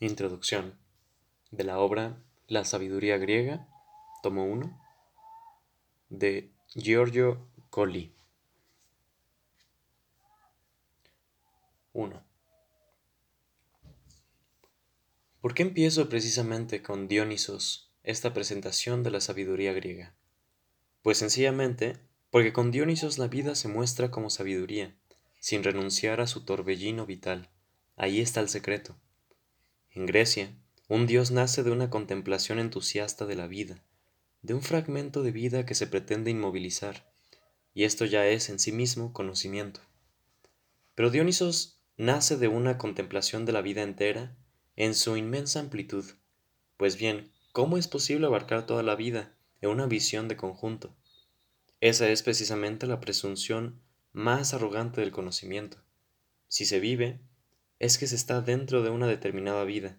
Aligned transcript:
Introducción 0.00 0.78
de 1.50 1.64
la 1.64 1.80
obra 1.80 2.22
La 2.46 2.64
sabiduría 2.64 3.18
griega, 3.18 3.66
tomo 4.22 4.44
1, 4.44 4.80
de 6.08 6.52
Giorgio 6.68 7.48
Colli. 7.68 8.14
1. 11.94 12.22
¿Por 15.40 15.54
qué 15.54 15.64
empiezo 15.64 16.08
precisamente 16.08 16.80
con 16.80 17.08
Dionisos 17.08 17.90
esta 18.04 18.32
presentación 18.32 19.02
de 19.02 19.10
la 19.10 19.20
sabiduría 19.20 19.72
griega? 19.72 20.14
Pues 21.02 21.18
sencillamente 21.18 21.98
porque 22.30 22.52
con 22.52 22.70
Dionisos 22.70 23.18
la 23.18 23.26
vida 23.26 23.56
se 23.56 23.66
muestra 23.66 24.12
como 24.12 24.30
sabiduría, 24.30 24.94
sin 25.40 25.64
renunciar 25.64 26.20
a 26.20 26.28
su 26.28 26.44
torbellino 26.44 27.04
vital. 27.04 27.50
Ahí 27.96 28.20
está 28.20 28.38
el 28.38 28.48
secreto. 28.48 28.94
En 29.98 30.06
Grecia, 30.06 30.54
un 30.86 31.08
dios 31.08 31.32
nace 31.32 31.64
de 31.64 31.72
una 31.72 31.90
contemplación 31.90 32.60
entusiasta 32.60 33.26
de 33.26 33.34
la 33.34 33.48
vida, 33.48 33.82
de 34.42 34.54
un 34.54 34.62
fragmento 34.62 35.24
de 35.24 35.32
vida 35.32 35.66
que 35.66 35.74
se 35.74 35.88
pretende 35.88 36.30
inmovilizar, 36.30 37.10
y 37.74 37.82
esto 37.82 38.04
ya 38.04 38.24
es 38.28 38.48
en 38.48 38.60
sí 38.60 38.70
mismo 38.70 39.12
conocimiento. 39.12 39.80
Pero 40.94 41.10
Dionisos 41.10 41.80
nace 41.96 42.36
de 42.36 42.46
una 42.46 42.78
contemplación 42.78 43.44
de 43.44 43.50
la 43.50 43.60
vida 43.60 43.82
entera 43.82 44.36
en 44.76 44.94
su 44.94 45.16
inmensa 45.16 45.58
amplitud. 45.58 46.04
Pues 46.76 46.96
bien, 46.96 47.32
¿cómo 47.50 47.76
es 47.76 47.88
posible 47.88 48.28
abarcar 48.28 48.66
toda 48.66 48.84
la 48.84 48.94
vida 48.94 49.34
en 49.62 49.70
una 49.70 49.86
visión 49.86 50.28
de 50.28 50.36
conjunto? 50.36 50.94
Esa 51.80 52.08
es 52.08 52.22
precisamente 52.22 52.86
la 52.86 53.00
presunción 53.00 53.80
más 54.12 54.54
arrogante 54.54 55.00
del 55.00 55.10
conocimiento. 55.10 55.78
Si 56.46 56.66
se 56.66 56.78
vive, 56.78 57.18
es 57.78 57.98
que 57.98 58.06
se 58.06 58.16
está 58.16 58.40
dentro 58.40 58.82
de 58.82 58.90
una 58.90 59.06
determinada 59.06 59.64
vida, 59.64 59.98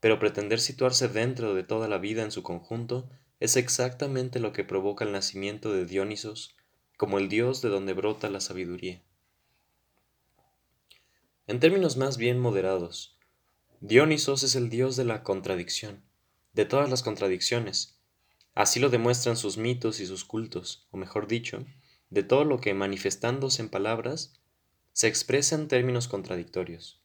pero 0.00 0.18
pretender 0.18 0.60
situarse 0.60 1.08
dentro 1.08 1.54
de 1.54 1.62
toda 1.62 1.88
la 1.88 1.98
vida 1.98 2.22
en 2.22 2.30
su 2.30 2.42
conjunto 2.42 3.08
es 3.38 3.56
exactamente 3.56 4.40
lo 4.40 4.52
que 4.52 4.64
provoca 4.64 5.04
el 5.04 5.12
nacimiento 5.12 5.72
de 5.72 5.86
Dionisos 5.86 6.56
como 6.96 7.18
el 7.18 7.30
dios 7.30 7.62
de 7.62 7.70
donde 7.70 7.94
brota 7.94 8.28
la 8.28 8.40
sabiduría. 8.40 9.02
En 11.46 11.58
términos 11.58 11.96
más 11.96 12.18
bien 12.18 12.38
moderados, 12.38 13.16
Dionisos 13.80 14.42
es 14.42 14.54
el 14.54 14.68
dios 14.68 14.96
de 14.96 15.04
la 15.04 15.22
contradicción, 15.22 16.02
de 16.52 16.66
todas 16.66 16.90
las 16.90 17.02
contradicciones. 17.02 17.98
Así 18.54 18.80
lo 18.80 18.90
demuestran 18.90 19.38
sus 19.38 19.56
mitos 19.56 20.00
y 20.00 20.06
sus 20.06 20.26
cultos, 20.26 20.86
o 20.90 20.98
mejor 20.98 21.26
dicho, 21.26 21.64
de 22.10 22.22
todo 22.22 22.44
lo 22.44 22.60
que 22.60 22.74
manifestándose 22.74 23.62
en 23.62 23.70
palabras 23.70 24.34
se 24.92 25.08
expresa 25.08 25.54
en 25.54 25.68
términos 25.68 26.08
contradictorios. 26.08 26.99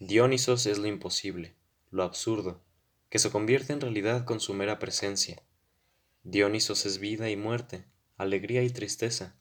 Dionisos 0.00 0.66
es 0.66 0.78
lo 0.78 0.86
imposible, 0.86 1.56
lo 1.90 2.04
absurdo, 2.04 2.62
que 3.10 3.18
se 3.18 3.32
convierte 3.32 3.72
en 3.72 3.80
realidad 3.80 4.24
con 4.24 4.38
su 4.38 4.54
mera 4.54 4.78
presencia. 4.78 5.42
Dionisos 6.22 6.86
es 6.86 7.00
vida 7.00 7.30
y 7.30 7.36
muerte, 7.36 7.84
alegría 8.16 8.62
y 8.62 8.70
tristeza, 8.70 9.34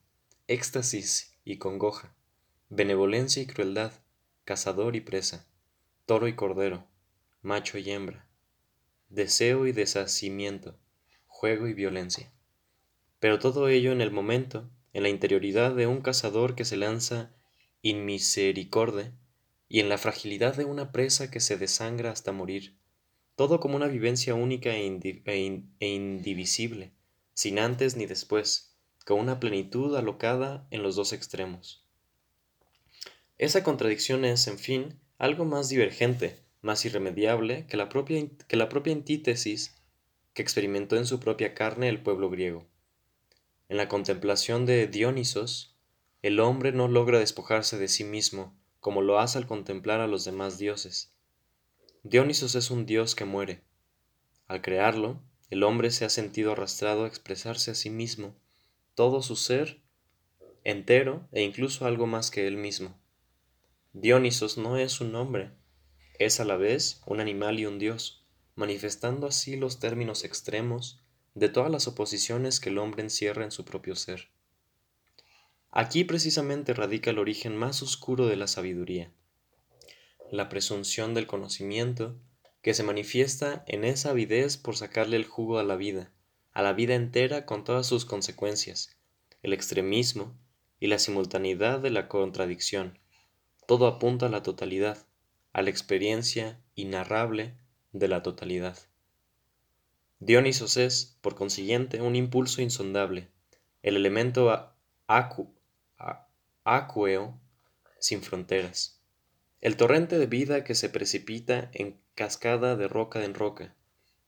éxtasis 0.48 1.38
y 1.46 1.58
congoja, 1.58 2.16
benevolencia 2.70 3.44
y 3.44 3.46
crueldad, 3.46 3.92
cazador 4.46 4.96
y 4.96 5.02
presa, 5.02 5.46
toro 6.08 6.28
y 6.28 6.34
cordero, 6.34 6.88
macho 7.44 7.78
y 7.78 7.92
hembra, 7.92 8.28
deseo 9.10 9.68
y 9.68 9.74
deshacimiento, 9.74 10.76
juego 11.28 11.68
y 11.68 11.76
violencia. 11.76 12.32
Pero 13.20 13.38
todo 13.38 13.70
ello 13.70 13.92
en 13.92 14.02
el 14.02 14.10
momento, 14.10 14.68
en 14.94 15.04
la 15.04 15.10
interioridad 15.10 15.76
de 15.76 15.86
un 15.86 16.02
cazador 16.02 16.56
que 16.56 16.66
se 16.66 16.78
lanza 16.78 17.32
inmisericorde 17.84 19.12
y 19.70 19.80
en 19.80 19.90
la 19.90 19.98
fragilidad 19.98 20.56
de 20.56 20.66
una 20.66 20.92
presa 20.92 21.30
que 21.30 21.40
se 21.40 21.58
desangra 21.58 22.12
hasta 22.12 22.32
morir, 22.32 22.78
todo 23.36 23.60
como 23.60 23.76
una 23.76 23.88
vivencia 23.88 24.34
única 24.34 24.76
e, 24.76 24.88
e, 25.26 25.64
e, 25.80 25.88
indivisible, 25.88 26.92
sin 27.34 27.60
antes 27.60 27.96
ni 27.96 28.06
después, 28.06 28.76
con 29.06 29.20
una 29.20 29.40
plenitud 29.40 29.96
alocada 29.96 30.68
en 30.72 30.84
los 30.84 30.96
dos 30.96 31.14
extremos. 31.14 31.86
Esa 33.38 33.64
contradicción 33.64 34.26
es, 34.26 34.48
en 34.48 34.58
fin, 34.58 35.00
algo 35.18 35.46
más 35.46 35.70
divergente, 35.70 36.44
más 36.62 36.84
irremediable 36.86 37.68
que 37.68 37.78
la 37.78 37.90
propia, 37.90 38.28
que 38.48 38.58
la 38.58 38.70
propia 38.70 38.94
antítesis 38.94 39.76
que 40.34 40.42
experimentó 40.42 40.98
en 40.98 41.06
su 41.06 41.20
propia 41.20 41.54
carne 41.54 41.90
el 41.90 42.02
pueblo 42.02 42.30
griego. 42.30 42.66
En 43.70 43.78
la 43.78 43.88
contemplación 43.88 44.66
de 44.66 44.88
Dionisos, 44.88 45.76
el 46.24 46.40
hombre 46.40 46.72
no 46.72 46.88
logra 46.88 47.20
despojarse 47.20 47.78
de 47.78 47.88
sí 47.88 48.04
mismo, 48.04 48.57
como 48.80 49.02
lo 49.02 49.20
hace 49.20 49.38
al 49.38 49.48
contemplar 49.48 50.00
a 50.00 50.08
los 50.08 50.26
demás 50.26 50.58
dioses. 50.58 51.14
Dionisos 52.04 52.56
es 52.56 52.72
un 52.72 52.86
dios 52.86 53.16
que 53.16 53.26
muere. 53.26 53.64
Al 54.48 54.62
crearlo, 54.62 55.22
el 55.50 55.64
hombre 55.64 55.92
se 55.92 56.06
ha 56.06 56.10
sentido 56.10 56.54
arrastrado 56.54 57.04
a 57.04 57.08
expresarse 57.08 57.72
a 57.72 57.76
sí 57.76 57.90
mismo, 57.90 58.36
todo 58.96 59.22
su 59.22 59.36
ser 59.36 59.82
entero 60.64 61.28
e 61.32 61.44
incluso 61.44 61.86
algo 61.86 62.08
más 62.08 62.32
que 62.32 62.48
él 62.48 62.58
mismo. 62.58 63.00
Dionisos 63.94 64.58
no 64.58 64.78
es 64.78 65.02
un 65.02 65.16
hombre, 65.16 65.52
es 66.20 66.40
a 66.40 66.46
la 66.46 66.58
vez 66.58 67.02
un 67.06 67.20
animal 67.20 67.60
y 67.60 67.66
un 67.66 67.80
dios, 67.80 68.26
manifestando 68.56 69.28
así 69.28 69.56
los 69.56 69.80
términos 69.80 70.24
extremos 70.24 71.02
de 71.36 71.50
todas 71.50 71.72
las 71.72 71.88
oposiciones 71.88 72.60
que 72.60 72.70
el 72.70 72.80
hombre 72.80 73.04
encierra 73.04 73.44
en 73.44 73.52
su 73.52 73.64
propio 73.64 73.96
ser. 73.96 74.30
Aquí 75.80 76.04
precisamente 76.04 76.74
radica 76.74 77.12
el 77.12 77.20
origen 77.20 77.56
más 77.56 77.84
oscuro 77.84 78.26
de 78.26 78.36
la 78.36 78.48
sabiduría, 78.48 79.12
la 80.32 80.50
presunción 80.50 81.14
del 81.14 81.28
conocimiento 81.28 82.16
que 82.64 82.74
se 82.74 82.82
manifiesta 82.82 83.64
en 83.68 83.84
esa 83.84 84.10
avidez 84.10 84.58
por 84.58 84.76
sacarle 84.76 85.18
el 85.18 85.26
jugo 85.26 85.60
a 85.60 85.64
la 85.64 85.76
vida, 85.76 86.12
a 86.52 86.64
la 86.64 86.74
vida 86.74 86.96
entera 86.96 87.46
con 87.46 87.64
todas 87.64 87.86
sus 87.86 88.06
consecuencias, 88.06 88.98
el 89.44 89.54
extremismo 89.54 90.36
y 90.80 90.88
la 90.88 90.98
simultaneidad 90.98 91.80
de 91.80 91.92
la 91.92 92.08
contradicción. 92.08 92.98
Todo 93.68 93.86
apunta 93.86 94.26
a 94.26 94.30
la 94.30 94.42
totalidad, 94.42 95.06
a 95.54 95.62
la 95.62 95.70
experiencia 95.70 96.60
inarrable 96.74 97.54
de 97.92 98.08
la 98.08 98.24
totalidad. 98.24 98.80
Dionisos 100.20 100.76
es, 100.76 101.20
por 101.22 101.36
consiguiente, 101.36 102.02
un 102.02 102.16
impulso 102.16 102.64
insondable, 102.64 103.30
el 103.84 103.96
elemento 103.96 104.74
acu 105.06 105.57
acueo 106.68 107.40
sin 107.98 108.22
fronteras. 108.22 109.00
El 109.62 109.78
torrente 109.78 110.20
de 110.20 110.26
vida 110.26 110.66
que 110.66 110.76
se 110.76 110.90
precipita 110.90 111.70
en 111.74 111.98
cascada 112.14 112.76
de 112.76 112.90
roca 112.90 113.24
en 113.24 113.34
roca, 113.34 113.74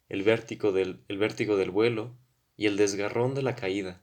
el 0.07 0.23
vértigo 0.23 0.71
del, 0.71 1.71
vuelo 1.71 2.15
y 2.55 2.67
el 2.67 2.77
desgarrón 2.77 3.35
de 3.35 3.43
la 3.43 3.57
caída. 3.57 4.01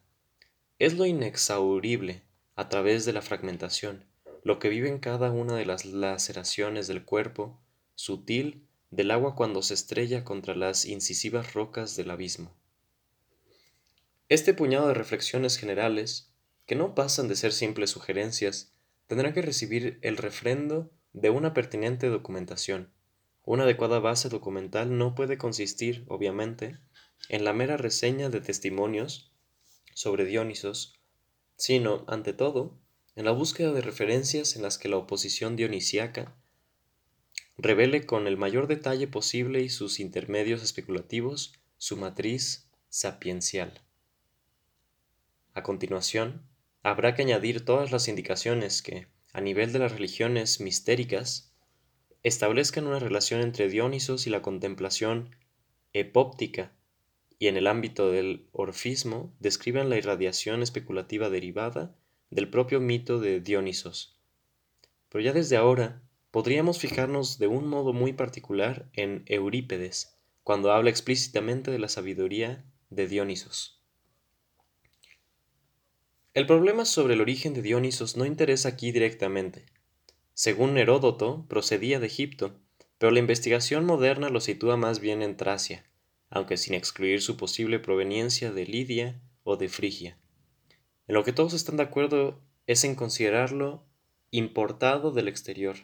Es 0.77 0.93
lo 0.93 1.07
inexaurible 1.07 2.21
a 2.55 2.69
través 2.69 3.05
de 3.05 3.13
la 3.13 3.23
fragmentación, 3.23 4.05
lo 4.43 4.59
que 4.59 4.69
vive 4.69 4.87
en 4.87 4.99
cada 4.99 5.31
una 5.31 5.55
de 5.55 5.65
las 5.65 5.85
laceraciones 5.85 6.85
del 6.87 7.03
cuerpo 7.03 7.59
sutil 7.95 8.67
del 8.91 9.09
agua 9.09 9.35
cuando 9.35 9.63
se 9.63 9.73
estrella 9.73 10.23
contra 10.23 10.55
las 10.55 10.85
incisivas 10.85 11.55
rocas 11.55 11.95
del 11.95 12.11
abismo. 12.11 12.53
Este 14.29 14.53
puñado 14.53 14.89
de 14.89 14.93
reflexiones 14.93 15.57
generales 15.57 16.31
que 16.67 16.75
no 16.75 16.93
pasan 16.93 17.27
de 17.27 17.35
ser 17.35 17.53
simples 17.53 17.89
sugerencias, 17.89 18.73
tendrán 19.07 19.33
que 19.33 19.41
recibir 19.41 19.97
el 20.01 20.17
refrendo 20.17 20.91
de 21.13 21.29
una 21.29 21.53
pertinente 21.53 22.07
documentación. 22.07 22.93
Una 23.43 23.63
adecuada 23.63 23.99
base 23.99 24.29
documental 24.29 24.97
no 24.97 25.15
puede 25.15 25.37
consistir, 25.37 26.05
obviamente, 26.09 26.77
en 27.29 27.45
la 27.45 27.53
mera 27.53 27.77
reseña 27.77 28.29
de 28.29 28.41
testimonios 28.41 29.31
sobre 29.93 30.25
Dionisos, 30.25 30.99
sino, 31.55 32.03
ante 32.07 32.33
todo, 32.33 32.77
en 33.15 33.25
la 33.25 33.31
búsqueda 33.31 33.71
de 33.71 33.81
referencias 33.81 34.55
en 34.55 34.61
las 34.61 34.77
que 34.77 34.89
la 34.89 34.97
oposición 34.97 35.55
dionisiaca 35.55 36.35
revele 37.57 38.05
con 38.05 38.27
el 38.27 38.37
mayor 38.37 38.67
detalle 38.67 39.07
posible 39.07 39.61
y 39.61 39.69
sus 39.69 39.99
intermedios 39.99 40.61
especulativos 40.61 41.53
su 41.77 41.97
matriz 41.97 42.69
sapiencial. 42.89 43.81
A 45.53 45.63
continuación, 45.63 46.46
habrá 46.87 47.15
que 47.15 47.21
añadir 47.21 47.65
todas 47.65 47.91
las 47.91 48.07
indicaciones 48.07 48.81
que, 48.81 49.07
a 49.33 49.41
nivel 49.41 49.73
de 49.73 49.79
las 49.79 49.91
religiones 49.91 50.61
mistéricas, 50.61 51.53
establezcan 52.23 52.87
una 52.87 52.99
relación 52.99 53.41
entre 53.41 53.67
Dionisos 53.67 54.25
y 54.25 54.29
la 54.29 54.41
contemplación 54.41 55.35
epóptica 55.91 56.71
y 57.39 57.47
en 57.47 57.57
el 57.57 57.67
ámbito 57.67 58.09
del 58.09 58.47
orfismo 58.53 59.35
describan 59.41 59.89
la 59.89 59.97
irradiación 59.97 60.63
especulativa 60.63 61.29
derivada 61.29 61.93
del 62.29 62.49
propio 62.49 62.79
mito 62.79 63.19
de 63.19 63.41
Dionisos. 63.41 64.17
Pero 65.09 65.21
ya 65.21 65.33
desde 65.33 65.57
ahora 65.57 66.01
podríamos 66.31 66.79
fijarnos 66.79 67.37
de 67.37 67.47
un 67.47 67.67
modo 67.67 67.91
muy 67.91 68.13
particular 68.13 68.89
en 68.93 69.23
Eurípedes, 69.25 70.17
cuando 70.45 70.71
habla 70.71 70.89
explícitamente 70.89 71.69
de 71.69 71.79
la 71.79 71.89
sabiduría 71.89 72.63
de 72.89 73.09
Dionisos. 73.09 73.76
El 76.37 76.45
problema 76.45 76.85
sobre 76.85 77.15
el 77.15 77.21
origen 77.21 77.55
de 77.55 77.63
Dionisos 77.63 78.15
no 78.15 78.23
interesa 78.23 78.69
aquí 78.69 78.91
directamente. 78.91 79.65
Según 80.35 80.77
Heródoto, 80.77 81.47
procedía 81.49 81.99
de 81.99 82.05
Egipto, 82.05 82.59
pero 82.99 83.11
la 83.11 83.17
investigación 83.17 83.85
moderna 83.85 84.29
lo 84.29 84.39
sitúa 84.39 84.77
más 84.77 84.99
bien 84.99 85.23
en 85.23 85.35
Tracia, 85.35 85.83
aunque 86.29 86.57
sin 86.57 86.75
excluir 86.75 87.23
su 87.23 87.37
posible 87.37 87.79
proveniencia 87.79 88.51
de 88.51 88.67
Lidia 88.67 89.19
o 89.43 89.57
de 89.57 89.67
Frigia. 89.67 90.19
En 91.07 91.15
lo 91.15 91.23
que 91.23 91.33
todos 91.33 91.53
están 91.53 91.77
de 91.77 91.81
acuerdo 91.81 92.39
es 92.67 92.83
en 92.83 92.93
considerarlo 92.93 93.83
importado 94.29 95.09
del 95.09 95.29
exterior, 95.29 95.77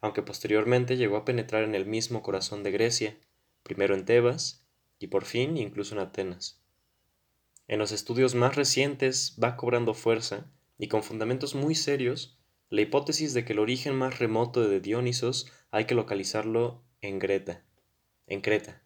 aunque 0.00 0.22
posteriormente 0.22 0.96
llegó 0.96 1.16
a 1.16 1.24
penetrar 1.24 1.64
en 1.64 1.74
el 1.74 1.84
mismo 1.84 2.22
corazón 2.22 2.62
de 2.62 2.70
Grecia, 2.70 3.18
primero 3.64 3.96
en 3.96 4.04
Tebas 4.04 4.64
y 5.00 5.08
por 5.08 5.24
fin 5.24 5.56
incluso 5.56 5.96
en 5.96 6.00
Atenas. 6.02 6.62
En 7.68 7.78
los 7.78 7.92
estudios 7.92 8.34
más 8.34 8.54
recientes 8.56 9.36
va 9.42 9.56
cobrando 9.56 9.94
fuerza, 9.94 10.50
y 10.78 10.88
con 10.88 11.02
fundamentos 11.02 11.54
muy 11.54 11.74
serios, 11.74 12.38
la 12.68 12.82
hipótesis 12.82 13.34
de 13.34 13.44
que 13.44 13.52
el 13.52 13.58
origen 13.58 13.94
más 13.94 14.18
remoto 14.18 14.68
de 14.68 14.80
Dionisos 14.80 15.50
hay 15.70 15.86
que 15.86 15.94
localizarlo 15.94 16.82
en 17.00 17.18
Greta, 17.18 17.64
en 18.26 18.40
Creta. 18.40 18.82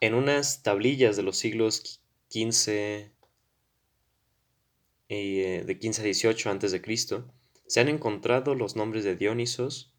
En 0.00 0.14
unas 0.14 0.62
tablillas 0.62 1.16
de 1.16 1.22
los 1.22 1.38
siglos 1.38 2.02
XV 2.30 3.10
eh, 5.08 5.64
de 5.66 5.78
15 5.78 6.00
a 6.00 6.04
18 6.04 6.50
a.C., 6.50 6.82
se 7.66 7.80
han 7.80 7.88
encontrado 7.88 8.54
los 8.54 8.76
nombres 8.76 9.04
de 9.04 9.16
Dionisos 9.16 9.92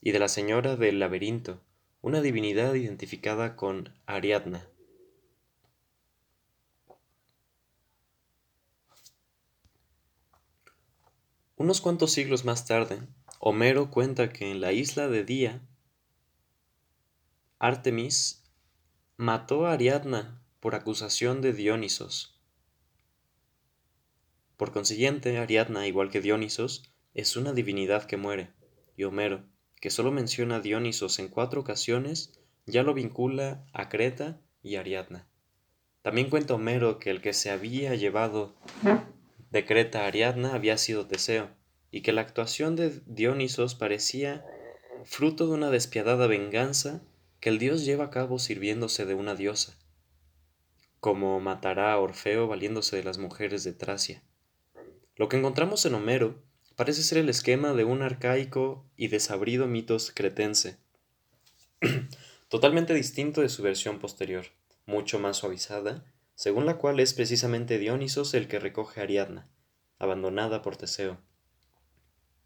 y 0.00 0.12
de 0.12 0.18
la 0.18 0.28
Señora 0.28 0.76
del 0.76 0.98
Laberinto, 0.98 1.60
una 2.02 2.20
divinidad 2.20 2.74
identificada 2.74 3.56
con 3.56 3.94
Ariadna. 4.06 4.68
Unos 11.58 11.80
cuantos 11.80 12.12
siglos 12.12 12.44
más 12.44 12.66
tarde, 12.66 13.00
Homero 13.40 13.90
cuenta 13.90 14.32
que 14.32 14.48
en 14.48 14.60
la 14.60 14.70
isla 14.70 15.08
de 15.08 15.24
Día, 15.24 15.60
Artemis 17.58 18.44
mató 19.16 19.66
a 19.66 19.72
Ariadna 19.72 20.40
por 20.60 20.76
acusación 20.76 21.40
de 21.40 21.52
Dionisos. 21.52 22.40
Por 24.56 24.70
consiguiente, 24.70 25.36
Ariadna, 25.36 25.88
igual 25.88 26.10
que 26.10 26.20
Dionisos, 26.20 26.92
es 27.12 27.36
una 27.36 27.52
divinidad 27.52 28.04
que 28.04 28.16
muere, 28.16 28.52
y 28.96 29.02
Homero, 29.02 29.44
que 29.80 29.90
solo 29.90 30.12
menciona 30.12 30.56
a 30.56 30.60
Dionisos 30.60 31.18
en 31.18 31.26
cuatro 31.26 31.62
ocasiones, 31.62 32.38
ya 32.66 32.84
lo 32.84 32.94
vincula 32.94 33.66
a 33.72 33.88
Creta 33.88 34.40
y 34.62 34.76
Ariadna. 34.76 35.26
También 36.02 36.30
cuenta 36.30 36.54
Homero 36.54 37.00
que 37.00 37.10
el 37.10 37.20
que 37.20 37.32
se 37.32 37.50
había 37.50 37.96
llevado 37.96 38.54
de 39.50 39.64
Creta 39.64 40.06
Ariadna 40.06 40.54
había 40.54 40.78
sido 40.78 41.06
Teseo, 41.06 41.50
y 41.90 42.02
que 42.02 42.12
la 42.12 42.20
actuación 42.20 42.76
de 42.76 43.00
Dionisos 43.06 43.74
parecía 43.74 44.44
fruto 45.04 45.46
de 45.46 45.54
una 45.54 45.70
despiadada 45.70 46.26
venganza 46.26 47.00
que 47.40 47.48
el 47.48 47.58
dios 47.58 47.84
lleva 47.84 48.06
a 48.06 48.10
cabo 48.10 48.38
sirviéndose 48.38 49.06
de 49.06 49.14
una 49.14 49.34
diosa, 49.34 49.78
como 51.00 51.40
matará 51.40 51.92
a 51.92 51.98
Orfeo 51.98 52.48
valiéndose 52.48 52.96
de 52.96 53.04
las 53.04 53.18
mujeres 53.18 53.64
de 53.64 53.72
Tracia. 53.72 54.22
Lo 55.16 55.28
que 55.28 55.36
encontramos 55.36 55.84
en 55.86 55.94
Homero 55.94 56.42
parece 56.76 57.02
ser 57.02 57.18
el 57.18 57.28
esquema 57.28 57.72
de 57.72 57.84
un 57.84 58.02
arcaico 58.02 58.84
y 58.96 59.08
desabrido 59.08 59.66
mitos 59.66 60.12
cretense, 60.14 60.76
totalmente 62.48 62.94
distinto 62.94 63.40
de 63.40 63.48
su 63.48 63.62
versión 63.62 63.98
posterior, 63.98 64.46
mucho 64.86 65.18
más 65.18 65.38
suavizada, 65.38 66.04
según 66.38 66.66
la 66.66 66.78
cual 66.78 67.00
es 67.00 67.14
precisamente 67.14 67.80
Dionisos 67.80 68.32
el 68.32 68.46
que 68.46 68.60
recoge 68.60 69.00
a 69.00 69.02
Ariadna, 69.02 69.48
abandonada 69.98 70.62
por 70.62 70.76
Teseo. 70.76 71.18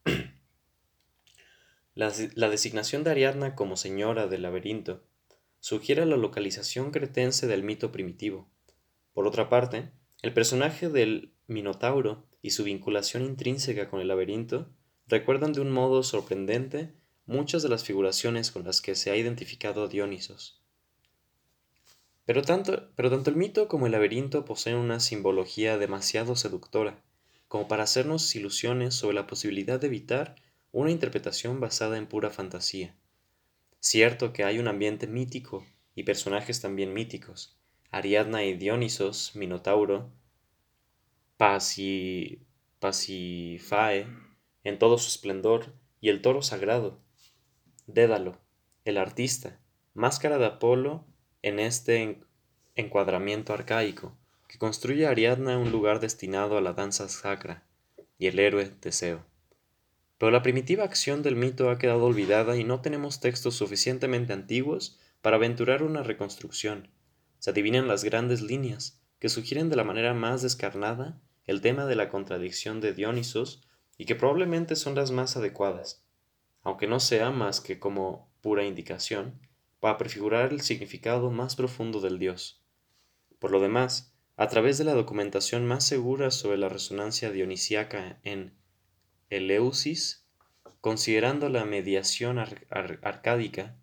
la, 1.94 2.11
designación 2.49 3.05
de 3.05 3.11
Ariadna 3.11 3.55
como 3.55 3.77
señora 3.77 4.29
del 4.29 4.41
laberinto 4.41 5.05
sugiere 5.61 6.06
la 6.06 6.17
localización 6.17 6.91
cretense 6.91 7.47
del 7.47 7.65
mito 7.65 7.93
primitivo. 7.93 8.49
Por 9.12 9.27
otra 9.27 9.50
parte, 9.50 9.91
el 10.23 10.33
personaje 10.33 10.89
del 10.89 11.35
Minotauro 11.47 12.27
y 12.41 12.53
su 12.53 12.65
vinculación 12.65 13.23
intrínseca 13.23 13.91
con 13.91 14.00
el 14.00 14.09
laberinto 14.09 14.71
recuerdan 15.06 15.53
de 15.53 15.61
un 15.61 15.71
modo 15.71 16.03
sorprendente 16.03 16.94
muchas 17.27 17.62
de 17.62 17.69
las 17.69 17.85
figuraciones 17.85 18.53
con 18.53 18.65
las 18.65 18.81
que 18.81 18.94
se 18.94 19.11
ha 19.11 19.17
identificado 19.17 19.85
a 19.85 19.89
Dionisos. 19.89 20.62
Pero 22.25 22.43
tanto, 22.43 22.91
pero 22.95 23.11
tanto 23.11 23.31
el 23.31 23.37
mito 23.37 23.69
como 23.69 23.87
el 23.87 23.93
laberinto 23.93 24.45
poseen 24.45 24.77
una 24.77 25.01
simbología 25.01 25.79
demasiado 25.79 26.37
seductora 26.37 27.03
como 27.53 27.69
para 27.69 27.83
hacernos 27.83 28.35
ilusiones 28.35 28.95
sobre 28.95 29.15
la 29.15 29.27
posibilidad 29.27 29.79
de 29.79 29.89
evitar 29.89 30.37
una 30.71 30.91
interpretación 30.91 31.61
basada 31.61 31.99
en 31.99 32.07
pura 32.07 32.31
fantasía. 32.31 32.97
Cierto 33.79 34.33
que 34.33 34.45
hay 34.45 34.59
un 34.59 34.69
ambiente 34.69 35.07
mítico 35.07 35.63
y 35.95 36.05
personajes 36.05 36.63
también 36.63 36.95
míticos, 36.95 37.59
Ariadna 37.91 38.43
y 38.43 38.55
Dionisos, 38.55 39.37
Minotauro, 39.37 40.11
Pasifae 41.37 42.39
en 44.65 44.79
todo 44.79 44.97
su 44.97 45.09
esplendor 45.09 45.75
y 46.01 46.09
el 46.09 46.23
toro 46.23 46.41
sagrado, 46.41 47.03
Dédalo, 47.87 48.39
el 48.87 48.97
artista, 48.97 49.61
máscara 49.93 50.39
de 50.39 50.47
Apolo 50.47 51.05
en 51.43 51.59
este 51.59 52.21
encuadramiento 52.77 53.53
arcaico, 53.53 54.17
que 54.49 54.59
construye 54.59 55.06
Ariadna 55.06 55.59
un 55.59 55.71
lugar 55.73 56.00
destinado 56.00 56.56
a 56.56 56.61
la 56.61 56.73
danza 56.73 57.09
sacra, 57.09 57.65
y 58.19 58.29
el 58.29 58.39
héroe 58.39 58.67
Teseo. 58.67 59.25
Pero 60.19 60.31
la 60.31 60.43
primitiva 60.43 60.85
acción 60.85 61.23
del 61.23 61.35
mito 61.35 61.69
ha 61.71 61.79
quedado 61.79 62.05
olvidada 62.05 62.56
y 62.56 62.62
no 62.62 62.81
tenemos 62.81 63.19
textos 63.19 63.56
suficientemente 63.56 64.33
antiguos 64.33 65.00
para 65.21 65.37
aventurar 65.37 65.83
una 65.83 66.05
reconstrucción. 66.05 66.89
Se 67.41 67.50
adivinan 67.50 67.89
las 67.89 68.05
grandes 68.05 68.41
líneas, 68.41 69.00
que 69.19 69.29
sugieren 69.29 69.69
de 69.69 69.77
la 69.77 69.85
manera 69.85 70.15
más 70.15 70.43
descarnada 70.43 71.21
el 71.47 71.61
tema 71.61 71.87
de 71.87 71.97
la 71.97 72.09
contradicción 72.09 72.81
de 72.81 72.93
Dionisos 72.93 73.67
y 73.99 74.05
que 74.05 74.15
probablemente 74.15 74.77
son 74.77 74.94
las 74.94 75.11
más 75.11 75.37
adecuadas, 75.37 76.05
aunque 76.62 76.87
no 76.87 77.00
sea 77.00 77.31
más 77.31 77.61
que 77.61 77.81
como 77.81 78.33
pura 78.41 78.65
indicación, 78.65 79.41
para 79.82 79.99
prefigurar 79.99 80.52
el 80.52 80.61
significado 80.61 81.32
más 81.32 81.56
profundo 81.56 82.00
del 82.00 82.20
dios. 82.20 82.62
Por 83.40 83.50
lo 83.50 83.58
demás, 83.58 84.14
a 84.37 84.46
través 84.46 84.79
de 84.79 84.84
la 84.84 84.94
documentación 84.94 85.67
más 85.67 85.84
segura 85.84 86.31
sobre 86.31 86.56
la 86.56 86.69
resonancia 86.69 87.32
dionisíaca 87.32 88.20
en 88.23 88.55
Eleusis, 89.29 90.25
considerando 90.81 91.49
la 91.49 91.64
mediación 91.64 92.38
arcádica, 92.38 93.77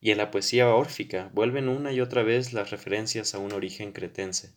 y 0.00 0.12
en 0.12 0.18
la 0.18 0.30
poesía 0.30 0.72
órfica 0.72 1.32
vuelven 1.34 1.68
una 1.68 1.90
y 1.90 2.00
otra 2.00 2.22
vez 2.22 2.52
las 2.52 2.70
referencias 2.70 3.34
a 3.34 3.40
un 3.40 3.50
origen 3.50 3.90
cretense. 3.90 4.54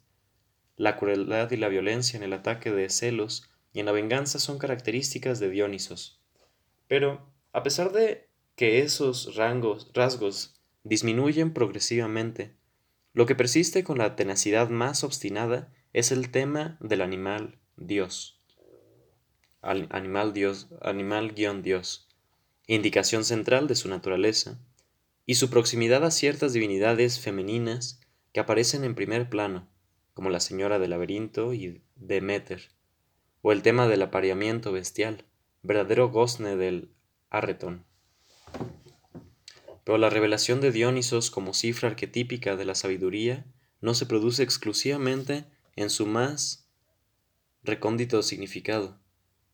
La 0.76 0.96
crueldad 0.96 1.50
y 1.50 1.58
la 1.58 1.70
violencia 1.70 2.18
en 2.18 2.24
el 2.24 2.34
ataque 2.34 2.70
de 2.72 2.90
celos 2.90 3.50
y 3.74 3.80
en 3.80 3.88
la 3.88 3.94
venganza 3.94 4.38
son 4.38 4.60
características 4.60 5.40
de 5.40 5.50
Dionisos. 5.50 6.22
Pero, 6.88 7.34
a 7.52 7.64
pesar 7.64 7.92
de 7.92 8.30
que 8.56 8.84
esos 8.84 9.36
rasgos 9.36 10.57
disminuyen 10.88 11.54
progresivamente, 11.54 12.56
lo 13.14 13.26
que 13.26 13.36
persiste 13.36 13.84
con 13.84 13.98
la 13.98 14.16
tenacidad 14.16 14.70
más 14.70 15.04
obstinada 15.04 15.74
es 15.92 16.12
el 16.12 16.30
tema 16.32 16.78
del 16.80 17.02
animal 17.02 17.60
Dios. 17.76 18.42
animal 19.62 20.34
Dios, 20.34 20.70
animal 20.82 21.34
guion 21.34 21.62
Dios, 21.62 22.08
indicación 22.68 23.26
central 23.26 23.68
de 23.68 23.76
su 23.76 23.90
naturaleza, 23.90 24.60
y 25.26 25.36
su 25.36 25.50
proximidad 25.50 26.06
a 26.06 26.12
ciertas 26.12 26.54
divinidades 26.54 27.20
femeninas 27.20 28.00
que 28.32 28.40
aparecen 28.40 28.86
en 28.86 28.96
primer 28.96 29.30
plano, 29.30 29.68
como 30.14 30.30
la 30.30 30.40
señora 30.40 30.80
del 30.80 30.92
laberinto 30.92 31.54
y 31.54 31.82
Demeter, 31.96 32.70
o 33.42 33.52
el 33.52 33.62
tema 33.62 33.88
del 33.88 34.04
apareamiento 34.04 34.72
bestial, 34.72 35.26
verdadero 35.64 36.10
gozne 36.10 36.56
del 36.56 36.92
Arretón. 37.30 37.86
Pero 39.88 39.98
la 39.98 40.10
revelación 40.10 40.60
de 40.60 40.74
Dionisos 40.74 41.32
como 41.32 41.54
cifra 41.54 41.88
arquetípica 41.88 42.58
de 42.58 42.66
la 42.66 42.76
sabiduría 42.76 43.46
no 43.80 43.94
se 43.94 44.06
produce 44.06 44.44
exclusivamente 44.44 45.46
en 45.78 45.90
su 45.90 46.06
más 46.06 46.68
recóndito 47.64 48.22
significado. 48.22 49.00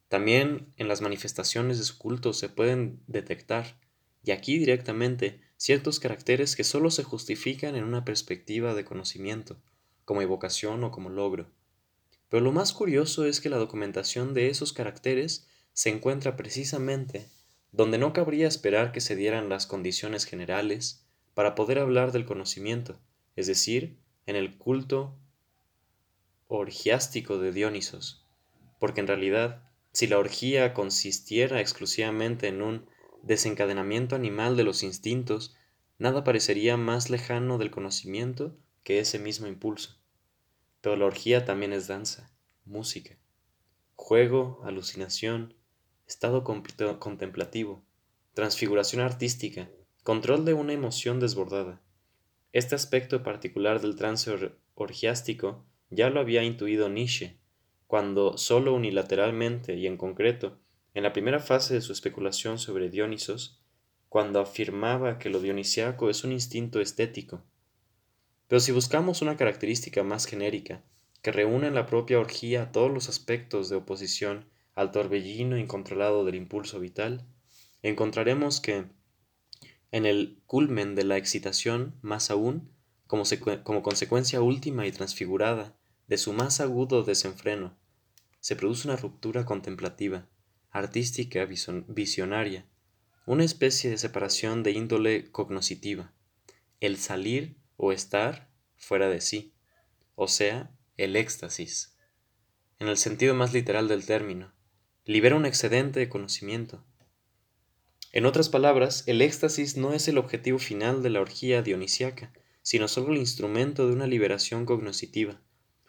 También 0.07 0.73
en 0.77 0.87
las 0.87 1.01
manifestaciones 1.01 1.77
de 1.77 1.83
su 1.83 1.99
culto 1.99 2.33
se 2.33 2.49
pueden 2.49 2.99
detectar, 3.05 3.79
y 4.23 4.31
aquí 4.31 4.57
directamente, 4.57 5.39
ciertos 5.55 5.99
caracteres 5.99 6.55
que 6.55 6.63
sólo 6.63 6.89
se 6.89 7.03
justifican 7.03 7.75
en 7.75 7.83
una 7.83 8.03
perspectiva 8.03 8.73
de 8.73 8.85
conocimiento, 8.85 9.61
como 10.03 10.23
evocación 10.23 10.83
o 10.83 10.89
como 10.89 11.11
logro. 11.11 11.51
Pero 12.29 12.41
lo 12.41 12.51
más 12.51 12.73
curioso 12.73 13.25
es 13.25 13.39
que 13.39 13.49
la 13.49 13.57
documentación 13.57 14.33
de 14.33 14.49
esos 14.49 14.73
caracteres 14.73 15.47
se 15.73 15.91
encuentra 15.91 16.35
precisamente 16.35 17.29
donde 17.73 17.97
no 17.97 18.13
cabría 18.13 18.47
esperar 18.47 18.91
que 18.91 19.01
se 19.01 19.15
dieran 19.15 19.49
las 19.49 19.65
condiciones 19.65 20.25
generales 20.25 21.05
para 21.33 21.55
poder 21.55 21.79
hablar 21.79 22.11
del 22.11 22.25
conocimiento, 22.25 22.99
es 23.35 23.47
decir, 23.47 23.97
en 24.27 24.35
el 24.35 24.57
culto 24.57 25.17
orgiástico 26.47 27.39
de 27.39 27.51
Dionisos, 27.51 28.27
porque 28.79 29.01
en 29.01 29.07
realidad, 29.07 29.63
si 29.91 30.05
la 30.05 30.19
orgía 30.19 30.75
consistiera 30.75 31.59
exclusivamente 31.59 32.47
en 32.47 32.61
un 32.61 32.85
desencadenamiento 33.23 34.15
animal 34.15 34.55
de 34.55 34.63
los 34.63 34.83
instintos, 34.83 35.55
nada 35.97 36.23
parecería 36.23 36.77
más 36.77 37.09
lejano 37.09 37.57
del 37.57 37.71
conocimiento 37.71 38.55
que 38.83 38.99
ese 38.99 39.17
mismo 39.17 39.47
impulso. 39.47 39.97
Pero 40.81 40.95
la 40.95 41.05
orgía 41.05 41.43
también 41.43 41.73
es 41.73 41.87
danza, 41.87 42.31
música, 42.65 43.17
juego, 43.95 44.61
alucinación, 44.63 45.55
estado 46.07 46.43
contemplativo, 46.43 47.83
transfiguración 48.33 49.01
artística, 49.01 49.69
control 50.03 50.45
de 50.45 50.53
una 50.53 50.73
emoción 50.73 51.19
desbordada. 51.19 51.81
Este 52.51 52.75
aspecto 52.75 53.23
particular 53.23 53.81
del 53.81 53.95
trance 53.95 54.31
orgiástico 54.75 55.65
ya 55.89 56.09
lo 56.09 56.19
había 56.19 56.43
intuido 56.43 56.89
Nietzsche, 56.89 57.37
cuando 57.87 58.37
solo 58.37 58.73
unilateralmente 58.73 59.75
y 59.75 59.87
en 59.87 59.97
concreto, 59.97 60.59
en 60.93 61.03
la 61.03 61.13
primera 61.13 61.39
fase 61.39 61.75
de 61.75 61.81
su 61.81 61.93
especulación 61.93 62.59
sobre 62.59 62.89
Dionisos, 62.89 63.61
cuando 64.09 64.39
afirmaba 64.39 65.17
que 65.17 65.29
lo 65.29 65.39
dionisiaco 65.39 66.09
es 66.09 66.23
un 66.23 66.31
instinto 66.31 66.79
estético. 66.79 67.43
Pero 68.47 68.59
si 68.59 68.71
buscamos 68.71 69.21
una 69.21 69.37
característica 69.37 70.03
más 70.03 70.25
genérica, 70.25 70.83
que 71.23 71.31
reúne 71.31 71.67
en 71.67 71.75
la 71.75 71.87
propia 71.87 72.19
orgía 72.19 72.71
todos 72.71 72.91
los 72.91 73.09
aspectos 73.09 73.69
de 73.69 73.77
oposición 73.77 74.45
al 74.75 74.91
torbellino 74.91 75.57
incontrolado 75.57 76.25
del 76.25 76.35
impulso 76.35 76.79
vital, 76.79 77.25
encontraremos 77.81 78.59
que, 78.59 78.85
en 79.91 80.05
el 80.05 80.41
culmen 80.45 80.95
de 80.95 81.03
la 81.03 81.17
excitación, 81.17 81.95
más 82.01 82.31
aún, 82.31 82.71
como, 83.07 83.23
como 83.63 83.83
consecuencia 83.83 84.41
última 84.41 84.87
y 84.87 84.91
transfigurada 84.91 85.75
de 86.07 86.17
su 86.17 86.33
más 86.33 86.59
agudo 86.59 87.03
desenfreno, 87.03 87.77
se 88.39 88.55
produce 88.55 88.87
una 88.87 88.97
ruptura 88.97 89.45
contemplativa, 89.45 90.27
artística, 90.71 91.45
visionaria, 91.45 92.65
una 93.25 93.43
especie 93.43 93.89
de 93.89 93.97
separación 93.97 94.63
de 94.63 94.71
índole 94.71 95.31
cognoscitiva, 95.31 96.11
el 96.79 96.97
salir 96.97 97.55
o 97.77 97.91
estar 97.91 98.49
fuera 98.75 99.07
de 99.07 99.21
sí, 99.21 99.53
o 100.15 100.27
sea, 100.27 100.71
el 100.97 101.15
éxtasis. 101.15 101.95
En 102.79 102.87
el 102.87 102.97
sentido 102.97 103.33
más 103.33 103.53
literal 103.53 103.87
del 103.87 104.05
término, 104.05 104.52
libera 105.05 105.35
un 105.35 105.45
excedente 105.45 105.99
de 105.99 106.07
conocimiento. 106.07 106.83
En 108.13 108.25
otras 108.25 108.47
palabras, 108.47 109.03
el 109.07 109.21
éxtasis 109.21 109.75
no 109.75 109.93
es 109.93 110.07
el 110.07 110.17
objetivo 110.17 110.59
final 110.59 111.03
de 111.03 111.09
la 111.09 111.19
orgía 111.19 111.61
dionisiaca, 111.61 112.31
sino 112.61 112.87
solo 112.87 113.11
el 113.11 113.17
instrumento 113.17 113.87
de 113.87 113.93
una 113.93 114.07
liberación 114.07 114.65
cognoscitiva. 114.65 115.41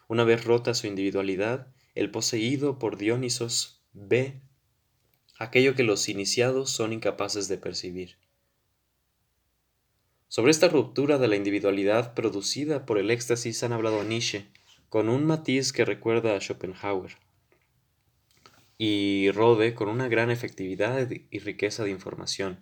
Una 0.07 0.23
vez 0.23 0.43
rota 0.43 0.73
su 0.73 0.87
individualidad, 0.87 1.67
el 1.93 2.11
poseído 2.11 2.77
por 2.77 2.97
Dionisos 2.97 3.81
ve 3.93 4.41
aquello 5.39 5.75
que 5.75 5.83
los 5.83 6.09
iniciados 6.09 6.71
son 6.71 6.91
incapaces 6.91 7.47
de 7.47 7.57
percibir. 7.57 8.17
Sobre 10.27 10.51
esta 10.51 10.67
ruptura 10.67 11.17
de 11.17 11.29
la 11.29 11.37
individualidad 11.37 12.13
producida 12.13 12.85
por 12.85 12.97
el 12.97 13.09
éxtasis 13.11 13.63
han 13.63 13.71
hablado 13.71 14.03
Nietzsche, 14.03 14.47
con 14.89 15.07
un 15.07 15.25
matiz 15.25 15.71
que 15.71 15.85
recuerda 15.85 16.35
a 16.35 16.39
Schopenhauer, 16.41 17.17
y 18.77 19.31
Rode 19.31 19.73
con 19.73 19.89
una 19.89 20.07
gran 20.07 20.31
efectividad 20.31 21.09
y 21.09 21.39
riqueza 21.39 21.83
de 21.83 21.91
información. 21.91 22.59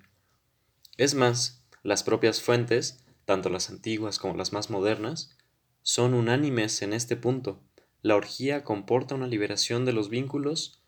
Es 0.98 1.16
más, 1.16 1.66
las 1.82 2.04
propias 2.04 2.42
fuentes, 2.42 3.04
tanto 3.26 3.50
las 3.50 3.70
antiguas 3.70 4.20
como 4.20 4.36
las 4.36 4.54
más 4.54 4.70
modernas, 4.70 5.38
son 5.82 6.14
unánimes 6.14 6.82
en 6.82 6.94
este 6.94 7.16
punto. 7.16 7.62
La 8.02 8.16
orgía 8.16 8.64
comporta 8.64 9.16
una 9.16 9.28
liberación 9.28 9.86
de 9.86 9.94
los 9.94 10.10
vínculos 10.10 10.82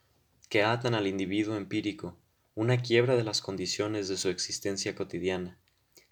que 0.50 0.63
atan 0.63 0.94
al 0.94 1.08
individuo 1.08 1.55
empírico, 1.55 2.17
una 2.53 2.77
quiebra 2.77 3.15
de 3.15 3.24
las 3.24 3.41
condiciones 3.41 4.08
de 4.08 4.17
su 4.17 4.29
existencia 4.29 4.96
cotidiana, 4.96 5.58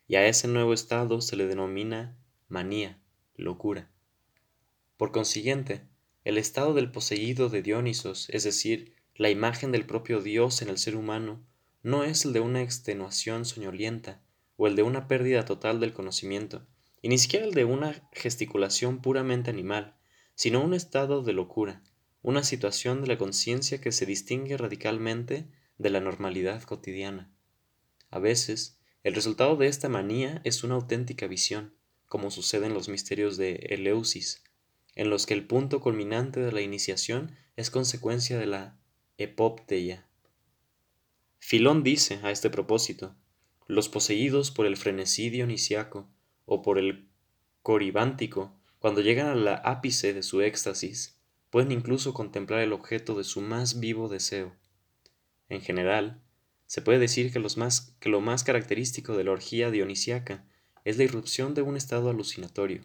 y 0.07 0.15
a 0.15 0.27
ese 0.27 0.47
nuevo 0.47 0.73
estado 0.73 1.21
se 1.21 1.35
le 1.35 1.45
denomina 1.45 2.17
manía, 2.49 2.99
locura. 3.35 3.89
Por 4.97 5.11
consiguiente, 5.11 5.87
el 6.23 6.37
estado 6.37 6.73
del 6.73 6.91
poseído 6.91 7.49
de 7.49 7.61
Dionisos, 7.61 8.29
es 8.29 8.43
decir, 8.43 8.92
la 9.15 9.29
imagen 9.29 9.71
del 9.71 9.85
propio 9.85 10.21
Dios 10.21 10.61
en 10.61 10.69
el 10.69 10.77
ser 10.77 10.95
humano, 10.95 11.45
no 11.83 12.03
es 12.03 12.25
el 12.25 12.33
de 12.33 12.39
una 12.39 12.61
extenuación 12.61 13.45
soñolienta 13.45 14.21
o 14.57 14.67
el 14.67 14.75
de 14.75 14.83
una 14.83 15.07
pérdida 15.07 15.45
total 15.45 15.79
del 15.79 15.93
conocimiento, 15.93 16.65
y 17.01 17.09
ni 17.09 17.17
siquiera 17.17 17.45
el 17.45 17.53
de 17.53 17.65
una 17.65 18.07
gesticulación 18.13 19.01
puramente 19.01 19.49
animal, 19.49 19.95
sino 20.35 20.63
un 20.63 20.73
estado 20.73 21.21
de 21.21 21.33
locura, 21.33 21.83
una 22.21 22.43
situación 22.43 23.01
de 23.01 23.07
la 23.07 23.17
conciencia 23.17 23.81
que 23.81 23.91
se 23.91 24.05
distingue 24.05 24.57
radicalmente 24.57 25.47
de 25.77 25.89
la 25.89 25.99
normalidad 25.99 26.63
cotidiana. 26.63 27.31
A 28.09 28.19
veces, 28.19 28.79
el 29.03 29.13
resultado 29.13 29.57
de 29.57 29.67
esta 29.67 29.89
manía 29.89 30.41
es 30.45 30.63
una 30.63 30.75
auténtica 30.75 31.27
visión, 31.27 31.75
como 32.07 32.31
sucede 32.31 32.67
en 32.67 32.73
los 32.73 32.89
misterios 32.89 33.37
de 33.37 33.55
Eleusis, 33.69 34.43
en 34.95 35.09
los 35.09 35.25
que 35.25 35.33
el 35.33 35.45
punto 35.45 35.81
culminante 35.81 36.39
de 36.39 36.51
la 36.51 36.61
iniciación 36.61 37.35
es 37.57 37.69
consecuencia 37.69 38.37
de 38.37 38.45
la 38.45 38.79
epopteia. 39.17 40.07
Filón 41.39 41.83
dice 41.83 42.19
a 42.23 42.31
este 42.31 42.49
propósito, 42.49 43.15
los 43.67 43.89
poseídos 43.89 44.51
por 44.51 44.65
el 44.65 44.77
frenesí 44.77 45.29
dionisiaco 45.29 46.09
o 46.45 46.61
por 46.61 46.79
el 46.79 47.07
coribántico, 47.61 48.53
cuando 48.79 49.01
llegan 49.01 49.27
a 49.27 49.35
la 49.35 49.55
ápice 49.55 50.13
de 50.13 50.23
su 50.23 50.41
éxtasis, 50.41 51.17
pueden 51.49 51.71
incluso 51.71 52.13
contemplar 52.13 52.61
el 52.61 52.73
objeto 52.73 53.15
de 53.15 53.23
su 53.23 53.41
más 53.41 53.79
vivo 53.79 54.09
deseo. 54.09 54.55
En 55.47 55.61
general, 55.61 56.21
se 56.65 56.81
puede 56.81 56.99
decir 56.99 57.31
que, 57.31 57.39
lo 58.09 58.21
más 58.21 58.43
característico 58.43 59.15
de 59.15 59.23
la 59.23 59.31
orgía 59.31 59.69
dionisiaca 59.69 60.45
es 60.83 60.97
la 60.97 61.03
irrupción 61.03 61.53
de 61.53 61.61
un 61.61 61.77
estado 61.77 62.09
alucinatorio, 62.09 62.81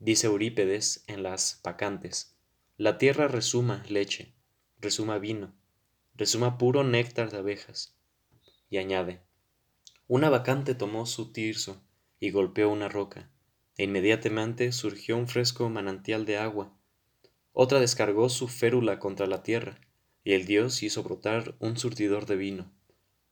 Dice 0.00 0.28
Eurípedes 0.28 1.02
en 1.08 1.24
las 1.24 1.58
Pacantes, 1.60 2.36
la 2.76 2.98
tierra 2.98 3.26
resuma 3.26 3.82
leche, 3.88 4.32
resuma 4.80 5.18
vino, 5.18 5.54
resuma 6.14 6.58
puro 6.58 6.84
néctar 6.84 7.30
de 7.30 7.38
abejas. 7.38 7.96
Y 8.70 8.78
añade, 8.78 9.22
una 10.06 10.30
vacante 10.30 10.74
tomó 10.74 11.06
su 11.06 11.32
tirso 11.32 11.82
y 12.20 12.30
golpeó 12.30 12.70
una 12.70 12.88
roca, 12.88 13.30
e 13.76 13.84
inmediatamente 13.84 14.72
surgió 14.72 15.16
un 15.16 15.28
fresco 15.28 15.68
manantial 15.68 16.24
de 16.24 16.38
agua. 16.38 16.76
Otra 17.52 17.80
descargó 17.80 18.28
su 18.28 18.48
férula 18.48 18.98
contra 18.98 19.26
la 19.26 19.42
tierra, 19.42 19.80
y 20.24 20.32
el 20.32 20.46
dios 20.46 20.82
hizo 20.82 21.02
brotar 21.02 21.56
un 21.58 21.76
surtidor 21.76 22.26
de 22.26 22.36
vino. 22.36 22.72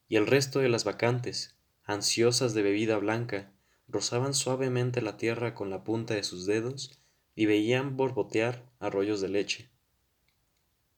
Y 0.09 0.17
el 0.17 0.27
resto 0.27 0.61
de 0.61 0.69
las 0.69 0.85
vacantes, 0.85 1.57
ansiosas 1.85 2.55
de 2.55 2.63
bebida 2.63 2.97
blanca, 2.97 3.53
rozaban 3.89 4.35
suavemente 4.35 5.03
la 5.03 5.17
tierra 5.17 5.55
con 5.55 5.71
la 5.71 5.85
punta 5.85 6.15
de 6.15 6.23
sus 6.23 6.47
dedos 6.47 7.01
y 7.35 7.47
veían 7.47 7.97
borbotear 7.97 8.65
arroyos 8.81 9.21
de 9.21 9.29
leche. 9.29 9.71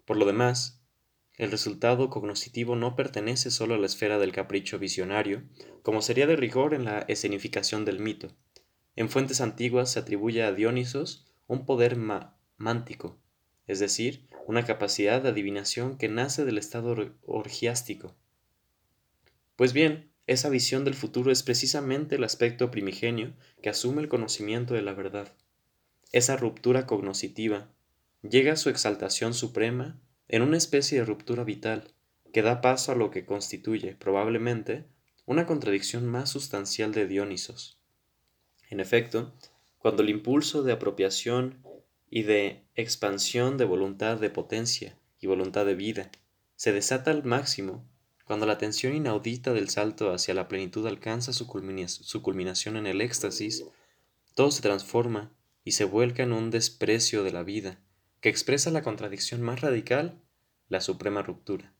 Por 0.09 0.17
lo 0.17 0.25
demás, 0.25 0.81
el 1.37 1.51
resultado 1.51 2.09
cognoscitivo 2.09 2.77
no 2.77 2.97
pertenece 2.97 3.51
solo 3.51 3.75
a 3.75 3.79
la 3.79 3.85
esfera 3.85 4.19
del 4.19 4.33
capricho 4.33 4.79
visionario, 4.79 5.43
como 5.83 6.01
sería 6.01 6.27
de 6.27 6.35
rigor 6.35 6.73
en 6.73 6.87
la 6.87 7.01
escenificación 7.01 7.85
del 7.85 8.01
mito. 8.01 8.35
En 8.97 9.11
fuentes 9.11 9.43
antiguas 9.43 9.93
se 9.93 9.99
atribuye 9.99 10.43
a 10.43 10.53
Dionisos 10.55 11.27
un 11.47 11.67
poder 11.67 11.99
mántico, 12.57 13.19
es 13.67 13.81
decir, 13.81 14.27
una 14.47 14.65
capacidad 14.65 15.21
de 15.21 15.29
adivinación 15.29 15.99
que 15.99 16.09
nace 16.09 16.47
del 16.47 16.57
estado 16.57 16.97
orgiástico. 17.27 18.17
Pues 19.57 19.75
bien, 19.75 20.11
esa 20.27 20.49
visión 20.49 20.87
del 20.87 20.95
futuro 20.95 21.31
es 21.31 21.43
precisamente 21.43 22.15
el 22.15 22.25
aspecto 22.25 22.71
primigenio 22.71 23.35
que 23.61 23.69
asume 23.69 24.01
el 24.01 24.09
conocimiento 24.09 24.73
de 24.73 24.81
la 24.81 24.95
verdad. 24.95 25.35
Esa 26.13 26.39
ruptura 26.39 26.87
cognoscitiva 26.87 27.69
llega 28.23 28.53
a 28.53 28.57
su 28.57 28.69
exaltación 28.69 29.35
suprema 29.35 30.01
en 30.29 30.43
una 30.43 30.57
especie 30.57 30.99
de 30.99 31.05
ruptura 31.05 31.45
vital 31.45 31.93
que 32.33 32.43
da 32.43 32.61
paso 32.61 32.93
a 32.93 32.95
lo 32.95 33.11
que 33.11 33.25
constituye, 33.25 33.95
probablemente, 33.95 34.85
una 35.25 35.47
contradicción 35.47 36.07
más 36.07 36.31
sustancial 36.31 36.93
de 36.93 37.07
Dionisos. 37.07 37.79
En 38.71 38.81
efecto, 38.81 39.35
cuando 39.79 40.03
el 40.03 40.11
impulso 40.11 40.63
de 40.63 40.73
apropiación 40.73 41.63
y 42.11 42.23
de 42.23 42.65
expansión 42.75 43.57
de 43.57 43.65
voluntad 43.65 44.19
de 44.19 44.31
potencia 44.31 44.99
y 45.21 45.27
voluntad 45.27 45.67
de 45.67 45.75
vida 45.75 46.11
se 46.57 46.73
desata 46.73 47.11
al 47.11 47.25
máximo, 47.25 47.87
cuando 48.25 48.45
la 48.45 48.59
tensión 48.59 48.95
inaudita 48.95 49.55
del 49.55 49.71
salto 49.71 50.13
hacia 50.13 50.35
la 50.35 50.49
plenitud 50.49 50.87
alcanza 50.87 51.33
su, 51.33 51.47
culminación 51.47 52.77
en 52.77 52.87
el 52.87 53.01
éxtasis, 53.01 53.65
todo 54.35 54.51
se 54.51 54.61
transforma 54.61 55.33
y 55.65 55.73
se 55.73 55.85
vuelca 55.85 56.25
en 56.25 56.33
un 56.33 56.51
desprecio 56.51 57.23
de 57.23 57.33
la 57.33 57.43
vida, 57.43 57.81
que 58.21 58.29
expresa 58.29 58.71
la 58.71 58.83
contradicción 58.83 59.43
más 59.43 59.61
radical, 59.61 60.21
la 60.69 60.81
suprema 60.81 61.23
ruptura. 61.23 61.73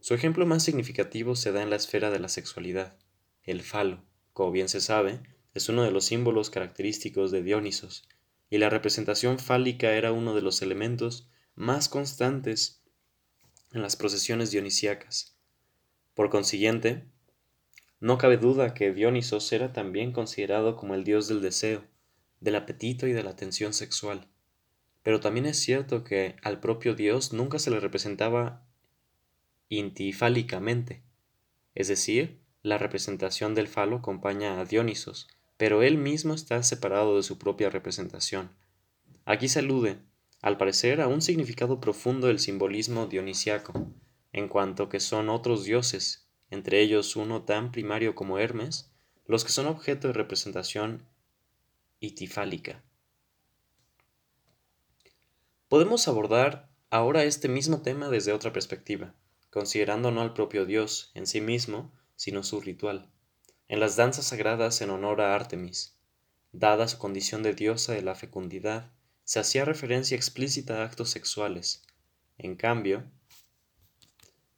Su 0.00 0.14
ejemplo 0.14 0.46
más 0.46 0.62
significativo 0.62 1.36
se 1.36 1.52
da 1.52 1.62
en 1.62 1.70
la 1.70 1.76
esfera 1.76 2.10
de 2.10 2.18
la 2.18 2.28
sexualidad. 2.28 2.96
El 3.42 3.62
falo, 3.62 4.04
como 4.32 4.52
bien 4.52 4.68
se 4.68 4.80
sabe, 4.80 5.20
es 5.54 5.68
uno 5.68 5.82
de 5.82 5.90
los 5.90 6.04
símbolos 6.04 6.50
característicos 6.50 7.30
de 7.30 7.42
Dionisos, 7.42 8.08
y 8.48 8.58
la 8.58 8.70
representación 8.70 9.38
fálica 9.38 9.92
era 9.92 10.12
uno 10.12 10.34
de 10.34 10.42
los 10.42 10.62
elementos 10.62 11.28
más 11.54 11.88
constantes 11.88 12.82
en 13.72 13.82
las 13.82 13.96
procesiones 13.96 14.50
dionisíacas. 14.50 15.36
Por 16.14 16.30
consiguiente, 16.30 17.04
no 18.00 18.16
cabe 18.16 18.38
duda 18.38 18.74
que 18.74 18.92
Dionisos 18.92 19.52
era 19.52 19.72
también 19.72 20.12
considerado 20.12 20.76
como 20.76 20.94
el 20.94 21.04
dios 21.04 21.28
del 21.28 21.42
deseo, 21.42 21.84
del 22.40 22.54
apetito 22.54 23.06
y 23.06 23.12
de 23.12 23.22
la 23.22 23.30
atención 23.30 23.74
sexual. 23.74 24.28
Pero 25.08 25.20
también 25.20 25.46
es 25.46 25.56
cierto 25.58 26.04
que 26.04 26.36
al 26.42 26.60
propio 26.60 26.94
Dios 26.94 27.32
nunca 27.32 27.58
se 27.58 27.70
le 27.70 27.80
representaba 27.80 28.68
intifálicamente, 29.70 31.02
es 31.74 31.88
decir, 31.88 32.42
la 32.62 32.76
representación 32.76 33.54
del 33.54 33.68
falo 33.68 33.96
acompaña 33.96 34.60
a 34.60 34.66
Dionisos, 34.66 35.26
pero 35.56 35.82
él 35.82 35.96
mismo 35.96 36.34
está 36.34 36.62
separado 36.62 37.16
de 37.16 37.22
su 37.22 37.38
propia 37.38 37.70
representación. 37.70 38.50
Aquí 39.24 39.48
se 39.48 39.60
alude, 39.60 39.96
al 40.42 40.58
parecer, 40.58 41.00
a 41.00 41.08
un 41.08 41.22
significado 41.22 41.80
profundo 41.80 42.26
del 42.26 42.38
simbolismo 42.38 43.06
dionisiaco, 43.06 43.90
en 44.34 44.46
cuanto 44.46 44.90
que 44.90 45.00
son 45.00 45.30
otros 45.30 45.64
dioses, 45.64 46.28
entre 46.50 46.82
ellos 46.82 47.16
uno 47.16 47.44
tan 47.44 47.72
primario 47.72 48.14
como 48.14 48.38
Hermes, 48.38 48.92
los 49.24 49.42
que 49.42 49.52
son 49.52 49.68
objeto 49.68 50.08
de 50.08 50.12
representación 50.12 51.08
itifálica. 51.98 52.84
Podemos 55.68 56.08
abordar 56.08 56.70
ahora 56.88 57.24
este 57.24 57.46
mismo 57.46 57.82
tema 57.82 58.08
desde 58.08 58.32
otra 58.32 58.54
perspectiva, 58.54 59.12
considerando 59.50 60.10
no 60.10 60.22
al 60.22 60.32
propio 60.32 60.64
Dios 60.64 61.10
en 61.12 61.26
sí 61.26 61.42
mismo, 61.42 61.92
sino 62.16 62.42
su 62.42 62.62
ritual. 62.62 63.10
En 63.68 63.78
las 63.78 63.94
danzas 63.94 64.28
sagradas 64.28 64.80
en 64.80 64.88
honor 64.88 65.20
a 65.20 65.34
Artemis, 65.34 65.98
dada 66.52 66.88
su 66.88 66.96
condición 66.96 67.42
de 67.42 67.52
diosa 67.52 67.92
de 67.92 68.00
la 68.00 68.14
fecundidad, 68.14 68.90
se 69.24 69.40
hacía 69.40 69.66
referencia 69.66 70.16
explícita 70.16 70.80
a 70.80 70.84
actos 70.84 71.10
sexuales. 71.10 71.82
En 72.38 72.56
cambio, 72.56 73.04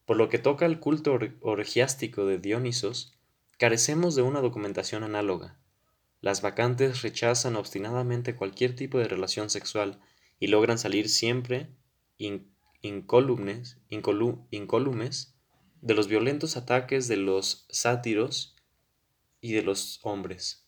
por 0.07 0.17
lo 0.17 0.29
que 0.29 0.38
toca 0.38 0.64
al 0.64 0.79
culto 0.79 1.19
orgiástico 1.40 2.25
de 2.25 2.38
Dionisos, 2.38 3.19
carecemos 3.59 4.14
de 4.14 4.23
una 4.23 4.40
documentación 4.40 5.02
análoga. 5.02 5.59
Las 6.21 6.40
vacantes 6.40 7.02
rechazan 7.02 7.57
obstinadamente 7.57 8.37
cualquier 8.37 8.76
tipo 8.76 8.99
de 8.99 9.09
relación 9.09 9.50
sexual 9.50 10.00
y 10.40 10.49
logran 10.49 10.78
salir 10.78 11.09
siempre 11.09 11.68
incólumes, 12.82 13.76
de 15.82 15.94
los 15.94 16.09
violentos 16.09 16.56
ataques 16.56 17.06
de 17.09 17.16
los 17.16 17.66
sátiros 17.68 18.56
y 19.40 19.52
de 19.52 19.62
los 19.62 20.00
hombres. 20.02 20.66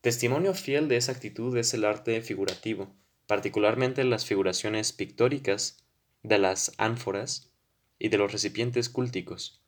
Testimonio 0.00 0.54
fiel 0.54 0.88
de 0.88 0.96
esa 0.96 1.12
actitud 1.12 1.56
es 1.56 1.72
el 1.74 1.84
arte 1.84 2.20
figurativo, 2.20 2.94
particularmente 3.26 4.04
las 4.04 4.24
figuraciones 4.24 4.92
pictóricas 4.92 5.84
de 6.22 6.38
las 6.38 6.72
ánforas 6.78 7.50
y 7.98 8.08
de 8.08 8.18
los 8.18 8.30
recipientes 8.32 8.88
cúlticos. 8.88 9.62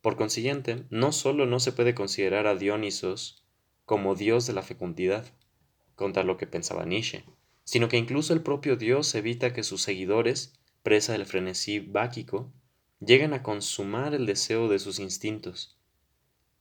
Por 0.00 0.16
consiguiente, 0.16 0.84
no 0.90 1.12
sólo 1.12 1.46
no 1.46 1.60
se 1.60 1.72
puede 1.72 1.94
considerar 1.94 2.46
a 2.46 2.54
Dionisos 2.54 3.44
como 3.84 4.14
dios 4.14 4.46
de 4.46 4.52
la 4.52 4.62
fecundidad, 4.62 5.24
contra 5.94 6.24
lo 6.24 6.36
que 6.36 6.46
pensaba 6.46 6.84
Nietzsche, 6.84 7.24
sino 7.66 7.88
que 7.88 7.98
incluso 7.98 8.32
el 8.32 8.42
propio 8.42 8.76
dios 8.76 9.12
evita 9.16 9.52
que 9.52 9.64
sus 9.64 9.82
seguidores, 9.82 10.54
presa 10.84 11.12
del 11.12 11.26
frenesí 11.26 11.80
báquico, 11.80 12.52
lleguen 13.00 13.34
a 13.34 13.42
consumar 13.42 14.14
el 14.14 14.24
deseo 14.24 14.68
de 14.68 14.78
sus 14.78 15.00
instintos. 15.00 15.76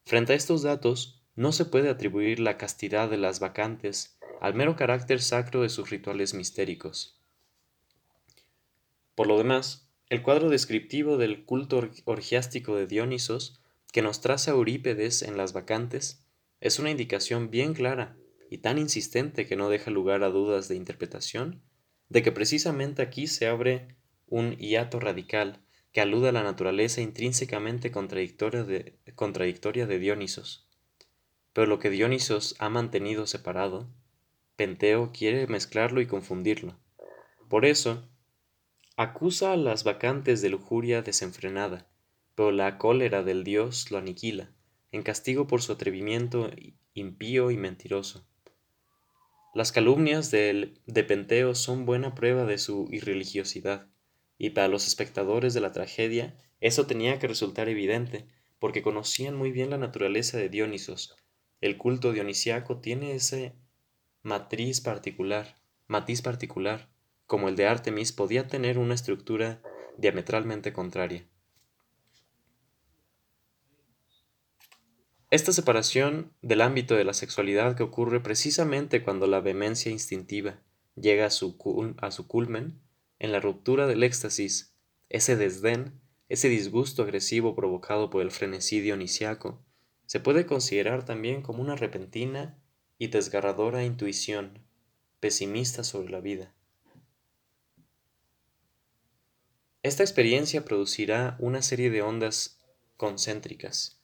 Frente 0.04 0.34
a 0.34 0.36
estos 0.36 0.64
datos, 0.64 1.22
no 1.36 1.52
se 1.52 1.66
puede 1.66 1.90
atribuir 1.90 2.40
la 2.40 2.58
castidad 2.58 3.08
de 3.08 3.18
las 3.18 3.40
vacantes 3.40 4.18
al 4.42 4.56
mero 4.56 4.76
carácter 4.76 5.22
sacro 5.22 5.62
de 5.62 5.70
sus 5.70 5.92
rituales 5.92 6.34
mistéricos. 6.34 7.22
Por 9.14 9.28
lo 9.28 9.38
demás, 9.38 9.88
el 10.10 10.24
cuadro 10.24 10.50
descriptivo 10.50 11.18
del 11.18 11.46
culto 11.46 11.88
orgiástico 12.06 12.76
de 12.76 12.88
Dionisos 12.88 13.62
que 13.94 14.02
nos 14.02 14.22
traza 14.22 14.52
Eurípedes 14.52 15.22
en 15.22 15.38
las 15.38 15.54
vacantes 15.54 16.26
es 16.62 16.80
una 16.80 16.90
indicación 16.90 17.52
bien 17.52 17.76
clara 17.76 18.18
y 18.50 18.60
tan 18.60 18.78
insistente 18.78 19.46
que 19.46 19.56
no 19.56 19.70
deja 19.70 19.92
lugar 19.92 20.24
a 20.24 20.30
dudas 20.30 20.68
de 20.68 20.76
interpretación 20.76 21.62
de 22.10 22.22
que 22.22 22.32
precisamente 22.32 23.02
aquí 23.02 23.28
se 23.28 23.48
abre 23.48 23.96
un 24.28 24.56
hiato 24.58 25.00
radical 25.00 25.62
que 25.92 26.02
aluda 26.02 26.30
a 26.30 26.34
la 26.34 26.44
naturaleza 26.44 27.02
intrínsecamente 27.02 27.92
contradictoria 27.92 28.64
de, 28.64 29.00
contradictoria 29.16 29.88
de 29.88 30.00
Dionisos. 30.00 30.68
Pero 31.54 31.68
lo 31.68 31.80
que 31.80 31.90
Dionisos 31.90 32.56
ha 32.60 32.70
mantenido 32.70 33.28
separado, 33.28 33.90
Penteo 34.56 35.12
quiere 35.14 35.48
mezclarlo 35.48 36.02
y 36.02 36.06
confundirlo. 36.06 36.78
Por 37.50 37.66
eso, 37.66 38.08
Acusa 38.98 39.52
a 39.52 39.58
las 39.58 39.84
vacantes 39.84 40.42
de 40.42 40.48
lujuria 40.48 41.02
desenfrenada, 41.02 41.86
pero 42.34 42.54
la 42.54 42.78
cólera 42.78 43.24
del 43.24 43.44
dios 43.44 43.92
lo 43.92 43.98
aniquila, 43.98 44.54
en 44.94 45.04
castigo 45.04 45.48
por 45.48 45.62
su 45.62 45.74
atrevimiento 45.74 46.50
impío 46.94 47.52
y 47.52 47.58
mentiroso. 47.58 48.26
Las 49.56 49.72
calumnias 49.72 50.32
de, 50.32 50.74
de 50.86 51.04
Penteo 51.06 51.56
son 51.56 51.86
buena 51.86 52.14
prueba 52.14 52.44
de 52.44 52.58
su 52.58 52.90
irreligiosidad, 52.92 53.88
y 54.38 54.50
para 54.50 54.68
los 54.68 54.86
espectadores 54.86 55.54
de 55.54 55.62
la 55.62 55.72
tragedia 55.72 56.36
eso 56.60 56.88
tenía 56.88 57.20
que 57.20 57.30
resultar 57.30 57.70
evidente, 57.70 58.28
porque 58.60 58.82
conocían 58.82 59.34
muy 59.38 59.54
bien 59.54 59.70
la 59.70 59.78
naturaleza 59.78 60.38
de 60.38 60.50
Dionisos. 60.50 61.16
El 61.62 61.78
culto 61.78 62.12
dionisiaco 62.12 62.82
tiene 62.82 63.16
ese 63.16 63.56
matriz 64.24 64.82
particular, 64.82 65.56
matiz 65.88 66.22
particular, 66.22 66.90
como 67.26 67.48
el 67.48 67.56
de 67.56 67.68
Artemis, 67.68 68.12
podía 68.12 68.48
tener 68.48 68.78
una 68.78 68.94
estructura 68.94 69.62
diametralmente 69.98 70.74
contraria. 70.74 71.30
Esta 75.32 75.52
separación 75.52 76.32
del 76.42 76.62
ámbito 76.62 76.96
de 76.96 77.04
la 77.04 77.14
sexualidad 77.14 77.76
que 77.76 77.84
ocurre 77.84 78.22
precisamente 78.22 79.04
cuando 79.04 79.26
la 79.26 79.40
vehemencia 79.40 79.92
instintiva 79.92 80.62
llega 80.96 81.26
a 81.26 81.32
su, 81.32 81.58
culmen, 81.58 82.80
en 83.18 83.32
la 83.32 83.40
ruptura 83.40 83.88
del 83.88 84.04
éxtasis, 84.04 84.76
ese 85.10 85.36
desdén, 85.36 86.00
ese 86.30 86.48
disgusto 86.48 87.04
agresivo 87.04 87.56
provocado 87.56 88.10
por 88.10 88.22
el 88.22 88.32
frenesí 88.32 88.82
dionisiaco, 88.82 89.64
se 90.06 90.20
puede 90.20 90.46
considerar 90.46 91.06
también 91.06 91.42
como 91.42 91.62
una 91.62 91.76
repentina 91.76 92.60
y 93.00 93.08
desgarradora 93.08 93.84
intuición 93.84 94.60
pesimista 95.20 95.84
sobre 95.84 96.12
la 96.12 96.22
vida. 96.22 96.54
Esta 99.82 100.04
experiencia 100.04 100.66
producirá 100.66 101.36
una 101.40 101.62
serie 101.62 101.90
de 101.90 102.02
ondas 102.02 102.60
concéntricas. 102.98 103.95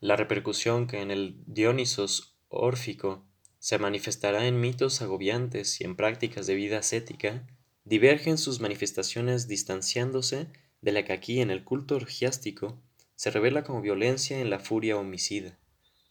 La 0.00 0.16
repercusión 0.16 0.86
que 0.86 1.00
en 1.00 1.10
el 1.10 1.42
Dionisos 1.46 2.36
órfico 2.48 3.26
se 3.58 3.78
manifestará 3.78 4.46
en 4.46 4.60
mitos 4.60 5.00
agobiantes 5.00 5.80
y 5.80 5.84
en 5.84 5.96
prácticas 5.96 6.46
de 6.46 6.54
vida 6.54 6.78
ascética, 6.78 7.46
divergen 7.84 8.36
sus 8.36 8.60
manifestaciones 8.60 9.48
distanciándose 9.48 10.48
de 10.82 10.92
la 10.92 11.04
que 11.04 11.12
aquí 11.12 11.40
en 11.40 11.50
el 11.50 11.64
culto 11.64 11.96
orgiástico 11.96 12.80
se 13.14 13.30
revela 13.30 13.64
como 13.64 13.80
violencia 13.80 14.38
en 14.38 14.50
la 14.50 14.60
furia 14.60 14.98
homicida, 14.98 15.58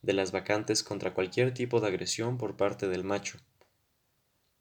de 0.01 0.13
las 0.13 0.31
vacantes 0.31 0.83
contra 0.83 1.13
cualquier 1.13 1.53
tipo 1.53 1.79
de 1.79 1.87
agresión 1.87 2.37
por 2.37 2.57
parte 2.57 2.87
del 2.87 3.03
macho. 3.03 3.37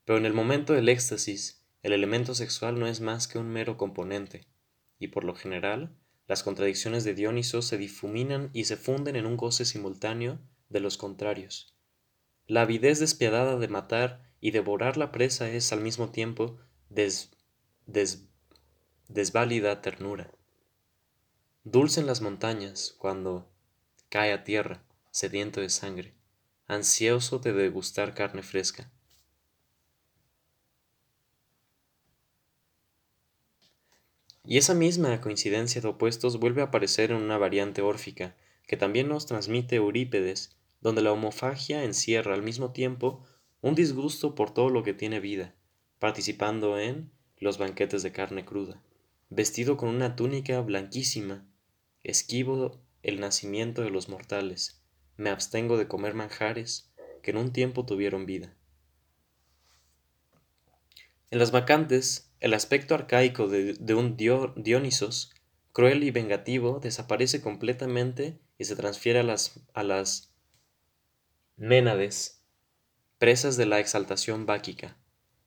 Pero 0.04 0.18
en 0.18 0.26
el 0.26 0.34
momento 0.34 0.74
del 0.74 0.88
éxtasis, 0.88 1.64
el 1.82 1.94
elemento 1.94 2.34
sexual 2.34 2.78
no 2.78 2.86
es 2.86 3.00
más 3.00 3.26
que 3.26 3.38
un 3.38 3.48
mero 3.48 3.78
componente, 3.78 4.46
y 4.98 5.08
por 5.08 5.24
lo 5.24 5.34
general, 5.34 5.96
las 6.26 6.42
contradicciones 6.42 7.04
de 7.04 7.14
Dioniso 7.14 7.60
se 7.62 7.76
difuminan 7.76 8.50
y 8.52 8.64
se 8.64 8.76
funden 8.76 9.16
en 9.16 9.26
un 9.26 9.36
goce 9.36 9.64
simultáneo 9.64 10.38
de 10.68 10.80
los 10.80 10.96
contrarios. 10.96 11.76
La 12.46 12.62
avidez 12.62 12.98
despiadada 12.98 13.58
de 13.58 13.68
matar 13.68 14.30
y 14.40 14.50
devorar 14.50 14.96
la 14.96 15.12
presa 15.12 15.48
es 15.50 15.72
al 15.72 15.80
mismo 15.80 16.10
tiempo 16.10 16.58
desválida 19.08 19.80
ternura. 19.80 20.30
Dulce 21.64 22.00
en 22.00 22.06
las 22.06 22.20
montañas 22.20 22.94
cuando 22.98 23.50
cae 24.10 24.32
a 24.32 24.44
tierra, 24.44 24.84
sediento 25.10 25.60
de 25.60 25.70
sangre, 25.70 26.14
ansioso 26.66 27.38
de 27.38 27.52
degustar 27.52 28.14
carne 28.14 28.42
fresca. 28.42 28.90
Y 34.46 34.58
esa 34.58 34.74
misma 34.74 35.20
coincidencia 35.20 35.80
de 35.80 35.88
opuestos 35.88 36.38
vuelve 36.38 36.60
a 36.60 36.66
aparecer 36.66 37.10
en 37.10 37.16
una 37.16 37.38
variante 37.38 37.80
órfica, 37.80 38.36
que 38.66 38.76
también 38.76 39.08
nos 39.08 39.26
transmite 39.26 39.76
Eurípedes, 39.76 40.56
donde 40.80 41.00
la 41.00 41.12
homofagia 41.12 41.84
encierra 41.84 42.34
al 42.34 42.42
mismo 42.42 42.72
tiempo 42.72 43.24
un 43.62 43.74
disgusto 43.74 44.34
por 44.34 44.52
todo 44.52 44.68
lo 44.68 44.82
que 44.82 44.92
tiene 44.92 45.20
vida, 45.20 45.54
participando 45.98 46.78
en 46.78 47.10
los 47.38 47.56
banquetes 47.56 48.02
de 48.02 48.12
carne 48.12 48.44
cruda, 48.44 48.82
vestido 49.30 49.78
con 49.78 49.88
una 49.88 50.14
túnica 50.14 50.60
blanquísima, 50.60 51.46
esquivo 52.02 52.82
el 53.02 53.20
nacimiento 53.20 53.80
de 53.80 53.90
los 53.90 54.10
mortales, 54.10 54.82
me 55.16 55.30
abstengo 55.30 55.78
de 55.78 55.88
comer 55.88 56.12
manjares 56.12 56.92
que 57.22 57.30
en 57.30 57.38
un 57.38 57.52
tiempo 57.52 57.86
tuvieron 57.86 58.26
vida. 58.26 58.54
En 61.30 61.38
las 61.38 61.50
vacantes, 61.50 62.30
el 62.44 62.52
aspecto 62.52 62.94
arcaico 62.94 63.48
de, 63.48 63.94
un 63.94 64.18
Dionisos, 64.18 65.32
cruel 65.72 66.04
y 66.04 66.10
vengativo, 66.10 66.78
desaparece 66.78 67.40
completamente 67.40 68.38
y 68.58 68.66
se 68.66 68.76
transfiere 68.76 69.20
a 69.20 69.22
las, 69.22 69.64
a 69.72 69.82
las 69.82 70.34
Ménades, 71.56 72.44
presas 73.16 73.56
de 73.56 73.64
la 73.64 73.80
exaltación 73.80 74.44
báquica. 74.44 74.98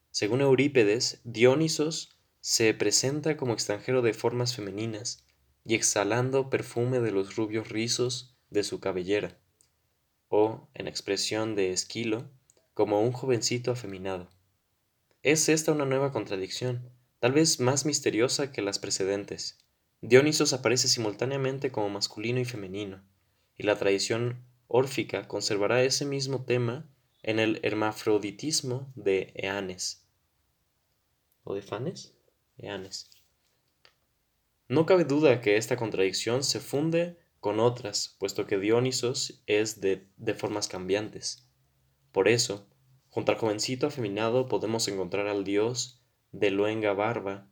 Según 0.10 0.42
Eurípedes, 0.42 1.22
Dionisos 1.24 2.18
se 2.42 2.74
presenta 2.74 3.38
como 3.38 3.54
extranjero 3.54 4.02
de 4.02 4.16
formas 4.16 4.56
femeninas 4.56 5.24
y 5.64 5.76
exhalando 5.76 6.50
perfume 6.50 7.00
de 7.00 7.12
los 7.12 7.36
rubios 7.36 7.70
rizos 7.70 8.36
de 8.50 8.64
su 8.64 8.80
cabellera, 8.80 9.38
o, 10.30 10.68
en 10.74 10.88
expresión 10.88 11.54
de 11.54 11.74
Esquilo, 11.74 12.32
como 12.74 13.02
un 13.02 13.12
jovencito 13.12 13.70
afeminado. 13.70 14.32
Es 15.28 15.50
esta 15.50 15.74
una 15.74 15.84
nueva 15.84 16.14
contradicción, 16.14 16.90
tal 17.20 17.34
vez 17.34 17.60
más 17.60 17.86
misteriosa 17.86 18.54
que 18.54 18.62
las 18.62 18.80
precedentes. 18.80 19.58
Dionisos 20.00 20.54
aparece 20.54 20.88
simultáneamente 20.88 21.70
como 21.70 21.90
masculino 21.90 22.40
y 22.40 22.46
femenino, 22.46 23.04
y 23.58 23.64
la 23.64 23.78
tradición 23.78 24.46
órfica 24.70 25.28
conservará 25.28 25.84
ese 25.84 26.06
mismo 26.06 26.46
tema 26.46 26.90
en 27.24 27.40
el 27.40 27.60
hermafroditismo 27.64 28.90
de 28.96 29.34
Eanes. 29.36 30.08
¿O 31.44 31.56
de 31.56 31.62
Fanes? 31.62 32.14
Eanes. 32.58 33.12
No 34.70 34.86
cabe 34.86 35.04
duda 35.04 35.42
que 35.42 35.58
esta 35.58 35.76
contradicción 35.76 36.42
se 36.42 36.62
funde 36.62 37.20
con 37.42 37.60
otras, 37.60 38.16
puesto 38.18 38.48
que 38.48 38.60
Dionisos 38.60 39.44
es 39.46 39.82
de, 39.82 40.08
de 40.16 40.34
formas 40.34 40.70
cambiantes. 40.70 41.50
Por 42.14 42.30
eso, 42.30 42.66
junto 43.18 43.32
al 43.32 43.40
jovencito 43.40 43.88
afeminado 43.88 44.48
podemos 44.48 44.88
encontrar 44.88 45.26
al 45.26 45.44
dios 45.44 46.00
de 46.32 46.52
luenga 46.52 46.94
barba 46.94 47.48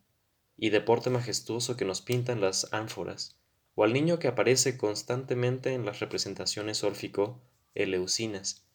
y 0.56 0.69
de 0.69 0.80
porte 0.80 1.10
majestuoso 1.10 1.75
que 1.75 1.86
nos 1.86 2.01
pintan 2.01 2.39
las 2.39 2.71
ánforas, 2.71 3.39
o 3.73 3.84
al 3.84 3.91
niño 3.91 4.19
que 4.19 4.28
aparece 4.28 4.78
constantemente 4.78 5.73
en 5.73 5.84
las 5.84 6.01
representaciones 6.01 6.84
órfico-eleusinas, 6.84 8.67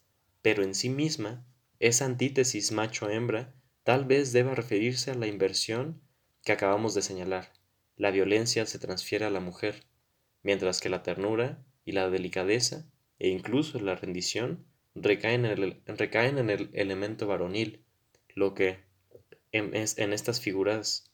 pero 0.42 0.64
en 0.64 0.74
sí 0.74 0.88
misma, 0.88 1.46
esa 1.78 2.06
antítesis 2.06 2.72
macho-hembra 2.72 3.54
tal 3.84 4.04
vez 4.04 4.32
deba 4.32 4.56
referirse 4.56 5.12
a 5.12 5.14
la 5.14 5.28
inversión 5.28 6.00
que 6.42 6.50
acabamos 6.50 6.92
de 6.94 7.02
señalar. 7.02 7.52
La 7.94 8.10
violencia 8.10 8.66
se 8.66 8.80
transfiere 8.80 9.26
a 9.26 9.30
la 9.30 9.38
mujer, 9.38 9.84
mientras 10.42 10.80
que 10.80 10.88
la 10.88 11.04
ternura 11.04 11.62
y 11.84 11.92
la 11.92 12.10
delicadeza, 12.10 12.84
e 13.20 13.28
incluso 13.28 13.78
la 13.78 13.94
rendición, 13.94 14.66
recaen 14.94 15.44
en 15.44 15.52
el, 15.52 15.82
recaen 15.86 16.38
en 16.38 16.50
el 16.50 16.70
elemento 16.72 17.26
varonil, 17.26 17.84
lo 18.34 18.54
que 18.54 18.80
en, 19.52 19.74
en 19.74 20.12
estas 20.12 20.40
figuras, 20.40 21.10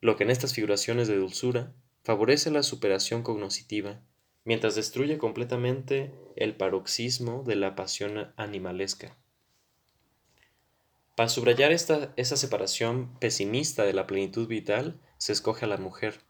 lo 0.00 0.16
que 0.16 0.24
en 0.24 0.30
estas 0.30 0.54
figuraciones 0.54 1.08
de 1.08 1.16
dulzura 1.16 1.72
favorece 2.02 2.50
la 2.50 2.62
superación 2.62 3.22
cognoscitiva, 3.22 4.00
mientras 4.44 4.76
destruye 4.76 5.18
completamente 5.18 6.12
el 6.36 6.54
paroxismo 6.54 7.42
de 7.42 7.56
la 7.56 7.74
pasión 7.74 8.32
animalesca. 8.36 9.16
Para 11.16 11.28
subrayar 11.30 11.72
esta, 11.72 12.12
esa 12.16 12.36
separación 12.36 13.18
pesimista 13.18 13.84
de 13.84 13.94
la 13.94 14.06
plenitud 14.06 14.46
vital, 14.46 15.00
se 15.18 15.32
escoge 15.32 15.64
a 15.64 15.68
la 15.68 15.78
mujer, 15.78 16.20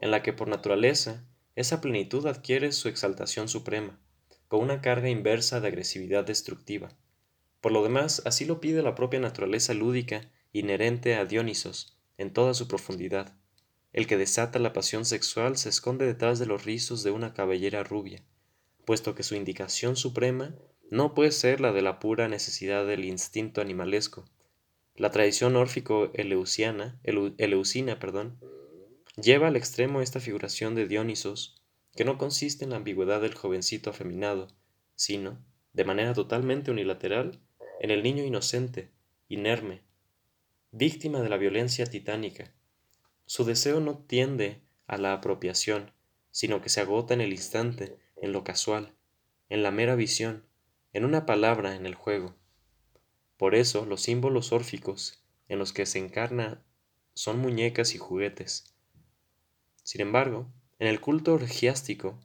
en 0.00 0.10
la 0.10 0.22
que 0.22 0.32
por 0.32 0.48
naturaleza 0.48 1.24
esa 1.56 1.80
plenitud 1.80 2.26
adquiere 2.26 2.72
su 2.72 2.88
exaltación 2.88 3.48
suprema, 3.48 4.00
con 4.50 4.60
una 4.64 4.80
carga 4.80 5.08
inversa 5.08 5.60
de 5.60 5.68
agresividad 5.68 6.24
destructiva. 6.24 6.92
Por 7.60 7.70
lo 7.70 7.84
demás, 7.84 8.20
así 8.24 8.44
lo 8.44 8.60
pide 8.60 8.82
la 8.82 8.96
propia 8.96 9.20
naturaleza 9.20 9.74
lúdica 9.74 10.28
inherente 10.52 11.14
a 11.14 11.24
Dionisos, 11.24 11.96
en 12.18 12.32
toda 12.32 12.52
su 12.54 12.66
profundidad. 12.66 13.32
El 13.92 14.08
que 14.08 14.16
desata 14.16 14.58
la 14.58 14.72
pasión 14.72 15.04
sexual 15.04 15.56
se 15.56 15.68
esconde 15.68 16.04
detrás 16.04 16.40
de 16.40 16.46
los 16.46 16.64
rizos 16.64 17.04
de 17.04 17.12
una 17.12 17.32
cabellera 17.32 17.84
rubia, 17.84 18.24
puesto 18.84 19.14
que 19.14 19.22
su 19.22 19.36
indicación 19.36 19.94
suprema 19.94 20.56
no 20.90 21.14
puede 21.14 21.30
ser 21.30 21.60
la 21.60 21.70
de 21.70 21.82
la 21.82 22.00
pura 22.00 22.26
necesidad 22.26 22.84
del 22.84 23.04
instinto 23.04 23.60
animalesco. 23.60 24.24
La 24.96 25.12
tradición 25.12 25.54
órfico-eleusina 25.54 26.98
perdón, 28.00 28.40
lleva 29.14 29.46
al 29.46 29.54
extremo 29.54 30.02
esta 30.02 30.18
figuración 30.18 30.74
de 30.74 30.88
Dionisos, 30.88 31.59
que 32.00 32.06
no 32.06 32.16
consiste 32.16 32.64
en 32.64 32.70
la 32.70 32.76
ambigüedad 32.76 33.20
del 33.20 33.34
jovencito 33.34 33.90
afeminado, 33.90 34.48
sino, 34.94 35.36
de 35.74 35.84
manera 35.84 36.14
totalmente 36.14 36.70
unilateral, 36.70 37.42
en 37.78 37.90
el 37.90 38.02
niño 38.02 38.24
inocente, 38.24 38.90
inerme, 39.28 39.82
víctima 40.70 41.20
de 41.20 41.28
la 41.28 41.36
violencia 41.36 41.84
titánica. 41.84 42.54
Su 43.26 43.44
deseo 43.44 43.80
no 43.80 43.98
tiende 43.98 44.62
a 44.86 44.96
la 44.96 45.12
apropiación, 45.12 45.92
sino 46.30 46.62
que 46.62 46.70
se 46.70 46.80
agota 46.80 47.12
en 47.12 47.20
el 47.20 47.32
instante, 47.32 47.98
en 48.16 48.32
lo 48.32 48.44
casual, 48.44 48.94
en 49.50 49.62
la 49.62 49.70
mera 49.70 49.94
visión, 49.94 50.46
en 50.94 51.04
una 51.04 51.26
palabra 51.26 51.76
en 51.76 51.84
el 51.84 51.96
juego. 51.96 52.34
Por 53.36 53.54
eso 53.54 53.84
los 53.84 54.00
símbolos 54.00 54.52
órficos 54.52 55.22
en 55.48 55.58
los 55.58 55.74
que 55.74 55.84
se 55.84 55.98
encarna 55.98 56.64
son 57.12 57.40
muñecas 57.40 57.94
y 57.94 57.98
juguetes. 57.98 58.74
Sin 59.82 60.00
embargo, 60.00 60.50
en 60.80 60.86
el 60.86 61.02
culto 61.02 61.34
orgiástico, 61.34 62.18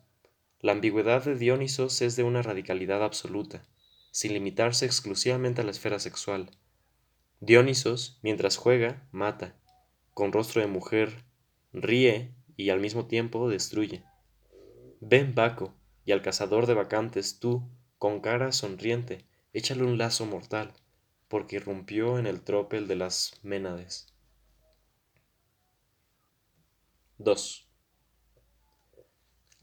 la 0.61 0.71
ambigüedad 0.71 1.25
de 1.25 1.35
Dionisos 1.35 2.01
es 2.01 2.15
de 2.15 2.23
una 2.23 2.41
radicalidad 2.41 3.03
absoluta, 3.03 3.67
sin 4.11 4.31
limitarse 4.31 4.85
exclusivamente 4.85 5.59
a 5.59 5.65
la 5.65 5.71
esfera 5.71 5.99
sexual. 5.99 6.49
Dionisos, 7.41 8.17
mientras 8.23 8.55
juega, 8.55 9.09
mata, 9.11 9.57
con 10.13 10.31
rostro 10.31 10.61
de 10.61 10.67
mujer, 10.67 11.25
ríe 11.73 12.33
y 12.55 12.69
al 12.69 12.79
mismo 12.79 13.07
tiempo 13.07 13.49
destruye. 13.49 14.05
Ven, 15.01 15.35
Baco, 15.35 15.75
y 16.05 16.13
al 16.13 16.21
cazador 16.21 16.65
de 16.65 16.75
vacantes 16.75 17.39
tú, 17.39 17.69
con 17.97 18.21
cara 18.21 18.53
sonriente, 18.53 19.25
échale 19.51 19.83
un 19.83 19.97
lazo 19.97 20.25
mortal, 20.25 20.71
porque 21.27 21.57
irrumpió 21.57 22.19
en 22.19 22.25
el 22.25 22.41
tropel 22.41 22.87
de 22.87 22.95
las 22.95 23.37
Ménades. 23.43 24.13
2. 27.17 27.64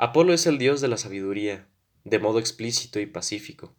Apolo 0.05 0.33
es 0.33 0.49
el 0.49 0.59
dios 0.59 0.81
de 0.81 0.89
la 0.89 0.97
sabiduría, 0.97 1.69
de 2.03 2.19
modo 2.19 2.41
explícito 2.41 2.99
y 2.99 3.07
pacífico. 3.07 3.73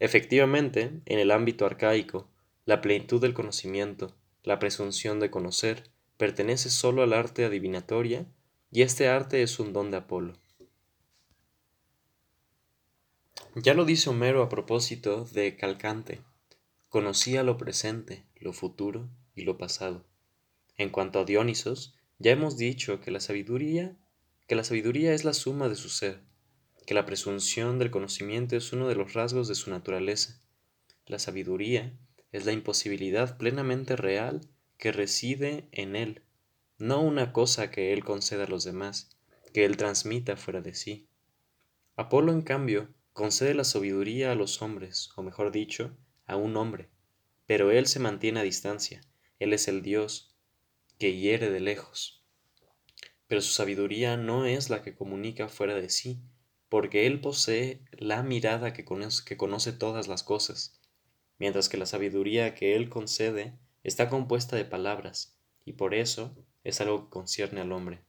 Efectivamente, 0.00 1.00
en 1.06 1.18
el 1.18 1.30
ámbito 1.30 1.64
arcaico, 1.64 2.28
la 2.66 2.82
plenitud 2.82 3.22
del 3.22 3.32
conocimiento, 3.32 4.14
la 4.42 4.58
presunción 4.58 5.18
de 5.18 5.30
conocer, 5.30 5.84
pertenece 6.18 6.68
sólo 6.68 7.02
al 7.02 7.14
arte 7.14 7.46
adivinatoria, 7.46 8.26
y 8.70 8.82
este 8.82 9.08
arte 9.08 9.42
es 9.42 9.58
un 9.58 9.72
don 9.72 9.90
de 9.90 9.96
Apolo. 9.96 10.34
Ya 13.54 13.72
lo 13.72 13.86
dice 13.86 14.10
Homero 14.10 14.42
a 14.42 14.50
propósito 14.50 15.24
de 15.24 15.56
Calcante. 15.56 16.20
Conocía 16.90 17.42
lo 17.44 17.56
presente, 17.56 18.26
lo 18.36 18.52
futuro 18.52 19.08
y 19.34 19.44
lo 19.44 19.56
pasado. 19.56 20.04
En 20.76 20.90
cuanto 20.90 21.20
a 21.20 21.24
Dionisos, 21.24 21.94
ya 22.18 22.32
hemos 22.32 22.58
dicho 22.58 23.00
que 23.00 23.10
la 23.10 23.20
sabiduría, 23.20 23.96
que 24.52 24.56
la 24.56 24.64
sabiduría 24.64 25.14
es 25.14 25.24
la 25.24 25.32
suma 25.32 25.70
de 25.70 25.76
su 25.76 25.88
ser, 25.88 26.20
que 26.84 26.92
la 26.92 27.06
presunción 27.06 27.78
del 27.78 27.90
conocimiento 27.90 28.54
es 28.54 28.74
uno 28.74 28.86
de 28.86 28.94
los 28.94 29.14
rasgos 29.14 29.48
de 29.48 29.54
su 29.54 29.70
naturaleza. 29.70 30.42
La 31.06 31.18
sabiduría 31.18 31.98
es 32.32 32.44
la 32.44 32.52
imposibilidad 32.52 33.38
plenamente 33.38 33.96
real 33.96 34.42
que 34.76 34.92
reside 34.92 35.70
en 35.72 35.96
él, 35.96 36.20
no 36.76 37.00
una 37.00 37.32
cosa 37.32 37.70
que 37.70 37.94
él 37.94 38.04
conceda 38.04 38.44
a 38.44 38.46
los 38.46 38.62
demás, 38.62 39.16
que 39.54 39.64
él 39.64 39.78
transmita 39.78 40.36
fuera 40.36 40.60
de 40.60 40.74
sí. 40.74 41.08
Apolo, 41.96 42.30
en 42.30 42.42
cambio, 42.42 42.90
concede 43.14 43.54
la 43.54 43.64
sabiduría 43.64 44.32
a 44.32 44.34
los 44.34 44.60
hombres, 44.60 45.08
o 45.16 45.22
mejor 45.22 45.50
dicho, 45.50 45.96
a 46.26 46.36
un 46.36 46.58
hombre, 46.58 46.90
pero 47.46 47.70
él 47.70 47.86
se 47.86 48.00
mantiene 48.00 48.40
a 48.40 48.42
distancia, 48.42 49.00
él 49.38 49.54
es 49.54 49.66
el 49.66 49.80
Dios 49.80 50.36
que 50.98 51.16
hiere 51.16 51.48
de 51.48 51.60
lejos. 51.60 52.21
Pero 53.32 53.40
su 53.40 53.54
sabiduría 53.54 54.18
no 54.18 54.44
es 54.44 54.68
la 54.68 54.82
que 54.82 54.94
comunica 54.94 55.48
fuera 55.48 55.74
de 55.74 55.88
sí, 55.88 56.20
porque 56.68 57.06
él 57.06 57.22
posee 57.22 57.80
la 57.92 58.22
mirada 58.22 58.74
que 58.74 58.84
conoce, 58.84 59.24
que 59.24 59.38
conoce 59.38 59.72
todas 59.72 60.06
las 60.06 60.22
cosas, 60.22 60.78
mientras 61.38 61.70
que 61.70 61.78
la 61.78 61.86
sabiduría 61.86 62.54
que 62.54 62.76
él 62.76 62.90
concede 62.90 63.58
está 63.84 64.10
compuesta 64.10 64.56
de 64.56 64.66
palabras, 64.66 65.38
y 65.64 65.72
por 65.72 65.94
eso 65.94 66.36
es 66.62 66.82
algo 66.82 67.04
que 67.04 67.08
concierne 67.08 67.62
al 67.62 67.72
hombre. 67.72 68.04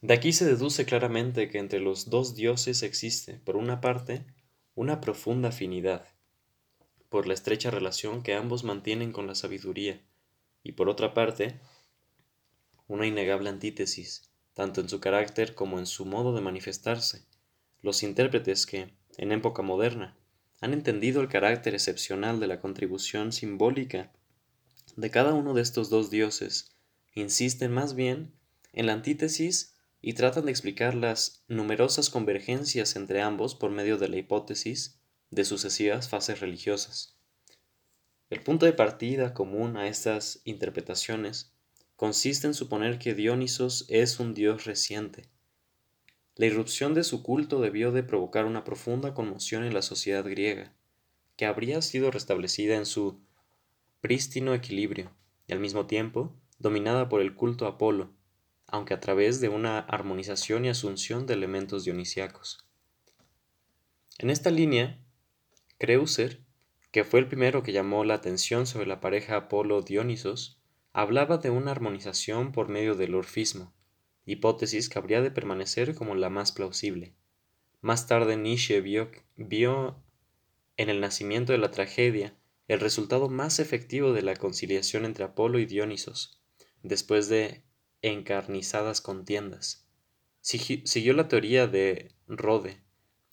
De 0.00 0.14
aquí 0.14 0.32
se 0.32 0.44
deduce 0.44 0.84
claramente 0.84 1.48
que 1.48 1.58
entre 1.58 1.80
los 1.80 2.08
dos 2.08 2.36
dioses 2.36 2.84
existe, 2.84 3.40
por 3.40 3.56
una 3.56 3.80
parte, 3.80 4.24
una 4.76 5.00
profunda 5.00 5.48
afinidad, 5.48 6.06
por 7.08 7.26
la 7.26 7.34
estrecha 7.34 7.72
relación 7.72 8.22
que 8.22 8.34
ambos 8.34 8.62
mantienen 8.62 9.10
con 9.10 9.26
la 9.26 9.34
sabiduría, 9.34 10.00
y 10.68 10.72
por 10.72 10.90
otra 10.90 11.14
parte, 11.14 11.58
una 12.88 13.06
innegable 13.06 13.48
antítesis, 13.48 14.30
tanto 14.52 14.82
en 14.82 14.90
su 14.90 15.00
carácter 15.00 15.54
como 15.54 15.78
en 15.78 15.86
su 15.86 16.04
modo 16.04 16.34
de 16.34 16.42
manifestarse. 16.42 17.24
Los 17.80 18.02
intérpretes 18.02 18.66
que, 18.66 18.92
en 19.16 19.32
época 19.32 19.62
moderna, 19.62 20.18
han 20.60 20.74
entendido 20.74 21.22
el 21.22 21.28
carácter 21.30 21.72
excepcional 21.72 22.38
de 22.38 22.48
la 22.48 22.60
contribución 22.60 23.32
simbólica 23.32 24.12
de 24.94 25.10
cada 25.10 25.32
uno 25.32 25.54
de 25.54 25.62
estos 25.62 25.88
dos 25.88 26.10
dioses, 26.10 26.76
insisten 27.14 27.72
más 27.72 27.94
bien 27.94 28.34
en 28.74 28.86
la 28.86 28.92
antítesis 28.92 29.74
y 30.02 30.12
tratan 30.12 30.44
de 30.44 30.50
explicar 30.50 30.94
las 30.94 31.44
numerosas 31.48 32.10
convergencias 32.10 32.94
entre 32.94 33.22
ambos 33.22 33.54
por 33.54 33.70
medio 33.70 33.96
de 33.96 34.08
la 34.08 34.18
hipótesis 34.18 35.00
de 35.30 35.46
sucesivas 35.46 36.10
fases 36.10 36.40
religiosas. 36.40 37.17
El 38.30 38.42
punto 38.42 38.66
de 38.66 38.74
partida 38.74 39.32
común 39.32 39.78
a 39.78 39.88
estas 39.88 40.42
interpretaciones 40.44 41.52
consiste 41.96 42.46
en 42.46 42.54
suponer 42.54 42.98
que 42.98 43.14
Dionisos 43.14 43.86
es 43.88 44.20
un 44.20 44.34
dios 44.34 44.66
reciente. 44.66 45.30
La 46.36 46.46
irrupción 46.46 46.92
de 46.92 47.04
su 47.04 47.22
culto 47.22 47.60
debió 47.60 47.90
de 47.90 48.02
provocar 48.02 48.44
una 48.44 48.64
profunda 48.64 49.14
conmoción 49.14 49.64
en 49.64 49.72
la 49.72 49.82
sociedad 49.82 50.24
griega, 50.24 50.72
que 51.36 51.46
habría 51.46 51.80
sido 51.80 52.10
restablecida 52.10 52.76
en 52.76 52.84
su 52.84 53.18
prístino 54.00 54.52
equilibrio 54.54 55.10
y 55.46 55.52
al 55.52 55.60
mismo 55.60 55.86
tiempo 55.86 56.36
dominada 56.58 57.08
por 57.08 57.22
el 57.22 57.34
culto 57.34 57.64
a 57.64 57.70
Apolo, 57.70 58.12
aunque 58.66 58.92
a 58.92 59.00
través 59.00 59.40
de 59.40 59.48
una 59.48 59.78
armonización 59.78 60.66
y 60.66 60.68
asunción 60.68 61.26
de 61.26 61.34
elementos 61.34 61.84
dionisiacos. 61.84 62.58
En 64.18 64.30
esta 64.30 64.50
línea, 64.50 65.00
Creuser, 65.78 66.42
que 66.90 67.04
fue 67.04 67.20
el 67.20 67.28
primero 67.28 67.62
que 67.62 67.72
llamó 67.72 68.04
la 68.04 68.14
atención 68.14 68.66
sobre 68.66 68.86
la 68.86 69.00
pareja 69.00 69.36
Apolo-Dionisos, 69.36 70.60
hablaba 70.92 71.38
de 71.38 71.50
una 71.50 71.70
armonización 71.70 72.52
por 72.52 72.68
medio 72.68 72.94
del 72.94 73.14
orfismo, 73.14 73.74
hipótesis 74.24 74.88
que 74.88 74.98
habría 74.98 75.20
de 75.20 75.30
permanecer 75.30 75.94
como 75.94 76.14
la 76.14 76.30
más 76.30 76.52
plausible. 76.52 77.14
Más 77.80 78.06
tarde 78.06 78.36
Nietzsche 78.36 78.80
vio, 78.80 80.02
en 80.76 80.88
el 80.88 81.00
nacimiento 81.00 81.52
de 81.52 81.58
la 81.58 81.70
tragedia 81.70 82.36
el 82.66 82.80
resultado 82.80 83.28
más 83.30 83.60
efectivo 83.60 84.12
de 84.12 84.22
la 84.22 84.36
conciliación 84.36 85.04
entre 85.04 85.24
Apolo 85.24 85.58
y 85.58 85.64
Dionisos, 85.64 86.42
después 86.82 87.28
de 87.28 87.64
encarnizadas 88.02 89.00
contiendas. 89.00 89.88
Siguió 90.40 91.14
la 91.14 91.28
teoría 91.28 91.66
de 91.66 92.14
Rode, 92.26 92.82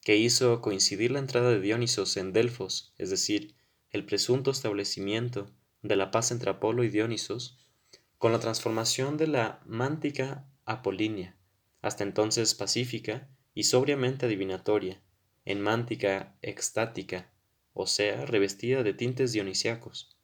que 0.06 0.15
hizo 0.18 0.62
coincidir 0.62 1.10
la 1.10 1.18
entrada 1.18 1.50
de 1.50 1.60
Dionisos 1.60 2.15
en 2.18 2.32
Delfos, 2.32 2.94
es 3.00 3.10
decir, 3.10 3.56
el 3.89 4.06
presunto 4.06 4.52
establecimiento 4.52 5.50
de 5.82 5.96
la 5.96 6.12
paz 6.12 6.30
entre 6.30 6.52
Apolo 6.52 6.84
y 6.84 6.89
Dionisos, 6.89 7.58
con 8.20 8.32
la 8.32 8.39
transformación 8.39 9.18
de 9.18 9.26
la 9.26 9.63
mántica 9.65 10.48
apolínea, 10.63 11.36
hasta 11.82 12.04
entonces 12.04 12.54
pacífica 12.54 13.28
y 13.56 13.63
sobriamente 13.63 14.28
adivinatoria, 14.28 15.02
en 15.44 15.60
mántica 15.60 16.38
extática, 16.44 17.32
o 17.74 17.88
sea, 17.88 18.28
revestida 18.28 18.84
de 18.84 18.94
tintes 18.94 19.32
dionisiacos. 19.34 20.15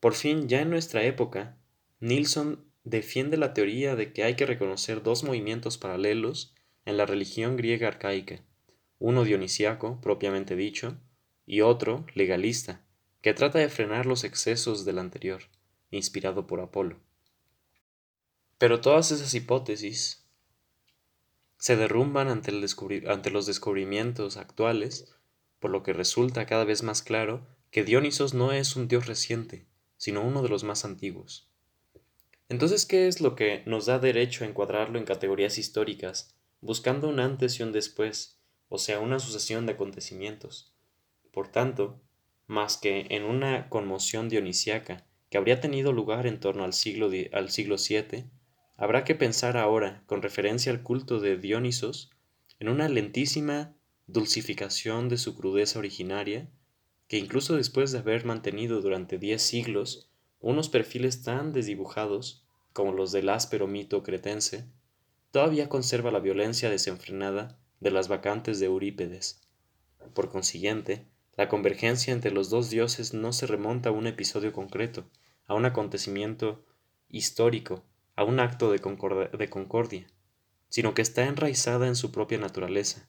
Por 0.00 0.12
fin, 0.12 0.50
ya 0.50 0.60
en 0.60 0.68
nuestra 0.68 1.02
época, 1.04 1.56
Nilsson 2.00 2.62
defiende 2.84 3.38
la 3.38 3.54
teoría 3.54 3.96
de 3.96 4.12
que 4.12 4.22
hay 4.22 4.36
que 4.36 4.44
reconocer 4.44 5.02
dos 5.02 5.24
movimientos 5.24 5.78
paralelos 5.78 6.54
en 6.84 6.98
la 6.98 7.06
religión 7.06 7.56
griega 7.56 7.88
arcaica, 7.88 8.44
uno 9.02 9.24
dionisiaco, 9.24 10.00
propiamente 10.00 10.54
dicho, 10.54 10.96
y 11.44 11.60
otro 11.62 12.06
legalista, 12.14 12.82
que 13.20 13.34
trata 13.34 13.58
de 13.58 13.68
frenar 13.68 14.06
los 14.06 14.22
excesos 14.22 14.84
del 14.84 15.00
anterior, 15.00 15.42
inspirado 15.90 16.46
por 16.46 16.60
Apolo. 16.60 17.00
Pero 18.58 18.80
todas 18.80 19.10
esas 19.10 19.34
hipótesis 19.34 20.24
se 21.58 21.76
derrumban 21.76 22.28
ante, 22.28 22.52
los 22.52 23.46
descubrimientos 23.46 24.36
actuales, 24.36 25.12
por 25.58 25.72
lo 25.72 25.82
que 25.82 25.92
resulta 25.92 26.46
cada 26.46 26.64
vez 26.64 26.84
más 26.84 27.02
claro 27.02 27.44
que 27.72 27.82
Dionisos 27.82 28.34
no 28.34 28.52
es 28.52 28.76
un 28.76 28.86
dios 28.86 29.06
reciente, 29.06 29.66
sino 29.96 30.22
uno 30.22 30.42
de 30.42 30.48
los 30.48 30.62
más 30.62 30.84
antiguos. 30.84 31.50
Entonces, 32.48 32.86
¿qué 32.86 33.08
es 33.08 33.20
lo 33.20 33.34
que 33.34 33.64
nos 33.66 33.86
da 33.86 33.98
derecho 33.98 34.44
a 34.44 34.46
encuadrarlo 34.46 35.00
en 35.00 35.06
categorías 35.06 35.58
históricas, 35.58 36.36
buscando 36.60 37.08
un 37.08 37.18
antes 37.18 37.58
y 37.58 37.64
un 37.64 37.72
después, 37.72 38.41
o 38.74 38.78
sea, 38.78 39.00
una 39.00 39.18
sucesión 39.18 39.66
de 39.66 39.72
acontecimientos? 39.72 40.72
Por 41.30 41.48
tanto, 41.48 42.00
más 42.46 42.78
que 42.78 43.04
en 43.10 43.24
una 43.24 43.68
conmoción 43.68 44.30
dionisiaca 44.30 45.04
que 45.28 45.36
habría 45.36 45.60
tenido 45.60 45.92
lugar 45.92 46.26
en 46.26 46.40
torno 46.40 46.64
al 46.64 46.72
siglo, 46.72 47.10
al 47.34 47.50
siglo 47.50 47.76
VII, 47.76 48.24
habrá 48.78 49.04
que 49.04 49.14
pensar 49.14 49.58
ahora, 49.58 50.02
con 50.06 50.22
referencia 50.22 50.72
al 50.72 50.82
culto 50.82 51.20
de 51.20 51.36
Dionisos, 51.36 52.12
en 52.60 52.70
una 52.70 52.88
lentísima 52.88 53.74
dulcificación 54.06 55.10
de 55.10 55.18
su 55.18 55.36
crudeza 55.36 55.78
originaria, 55.78 56.48
que 57.08 57.18
incluso 57.18 57.56
después 57.56 57.92
de 57.92 57.98
haber 57.98 58.24
mantenido 58.24 58.80
durante 58.80 59.18
diez 59.18 59.42
siglos 59.42 60.08
unos 60.40 60.70
perfiles 60.70 61.22
tan 61.22 61.52
desdibujados 61.52 62.46
como 62.72 62.92
los 62.92 63.12
del 63.12 63.28
áspero 63.28 63.66
mito 63.66 64.02
cretense, 64.02 64.64
todavía 65.30 65.68
conserva 65.68 66.10
la 66.10 66.20
violencia 66.20 66.70
desenfrenada 66.70 67.58
de 67.82 67.90
las 67.90 68.06
vacantes 68.06 68.60
de 68.60 68.66
Eurípedes. 68.66 69.40
Por 70.14 70.30
consiguiente, 70.30 71.04
la 71.36 71.48
convergencia 71.48 72.12
entre 72.12 72.30
los 72.30 72.48
dos 72.48 72.70
dioses 72.70 73.12
no 73.12 73.32
se 73.32 73.48
remonta 73.48 73.88
a 73.88 73.92
un 73.92 74.06
episodio 74.06 74.52
concreto, 74.52 75.04
a 75.46 75.54
un 75.54 75.64
acontecimiento 75.64 76.64
histórico, 77.08 77.82
a 78.14 78.22
un 78.22 78.38
acto 78.38 78.70
de, 78.70 78.78
de 78.78 79.50
concordia, 79.50 80.06
sino 80.68 80.94
que 80.94 81.02
está 81.02 81.26
enraizada 81.26 81.88
en 81.88 81.96
su 81.96 82.12
propia 82.12 82.38
naturaleza, 82.38 83.08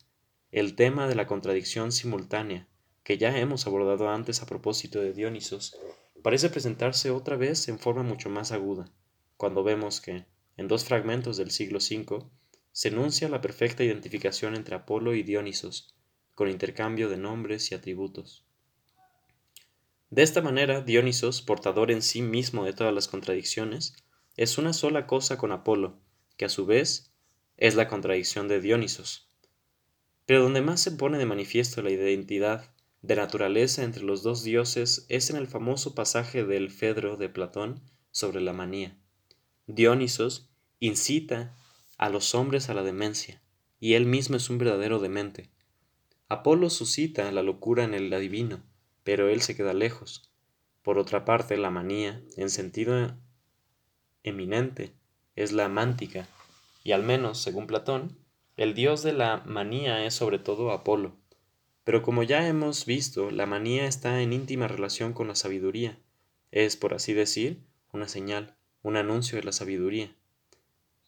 el 0.51 0.75
tema 0.75 1.07
de 1.07 1.15
la 1.15 1.27
contradicción 1.27 1.91
simultánea, 1.91 2.67
que 3.03 3.19
ya 3.19 3.37
hemos 3.37 3.67
abordado 3.67 4.09
antes 4.09 4.41
a 4.41 4.47
propósito 4.47 5.01
de 5.01 5.13
Dionisos, 5.13 5.77
parece 6.23 6.49
presentarse 6.49 7.11
otra 7.11 7.35
vez 7.35 7.67
en 7.67 7.77
forma 7.77 8.01
mucho 8.01 8.29
más 8.31 8.51
aguda, 8.51 8.91
cuando 9.37 9.63
vemos 9.63 10.01
que, 10.01 10.25
en 10.57 10.67
dos 10.67 10.85
fragmentos 10.85 11.37
del 11.37 11.51
siglo 11.51 11.77
V, 11.77 12.25
se 12.73 12.89
enuncia 12.89 13.29
la 13.29 13.39
perfecta 13.39 13.83
identificación 13.83 14.55
entre 14.55 14.75
Apolo 14.75 15.13
y 15.13 15.23
Dionisos, 15.23 15.95
con 16.35 16.49
intercambio 16.49 17.07
de 17.07 17.17
nombres 17.17 17.71
y 17.71 17.75
atributos. 17.75 18.43
De 20.09 20.23
esta 20.23 20.41
manera, 20.41 20.81
Dionisos, 20.81 21.41
portador 21.41 21.91
en 21.91 22.01
sí 22.01 22.21
mismo 22.21 22.65
de 22.65 22.73
todas 22.73 22.93
las 22.93 23.07
contradicciones, 23.07 23.95
es 24.35 24.57
una 24.57 24.73
sola 24.73 25.05
cosa 25.05 25.37
con 25.37 25.51
Apolo, 25.51 25.99
que 26.35 26.45
a 26.45 26.49
su 26.49 26.65
vez 26.65 27.11
es 27.57 27.75
la 27.75 27.87
contradicción 27.87 28.47
de 28.47 28.59
Dionisos. 28.59 29.29
Pero 30.25 30.41
donde 30.41 30.61
más 30.61 30.81
se 30.81 30.91
pone 30.91 31.19
de 31.19 31.25
manifiesto 31.25 31.81
la 31.83 31.91
identidad 31.91 32.73
de 33.03 33.15
naturaleza 33.15 33.83
entre 33.83 34.03
los 34.03 34.23
dos 34.23 34.43
dioses 34.43 35.05
es 35.09 35.29
en 35.29 35.35
el 35.35 35.47
famoso 35.47 35.93
pasaje 35.93 36.43
del 36.43 36.71
Fedro 36.71 37.17
de 37.17 37.29
Platón 37.29 37.81
sobre 38.11 38.41
la 38.41 38.53
manía. 38.53 38.97
Dionisos 39.67 40.49
incita 40.79 41.55
a 41.97 42.09
los 42.09 42.35
hombres 42.35 42.69
a 42.69 42.73
la 42.73 42.83
demencia, 42.83 43.41
y 43.79 43.93
él 43.93 44.05
mismo 44.05 44.37
es 44.37 44.49
un 44.49 44.57
verdadero 44.57 44.99
demente. 44.99 45.49
Apolo 46.29 46.69
suscita 46.69 47.31
la 47.31 47.43
locura 47.43 47.83
en 47.83 47.93
el 47.93 48.11
adivino, 48.13 48.63
pero 49.03 49.29
él 49.29 49.41
se 49.41 49.55
queda 49.55 49.73
lejos. 49.73 50.31
Por 50.81 50.97
otra 50.97 51.25
parte, 51.25 51.57
la 51.57 51.69
manía, 51.69 52.21
en 52.37 52.49
sentido 52.49 53.15
eminente, 54.23 54.93
es 55.35 55.51
la 55.51 55.69
mántica, 55.69 56.27
y 56.83 56.91
al 56.91 57.03
menos, 57.03 57.41
según 57.41 57.67
Platón, 57.67 58.17
el 58.57 58.73
dios 58.73 59.01
de 59.01 59.13
la 59.13 59.41
manía 59.45 60.05
es 60.05 60.13
sobre 60.13 60.37
todo 60.37 60.71
Apolo. 60.71 61.15
Pero 61.83 62.01
como 62.01 62.23
ya 62.23 62.47
hemos 62.47 62.85
visto, 62.85 63.31
la 63.31 63.45
manía 63.45 63.85
está 63.85 64.21
en 64.21 64.31
íntima 64.31 64.67
relación 64.67 65.13
con 65.13 65.27
la 65.27 65.35
sabiduría. 65.35 65.99
Es, 66.51 66.77
por 66.77 66.93
así 66.93 67.13
decir, 67.13 67.63
una 67.91 68.07
señal, 68.07 68.55
un 68.81 68.95
anuncio 68.95 69.37
de 69.37 69.43
la 69.43 69.51
sabiduría. 69.51 70.15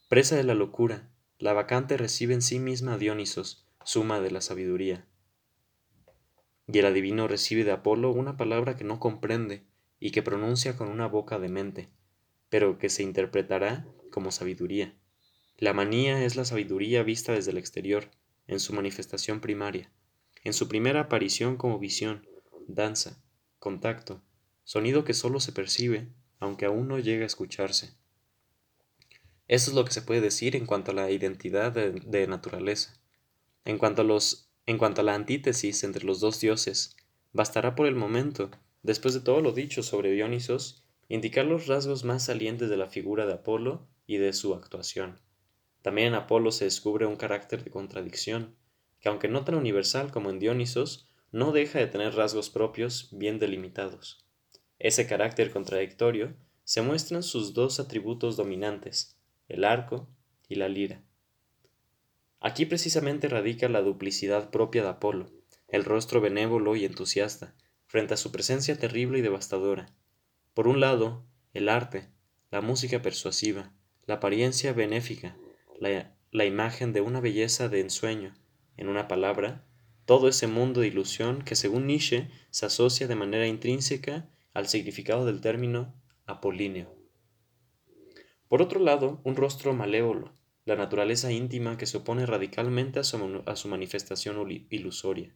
Presa 0.08 0.36
de 0.36 0.44
la 0.44 0.54
locura, 0.54 1.10
la 1.38 1.52
vacante 1.52 1.96
recibe 1.96 2.34
en 2.34 2.42
sí 2.42 2.58
misma 2.58 2.98
Dionisos, 2.98 3.66
suma 3.84 4.20
de 4.20 4.30
la 4.30 4.40
sabiduría. 4.40 5.06
Y 6.66 6.78
el 6.78 6.86
adivino 6.86 7.28
recibe 7.28 7.64
de 7.64 7.72
Apolo 7.72 8.10
una 8.10 8.36
palabra 8.36 8.76
que 8.76 8.84
no 8.84 9.00
comprende 9.00 9.64
y 10.00 10.10
que 10.10 10.22
pronuncia 10.22 10.76
con 10.76 10.88
una 10.88 11.06
boca 11.06 11.38
de 11.38 11.48
mente, 11.48 11.88
pero 12.48 12.78
que 12.78 12.88
se 12.88 13.02
interpretará 13.02 13.86
como 14.10 14.30
sabiduría. 14.30 14.94
La 15.58 15.72
manía 15.72 16.24
es 16.24 16.36
la 16.36 16.44
sabiduría 16.44 17.02
vista 17.02 17.32
desde 17.32 17.50
el 17.50 17.58
exterior, 17.58 18.10
en 18.46 18.60
su 18.60 18.72
manifestación 18.72 19.40
primaria 19.40 19.90
en 20.46 20.52
su 20.52 20.68
primera 20.68 21.00
aparición 21.00 21.56
como 21.56 21.80
visión, 21.80 22.24
danza, 22.68 23.20
contacto, 23.58 24.22
sonido 24.62 25.02
que 25.02 25.12
solo 25.12 25.40
se 25.40 25.50
percibe, 25.50 26.06
aunque 26.38 26.66
aún 26.66 26.86
no 26.86 27.00
llega 27.00 27.24
a 27.24 27.26
escucharse. 27.26 27.96
Eso 29.48 29.70
es 29.70 29.76
lo 29.76 29.84
que 29.84 29.92
se 29.92 30.02
puede 30.02 30.20
decir 30.20 30.56
en 30.56 30.66
cuanto 30.66 30.90
a 30.90 30.94
la 30.94 31.10
identidad 31.10 31.72
de, 31.72 32.26
naturaleza. 32.26 32.94
En 33.64 33.78
cuanto, 33.78 34.02
a 34.02 34.04
los, 34.04 34.50
en 34.66 34.76
cuanto 34.76 35.02
a 35.02 35.04
la 35.04 35.14
antítesis 35.14 35.84
entre 35.84 36.04
los 36.04 36.20
dos 36.20 36.40
dioses, 36.40 36.96
bastará 37.32 37.76
por 37.76 37.86
el 37.86 37.94
momento, 37.94 38.50
después 38.82 39.14
de 39.14 39.20
todo 39.20 39.40
lo 39.40 39.52
dicho 39.52 39.82
sobre 39.82 40.10
Dionisos, 40.10 40.84
indicar 41.08 41.44
los 41.44 41.68
rasgos 41.68 42.02
más 42.02 42.24
salientes 42.24 42.68
de 42.68 42.76
la 42.76 42.88
figura 42.88 43.26
de 43.26 43.34
Apolo 43.34 43.86
y 44.06 44.16
de 44.16 44.32
su 44.32 44.54
actuación. 44.54 45.20
También 45.82 46.08
en 46.08 46.14
Apolo 46.14 46.50
se 46.50 46.64
descubre 46.64 47.06
un 47.06 47.16
carácter 47.16 47.62
de 47.62 47.70
contradicción, 47.70 48.56
que 49.00 49.08
aunque 49.08 49.28
no 49.28 49.44
tan 49.44 49.54
universal 49.54 50.10
como 50.10 50.30
en 50.30 50.40
Dionisos, 50.40 51.08
no 51.30 51.52
deja 51.52 51.78
de 51.78 51.86
tener 51.86 52.14
rasgos 52.14 52.50
propios 52.50 53.10
bien 53.12 53.38
delimitados. 53.38 54.24
Ese 54.80 55.06
carácter 55.06 55.52
contradictorio 55.52 56.34
se 56.64 56.82
muestra 56.82 57.18
en 57.18 57.22
sus 57.22 57.54
dos 57.54 57.78
atributos 57.78 58.36
dominantes, 58.36 59.15
el 59.48 59.64
arco 59.64 60.08
y 60.48 60.56
la 60.56 60.68
lira. 60.68 61.02
Aquí 62.40 62.66
precisamente 62.66 63.28
radica 63.28 63.68
la 63.68 63.82
duplicidad 63.82 64.50
propia 64.50 64.82
de 64.82 64.90
Apolo, 64.90 65.30
el 65.68 65.84
rostro 65.84 66.20
benévolo 66.20 66.76
y 66.76 66.84
entusiasta, 66.84 67.54
frente 67.86 68.14
a 68.14 68.16
su 68.16 68.30
presencia 68.32 68.78
terrible 68.78 69.18
y 69.18 69.22
devastadora. 69.22 69.86
Por 70.54 70.68
un 70.68 70.80
lado, 70.80 71.24
el 71.54 71.68
arte, 71.68 72.08
la 72.50 72.60
música 72.60 73.02
persuasiva, 73.02 73.72
la 74.04 74.14
apariencia 74.14 74.72
benéfica, 74.72 75.36
la, 75.78 76.14
la 76.30 76.44
imagen 76.44 76.92
de 76.92 77.00
una 77.00 77.20
belleza 77.20 77.68
de 77.68 77.80
ensueño, 77.80 78.34
en 78.76 78.88
una 78.88 79.08
palabra, 79.08 79.64
todo 80.04 80.28
ese 80.28 80.46
mundo 80.46 80.80
de 80.80 80.88
ilusión 80.88 81.42
que 81.42 81.56
según 81.56 81.86
Nietzsche 81.86 82.30
se 82.50 82.66
asocia 82.66 83.08
de 83.08 83.16
manera 83.16 83.46
intrínseca 83.46 84.28
al 84.54 84.68
significado 84.68 85.26
del 85.26 85.40
término 85.40 85.94
apolíneo. 86.26 86.95
Por 88.48 88.62
otro 88.62 88.80
lado, 88.80 89.20
un 89.24 89.36
rostro 89.36 89.74
malévolo, 89.74 90.32
la 90.64 90.76
naturaleza 90.76 91.32
íntima 91.32 91.76
que 91.76 91.86
se 91.86 91.96
opone 91.96 92.26
radicalmente 92.26 92.98
a 92.98 93.04
su, 93.04 93.42
a 93.46 93.56
su 93.56 93.68
manifestación 93.68 94.66
ilusoria, 94.70 95.34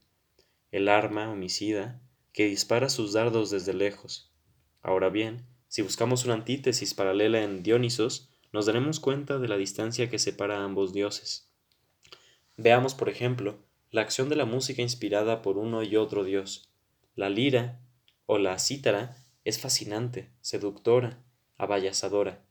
el 0.71 0.87
arma 0.87 1.29
homicida 1.29 2.01
que 2.33 2.45
dispara 2.47 2.89
sus 2.89 3.13
dardos 3.13 3.49
desde 3.49 3.73
lejos. 3.73 4.31
Ahora 4.81 5.09
bien, 5.09 5.45
si 5.67 5.81
buscamos 5.81 6.25
una 6.25 6.33
antítesis 6.35 6.93
paralela 6.93 7.41
en 7.41 7.63
Dionisos, 7.63 8.29
nos 8.51 8.65
daremos 8.65 8.99
cuenta 8.99 9.39
de 9.39 9.47
la 9.47 9.57
distancia 9.57 10.09
que 10.09 10.19
separa 10.19 10.59
a 10.59 10.63
ambos 10.63 10.93
dioses. 10.93 11.49
Veamos, 12.57 12.93
por 12.93 13.09
ejemplo, 13.09 13.59
la 13.89 14.01
acción 14.01 14.29
de 14.29 14.35
la 14.35 14.45
música 14.45 14.81
inspirada 14.81 15.41
por 15.41 15.57
uno 15.57 15.83
y 15.83 15.95
otro 15.95 16.23
dios. 16.23 16.69
La 17.15 17.29
lira 17.29 17.79
o 18.25 18.37
la 18.37 18.59
cítara 18.59 19.17
es 19.43 19.59
fascinante, 19.59 20.29
seductora, 20.41 21.23
abayazadora. 21.57 22.41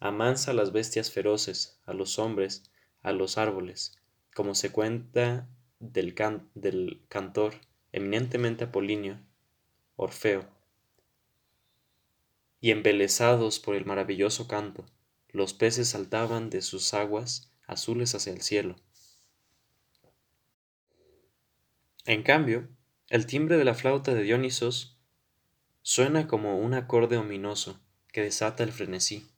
Amansa 0.00 0.50
a 0.50 0.54
las 0.54 0.72
bestias 0.72 1.12
feroces, 1.12 1.80
a 1.86 1.92
los 1.92 2.18
hombres, 2.18 2.72
a 3.02 3.12
los 3.12 3.38
árboles, 3.38 3.96
como 4.34 4.54
se 4.54 4.72
cuenta 4.72 5.48
del, 5.78 6.14
del 6.54 7.04
cantor 7.08 7.54
eminentemente 7.92 8.64
apolíneo, 8.64 9.20
Orfeo. 9.96 10.48
Y 12.60 12.72
embelesados 12.72 13.60
por 13.60 13.76
el 13.76 13.84
maravilloso 13.84 14.48
canto, 14.48 14.84
los 15.28 15.54
peces 15.54 15.90
saltaban 15.90 16.50
de 16.50 16.62
sus 16.62 16.92
aguas 16.94 17.52
azules 17.66 18.14
hacia 18.14 18.32
el 18.32 18.42
cielo 18.42 18.76
En 22.06 22.24
cambio, 22.24 22.66
el 23.08 23.26
timbre 23.26 23.56
de 23.56 23.64
la 23.64 23.74
flauta 23.74 24.14
de 24.14 24.22
Dionisos 24.22 24.98
suena 25.82 26.26
como 26.26 26.58
un 26.58 26.74
acorde 26.74 27.18
ominoso 27.18 27.80
que 28.08 28.22
desata 28.22 28.64
el 28.64 28.72
frenesí. 28.72 29.29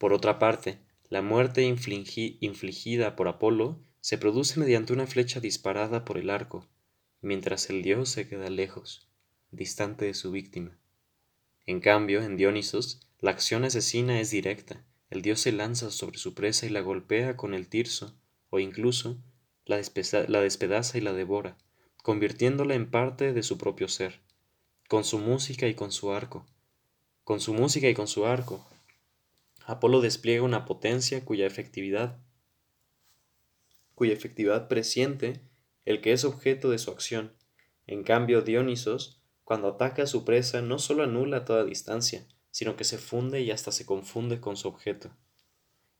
Por 0.00 0.14
otra 0.14 0.38
parte, 0.38 0.78
la 1.10 1.20
muerte 1.20 1.62
infligida 1.62 3.16
por 3.16 3.28
Apolo 3.28 3.78
se 4.00 4.16
produce 4.16 4.58
mediante 4.58 4.94
una 4.94 5.06
flecha 5.06 5.40
disparada 5.40 6.06
por 6.06 6.16
el 6.16 6.30
arco, 6.30 6.66
mientras 7.20 7.68
el 7.68 7.82
dios 7.82 8.08
se 8.08 8.26
queda 8.26 8.48
lejos, 8.48 9.10
distante 9.50 10.06
de 10.06 10.14
su 10.14 10.30
víctima. 10.30 10.78
En 11.66 11.80
cambio, 11.80 12.22
en 12.22 12.38
Dionisos, 12.38 13.02
la 13.18 13.32
acción 13.32 13.64
asesina 13.64 14.18
es 14.20 14.30
directa, 14.30 14.82
el 15.10 15.20
dios 15.20 15.42
se 15.42 15.52
lanza 15.52 15.90
sobre 15.90 16.16
su 16.16 16.32
presa 16.32 16.64
y 16.64 16.70
la 16.70 16.80
golpea 16.80 17.36
con 17.36 17.52
el 17.52 17.68
tirso, 17.68 18.16
o 18.48 18.58
incluso 18.58 19.22
la 19.66 19.76
despedaza 19.76 20.96
y 20.96 21.02
la 21.02 21.12
devora 21.12 21.58
convirtiéndola 22.02 22.74
en 22.74 22.90
parte 22.90 23.34
de 23.34 23.42
su 23.42 23.58
propio 23.58 23.86
ser, 23.86 24.20
con 24.88 25.04
su 25.04 25.18
música 25.18 25.68
y 25.68 25.74
con 25.74 25.92
su 25.92 26.10
arco. 26.12 26.46
Con 27.24 27.40
su 27.40 27.52
música 27.52 27.86
y 27.88 27.94
con 27.94 28.08
su 28.08 28.24
arco, 28.24 28.66
Apolo 29.66 30.00
despliega 30.00 30.42
una 30.42 30.64
potencia 30.64 31.24
cuya 31.24 31.46
efectividad 31.46 32.18
cuya 33.94 34.14
efectividad 34.14 34.66
presiente 34.66 35.42
el 35.84 36.00
que 36.00 36.12
es 36.12 36.24
objeto 36.24 36.70
de 36.70 36.78
su 36.78 36.90
acción. 36.90 37.34
En 37.86 38.02
cambio, 38.02 38.40
Dionisos, 38.40 39.20
cuando 39.44 39.68
ataca 39.68 40.04
a 40.04 40.06
su 40.06 40.24
presa, 40.24 40.62
no 40.62 40.78
solo 40.78 41.02
anula 41.02 41.44
toda 41.44 41.64
distancia, 41.64 42.26
sino 42.50 42.76
que 42.76 42.84
se 42.84 42.96
funde 42.96 43.42
y 43.42 43.50
hasta 43.50 43.72
se 43.72 43.84
confunde 43.84 44.40
con 44.40 44.56
su 44.56 44.68
objeto. 44.68 45.10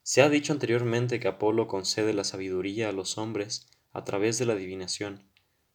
Se 0.02 0.22
ha 0.22 0.30
dicho 0.30 0.54
anteriormente 0.54 1.20
que 1.20 1.28
Apolo 1.28 1.66
concede 1.66 2.14
la 2.14 2.24
sabiduría 2.24 2.88
a 2.88 2.92
los 2.92 3.18
hombres 3.18 3.68
a 3.92 4.02
través 4.02 4.38
de 4.38 4.46
la 4.46 4.54
adivinación, 4.54 5.28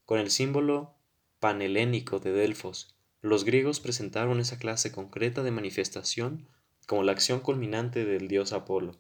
con 0.06 0.20
el 0.20 0.32
símbolo 0.32 0.96
panhelénico 1.40 2.20
de 2.20 2.32
Delfos, 2.32 2.96
los 3.22 3.44
griegos 3.44 3.80
presentaron 3.80 4.40
esa 4.40 4.60
clase 4.60 4.92
concreta 4.92 5.42
de 5.42 5.52
manifestación 5.52 6.48
como 6.86 7.04
la 7.04 7.12
acción 7.12 7.40
culminante 7.40 8.06
del 8.06 8.28
dios 8.28 8.54
Apolo. 8.54 8.96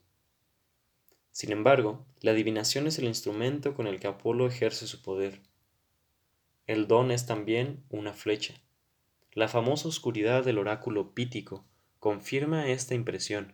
Sin 1.31 1.51
embargo, 1.51 2.05
la 2.21 2.31
adivinación 2.31 2.87
es 2.87 2.97
el 2.97 3.05
instrumento 3.05 3.75
con 3.75 3.87
el 3.87 3.99
que 3.99 4.07
Apolo 4.07 4.47
ejerce 4.47 4.87
su 4.87 5.01
poder. 5.01 5.41
El 6.65 6.87
don 6.87 7.11
es 7.11 7.25
también 7.25 7.83
una 7.89 8.13
flecha. 8.13 8.55
La 9.33 9.47
famosa 9.47 9.87
oscuridad 9.87 10.45
del 10.45 10.57
oráculo 10.57 11.13
pítico 11.13 11.65
confirma 11.99 12.69
esta 12.69 12.95
impresión. 12.95 13.53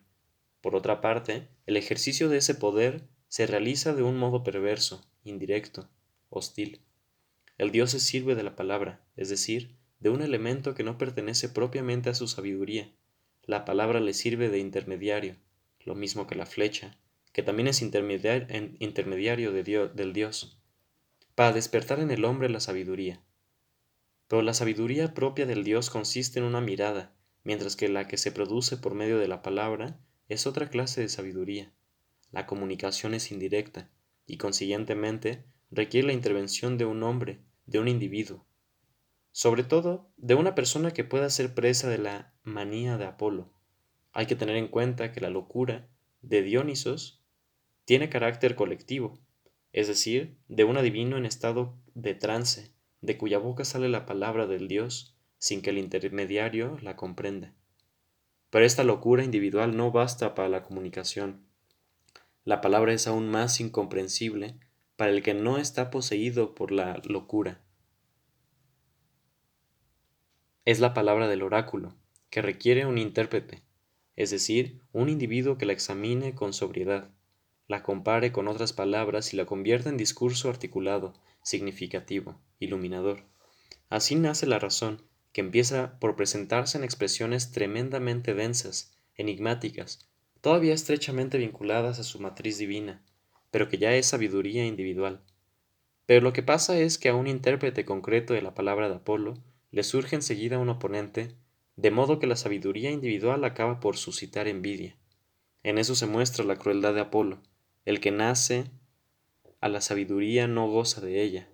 Por 0.61 0.75
otra 0.75 1.01
parte, 1.01 1.47
el 1.65 1.75
ejercicio 1.75 2.29
de 2.29 2.37
ese 2.37 2.53
poder 2.53 3.07
se 3.27 3.47
realiza 3.47 3.93
de 3.93 4.03
un 4.03 4.17
modo 4.17 4.43
perverso, 4.43 5.03
indirecto, 5.23 5.89
hostil. 6.29 6.81
El 7.57 7.71
Dios 7.71 7.91
se 7.91 7.99
sirve 7.99 8.35
de 8.35 8.43
la 8.43 8.55
palabra, 8.55 9.01
es 9.15 9.29
decir, 9.29 9.75
de 9.99 10.09
un 10.09 10.21
elemento 10.21 10.75
que 10.75 10.83
no 10.83 10.97
pertenece 10.97 11.49
propiamente 11.49 12.09
a 12.09 12.13
su 12.13 12.27
sabiduría. 12.27 12.91
La 13.51 13.65
palabra 13.65 13.99
le 13.99 14.13
sirve 14.13 14.47
de 14.47 14.59
intermediario, 14.59 15.35
lo 15.83 15.93
mismo 15.93 16.25
que 16.25 16.35
la 16.35 16.45
flecha, 16.45 16.97
que 17.33 17.43
también 17.43 17.67
es 17.67 17.81
intermediario 17.81 19.51
del 19.51 20.13
Dios, 20.13 20.57
para 21.35 21.51
despertar 21.51 21.99
en 21.99 22.11
el 22.11 22.23
hombre 22.23 22.47
la 22.47 22.61
sabiduría. 22.61 23.21
Pero 24.29 24.41
la 24.41 24.53
sabiduría 24.53 25.13
propia 25.13 25.45
del 25.45 25.65
Dios 25.65 25.89
consiste 25.89 26.39
en 26.39 26.45
una 26.45 26.61
mirada, 26.61 27.11
mientras 27.43 27.75
que 27.75 27.89
la 27.89 28.07
que 28.07 28.15
se 28.15 28.31
produce 28.31 28.77
por 28.77 28.93
medio 28.93 29.19
de 29.19 29.27
la 29.27 29.41
palabra 29.41 29.99
es 30.29 30.47
otra 30.47 30.69
clase 30.69 31.01
de 31.01 31.09
sabiduría. 31.09 31.73
La 32.31 32.45
comunicación 32.45 33.13
es 33.13 33.33
indirecta, 33.33 33.89
y 34.25 34.37
consiguientemente 34.37 35.43
requiere 35.71 36.07
la 36.07 36.13
intervención 36.13 36.77
de 36.77 36.85
un 36.85 37.03
hombre 37.03 37.41
de 37.65 37.79
un 37.79 37.89
individuo, 37.89 38.45
sobre 39.31 39.63
todo 39.63 40.11
de 40.17 40.35
una 40.35 40.55
persona 40.55 40.91
que 40.91 41.03
pueda 41.03 41.29
ser 41.29 41.53
presa 41.53 41.89
de 41.89 41.97
la 41.97 42.33
manía 42.43 42.97
de 42.97 43.05
Apolo. 43.05 43.51
Hay 44.13 44.25
que 44.25 44.35
tener 44.35 44.55
en 44.57 44.67
cuenta 44.67 45.11
que 45.11 45.21
la 45.21 45.29
locura 45.29 45.87
de 46.21 46.41
Dionisos 46.41 47.21
tiene 47.85 48.09
carácter 48.09 48.55
colectivo, 48.55 49.19
es 49.71 49.87
decir, 49.87 50.37
de 50.47 50.63
un 50.63 50.77
adivino 50.77 51.17
en 51.17 51.25
estado 51.25 51.77
de 51.93 52.13
trance, 52.13 52.73
de 52.99 53.17
cuya 53.17 53.37
boca 53.37 53.65
sale 53.65 53.89
la 53.89 54.05
palabra 54.05 54.47
del 54.47 54.67
Dios 54.67 55.15
sin 55.37 55.61
que 55.61 55.71
el 55.71 55.77
intermediario 55.77 56.77
la 56.81 56.95
comprenda. 56.95 57.53
Pero 58.49 58.65
esta 58.65 58.83
locura 58.83 59.23
individual 59.23 59.75
no 59.75 59.91
basta 59.91 60.35
para 60.35 60.49
la 60.49 60.61
comunicación. 60.61 61.47
La 62.43 62.59
palabra 62.59 62.93
es 62.93 63.07
aún 63.07 63.29
más 63.29 63.59
incomprensible 63.59 64.59
para 64.97 65.11
el 65.11 65.23
que 65.23 65.33
no 65.33 65.57
está 65.57 65.89
poseído 65.89 66.53
por 66.53 66.71
la 66.71 67.01
locura. 67.05 67.61
Es 70.63 70.79
la 70.79 70.93
palabra 70.93 71.27
del 71.27 71.41
oráculo, 71.41 71.95
que 72.29 72.43
requiere 72.43 72.85
un 72.85 72.99
intérprete, 72.99 73.63
es 74.15 74.29
decir, 74.29 74.79
un 74.93 75.09
individuo 75.09 75.57
que 75.57 75.65
la 75.65 75.73
examine 75.73 76.35
con 76.35 76.53
sobriedad, 76.53 77.09
la 77.67 77.81
compare 77.81 78.31
con 78.31 78.47
otras 78.47 78.71
palabras 78.71 79.33
y 79.33 79.37
la 79.37 79.47
convierta 79.47 79.89
en 79.89 79.97
discurso 79.97 80.49
articulado, 80.49 81.13
significativo, 81.41 82.39
iluminador. 82.59 83.23
Así 83.89 84.13
nace 84.13 84.45
la 84.45 84.59
razón, 84.59 85.01
que 85.33 85.41
empieza 85.41 85.97
por 85.99 86.15
presentarse 86.15 86.77
en 86.77 86.83
expresiones 86.83 87.51
tremendamente 87.51 88.35
densas, 88.35 88.95
enigmáticas, 89.15 90.07
todavía 90.41 90.75
estrechamente 90.75 91.39
vinculadas 91.39 91.97
a 91.97 92.03
su 92.03 92.19
matriz 92.19 92.59
divina, 92.59 93.01
pero 93.49 93.67
que 93.67 93.79
ya 93.79 93.95
es 93.95 94.05
sabiduría 94.05 94.63
individual. 94.67 95.21
Pero 96.05 96.21
lo 96.21 96.33
que 96.33 96.43
pasa 96.43 96.77
es 96.77 96.99
que 96.99 97.09
a 97.09 97.15
un 97.15 97.25
intérprete 97.25 97.83
concreto 97.83 98.35
de 98.35 98.43
la 98.43 98.53
palabra 98.53 98.89
de 98.89 98.95
Apolo 98.95 99.41
le 99.71 99.83
surge 99.83 100.15
enseguida 100.15 100.59
un 100.59 100.69
oponente, 100.69 101.35
de 101.77 101.91
modo 101.91 102.19
que 102.19 102.27
la 102.27 102.35
sabiduría 102.35 102.91
individual 102.91 103.43
acaba 103.45 103.79
por 103.79 103.97
suscitar 103.97 104.47
envidia. 104.47 104.97
En 105.63 105.77
eso 105.77 105.95
se 105.95 106.07
muestra 106.07 106.43
la 106.43 106.57
crueldad 106.57 106.93
de 106.93 107.01
Apolo. 107.01 107.41
El 107.85 107.99
que 107.99 108.11
nace 108.11 108.65
a 109.61 109.69
la 109.69 109.81
sabiduría 109.81 110.47
no 110.47 110.67
goza 110.67 111.01
de 111.01 111.21
ella. 111.21 111.49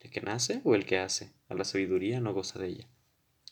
¿El 0.00 0.10
que 0.10 0.20
nace 0.20 0.60
o 0.64 0.74
el 0.74 0.86
que 0.86 0.98
hace 0.98 1.32
a 1.48 1.54
la 1.54 1.64
sabiduría 1.64 2.20
no 2.20 2.32
goza 2.32 2.58
de 2.58 2.68
ella? 2.68 2.88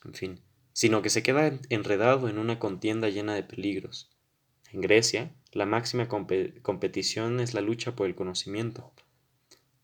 En 0.05 0.13
fin, 0.13 0.41
sino 0.73 1.01
que 1.01 1.09
se 1.09 1.23
queda 1.23 1.59
enredado 1.69 2.29
en 2.29 2.37
una 2.37 2.59
contienda 2.59 3.09
llena 3.09 3.35
de 3.35 3.43
peligros. 3.43 4.09
En 4.71 4.81
Grecia, 4.81 5.35
la 5.51 5.65
máxima 5.65 6.07
competición 6.07 7.39
es 7.39 7.53
la 7.53 7.61
lucha 7.61 7.95
por 7.95 8.07
el 8.07 8.15
conocimiento. 8.15 8.91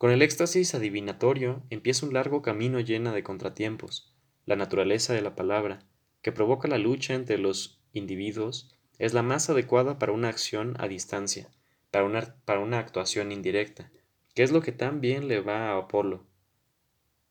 Con 0.04 0.12
el 0.12 0.22
éxtasis 0.22 0.76
adivinatorio 0.76 1.64
empieza 1.70 2.06
un 2.06 2.14
largo 2.14 2.42
camino 2.42 2.82
lleno 2.82 3.14
de 3.14 3.24
contratiempos. 3.24 4.14
La 4.46 4.58
naturaleza 4.58 5.14
de 5.14 5.22
la 5.22 5.34
palabra, 5.34 5.80
que 6.22 6.34
provoca 6.34 6.68
la 6.68 6.78
lucha 6.78 7.14
entre 7.14 7.38
los 7.38 7.80
individuos, 7.94 8.76
es 9.00 9.14
la 9.14 9.24
más 9.24 9.50
adecuada 9.50 10.00
para 10.00 10.12
una 10.12 10.28
acción 10.28 10.76
a 10.78 10.90
distancia, 10.90 11.52
para 11.90 12.04
una, 12.04 12.36
para 12.44 12.60
una 12.60 12.80
actuación 12.80 13.32
indirecta, 13.32 13.94
que 14.36 14.44
es 14.44 14.52
lo 14.52 14.62
que 14.62 14.74
tan 14.74 15.00
bien 15.00 15.30
le 15.30 15.40
va 15.40 15.70
a 15.70 15.78
Apolo. 15.78 16.26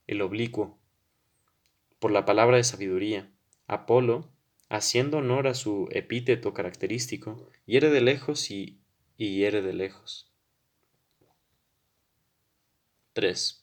El 0.07 0.23
oblicuo, 0.23 0.79
por 1.99 2.11
la 2.11 2.25
palabra 2.25 2.57
de 2.57 2.65
sabiduría. 2.65 3.31
Apolo, 3.67 4.31
haciendo 4.71 5.19
honor 5.19 5.47
a 5.47 5.53
su 5.53 5.91
epíteto 5.91 6.55
característico, 6.55 7.51
hiere 7.67 7.91
de 7.91 8.01
lejos 8.01 8.51
y, 8.51 8.81
y 9.19 9.37
hiere 9.37 9.61
de 9.61 9.75
lejos. 9.75 10.32
3. 13.13 13.63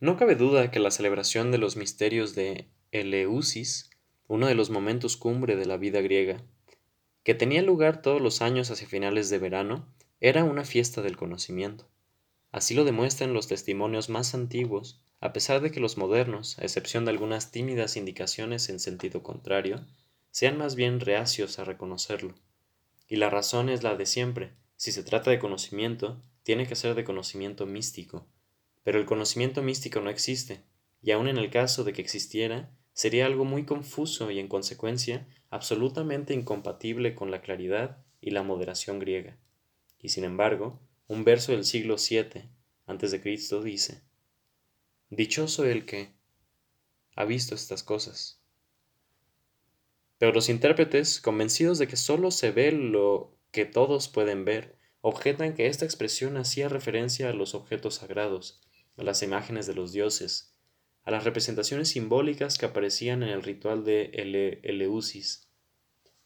No 0.00 0.16
cabe 0.16 0.34
duda 0.34 0.70
que 0.70 0.80
la 0.80 0.90
celebración 0.90 1.50
de 1.50 1.58
los 1.58 1.76
misterios 1.76 2.34
de 2.34 2.68
Eleusis, 2.90 3.90
uno 4.28 4.46
de 4.46 4.54
los 4.54 4.70
momentos 4.70 5.16
cumbre 5.16 5.56
de 5.56 5.66
la 5.66 5.76
vida 5.76 6.00
griega, 6.00 6.42
que 7.22 7.34
tenía 7.34 7.62
lugar 7.62 8.02
todos 8.02 8.20
los 8.20 8.42
años 8.42 8.70
hacia 8.70 8.86
finales 8.86 9.30
de 9.30 9.38
verano, 9.38 9.86
era 10.20 10.44
una 10.44 10.64
fiesta 10.64 11.00
del 11.00 11.16
conocimiento. 11.16 11.88
Así 12.52 12.74
lo 12.74 12.84
demuestran 12.84 13.32
los 13.32 13.48
testimonios 13.48 14.08
más 14.08 14.34
antiguos, 14.34 15.02
a 15.20 15.32
pesar 15.32 15.60
de 15.60 15.70
que 15.70 15.80
los 15.80 15.96
modernos, 15.96 16.58
a 16.58 16.62
excepción 16.62 17.04
de 17.04 17.12
algunas 17.12 17.50
tímidas 17.50 17.96
indicaciones 17.96 18.68
en 18.68 18.80
sentido 18.80 19.22
contrario, 19.22 19.86
sean 20.30 20.58
más 20.58 20.74
bien 20.74 21.00
reacios 21.00 21.58
a 21.58 21.64
reconocerlo. 21.64 22.34
Y 23.08 23.16
la 23.16 23.30
razón 23.30 23.68
es 23.68 23.82
la 23.82 23.96
de 23.96 24.06
siempre. 24.06 24.52
Si 24.76 24.92
se 24.92 25.02
trata 25.02 25.30
de 25.30 25.38
conocimiento, 25.38 26.22
tiene 26.42 26.66
que 26.66 26.76
ser 26.76 26.94
de 26.94 27.04
conocimiento 27.04 27.66
místico. 27.66 28.26
Pero 28.82 28.98
el 28.98 29.06
conocimiento 29.06 29.62
místico 29.62 30.00
no 30.00 30.10
existe, 30.10 30.62
y 31.02 31.10
aun 31.10 31.28
en 31.28 31.38
el 31.38 31.50
caso 31.50 31.84
de 31.84 31.92
que 31.92 32.02
existiera, 32.02 32.70
sería 32.92 33.26
algo 33.26 33.44
muy 33.44 33.64
confuso 33.64 34.30
y 34.30 34.38
en 34.38 34.48
consecuencia 34.48 35.26
absolutamente 35.50 36.34
incompatible 36.34 37.14
con 37.14 37.30
la 37.30 37.40
claridad 37.40 38.04
y 38.20 38.30
la 38.30 38.42
moderación 38.42 38.98
griega. 38.98 39.38
Y 39.98 40.10
sin 40.10 40.24
embargo, 40.24 40.80
un 41.08 41.24
verso 41.24 41.52
del 41.52 41.64
siglo 41.64 41.96
VII 41.96 42.50
a.C. 42.86 43.62
dice, 43.64 44.02
Dichoso 45.10 45.64
el 45.64 45.84
que 45.86 46.12
ha 47.16 47.24
visto 47.24 47.54
estas 47.54 47.82
cosas. 47.82 48.39
Pero 50.20 50.34
los 50.34 50.50
intérpretes, 50.50 51.18
convencidos 51.18 51.78
de 51.78 51.88
que 51.88 51.96
sólo 51.96 52.30
se 52.30 52.50
ve 52.50 52.72
lo 52.72 53.34
que 53.52 53.64
todos 53.64 54.08
pueden 54.08 54.44
ver, 54.44 54.76
objetan 55.00 55.54
que 55.54 55.66
esta 55.66 55.86
expresión 55.86 56.36
hacía 56.36 56.68
referencia 56.68 57.30
a 57.30 57.32
los 57.32 57.54
objetos 57.54 57.94
sagrados, 57.94 58.60
a 58.98 59.02
las 59.02 59.22
imágenes 59.22 59.66
de 59.66 59.72
los 59.72 59.92
dioses, 59.92 60.54
a 61.04 61.10
las 61.10 61.24
representaciones 61.24 61.88
simbólicas 61.88 62.58
que 62.58 62.66
aparecían 62.66 63.22
en 63.22 63.30
el 63.30 63.42
ritual 63.42 63.82
de 63.82 64.10
Eleusis. 64.62 65.48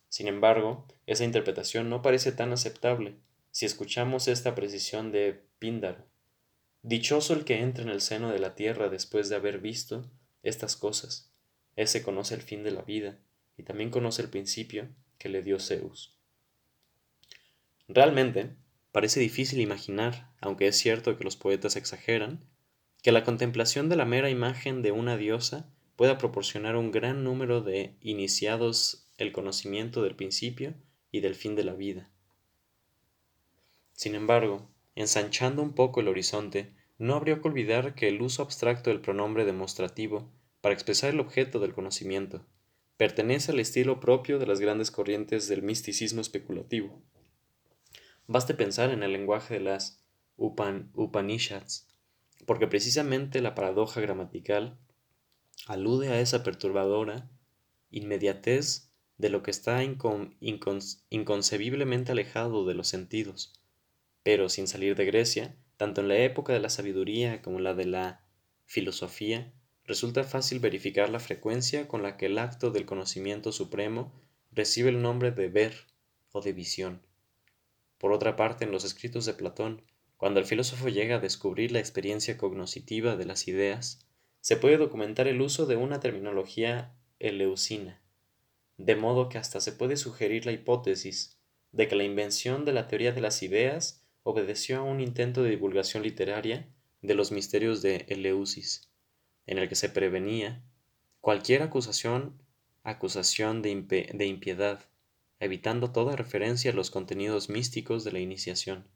Sin 0.08 0.26
embargo, 0.26 0.88
esa 1.06 1.22
interpretación 1.22 1.88
no 1.88 2.02
parece 2.02 2.32
tan 2.32 2.52
aceptable, 2.52 3.14
si 3.52 3.64
escuchamos 3.64 4.26
esta 4.26 4.56
precisión 4.56 5.12
de 5.12 5.44
Píndaro. 5.60 6.04
Dichoso 6.82 7.32
el 7.32 7.44
que 7.44 7.60
entra 7.60 7.84
en 7.84 7.90
el 7.90 8.00
seno 8.00 8.32
de 8.32 8.40
la 8.40 8.56
tierra 8.56 8.88
después 8.88 9.28
de 9.28 9.36
haber 9.36 9.60
visto 9.60 10.10
estas 10.42 10.74
cosas. 10.74 11.30
Ese 11.76 12.02
conoce 12.02 12.34
el 12.34 12.42
fin 12.42 12.64
de 12.64 12.72
la 12.72 12.82
vida 12.82 13.20
y 13.56 13.62
también 13.62 13.90
conoce 13.90 14.22
el 14.22 14.30
principio 14.30 14.88
que 15.18 15.28
le 15.28 15.42
dio 15.42 15.58
Zeus. 15.58 16.18
Realmente, 17.88 18.50
parece 18.92 19.20
difícil 19.20 19.60
imaginar, 19.60 20.30
aunque 20.40 20.66
es 20.66 20.76
cierto 20.76 21.16
que 21.16 21.24
los 21.24 21.36
poetas 21.36 21.76
exageran, 21.76 22.44
que 23.02 23.12
la 23.12 23.24
contemplación 23.24 23.88
de 23.88 23.96
la 23.96 24.06
mera 24.06 24.30
imagen 24.30 24.82
de 24.82 24.92
una 24.92 25.16
diosa 25.16 25.70
pueda 25.96 26.18
proporcionar 26.18 26.76
un 26.76 26.90
gran 26.90 27.22
número 27.22 27.60
de 27.60 27.94
iniciados 28.00 29.06
el 29.18 29.32
conocimiento 29.32 30.02
del 30.02 30.16
principio 30.16 30.74
y 31.12 31.20
del 31.20 31.34
fin 31.34 31.54
de 31.54 31.64
la 31.64 31.74
vida. 31.74 32.10
Sin 33.92 34.14
embargo, 34.14 34.68
ensanchando 34.96 35.62
un 35.62 35.74
poco 35.74 36.00
el 36.00 36.08
horizonte, 36.08 36.72
no 36.98 37.14
habría 37.14 37.40
que 37.40 37.48
olvidar 37.48 37.94
que 37.94 38.08
el 38.08 38.22
uso 38.22 38.42
abstracto 38.42 38.90
del 38.90 39.00
pronombre 39.00 39.44
demostrativo 39.44 40.32
para 40.60 40.74
expresar 40.74 41.10
el 41.10 41.20
objeto 41.20 41.60
del 41.60 41.74
conocimiento 41.74 42.44
pertenece 42.96 43.52
al 43.52 43.60
estilo 43.60 44.00
propio 44.00 44.38
de 44.38 44.46
las 44.46 44.60
grandes 44.60 44.90
corrientes 44.90 45.48
del 45.48 45.62
misticismo 45.62 46.20
especulativo. 46.20 47.02
Baste 48.26 48.54
pensar 48.54 48.90
en 48.90 49.02
el 49.02 49.12
lenguaje 49.12 49.54
de 49.54 49.60
las 49.60 50.04
Upanishads, 50.36 51.86
porque 52.46 52.66
precisamente 52.66 53.40
la 53.40 53.54
paradoja 53.54 54.00
gramatical 54.00 54.78
alude 55.66 56.08
a 56.08 56.20
esa 56.20 56.42
perturbadora 56.42 57.28
inmediatez 57.90 58.90
de 59.18 59.28
lo 59.28 59.42
que 59.42 59.50
está 59.50 59.82
inconcebiblemente 61.10 62.12
alejado 62.12 62.66
de 62.66 62.74
los 62.74 62.88
sentidos 62.88 63.60
pero 64.24 64.48
sin 64.48 64.66
salir 64.66 64.96
de 64.96 65.04
Grecia, 65.04 65.54
tanto 65.76 66.00
en 66.00 66.08
la 66.08 66.16
época 66.16 66.52
de 66.52 66.58
la 66.58 66.70
sabiduría 66.70 67.42
como 67.42 67.58
en 67.58 67.64
la 67.64 67.74
de 67.74 67.84
la 67.84 68.24
filosofía, 68.64 69.52
resulta 69.86 70.24
fácil 70.24 70.60
verificar 70.60 71.10
la 71.10 71.20
frecuencia 71.20 71.88
con 71.88 72.02
la 72.02 72.16
que 72.16 72.26
el 72.26 72.38
acto 72.38 72.70
del 72.70 72.86
conocimiento 72.86 73.52
supremo 73.52 74.12
recibe 74.52 74.90
el 74.90 75.02
nombre 75.02 75.30
de 75.30 75.48
ver 75.48 75.86
o 76.32 76.40
de 76.40 76.52
visión. 76.52 77.02
Por 77.98 78.12
otra 78.12 78.36
parte, 78.36 78.64
en 78.64 78.72
los 78.72 78.84
escritos 78.84 79.26
de 79.26 79.34
Platón, 79.34 79.82
cuando 80.16 80.40
el 80.40 80.46
filósofo 80.46 80.88
llega 80.88 81.16
a 81.16 81.20
descubrir 81.20 81.72
la 81.72 81.80
experiencia 81.80 82.38
cognoscitiva 82.38 83.16
de 83.16 83.26
las 83.26 83.48
ideas, 83.48 84.06
se 84.40 84.56
puede 84.56 84.76
documentar 84.76 85.28
el 85.28 85.40
uso 85.40 85.66
de 85.66 85.76
una 85.76 86.00
terminología 86.00 86.94
eleusina, 87.18 88.00
de 88.76 88.96
modo 88.96 89.28
que 89.28 89.38
hasta 89.38 89.60
se 89.60 89.72
puede 89.72 89.96
sugerir 89.96 90.46
la 90.46 90.52
hipótesis 90.52 91.38
de 91.72 91.88
que 91.88 91.96
la 91.96 92.04
invención 92.04 92.64
de 92.64 92.72
la 92.72 92.86
teoría 92.88 93.12
de 93.12 93.20
las 93.20 93.42
ideas 93.42 94.04
obedeció 94.22 94.78
a 94.78 94.82
un 94.82 95.00
intento 95.00 95.42
de 95.42 95.50
divulgación 95.50 96.02
literaria 96.02 96.68
de 97.02 97.14
los 97.14 97.32
misterios 97.32 97.82
de 97.82 98.06
Eleusis, 98.08 98.90
en 99.46 99.58
el 99.58 99.68
que 99.68 99.74
se 99.74 99.88
prevenía 99.88 100.62
cualquier 101.20 101.62
acusación, 101.62 102.42
acusación 102.82 103.62
de, 103.62 104.10
de 104.12 104.26
impiedad, 104.26 104.88
evitando 105.40 105.90
toda 105.90 106.16
referencia 106.16 106.70
a 106.70 106.74
los 106.74 106.90
contenidos 106.90 107.48
místicos 107.48 108.04
de 108.04 108.12
la 108.12 108.20
iniciación. 108.20 108.88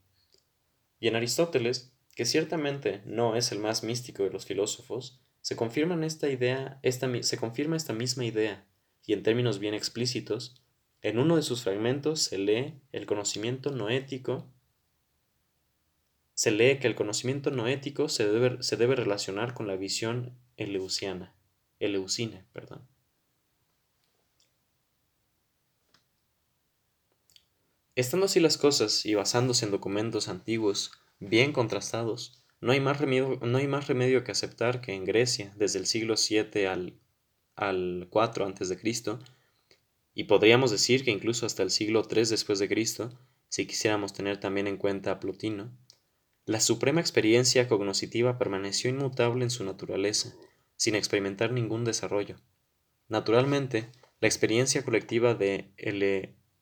Y 1.01 1.09
en 1.09 1.17
Aristóteles, 1.17 1.93
que 2.15 2.25
ciertamente 2.25 3.03
no 3.05 3.37
es 3.37 3.53
el 3.53 3.61
más 3.61 3.83
místico 3.83 4.25
de 4.25 4.31
los 4.31 4.47
filósofos, 4.47 5.21
se 5.41 5.57
confirma 5.57 6.05
esta 6.05 6.29
idea, 6.29 6.81
esta, 6.83 7.09
se 7.23 7.39
confirma 7.39 7.77
esta 7.77 7.93
misma 7.93 8.25
idea, 8.25 8.67
y 9.07 9.13
en 9.13 9.23
términos 9.23 9.59
bien 9.59 9.75
explícitos, 9.75 10.63
en 11.01 11.19
uno 11.19 11.37
de 11.37 11.43
sus 11.43 11.63
fragmentos 11.63 12.21
se 12.21 12.39
lee 12.39 12.75
el 12.93 13.07
conocimiento 13.07 13.71
noético 13.71 14.53
se 16.39 16.53
lee 16.53 16.78
que 16.78 16.86
el 16.86 16.95
conocimiento 16.95 17.51
noético 17.51 18.09
se 18.09 18.30
debe, 18.30 18.62
se 18.62 18.76
debe 18.76 18.95
relacionar 18.95 19.55
con 19.55 19.66
la 19.66 19.74
visión 19.74 20.39
eleusiana, 20.57 21.34
eleusina. 21.80 22.47
Perdón. 22.53 22.86
Estando 27.97 28.26
así 28.26 28.39
las 28.39 28.57
cosas 28.57 29.05
y 29.05 29.16
basándose 29.16 29.64
en 29.64 29.72
documentos 29.72 30.28
antiguos, 30.28 30.93
bien 31.18 31.51
contrastados, 31.51 32.41
no 32.61 32.70
hay 32.70 32.78
más 32.78 33.01
remedio, 33.01 33.41
no 33.43 33.59
hay 33.59 33.66
más 33.66 33.89
remedio 33.89 34.22
que 34.22 34.30
aceptar 34.30 34.80
que 34.80 34.95
en 34.95 35.05
Grecia, 35.05 35.53
desde 35.57 35.80
el 35.80 35.86
siglo 35.86 36.14
VII 36.14 36.66
al, 36.66 37.01
al 37.57 38.07
4 38.11 38.47
a.C., 38.47 38.78
y 40.14 40.24
podríamos 40.24 40.70
decir 40.70 41.05
que 41.05 41.11
incluso 41.11 41.47
hasta 41.47 41.64
el 41.64 41.72
siglo 41.72 42.07
III 42.09 42.26
después 42.26 42.61
de 42.61 42.68
Cristo, 42.68 43.18
si 43.49 43.66
quisiéramos 43.66 44.12
tener 44.12 44.39
también 44.39 44.68
en 44.68 44.76
cuenta 44.76 45.11
a 45.11 45.18
Plotino, 45.18 45.76
la 46.49 46.61
suprema 46.61 47.03
experiencia 47.03 47.69
cognoscitiva 47.69 48.39
permaneció 48.39 48.89
inmutable 48.89 49.45
en 49.45 49.51
su 49.51 49.65
naturaleza, 49.65 50.35
sin 50.77 50.95
experimentar 50.95 51.53
ningún 51.53 51.85
desarrollo. 51.85 52.37
Naturalmente, 53.07 53.91
la 54.23 54.29
experiencia 54.29 54.83
colectiva 54.83 55.35
de 55.35 55.71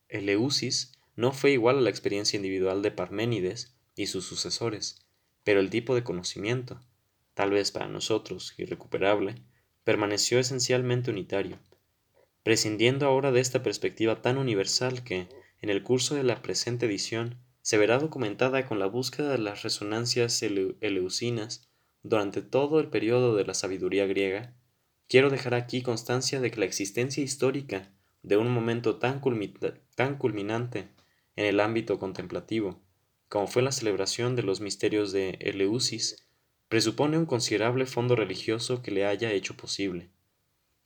Eleusis 0.08 0.90
no 1.14 1.30
fue 1.30 1.52
igual 1.52 1.78
a 1.78 1.82
la 1.82 1.90
experiencia 1.90 2.36
individual 2.36 2.82
de 2.82 2.90
Parménides 2.90 3.76
y 3.94 4.06
sus 4.08 4.26
sucesores, 4.26 5.06
pero 5.44 5.60
el 5.60 5.70
tipo 5.70 5.94
de 5.94 6.02
conocimiento, 6.02 6.80
tal 7.34 7.52
vez 7.52 7.70
para 7.70 7.86
nosotros 7.86 8.54
irrecuperable, 8.58 9.36
permaneció 9.84 10.40
esencialmente 10.40 11.12
unitario, 11.12 11.60
prescindiendo 12.42 13.06
ahora 13.06 13.30
de 13.30 13.38
esta 13.38 13.62
perspectiva 13.62 14.20
tan 14.20 14.36
universal 14.36 15.04
que, 15.04 15.28
en 15.60 15.70
el 15.70 15.84
curso 15.84 16.16
de 16.16 16.24
la 16.24 16.42
presente 16.42 16.86
edición, 16.86 17.38
se 17.66 17.78
verá 17.78 17.98
documentada 17.98 18.64
con 18.64 18.78
la 18.78 18.86
búsqueda 18.86 19.32
de 19.32 19.38
las 19.38 19.64
resonancias 19.64 20.40
eleusinas 20.40 21.68
durante 22.04 22.40
todo 22.40 22.78
el 22.78 22.90
periodo 22.90 23.34
de 23.34 23.44
la 23.44 23.54
sabiduría 23.54 24.06
griega, 24.06 24.54
quiero 25.08 25.30
dejar 25.30 25.54
aquí 25.54 25.82
constancia 25.82 26.38
de 26.38 26.52
que 26.52 26.60
la 26.60 26.66
existencia 26.66 27.24
histórica 27.24 27.92
de 28.22 28.36
un 28.36 28.52
momento 28.52 29.00
tan, 29.00 29.20
tan 29.96 30.16
culminante 30.16 30.90
en 31.34 31.44
el 31.44 31.58
ámbito 31.58 31.98
contemplativo, 31.98 32.80
como 33.28 33.48
fue 33.48 33.62
la 33.62 33.72
celebración 33.72 34.36
de 34.36 34.44
los 34.44 34.60
misterios 34.60 35.10
de 35.10 35.30
Eleusis, 35.40 36.24
presupone 36.68 37.18
un 37.18 37.26
considerable 37.26 37.86
fondo 37.86 38.14
religioso 38.14 38.80
que 38.80 38.92
le 38.92 39.06
haya 39.06 39.32
hecho 39.32 39.56
posible. 39.56 40.12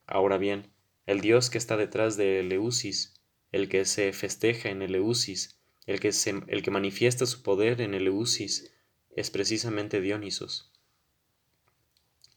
Ahora 0.06 0.38
bien, 0.38 0.72
el 1.04 1.20
Dios 1.20 1.50
que 1.50 1.58
está 1.58 1.76
detrás 1.76 2.16
de 2.16 2.40
Eleusis, 2.40 3.20
el 3.52 3.68
que 3.68 3.84
se 3.84 4.14
festeja 4.14 4.70
en 4.70 4.80
Eleusis, 4.80 5.59
el 5.90 5.98
que, 5.98 6.12
el 6.46 6.62
que 6.62 6.70
manifiesta 6.70 7.26
su 7.26 7.42
poder 7.42 7.80
en 7.80 7.94
Eleusis, 7.94 8.72
es 9.10 9.30
precisamente 9.30 10.00
Dionisos. 10.00 10.70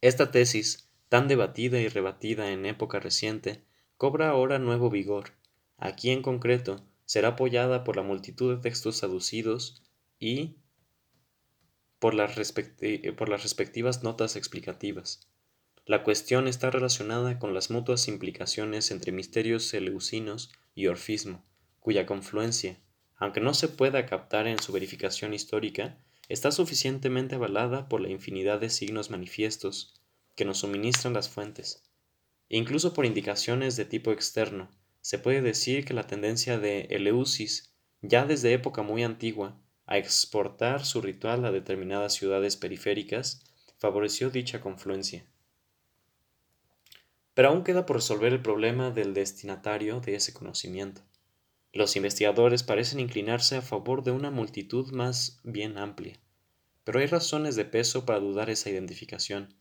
Esta 0.02 0.32
tesis, 0.32 0.90
tan 1.08 1.28
debatida 1.28 1.80
y 1.80 1.88
rebatida 1.88 2.50
en 2.50 2.66
época 2.66 3.00
reciente, 3.00 3.64
cobra 3.98 4.30
ahora 4.30 4.58
nuevo 4.58 4.90
vigor. 4.90 5.34
Aquí 5.78 6.10
en 6.10 6.24
concreto 6.24 6.84
será 7.06 7.30
apoyada 7.30 7.84
por 7.84 7.96
la 7.96 8.02
multitud 8.02 8.56
de 8.56 8.62
textos 8.62 9.00
traducidos 9.00 9.84
y 10.20 10.56
por 12.00 12.16
las 12.16 12.36
respectivas 12.36 14.04
notas 14.04 14.36
explicativas. 14.36 15.28
La 15.86 16.04
cuestión 16.04 16.48
está 16.48 16.72
relacionada 16.72 17.38
con 17.38 17.54
las 17.54 17.70
mutuas 17.70 18.08
implicaciones 18.08 18.90
entre 18.90 19.12
misterios 19.12 19.72
eleusinos 19.76 20.52
y 20.74 20.88
orfismo, 20.88 21.46
cuya 21.80 22.08
confluencia, 22.08 22.80
aunque 23.24 23.40
no 23.40 23.54
se 23.54 23.70
pueda 23.70 24.06
captar 24.06 24.48
en 24.48 24.60
su 24.60 24.74
verificación 24.74 25.34
histórica, 25.34 25.98
está 26.28 26.52
suficientemente 26.52 27.36
avalada 27.36 27.88
por 27.88 28.02
la 28.02 28.10
infinidad 28.10 28.60
de 28.60 28.70
signos 28.70 29.10
manifiestos 29.10 29.94
que 30.36 30.44
nos 30.44 30.58
suministran 30.58 31.14
las 31.14 31.30
fuentes. 31.30 31.84
incluso 32.50 32.94
por 32.94 33.06
indicaciones 33.06 33.78
de 33.78 33.86
tipo 33.86 34.12
externo, 34.12 34.70
se 35.00 35.20
puede 35.20 35.42
decir 35.42 35.86
que 35.86 35.94
la 35.94 36.06
tendencia 36.06 36.60
de 36.60 36.82
Eleusis, 36.90 37.74
ya 38.02 38.26
desde 38.26 38.52
época 38.52 38.82
muy 38.82 39.04
antigua, 39.04 39.58
a 39.86 39.98
exportar 39.98 40.86
su 40.86 41.00
ritual 41.00 41.46
a 41.46 41.52
determinadas 41.54 42.14
ciudades 42.16 42.58
periféricas, 42.58 43.42
favoreció 43.78 44.32
dicha 44.32 44.60
confluencia. 44.60 45.26
Pero 47.34 47.48
aún 47.48 47.64
queda 47.64 47.86
por 47.86 47.96
resolver 47.96 48.34
el 48.34 48.42
problema 48.42 48.92
del 48.92 49.14
destinatario 49.14 50.02
de 50.02 50.16
ese 50.16 50.34
conocimiento. 50.34 51.04
Los 51.76 51.96
investigadores 51.96 52.62
parecen 52.62 53.00
inclinarse 53.00 53.56
a 53.56 53.64
favor 53.64 54.04
de 54.04 54.12
una 54.12 54.30
multitud 54.30 54.92
más 54.92 55.40
bien 55.44 55.80
amplia, 55.80 56.20
pero 56.84 57.00
hay 57.00 57.08
razones 57.08 57.56
de 57.56 57.66
peso 57.66 58.06
para 58.06 58.20
dudar 58.20 58.52
esa 58.52 58.70
identificación. 58.70 59.56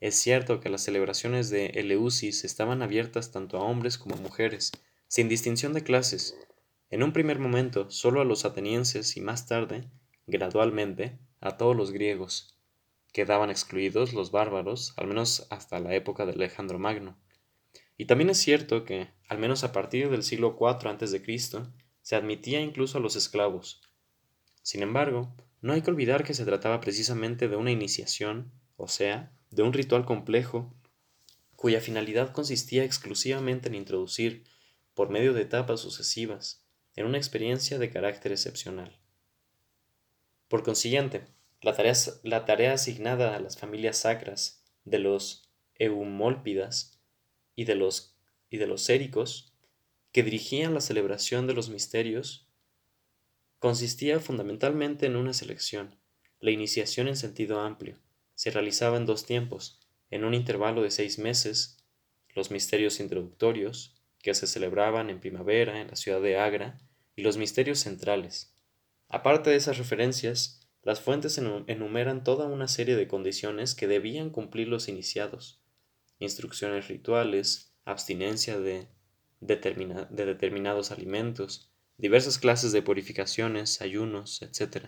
Es 0.00 0.16
cierto 0.16 0.58
que 0.58 0.68
las 0.68 0.82
celebraciones 0.82 1.50
de 1.50 1.66
Eleusis 1.66 2.44
estaban 2.44 2.82
abiertas 2.82 3.30
tanto 3.30 3.56
a 3.56 3.62
hombres 3.62 3.98
como 3.98 4.16
a 4.16 4.20
mujeres, 4.20 4.72
sin 5.06 5.28
distinción 5.28 5.74
de 5.74 5.84
clases, 5.84 6.36
en 6.90 7.04
un 7.04 7.12
primer 7.12 7.38
momento 7.38 7.88
solo 7.88 8.20
a 8.20 8.24
los 8.24 8.44
atenienses 8.44 9.16
y 9.16 9.20
más 9.20 9.46
tarde, 9.46 9.88
gradualmente, 10.26 11.20
a 11.40 11.56
todos 11.56 11.76
los 11.76 11.92
griegos. 11.92 12.58
Quedaban 13.12 13.50
excluidos 13.50 14.12
los 14.12 14.32
bárbaros, 14.32 14.92
al 14.96 15.06
menos 15.06 15.46
hasta 15.50 15.78
la 15.78 15.94
época 15.94 16.26
de 16.26 16.32
Alejandro 16.32 16.80
Magno. 16.80 17.16
Y 17.96 18.06
también 18.06 18.30
es 18.30 18.38
cierto 18.38 18.84
que, 18.84 19.10
al 19.28 19.38
menos 19.38 19.64
a 19.64 19.72
partir 19.72 20.10
del 20.10 20.22
siglo 20.22 20.56
IV 20.58 20.88
a.C., 20.88 21.62
se 22.02 22.16
admitía 22.16 22.60
incluso 22.60 22.98
a 22.98 23.00
los 23.00 23.16
esclavos. 23.16 23.80
Sin 24.62 24.82
embargo, 24.82 25.34
no 25.60 25.72
hay 25.72 25.82
que 25.82 25.90
olvidar 25.90 26.24
que 26.24 26.34
se 26.34 26.44
trataba 26.44 26.80
precisamente 26.80 27.48
de 27.48 27.56
una 27.56 27.70
iniciación, 27.70 28.52
o 28.76 28.88
sea, 28.88 29.32
de 29.50 29.62
un 29.62 29.72
ritual 29.72 30.04
complejo, 30.04 30.74
cuya 31.56 31.80
finalidad 31.80 32.32
consistía 32.32 32.84
exclusivamente 32.84 33.68
en 33.68 33.74
introducir, 33.74 34.44
por 34.92 35.08
medio 35.08 35.32
de 35.32 35.42
etapas 35.42 35.80
sucesivas, 35.80 36.64
en 36.94 37.06
una 37.06 37.18
experiencia 37.18 37.78
de 37.78 37.90
carácter 37.90 38.32
excepcional. 38.32 39.00
Por 40.48 40.62
consiguiente, 40.62 41.24
la 41.62 42.44
tarea, 42.44 42.74
asignada 42.74 43.34
a 43.34 43.40
las 43.40 43.56
familias 43.56 43.98
sacras 43.98 44.62
de 44.84 44.98
los 44.98 45.50
eumólpidas 45.76 46.93
y 47.54 47.64
de 47.64 47.74
los, 47.74 48.16
y 48.50 48.58
de 48.58 48.66
los 48.66 48.88
éricos, 48.88 49.54
que 50.12 50.22
dirigían 50.22 50.74
la 50.74 50.80
celebración 50.80 51.46
de 51.46 51.54
los 51.54 51.70
misterios, 51.70 52.48
consistía 53.58 54.20
fundamentalmente 54.20 55.06
en 55.06 55.16
una 55.16 55.32
selección. 55.32 55.98
La 56.38 56.50
iniciación 56.50 57.08
en 57.08 57.16
sentido 57.16 57.60
amplio 57.60 57.98
se 58.34 58.50
realizaba 58.50 58.96
en 58.96 59.06
dos 59.06 59.24
tiempos, 59.24 59.80
en 60.10 60.24
un 60.24 60.34
intervalo 60.34 60.82
de 60.82 60.90
seis 60.90 61.18
meses, 61.18 61.78
los 62.34 62.50
misterios 62.50 63.00
introductorios, 63.00 63.94
que 64.18 64.34
se 64.34 64.46
celebraban 64.46 65.10
en 65.10 65.20
primavera 65.20 65.80
en 65.80 65.88
la 65.88 65.96
ciudad 65.96 66.20
de 66.20 66.38
Agra, 66.38 66.78
y 67.16 67.22
los 67.22 67.36
misterios 67.36 67.78
centrales. 67.78 68.54
Aparte 69.08 69.50
de 69.50 69.56
esas 69.56 69.78
referencias, 69.78 70.60
las 70.82 71.00
fuentes 71.00 71.38
enumeran 71.38 72.24
toda 72.24 72.46
una 72.46 72.68
serie 72.68 72.96
de 72.96 73.08
condiciones 73.08 73.74
que 73.74 73.86
debían 73.86 74.30
cumplir 74.30 74.68
los 74.68 74.88
iniciados, 74.88 75.63
instrucciones 76.18 76.88
rituales, 76.88 77.72
abstinencia 77.84 78.58
de, 78.58 78.88
de 79.40 80.26
determinados 80.26 80.90
alimentos, 80.90 81.70
diversas 81.98 82.38
clases 82.38 82.72
de 82.72 82.82
purificaciones, 82.82 83.80
ayunos, 83.80 84.42
etc. 84.42 84.86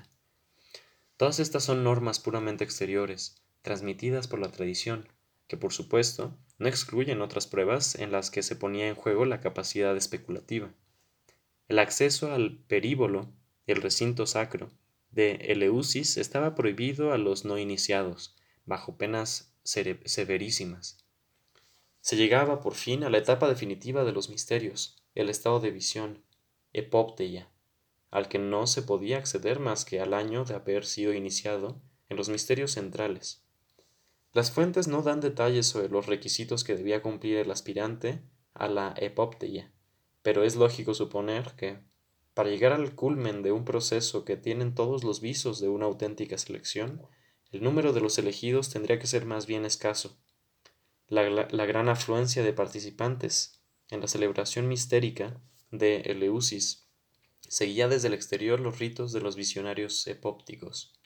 Todas 1.16 1.40
estas 1.40 1.64
son 1.64 1.84
normas 1.84 2.18
puramente 2.18 2.64
exteriores, 2.64 3.42
transmitidas 3.62 4.28
por 4.28 4.38
la 4.38 4.50
tradición, 4.50 5.08
que 5.46 5.56
por 5.56 5.72
supuesto 5.72 6.36
no 6.58 6.68
excluyen 6.68 7.20
otras 7.20 7.46
pruebas 7.46 7.94
en 7.94 8.12
las 8.12 8.30
que 8.30 8.42
se 8.42 8.56
ponía 8.56 8.88
en 8.88 8.94
juego 8.94 9.24
la 9.24 9.40
capacidad 9.40 9.96
especulativa. 9.96 10.72
El 11.68 11.78
acceso 11.78 12.32
al 12.32 12.58
períbolo, 12.58 13.32
el 13.66 13.82
recinto 13.82 14.26
sacro, 14.26 14.70
de 15.10 15.32
Eleusis 15.36 16.16
estaba 16.16 16.54
prohibido 16.54 17.12
a 17.12 17.18
los 17.18 17.44
no 17.44 17.58
iniciados, 17.58 18.36
bajo 18.66 18.96
penas 18.96 19.54
severísimas. 19.64 21.05
Se 22.06 22.14
llegaba 22.14 22.60
por 22.60 22.76
fin 22.76 23.02
a 23.02 23.10
la 23.10 23.18
etapa 23.18 23.48
definitiva 23.48 24.04
de 24.04 24.12
los 24.12 24.30
misterios, 24.30 24.94
el 25.16 25.28
estado 25.28 25.58
de 25.58 25.72
visión, 25.72 26.22
epópteia, 26.72 27.50
al 28.12 28.28
que 28.28 28.38
no 28.38 28.68
se 28.68 28.82
podía 28.82 29.18
acceder 29.18 29.58
más 29.58 29.84
que 29.84 29.98
al 29.98 30.14
año 30.14 30.44
de 30.44 30.54
haber 30.54 30.86
sido 30.86 31.12
iniciado 31.12 31.82
en 32.08 32.16
los 32.16 32.28
misterios 32.28 32.70
centrales. 32.70 33.42
Las 34.32 34.52
fuentes 34.52 34.86
no 34.86 35.02
dan 35.02 35.20
detalles 35.20 35.66
sobre 35.66 35.88
los 35.88 36.06
requisitos 36.06 36.62
que 36.62 36.76
debía 36.76 37.02
cumplir 37.02 37.38
el 37.38 37.50
aspirante 37.50 38.22
a 38.54 38.68
la 38.68 38.94
epópteia, 38.98 39.72
pero 40.22 40.44
es 40.44 40.54
lógico 40.54 40.94
suponer 40.94 41.56
que, 41.56 41.80
para 42.34 42.50
llegar 42.50 42.70
al 42.70 42.94
culmen 42.94 43.42
de 43.42 43.50
un 43.50 43.64
proceso 43.64 44.24
que 44.24 44.36
tienen 44.36 44.76
todos 44.76 45.02
los 45.02 45.20
visos 45.20 45.58
de 45.58 45.68
una 45.68 45.86
auténtica 45.86 46.38
selección, 46.38 47.02
el 47.50 47.64
número 47.64 47.92
de 47.92 48.00
los 48.00 48.16
elegidos 48.16 48.70
tendría 48.70 49.00
que 49.00 49.08
ser 49.08 49.26
más 49.26 49.46
bien 49.46 49.64
escaso. 49.64 50.16
La, 51.08 51.66
gran 51.66 51.88
afluencia 51.88 52.42
de 52.42 52.52
participantes 52.52 53.60
en 53.90 54.00
la 54.00 54.08
celebración 54.08 54.66
mistérica 54.66 55.40
de 55.70 55.98
Eleusis 56.00 56.88
seguía 57.40 57.86
desde 57.86 58.08
el 58.08 58.14
exterior 58.14 58.58
los 58.58 58.80
ritos 58.80 59.12
de 59.12 59.20
los 59.20 59.36
visionarios 59.36 60.04
epópticos. 60.08 60.98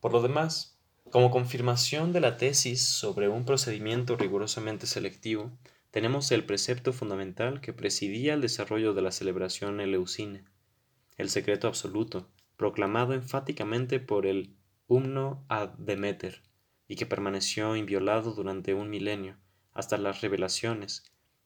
Por 0.00 0.12
lo 0.12 0.22
demás, 0.22 0.78
como 1.10 1.30
confirmación 1.30 2.14
de 2.14 2.20
la 2.20 2.38
tesis 2.38 2.82
sobre 2.82 3.28
un 3.28 3.44
procedimiento 3.44 4.16
rigurosamente 4.16 4.86
selectivo, 4.86 5.52
tenemos 5.90 6.32
el 6.32 6.46
precepto 6.46 6.94
fundamental 6.94 7.60
que 7.60 7.74
presidía 7.74 8.32
el 8.32 8.40
desarrollo 8.40 8.94
de 8.94 9.02
la 9.02 9.12
celebración 9.12 9.80
eleusina, 9.80 10.42
el 11.18 11.28
secreto 11.28 11.68
absoluto, 11.68 12.30
proclamado 12.56 13.12
enfáticamente 13.12 14.00
por 14.00 14.24
el 14.26 14.56
Humno 14.88 15.44
ad 15.48 15.70
Demeter, 15.78 16.42
y 16.88 16.96
que 16.96 17.06
permaneció 17.06 17.76
inviolado 17.76 18.32
durante 18.32 18.74
un 18.74 18.90
milenio, 18.90 19.36
hasta 19.72 19.96
las 19.98 20.20
revelaciones, 20.20 21.04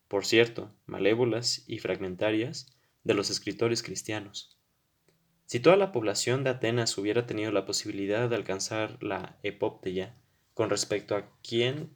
por 0.08 0.24
cierto, 0.24 0.70
malévolas 0.86 1.64
y 1.66 1.78
fragmentarias, 1.78 2.74
de 3.04 3.14
los 3.14 3.30
escritores 3.30 3.82
cristianos. 3.82 4.58
Si 5.46 5.60
toda 5.60 5.76
la 5.76 5.92
población 5.92 6.44
de 6.44 6.50
Atenas 6.50 6.98
hubiera 6.98 7.26
tenido 7.26 7.50
la 7.52 7.64
posibilidad 7.64 8.28
de 8.28 8.36
alcanzar 8.36 9.02
la 9.02 9.38
epópteya, 9.42 10.14
con 10.52 10.68
respecto 10.68 11.16
a 11.16 11.30
quién, 11.42 11.90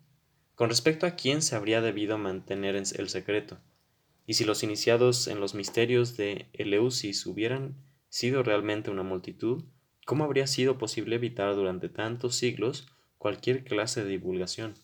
con 0.55 0.71
respecto 0.71 1.07
a 1.07 1.17
quién 1.17 1.43
se 1.43 1.55
habría 1.55 1.83
debido 1.83 2.17
mantener 2.17 2.77
el 2.77 3.09
secreto, 3.09 3.59
y 4.27 4.35
si 4.35 4.45
los 4.45 4.63
iniciados 4.63 5.27
en 5.27 5.41
los 5.41 5.55
misterios 5.55 6.17
de 6.17 6.47
Eleusis 6.53 7.27
hubieran 7.27 7.77
sido 8.09 8.43
realmente 8.43 8.91
una 8.91 9.03
multitud, 9.03 9.65
¿cómo 10.07 10.25
habría 10.25 10.47
sido 10.47 10.79
posible 10.79 11.17
evitar 11.17 11.55
durante 11.55 11.89
tantos 11.89 12.37
siglos 12.37 12.87
cualquier 13.23 13.63
clase 13.63 14.03
de 14.03 14.11
divulgación? 14.11 14.75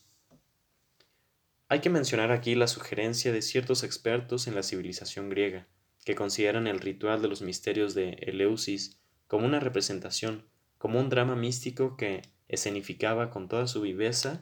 Hay 1.66 1.80
que 1.80 1.91
mencionar 1.91 2.30
aquí 2.30 2.55
la 2.55 2.68
sugerencia 2.68 3.32
de 3.32 3.43
ciertos 3.43 3.82
expertos 3.82 4.47
en 4.47 4.55
la 4.55 4.62
civilización 4.62 5.28
griega, 5.28 5.66
que 6.05 6.14
consideran 6.14 6.68
el 6.68 6.78
ritual 6.78 7.20
de 7.20 7.26
los 7.26 7.43
misterios 7.43 7.97
de 7.97 8.11
Eleusis 8.11 8.97
como 9.26 9.45
una 9.45 9.59
representación, 9.59 10.45
como 10.78 11.01
un 11.01 11.09
drama 11.09 11.34
místico 11.34 11.97
que 11.97 12.22
escenificaba 12.47 13.30
con 13.30 13.49
toda 13.49 13.66
su 13.66 13.80
viveza 13.80 14.41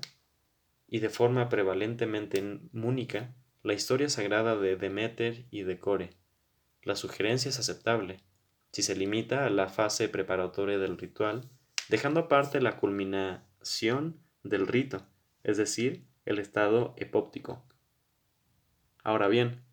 y 0.87 0.99
de 0.99 1.09
forma 1.09 1.49
prevalentemente 1.49 2.61
múnica 2.73 3.35
la 3.63 3.73
historia 3.73 4.11
sagrada 4.11 4.59
de 4.59 4.77
Demeter 4.77 5.47
y 5.51 5.63
de 5.63 5.79
Core. 5.79 6.11
La 6.83 6.97
sugerencia 6.97 7.49
es 7.49 7.59
aceptable, 7.59 8.21
si 8.73 8.83
se 8.83 8.95
limita 8.95 9.47
a 9.47 9.51
la 9.51 9.71
fase 9.71 10.11
preparatoria 10.11 10.77
del 10.77 10.99
ritual, 10.99 11.49
dejando 11.89 12.21
aparte 12.21 12.61
la 12.61 12.77
del 14.45 14.67
rito, 14.67 15.05
es 15.43 15.57
decir, 15.57 16.07
el 16.25 16.39
estado 16.39 16.95
epóptico. 16.97 17.65
Ahora 19.03 19.29
bien, 19.29 19.65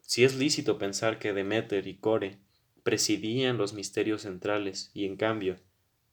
si 0.00 0.24
es 0.24 0.34
lícito 0.34 0.76
pensar 0.76 1.18
que 1.18 1.32
Demeter 1.32 1.86
y 1.86 1.98
Core 1.98 2.38
presidían 2.82 3.58
los 3.58 3.74
misterios 3.74 4.22
centrales 4.22 4.90
y 4.92 5.04
en 5.04 5.16
cambio 5.16 5.56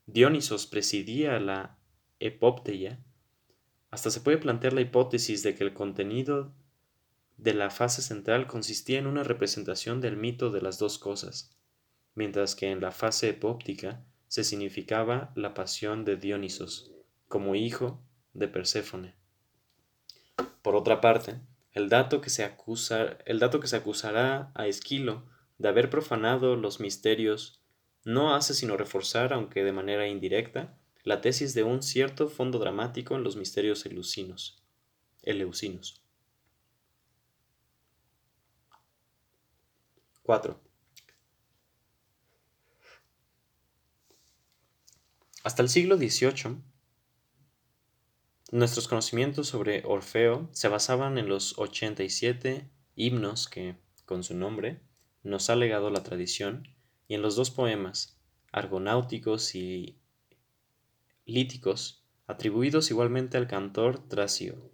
Dionisos 0.05 0.67
presidía 0.67 1.39
la 1.39 1.77
epópteia, 2.19 2.99
hasta 3.89 4.11
se 4.11 4.21
puede 4.21 4.37
plantear 4.37 4.73
la 4.73 4.81
hipótesis 4.81 5.43
de 5.43 5.55
que 5.55 5.63
el 5.63 5.73
contenido 5.73 6.53
de 7.37 7.53
la 7.53 7.69
fase 7.69 8.01
central 8.01 8.47
consistía 8.47 8.99
en 8.99 9.07
una 9.07 9.23
representación 9.23 10.01
del 10.01 10.17
mito 10.17 10.51
de 10.51 10.61
las 10.61 10.77
dos 10.77 10.97
cosas, 10.99 11.55
mientras 12.15 12.55
que 12.55 12.69
en 12.69 12.81
la 12.81 12.91
fase 12.91 13.29
epóptica 13.29 14.03
se 14.33 14.43
significaba 14.43 15.31
la 15.35 15.53
pasión 15.53 16.05
de 16.05 16.17
Dionisos 16.17 16.89
como 17.27 17.53
hijo 17.53 18.01
de 18.33 18.47
Perséfone. 18.47 19.13
Por 20.63 20.75
otra 20.75 21.01
parte, 21.01 21.39
el 21.71 21.87
dato 21.87 22.19
que 22.19 22.31
se, 22.31 22.43
acusa, 22.43 23.19
el 23.27 23.37
dato 23.37 23.59
que 23.59 23.67
se 23.67 23.75
acusará 23.75 24.51
a 24.55 24.65
Esquilo 24.65 25.23
de 25.59 25.69
haber 25.69 25.91
profanado 25.91 26.55
los 26.55 26.79
misterios 26.79 27.61
no 28.05 28.33
hace 28.33 28.55
sino 28.55 28.75
reforzar, 28.75 29.33
aunque 29.33 29.63
de 29.63 29.71
manera 29.71 30.07
indirecta, 30.07 30.79
la 31.03 31.21
tesis 31.21 31.53
de 31.53 31.63
un 31.63 31.83
cierto 31.83 32.27
fondo 32.27 32.57
dramático 32.57 33.15
en 33.15 33.23
los 33.23 33.35
misterios 33.35 33.85
eleusinos. 33.85 34.63
eleusinos. 35.21 36.01
4. 40.23 40.72
Hasta 45.43 45.61
el 45.61 45.67
siglo 45.67 45.97
XVIII, 45.97 46.55
nuestros 48.53 48.87
conocimientos 48.87 49.49
sobre 49.49 49.83
Orfeo 49.85 50.47
se 50.53 50.69
basaban 50.69 51.17
en 51.17 51.27
los 51.27 51.59
87 51.59 52.69
himnos 52.95 53.49
que, 53.49 53.75
con 54.05 54.23
su 54.23 54.35
nombre, 54.35 54.79
nos 55.21 55.49
ha 55.49 55.57
legado 55.57 55.89
la 55.89 56.01
tradición 56.01 56.69
y 57.09 57.15
en 57.15 57.21
los 57.21 57.35
dos 57.35 57.51
poemas, 57.51 58.17
argonáuticos 58.53 59.53
y 59.53 59.97
líticos, 61.25 62.05
atribuidos 62.25 62.89
igualmente 62.89 63.35
al 63.35 63.47
cantor 63.47 64.07
Tracio. 64.07 64.71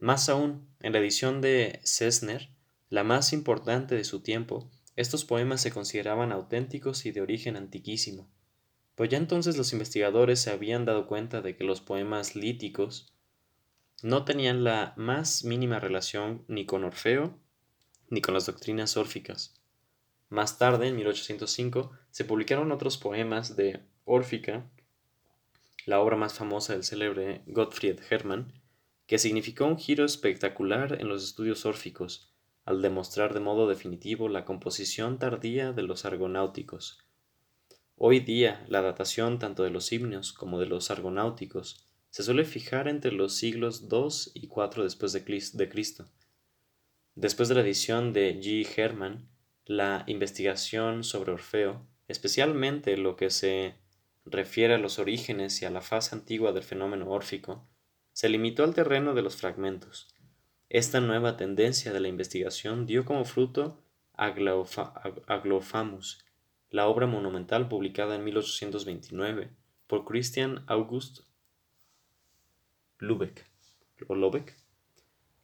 Más 0.00 0.30
aún, 0.30 0.70
en 0.80 0.94
la 0.94 1.00
edición 1.00 1.42
de 1.42 1.80
Cessner, 1.84 2.48
la 2.88 3.04
más 3.04 3.34
importante 3.34 3.94
de 3.94 4.04
su 4.04 4.20
tiempo, 4.22 4.70
estos 4.96 5.26
poemas 5.26 5.60
se 5.60 5.70
consideraban 5.70 6.32
auténticos 6.32 7.04
y 7.04 7.10
de 7.10 7.20
origen 7.20 7.56
antiquísimo, 7.56 8.30
pues 9.00 9.08
ya 9.08 9.16
entonces 9.16 9.56
los 9.56 9.72
investigadores 9.72 10.40
se 10.40 10.50
habían 10.50 10.84
dado 10.84 11.06
cuenta 11.06 11.40
de 11.40 11.56
que 11.56 11.64
los 11.64 11.80
poemas 11.80 12.36
líticos 12.36 13.14
no 14.02 14.26
tenían 14.26 14.62
la 14.62 14.92
más 14.98 15.42
mínima 15.42 15.80
relación 15.80 16.44
ni 16.48 16.66
con 16.66 16.84
Orfeo 16.84 17.34
ni 18.10 18.20
con 18.20 18.34
las 18.34 18.44
doctrinas 18.44 18.98
órficas. 18.98 19.58
Más 20.28 20.58
tarde, 20.58 20.88
en 20.88 20.96
1805, 20.96 21.92
se 22.10 22.26
publicaron 22.26 22.72
otros 22.72 22.98
poemas 22.98 23.56
de 23.56 23.80
Órfica, 24.04 24.70
la 25.86 25.98
obra 25.98 26.16
más 26.16 26.34
famosa 26.34 26.74
del 26.74 26.84
célebre 26.84 27.40
Gottfried 27.46 28.00
Hermann, 28.10 28.52
que 29.06 29.18
significó 29.18 29.64
un 29.64 29.78
giro 29.78 30.04
espectacular 30.04 31.00
en 31.00 31.08
los 31.08 31.24
estudios 31.24 31.64
órficos, 31.64 32.34
al 32.66 32.82
demostrar 32.82 33.32
de 33.32 33.40
modo 33.40 33.66
definitivo 33.66 34.28
la 34.28 34.44
composición 34.44 35.18
tardía 35.18 35.72
de 35.72 35.84
los 35.84 36.04
argonáuticos. 36.04 36.98
Hoy 38.02 38.20
día, 38.20 38.64
la 38.66 38.80
datación 38.80 39.38
tanto 39.38 39.62
de 39.62 39.68
los 39.68 39.92
himnos 39.92 40.32
como 40.32 40.58
de 40.58 40.64
los 40.64 40.90
argonáuticos 40.90 41.86
se 42.08 42.22
suele 42.22 42.46
fijar 42.46 42.88
entre 42.88 43.12
los 43.12 43.34
siglos 43.34 43.86
II 43.92 44.32
y 44.32 44.46
IV 44.46 44.84
después 44.84 45.12
de 45.12 45.68
Cristo, 45.68 46.08
Después 47.14 47.50
de 47.50 47.56
la 47.56 47.60
edición 47.60 48.14
de 48.14 48.40
G. 48.40 48.66
Herman, 48.74 49.28
la 49.66 50.04
investigación 50.06 51.04
sobre 51.04 51.32
Orfeo, 51.32 51.86
especialmente 52.08 52.96
lo 52.96 53.16
que 53.16 53.28
se 53.28 53.74
refiere 54.24 54.72
a 54.72 54.78
los 54.78 54.98
orígenes 54.98 55.60
y 55.60 55.66
a 55.66 55.70
la 55.70 55.82
fase 55.82 56.16
antigua 56.16 56.52
del 56.52 56.62
fenómeno 56.62 57.10
órfico, 57.10 57.68
se 58.14 58.30
limitó 58.30 58.64
al 58.64 58.72
terreno 58.72 59.12
de 59.12 59.20
los 59.20 59.36
fragmentos. 59.36 60.08
Esta 60.70 61.02
nueva 61.02 61.36
tendencia 61.36 61.92
de 61.92 62.00
la 62.00 62.08
investigación 62.08 62.86
dio 62.86 63.04
como 63.04 63.26
fruto 63.26 63.84
Aglofamus, 64.14 66.24
la 66.70 66.86
obra 66.86 67.06
monumental 67.06 67.68
publicada 67.68 68.14
en 68.14 68.24
1829 68.24 69.50
por 69.86 70.04
Christian 70.04 70.64
August 70.68 71.20
Lubeck, 72.98 73.50
o 74.06 74.14
Lobeck, 74.14 74.56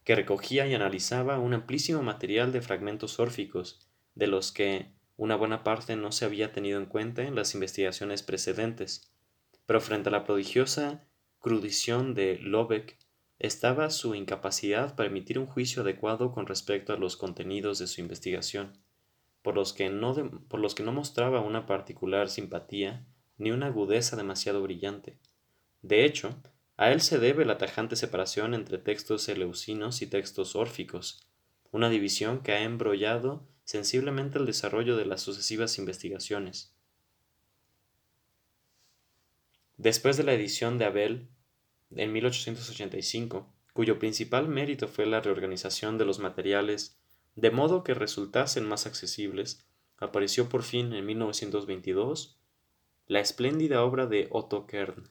que 0.03 0.15
recogía 0.15 0.67
y 0.67 0.73
analizaba 0.73 1.37
un 1.37 1.53
amplísimo 1.53 2.01
material 2.01 2.53
de 2.53 2.61
fragmentos 2.61 3.19
órficos, 3.19 3.89
de 4.15 4.27
los 4.27 4.51
que 4.51 4.93
una 5.17 5.35
buena 5.35 5.63
parte 5.63 5.95
no 5.95 6.11
se 6.11 6.25
había 6.25 6.53
tenido 6.53 6.79
en 6.79 6.85
cuenta 6.85 7.23
en 7.23 7.35
las 7.35 7.55
investigaciones 7.55 8.23
precedentes. 8.23 9.11
Pero 9.65 9.81
frente 9.81 10.09
a 10.09 10.11
la 10.11 10.23
prodigiosa 10.23 11.03
crudición 11.39 12.13
de 12.13 12.37
Lobeck 12.39 12.97
estaba 13.39 13.89
su 13.89 14.15
incapacidad 14.15 14.95
para 14.95 15.09
emitir 15.09 15.39
un 15.39 15.45
juicio 15.47 15.81
adecuado 15.81 16.31
con 16.31 16.47
respecto 16.47 16.93
a 16.93 16.97
los 16.97 17.17
contenidos 17.17 17.79
de 17.79 17.87
su 17.87 17.99
investigación, 17.99 18.77
por 19.47 19.55
los 19.55 19.71
que 19.71 19.89
no, 19.89 20.13
por 20.49 20.59
los 20.59 20.75
que 20.75 20.83
no 20.83 20.91
mostraba 20.91 21.39
una 21.39 21.65
particular 21.65 22.29
simpatía 22.29 23.05
ni 23.37 23.51
una 23.51 23.67
agudeza 23.67 24.17
demasiado 24.17 24.61
brillante. 24.61 25.19
De 25.81 26.03
hecho, 26.03 26.35
a 26.75 26.91
él 26.91 26.99
se 26.99 27.17
debe 27.17 27.45
la 27.45 27.57
tajante 27.57 27.95
separación 27.95 28.53
entre 28.53 28.77
textos 28.77 29.29
eleusinos 29.29 30.01
y 30.01 30.07
textos 30.07 30.57
órficos, 30.57 31.29
una 31.71 31.89
división 31.89 32.43
que 32.43 32.51
ha 32.51 32.63
embrollado 32.63 33.47
sensiblemente 33.63 34.37
el 34.37 34.45
desarrollo 34.45 34.97
de 34.97 35.05
las 35.05 35.21
sucesivas 35.21 35.77
investigaciones. 35.77 36.75
Después 39.77 40.17
de 40.17 40.23
la 40.25 40.33
edición 40.33 40.77
de 40.77 40.83
Abel, 40.83 41.29
en 41.95 42.11
1885, 42.11 43.49
cuyo 43.71 43.97
principal 43.97 44.49
mérito 44.49 44.89
fue 44.89 45.05
la 45.05 45.21
reorganización 45.21 45.97
de 45.97 46.03
los 46.03 46.19
materiales 46.19 46.99
de 47.37 47.51
modo 47.51 47.83
que 47.83 47.93
resultasen 47.93 48.67
más 48.67 48.87
accesibles, 48.87 49.63
apareció 49.97 50.49
por 50.49 50.63
fin 50.63 50.91
en 50.93 51.05
1922 51.05 52.39
la 53.05 53.19
espléndida 53.19 53.83
obra 53.83 54.07
de 54.07 54.27
Otto 54.31 54.65
Kern, 54.65 55.07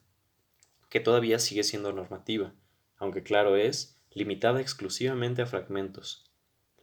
que 0.89 0.99
todavía 0.99 1.39
sigue 1.39 1.63
siendo 1.63 1.93
normativa, 1.93 2.53
aunque 2.97 3.23
claro 3.23 3.55
es, 3.55 4.01
limitada 4.11 4.59
exclusivamente 4.59 5.41
a 5.41 5.45
fragmentos. 5.45 6.29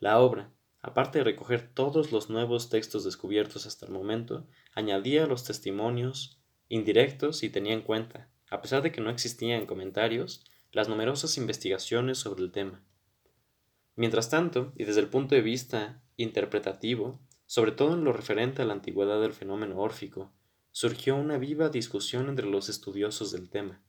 La 0.00 0.18
obra, 0.18 0.50
aparte 0.80 1.18
de 1.18 1.24
recoger 1.24 1.70
todos 1.74 2.10
los 2.10 2.30
nuevos 2.30 2.70
textos 2.70 3.04
descubiertos 3.04 3.66
hasta 3.66 3.84
el 3.84 3.92
momento, 3.92 4.46
añadía 4.74 5.26
los 5.26 5.44
testimonios 5.44 6.40
indirectos 6.70 7.42
y 7.42 7.50
tenía 7.50 7.74
en 7.74 7.82
cuenta, 7.82 8.30
a 8.48 8.62
pesar 8.62 8.80
de 8.80 8.92
que 8.92 9.02
no 9.02 9.10
existían 9.10 9.66
comentarios, 9.66 10.42
las 10.72 10.88
numerosas 10.88 11.36
investigaciones 11.36 12.16
sobre 12.16 12.42
el 12.42 12.50
tema. 12.50 12.82
Mientras 13.96 14.30
tanto, 14.30 14.72
y 14.76 14.84
desde 14.84 15.00
el 15.00 15.08
punto 15.08 15.34
de 15.34 15.40
vista 15.40 16.02
interpretativo, 16.16 17.20
sobre 17.46 17.72
todo 17.72 17.94
en 17.94 18.04
lo 18.04 18.12
referente 18.12 18.62
a 18.62 18.64
la 18.64 18.72
antigüedad 18.72 19.20
del 19.20 19.32
fenómeno 19.32 19.78
órfico, 19.78 20.32
surgió 20.72 21.14
una 21.14 21.38
viva 21.38 21.68
discusión 21.68 22.28
entre 22.28 22.46
los 22.46 22.68
estudiosos 22.68 23.30
del 23.30 23.48
tema. 23.48 23.80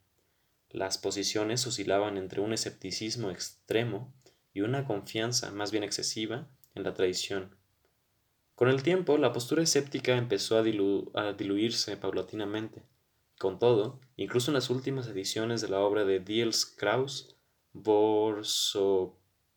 Las 0.70 0.98
posiciones 0.98 1.66
oscilaban 1.66 2.18
entre 2.18 2.42
un 2.42 2.54
escepticismo 2.54 3.32
extremo 3.32 4.14
y 4.54 4.62
una 4.62 4.86
confianza 4.86 5.52
más 5.52 5.72
bien 5.72 5.84
excesiva 5.84 6.48
en 6.76 6.84
la 6.84 6.94
tradición. 6.94 7.56
Con 8.56 8.70
el 8.70 8.84
tiempo, 8.84 9.18
la 9.18 9.34
postura 9.34 9.64
escéptica 9.64 10.16
empezó 10.16 10.58
a, 10.58 10.64
diluirse 11.34 11.98
paulatinamente. 11.98 12.84
Con 13.38 13.60
todo, 13.60 14.00
incluso 14.16 14.52
en 14.52 14.56
las 14.56 14.70
últimas 14.70 15.08
ediciones 15.08 15.62
de 15.62 15.68
la 15.68 15.80
obra 15.80 16.06
de 16.06 16.20
Diels 16.20 16.66
Kraus, 16.66 17.36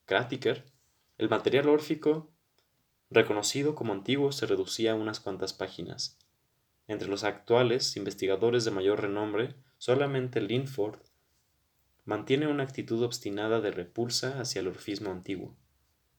Borsokratiker, 0.08 0.64
el 1.18 1.28
material 1.28 1.68
órfico 1.68 2.30
reconocido 3.10 3.74
como 3.74 3.92
antiguo 3.92 4.32
se 4.32 4.46
reducía 4.46 4.92
a 4.92 4.94
unas 4.94 5.20
cuantas 5.20 5.52
páginas. 5.52 6.16
Entre 6.86 7.08
los 7.08 7.24
actuales 7.24 7.94
investigadores 7.94 8.64
de 8.64 8.70
mayor 8.70 9.02
renombre, 9.02 9.54
solamente 9.76 10.40
Linford 10.40 11.00
mantiene 12.06 12.46
una 12.46 12.62
actitud 12.62 13.02
obstinada 13.02 13.60
de 13.60 13.70
repulsa 13.70 14.40
hacia 14.40 14.60
el 14.60 14.68
orfismo 14.68 15.10
antiguo. 15.10 15.54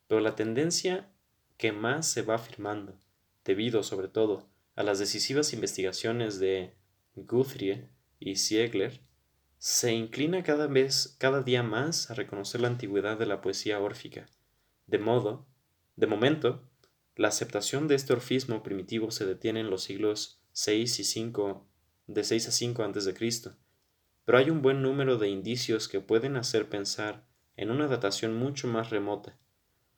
Pero 0.08 0.22
la 0.22 0.36
tendencia 0.36 1.10
que 1.58 1.72
más 1.72 2.08
se 2.08 2.22
va 2.22 2.36
afirmando, 2.36 3.00
debido 3.44 3.82
sobre 3.82 4.08
todo 4.08 4.50
a 4.76 4.84
las 4.84 5.00
decisivas 5.00 5.52
investigaciones 5.52 6.40
de 6.40 6.76
Guthrie 7.16 7.90
y 8.20 8.36
Siegler, 8.36 9.02
se 9.60 9.92
inclina 9.92 10.42
cada 10.42 10.68
vez, 10.68 11.18
cada 11.20 11.42
día 11.44 11.64
más 11.64 12.10
a 12.10 12.14
reconocer 12.14 12.62
la 12.62 12.70
antigüedad 12.70 13.20
de 13.20 13.26
la 13.26 13.42
poesía 13.42 13.82
órfica, 13.82 14.26
de 14.88 15.00
modo, 15.00 15.46
de 15.98 16.08
momento, 16.08 16.64
la 17.18 17.28
aceptación 17.28 17.90
de 17.90 17.96
este 17.96 18.14
orfismo 18.14 18.64
primitivo 18.64 19.12
se 19.12 19.26
detiene 19.26 19.60
en 19.60 19.70
los 19.70 19.84
siglos 19.84 20.42
6 20.54 21.02
y 21.02 21.04
5, 21.04 21.68
de 22.08 22.24
6 22.24 22.48
a 22.48 22.52
5 22.52 22.84
a.C., 22.84 23.52
pero 24.24 24.38
hay 24.38 24.50
un 24.50 24.62
buen 24.62 24.82
número 24.82 25.18
de 25.18 25.28
indicios 25.28 25.90
que 25.90 26.00
pueden 26.00 26.38
hacer 26.38 26.70
pensar 26.70 27.26
en 27.58 27.70
una 27.70 27.88
datación 27.88 28.38
mucho 28.38 28.70
más 28.70 28.92
remota. 28.92 29.38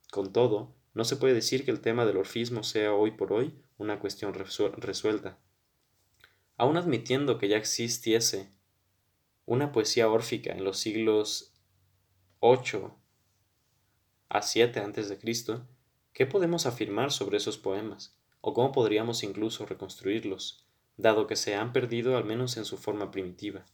Con 0.09 0.33
todo, 0.33 0.73
no 0.95 1.03
se 1.03 1.17
puede 1.17 1.35
decir 1.35 1.65
que 1.65 1.71
el 1.71 1.81
tema 1.81 2.07
del 2.07 2.17
orfismo 2.17 2.63
sea 2.63 2.93
hoy 2.93 3.11
por 3.11 3.31
hoy 3.31 3.53
una 3.77 3.99
cuestión 3.99 4.33
resuelta. 4.33 5.37
Aun 6.57 6.77
admitiendo 6.77 7.37
que 7.37 7.47
ya 7.47 7.57
existiese 7.57 8.49
una 9.51 9.73
poesía 9.73 10.09
órfica 10.09 10.53
en 10.53 10.63
los 10.63 10.77
siglos 10.77 11.51
8 12.39 12.97
a 14.29 14.41
7 14.41 14.79
a.C., 14.79 15.19
¿qué 16.13 16.25
podemos 16.25 16.65
afirmar 16.65 17.11
sobre 17.11 17.35
esos 17.35 17.57
poemas? 17.57 18.17
¿O 18.39 18.53
cómo 18.53 18.71
podríamos 18.71 19.23
incluso 19.23 19.65
reconstruirlos, 19.65 20.65
dado 20.95 21.27
que 21.27 21.35
se 21.35 21.55
han 21.55 21.73
perdido 21.73 22.15
al 22.15 22.23
menos 22.23 22.55
en 22.55 22.63
su 22.63 22.77
forma 22.77 23.11
primitiva? 23.11 23.65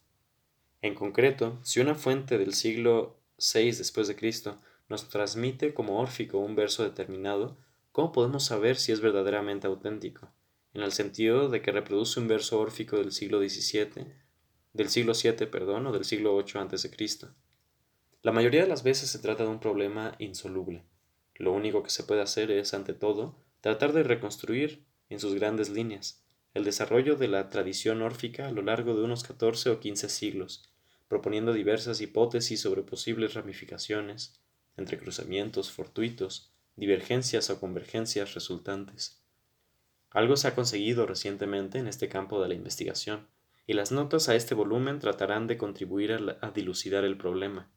En 0.82 0.96
concreto, 0.96 1.60
si 1.62 1.80
una 1.80 1.94
fuente 1.94 2.40
del 2.40 2.56
siglo 2.56 3.20
VI 3.38 3.74
después 3.74 4.08
de 4.08 4.16
Cristo 4.16 4.58
nos 4.90 5.10
transmite 5.10 5.76
como 5.76 6.00
órfico 6.00 6.40
un 6.40 6.56
verso 6.56 6.82
determinado, 6.82 7.56
¿cómo 7.92 8.12
podemos 8.14 8.46
saber 8.46 8.78
si 8.78 8.94
es 8.94 9.00
verdaderamente 9.00 9.68
auténtico? 9.68 10.34
En 10.74 10.82
el 10.82 10.92
sentido 10.92 11.50
de 11.50 11.62
que 11.62 11.72
reproduce 11.72 12.20
un 12.20 12.28
verso 12.28 12.60
órfico 12.60 12.98
del 12.98 13.12
siglo 13.12 13.38
XVII, 13.38 14.27
del 14.74 14.90
siglo 14.90 15.14
VII, 15.14 15.48
perdón, 15.48 15.88
o 15.88 15.92
del 15.92 16.06
siglo 16.06 16.38
VIII 16.38 16.62
a.C. 16.62 17.28
La 18.22 18.32
mayoría 18.32 18.62
de 18.62 18.68
las 18.68 18.84
veces 18.84 19.10
se 19.10 19.20
trata 19.20 19.44
de 19.44 19.50
un 19.50 19.60
problema 19.60 20.16
insoluble. 20.20 20.84
Lo 21.36 21.54
único 21.54 21.84
que 21.84 21.90
se 21.90 22.04
puede 22.04 22.22
hacer 22.22 22.52
es, 22.52 22.74
ante 22.74 22.94
todo, 22.94 23.36
tratar 23.62 23.94
de 23.94 24.04
reconstruir, 24.04 24.86
en 25.10 25.20
sus 25.20 25.34
grandes 25.36 25.70
líneas, 25.70 26.24
el 26.54 26.64
desarrollo 26.64 27.16
de 27.16 27.28
la 27.28 27.50
tradición 27.50 28.02
órfica 28.02 28.48
a 28.48 28.52
lo 28.52 28.62
largo 28.62 28.96
de 28.96 29.04
unos 29.04 29.24
14 29.24 29.70
o 29.70 29.80
15 29.80 30.10
siglos, 30.10 30.74
proponiendo 31.08 31.54
diversas 31.54 32.02
hipótesis 32.02 32.62
sobre 32.62 32.82
posibles 32.82 33.36
ramificaciones, 33.36 34.42
entrecruzamientos 34.76 35.72
fortuitos, 35.72 36.52
divergencias 36.76 37.50
o 37.50 37.60
convergencias 37.60 38.34
resultantes. 38.34 39.22
Algo 40.10 40.36
se 40.36 40.48
ha 40.48 40.56
conseguido 40.56 41.06
recientemente 41.06 41.80
en 41.80 41.88
este 41.88 42.10
campo 42.10 42.42
de 42.42 42.50
la 42.50 42.54
investigación, 42.56 43.28
y 43.68 43.74
las 43.74 43.92
notas 43.92 44.30
a 44.30 44.36
este 44.36 44.56
volumen 44.56 45.00
tratarán 45.00 45.46
de 45.46 45.58
contribuir 45.58 46.14
a, 46.42 46.52
dilucidar 46.52 47.04
el 47.04 47.18
problema. 47.18 47.70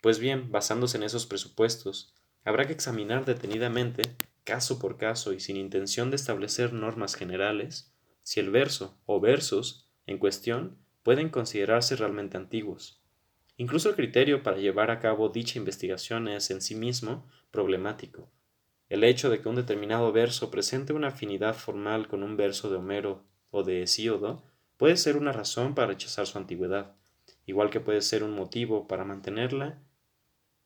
Pues 0.00 0.18
bien, 0.18 0.50
basándose 0.50 0.96
en 0.96 1.04
esos 1.04 1.26
presupuestos, 1.26 2.12
habrá 2.44 2.66
que 2.66 2.72
examinar 2.72 3.24
detenidamente, 3.24 4.02
caso 4.42 4.80
por 4.80 4.96
caso 4.96 5.32
y 5.32 5.38
sin 5.38 5.56
intención 5.56 6.10
de 6.10 6.16
establecer 6.16 6.72
normas 6.72 7.14
generales, 7.14 7.92
si 8.22 8.40
el 8.40 8.50
verso 8.50 8.98
o 9.06 9.20
versos 9.20 9.88
en 10.06 10.18
cuestión 10.18 10.76
pueden 11.04 11.28
considerarse 11.28 11.94
realmente 11.94 12.36
antiguos. 12.36 13.00
Incluso 13.56 13.88
el 13.88 13.94
criterio 13.94 14.42
para 14.42 14.58
llevar 14.58 14.90
a 14.90 14.98
cabo 14.98 15.28
dicha 15.28 15.58
investigación 15.58 16.26
es 16.26 16.50
en 16.50 16.60
sí 16.60 16.74
mismo 16.74 17.26
problemático. 17.52 18.28
El 18.88 19.04
hecho 19.04 19.30
de 19.30 19.40
que 19.40 19.48
un 19.48 19.56
determinado 19.56 20.12
verso 20.12 20.50
presente 20.50 20.92
una 20.92 21.08
afinidad 21.08 21.54
formal 21.54 22.08
con 22.08 22.24
un 22.24 22.36
verso 22.36 22.70
de 22.70 22.76
Homero 22.76 23.24
o 23.50 23.62
de 23.62 23.82
Hesíodo 23.82 24.42
puede 24.76 24.96
ser 24.96 25.16
una 25.16 25.32
razón 25.32 25.74
para 25.74 25.88
rechazar 25.88 26.26
su 26.26 26.38
antigüedad, 26.38 26.94
igual 27.46 27.70
que 27.70 27.80
puede 27.80 28.02
ser 28.02 28.22
un 28.22 28.32
motivo 28.32 28.86
para 28.88 29.04
mantenerla 29.04 29.82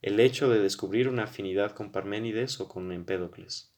el 0.02 0.18
hecho 0.18 0.48
de 0.48 0.60
descubrir 0.60 1.08
una 1.08 1.24
afinidad 1.24 1.72
con 1.72 1.92
Parménides 1.92 2.60
o 2.60 2.68
con 2.68 2.90
Empédocles. 2.90 3.74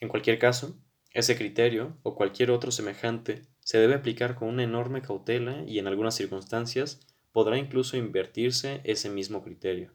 En 0.00 0.08
cualquier 0.08 0.38
caso, 0.38 0.76
ese 1.12 1.36
criterio, 1.36 1.96
o 2.02 2.14
cualquier 2.14 2.50
otro 2.50 2.70
semejante, 2.70 3.42
se 3.60 3.78
debe 3.78 3.94
aplicar 3.94 4.34
con 4.34 4.48
una 4.48 4.64
enorme 4.64 5.00
cautela 5.00 5.62
y 5.66 5.78
en 5.78 5.86
algunas 5.86 6.16
circunstancias 6.16 7.00
podrá 7.32 7.56
incluso 7.56 7.96
invertirse 7.96 8.80
ese 8.84 9.08
mismo 9.08 9.42
criterio. 9.42 9.92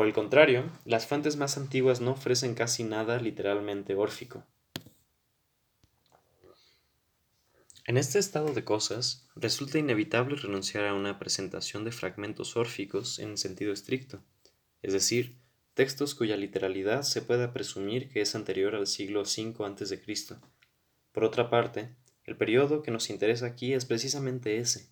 Por 0.00 0.06
el 0.06 0.14
contrario, 0.14 0.64
las 0.86 1.06
fuentes 1.06 1.36
más 1.36 1.58
antiguas 1.58 2.00
no 2.00 2.12
ofrecen 2.12 2.54
casi 2.54 2.84
nada 2.84 3.20
literalmente 3.20 3.94
órfico. 3.96 4.46
En 7.84 7.98
este 7.98 8.18
estado 8.18 8.54
de 8.54 8.64
cosas, 8.64 9.28
resulta 9.36 9.78
inevitable 9.78 10.36
renunciar 10.36 10.86
a 10.86 10.94
una 10.94 11.18
presentación 11.18 11.84
de 11.84 11.92
fragmentos 11.92 12.56
órficos 12.56 13.18
en 13.18 13.36
sentido 13.36 13.74
estricto, 13.74 14.24
es 14.80 14.94
decir, 14.94 15.36
textos 15.74 16.14
cuya 16.14 16.38
literalidad 16.38 17.02
se 17.02 17.20
pueda 17.20 17.52
presumir 17.52 18.08
que 18.08 18.22
es 18.22 18.34
anterior 18.34 18.76
al 18.76 18.86
siglo 18.86 19.20
V 19.20 19.54
a.C. 19.66 20.00
Por 21.12 21.24
otra 21.24 21.50
parte, 21.50 21.94
el 22.24 22.38
periodo 22.38 22.80
que 22.80 22.90
nos 22.90 23.10
interesa 23.10 23.44
aquí 23.44 23.74
es 23.74 23.84
precisamente 23.84 24.56
ese. 24.56 24.88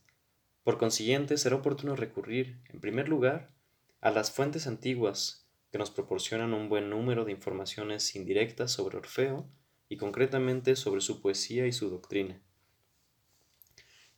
Por 0.65 0.77
consiguiente, 0.77 1.39
será 1.39 1.57
oportuno 1.57 1.97
recurrir, 1.97 2.61
en 2.69 2.81
primer 2.81 3.09
lugar, 3.09 3.57
a 4.01 4.11
las 4.11 4.31
fuentes 4.31 4.67
antiguas 4.67 5.49
que 5.73 5.79
nos 5.79 5.91
proporcionan 5.91 6.55
un 6.55 6.69
buen 6.69 6.89
número 6.89 7.25
de 7.25 7.33
informaciones 7.33 8.15
indirectas 8.15 8.71
sobre 8.73 8.97
Orfeo 8.97 9.49
y 9.89 9.97
concretamente 9.97 10.77
sobre 10.77 11.01
su 11.01 11.21
poesía 11.21 11.67
y 11.67 11.73
su 11.73 11.91
doctrina. 11.91 12.41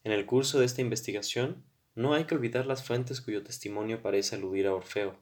En 0.05 0.13
el 0.13 0.27
curso 0.27 0.59
de 0.59 0.67
esta 0.67 0.81
investigación, 0.83 1.65
no 1.95 2.15
hay 2.15 2.25
que 2.25 2.35
olvidar 2.35 2.67
las 2.67 2.85
fuentes 2.85 3.21
cuyo 3.21 3.43
testimonio 3.43 4.03
parece 4.03 4.37
aludir 4.37 4.67
a 4.67 4.75
Orfeo, 4.75 5.17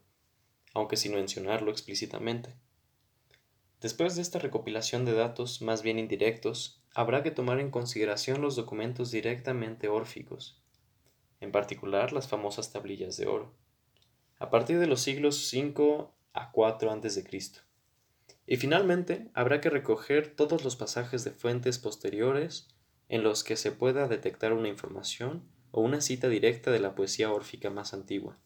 aunque 0.75 0.97
sin 0.97 1.15
mencionarlo 1.15 1.71
explícitamente. 1.71 2.55
Después 3.81 4.17
de 4.17 4.23
esta 4.23 4.41
recopilación 4.41 5.05
de 5.05 5.13
datos 5.13 5.63
más 5.63 5.83
bien 5.83 5.99
indirectos, 5.99 6.83
habrá 6.95 7.23
que 7.23 7.31
tomar 7.31 7.61
en 7.61 7.71
consideración 7.71 8.41
los 8.41 8.57
documentos 8.57 9.13
directamente 9.13 9.89
órficos, 9.89 10.61
en 11.41 11.53
particular 11.53 12.13
las 12.13 12.27
famosas 12.27 12.73
tablillas 12.73 13.17
de 13.17 13.29
oro, 13.29 13.55
a 14.39 14.51
partir 14.51 14.79
de 14.79 14.87
los 14.87 15.01
siglos 15.01 15.49
5 15.49 16.15
a 16.33 16.53
4 16.53 16.91
a.C. 16.91 17.25
Y 18.47 18.57
finalmente 18.57 19.31
habrá 19.35 19.61
que 19.61 19.71
recoger 19.71 20.35
todos 20.35 20.65
los 20.65 20.77
pasajes 20.77 21.25
de 21.25 21.33
fuentes 21.33 21.79
posteriores 21.79 22.69
en 23.09 23.23
los 23.23 23.45
que 23.45 23.57
se 23.57 23.73
pueda 23.73 24.09
detectar 24.09 24.53
una 24.53 24.69
información 24.69 25.49
o 25.71 25.81
una 25.81 26.01
cita 26.01 26.29
directa 26.29 26.71
de 26.71 26.81
la 26.81 26.95
poesía 26.95 27.33
órfica 27.33 27.71
más 27.71 27.93
antigua 27.93 28.39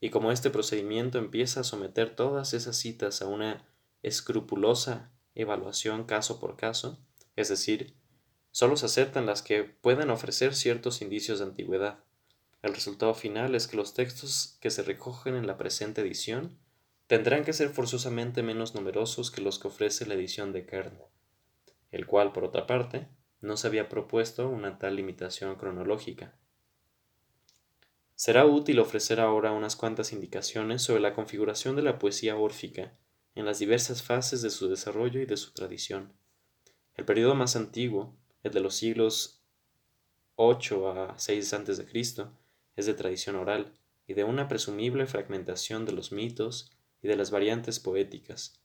y 0.00 0.10
como 0.10 0.32
este 0.32 0.50
procedimiento 0.50 1.18
empieza 1.18 1.60
a 1.60 1.64
someter 1.64 2.16
todas 2.16 2.54
esas 2.54 2.76
citas 2.76 3.20
a 3.20 3.26
una 3.26 3.66
escrupulosa 4.02 5.12
evaluación 5.34 6.04
caso 6.04 6.40
por 6.40 6.56
caso, 6.56 6.98
es 7.36 7.48
decir, 7.48 7.94
solo 8.50 8.76
se 8.76 8.86
aceptan 8.86 9.26
las 9.26 9.42
que 9.42 9.62
puedan 9.62 10.10
ofrecer 10.10 10.54
ciertos 10.54 11.02
indicios 11.02 11.38
de 11.38 11.44
antigüedad. 11.44 12.02
El 12.62 12.74
resultado 12.74 13.14
final 13.14 13.54
es 13.54 13.66
que 13.66 13.76
los 13.76 13.94
textos 13.94 14.58
que 14.60 14.70
se 14.70 14.82
recogen 14.82 15.34
en 15.34 15.46
la 15.46 15.56
presente 15.56 16.02
edición 16.02 16.58
tendrán 17.06 17.42
que 17.44 17.54
ser 17.54 17.70
forzosamente 17.70 18.42
menos 18.42 18.74
numerosos 18.74 19.30
que 19.30 19.40
los 19.40 19.58
que 19.58 19.68
ofrece 19.68 20.06
la 20.06 20.14
edición 20.14 20.52
de 20.52 20.66
Kern, 20.66 20.98
el 21.90 22.06
cual, 22.06 22.32
por 22.32 22.44
otra 22.44 22.66
parte, 22.66 23.08
no 23.40 23.56
se 23.56 23.66
había 23.66 23.88
propuesto 23.88 24.48
una 24.48 24.78
tal 24.78 24.96
limitación 24.96 25.56
cronológica. 25.56 26.36
Será 28.14 28.44
útil 28.44 28.78
ofrecer 28.78 29.18
ahora 29.18 29.52
unas 29.52 29.76
cuantas 29.76 30.12
indicaciones 30.12 30.82
sobre 30.82 31.00
la 31.00 31.14
configuración 31.14 31.74
de 31.74 31.82
la 31.82 31.98
poesía 31.98 32.36
órfica 32.36 32.92
en 33.34 33.46
las 33.46 33.58
diversas 33.58 34.02
fases 34.02 34.42
de 34.42 34.50
su 34.50 34.68
desarrollo 34.68 35.20
y 35.20 35.24
de 35.24 35.38
su 35.38 35.54
tradición. 35.54 36.12
El 36.94 37.06
periodo 37.06 37.34
más 37.34 37.56
antiguo, 37.56 38.14
el 38.42 38.52
de 38.52 38.60
los 38.60 38.74
siglos 38.74 39.42
8 40.36 40.88
a 40.90 41.18
6 41.18 41.54
a.C., 41.54 42.26
es 42.80 42.86
de 42.86 42.94
tradición 42.94 43.36
oral 43.36 43.72
y 44.06 44.14
de 44.14 44.24
una 44.24 44.48
presumible 44.48 45.06
fragmentación 45.06 45.86
de 45.86 45.92
los 45.92 46.10
mitos 46.10 46.76
y 47.00 47.08
de 47.08 47.16
las 47.16 47.30
variantes 47.30 47.78
poéticas. 47.78 48.60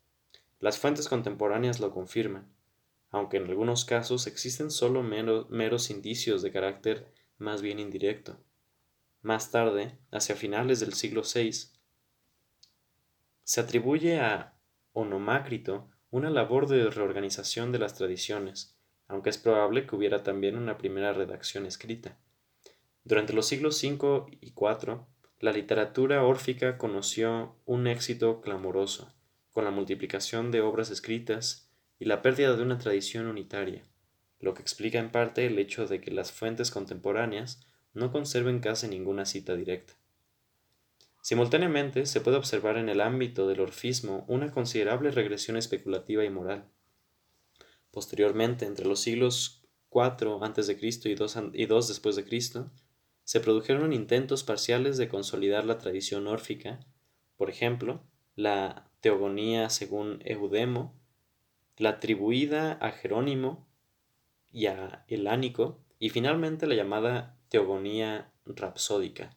Las 0.60 0.80
fuentes 0.80 1.08
contemporáneas 1.08 1.80
lo 1.80 1.92
confirman, 1.92 2.52
aunque 3.12 3.38
en 3.38 3.46
algunos 3.46 3.86
casos 3.86 4.26
existen 4.26 4.72
solo 4.72 5.04
meros 5.04 5.90
indicios 5.90 6.42
de 6.42 6.52
carácter 6.52 7.14
más 7.38 7.62
bien 7.62 7.80
indirecto. 7.80 8.40
Más 9.22 9.52
tarde, 9.52 9.98
hacia 10.12 10.36
finales 10.36 10.80
del 10.80 10.94
siglo 10.94 11.22
VI, 11.22 11.52
se 13.44 13.62
atribuye 13.62 14.20
a 14.20 14.58
Onomácrito 14.94 15.90
una 16.10 16.30
labor 16.30 16.68
de 16.68 16.90
reorganización 16.90 17.72
de 17.72 17.80
las 17.80 17.96
tradiciones, 17.96 18.78
aunque 19.08 19.30
es 19.30 19.38
probable 19.38 19.86
que 19.86 19.96
hubiera 19.96 20.24
también 20.24 20.58
una 20.58 20.78
primera 20.78 21.12
redacción 21.12 21.66
escrita. 21.66 22.18
Durante 23.06 23.34
los 23.34 23.46
siglos 23.48 23.82
V 23.84 24.26
y 24.42 24.48
IV, 24.48 25.06
la 25.40 25.52
literatura 25.52 26.24
órfica 26.24 26.80
conoció 26.80 27.56
un 27.66 27.86
éxito 27.86 28.42
clamoroso, 28.42 29.14
con 29.52 29.64
la 29.64 29.70
multiplicación 29.70 30.50
de 30.50 30.62
obras 30.62 30.90
escritas 30.90 31.70
y 32.00 32.06
la 32.06 32.24
pérdida 32.24 32.56
de 32.56 32.64
una 32.64 32.80
tradición 32.80 33.28
unitaria. 33.28 33.84
lo 34.40 34.54
que 34.54 34.62
explica 34.62 35.00
en 35.00 35.12
parte 35.12 35.46
el 35.46 35.58
hecho 35.58 35.88
de 35.88 36.02
que 36.02 36.12
las 36.12 36.32
fuentes 36.32 36.70
contemporáneas 36.70 37.66
no 37.94 38.12
conserven 38.12 38.60
casi 38.60 38.88
ninguna 38.88 39.26
cita 39.26 39.56
directa. 39.56 39.94
Simultáneamente, 41.22 42.06
se 42.06 42.22
puede 42.22 42.38
observar 42.38 42.78
en 42.78 42.90
el 42.90 43.02
ámbito 43.02 43.48
del 43.48 43.62
orfismo 43.62 44.26
una 44.28 44.52
considerable 44.52 45.10
regresión 45.10 45.58
especulativa 45.58 46.24
y 46.24 46.30
moral. 46.30 46.70
Posteriormente, 47.90 48.66
entre 48.66 48.86
los 48.86 49.00
siglos 49.00 49.64
IV 49.92 50.44
a.C. 50.44 50.78
y 51.06 51.16
2, 51.16 51.38
y 51.54 51.66
después 51.66 52.16
de 52.16 52.26
Cristo, 52.26 52.72
se 53.26 53.40
produjeron 53.40 53.92
intentos 53.92 54.44
parciales 54.44 54.98
de 54.98 55.10
consolidar 55.10 55.66
la 55.66 55.80
tradición 55.80 56.28
órfica, 56.28 56.80
por 57.36 57.50
ejemplo, 57.50 58.04
la 58.36 58.90
teogonía 59.02 59.70
según 59.70 60.22
Eudemo, 60.24 60.94
la 61.78 61.90
atribuida 61.90 62.74
a 62.74 62.92
Jerónimo 62.92 63.68
y 64.52 64.68
a 64.68 65.04
Elánico, 65.08 65.80
y 65.98 66.10
finalmente 66.10 66.68
la 66.68 66.76
llamada 66.76 67.38
teogonía 67.50 68.32
rapsódica, 68.46 69.36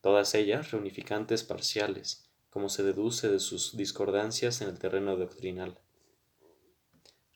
todas 0.00 0.34
ellas 0.34 0.70
reunificantes 0.70 1.42
parciales, 1.42 2.30
como 2.48 2.68
se 2.68 2.84
deduce 2.84 3.28
de 3.28 3.40
sus 3.40 3.76
discordancias 3.76 4.62
en 4.62 4.68
el 4.68 4.78
terreno 4.78 5.16
doctrinal. 5.16 5.78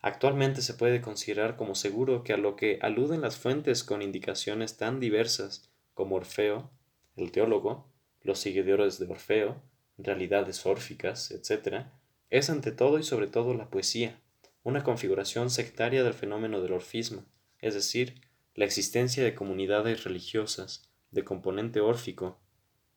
Actualmente 0.06 0.60
se 0.60 0.74
puede 0.74 1.00
considerar 1.00 1.56
como 1.56 1.74
seguro 1.74 2.24
que 2.24 2.34
a 2.34 2.36
lo 2.36 2.56
que 2.56 2.78
aluden 2.82 3.22
las 3.22 3.38
fuentes 3.38 3.82
con 3.82 4.02
indicaciones 4.02 4.76
tan 4.76 5.00
diversas 5.00 5.70
como 5.94 6.16
Orfeo, 6.16 6.70
el 7.16 7.32
teólogo, 7.32 7.90
los 8.20 8.38
seguidores 8.38 8.98
de 8.98 9.06
Orfeo, 9.06 9.62
realidades 9.96 10.66
órficas, 10.66 11.30
etc., 11.30 11.86
es 12.28 12.50
ante 12.50 12.70
todo 12.70 12.98
y 12.98 13.02
sobre 13.02 13.28
todo 13.28 13.54
la 13.54 13.70
poesía, 13.70 14.20
una 14.62 14.84
configuración 14.84 15.48
sectaria 15.48 16.04
del 16.04 16.12
fenómeno 16.12 16.60
del 16.60 16.74
orfismo, 16.74 17.24
es 17.58 17.72
decir, 17.72 18.20
la 18.54 18.66
existencia 18.66 19.24
de 19.24 19.34
comunidades 19.34 20.04
religiosas 20.04 20.82
de 21.12 21.24
componente 21.24 21.80
órfico, 21.80 22.42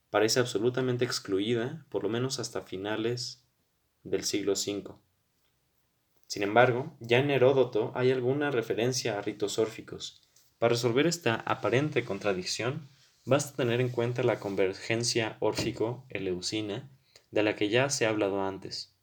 parece 0.10 0.42
absolutamente 0.42 1.06
excluida, 1.06 1.86
por 1.88 2.04
lo 2.04 2.10
menos 2.10 2.38
hasta 2.40 2.64
finales 2.64 3.48
del 4.04 4.26
siglo 4.26 4.56
V. 4.56 5.07
Sin 6.28 6.44
embargo, 6.44 6.96
ya 7.00 7.20
en 7.20 7.32
Heródoto 7.32 7.92
hay 7.96 8.12
alguna 8.12 8.52
referencia 8.52 9.18
a 9.18 9.22
ritos 9.22 9.58
órficos. 9.60 10.22
Para 10.60 10.72
resolver 10.72 11.08
esta 11.08 11.36
aparente 11.36 12.04
contradicción, 12.04 12.90
basta 13.26 13.56
tener 13.56 13.80
en 13.80 13.90
cuenta 13.90 14.24
la 14.24 14.40
convergencia 14.40 15.38
órfico-eleusina 15.40 16.90
de 17.32 17.44
la 17.44 17.56
que 17.56 17.70
ya 17.70 17.90
se 17.90 18.06
ha 18.06 18.10
hablado 18.10 18.42
antes. 18.42 18.94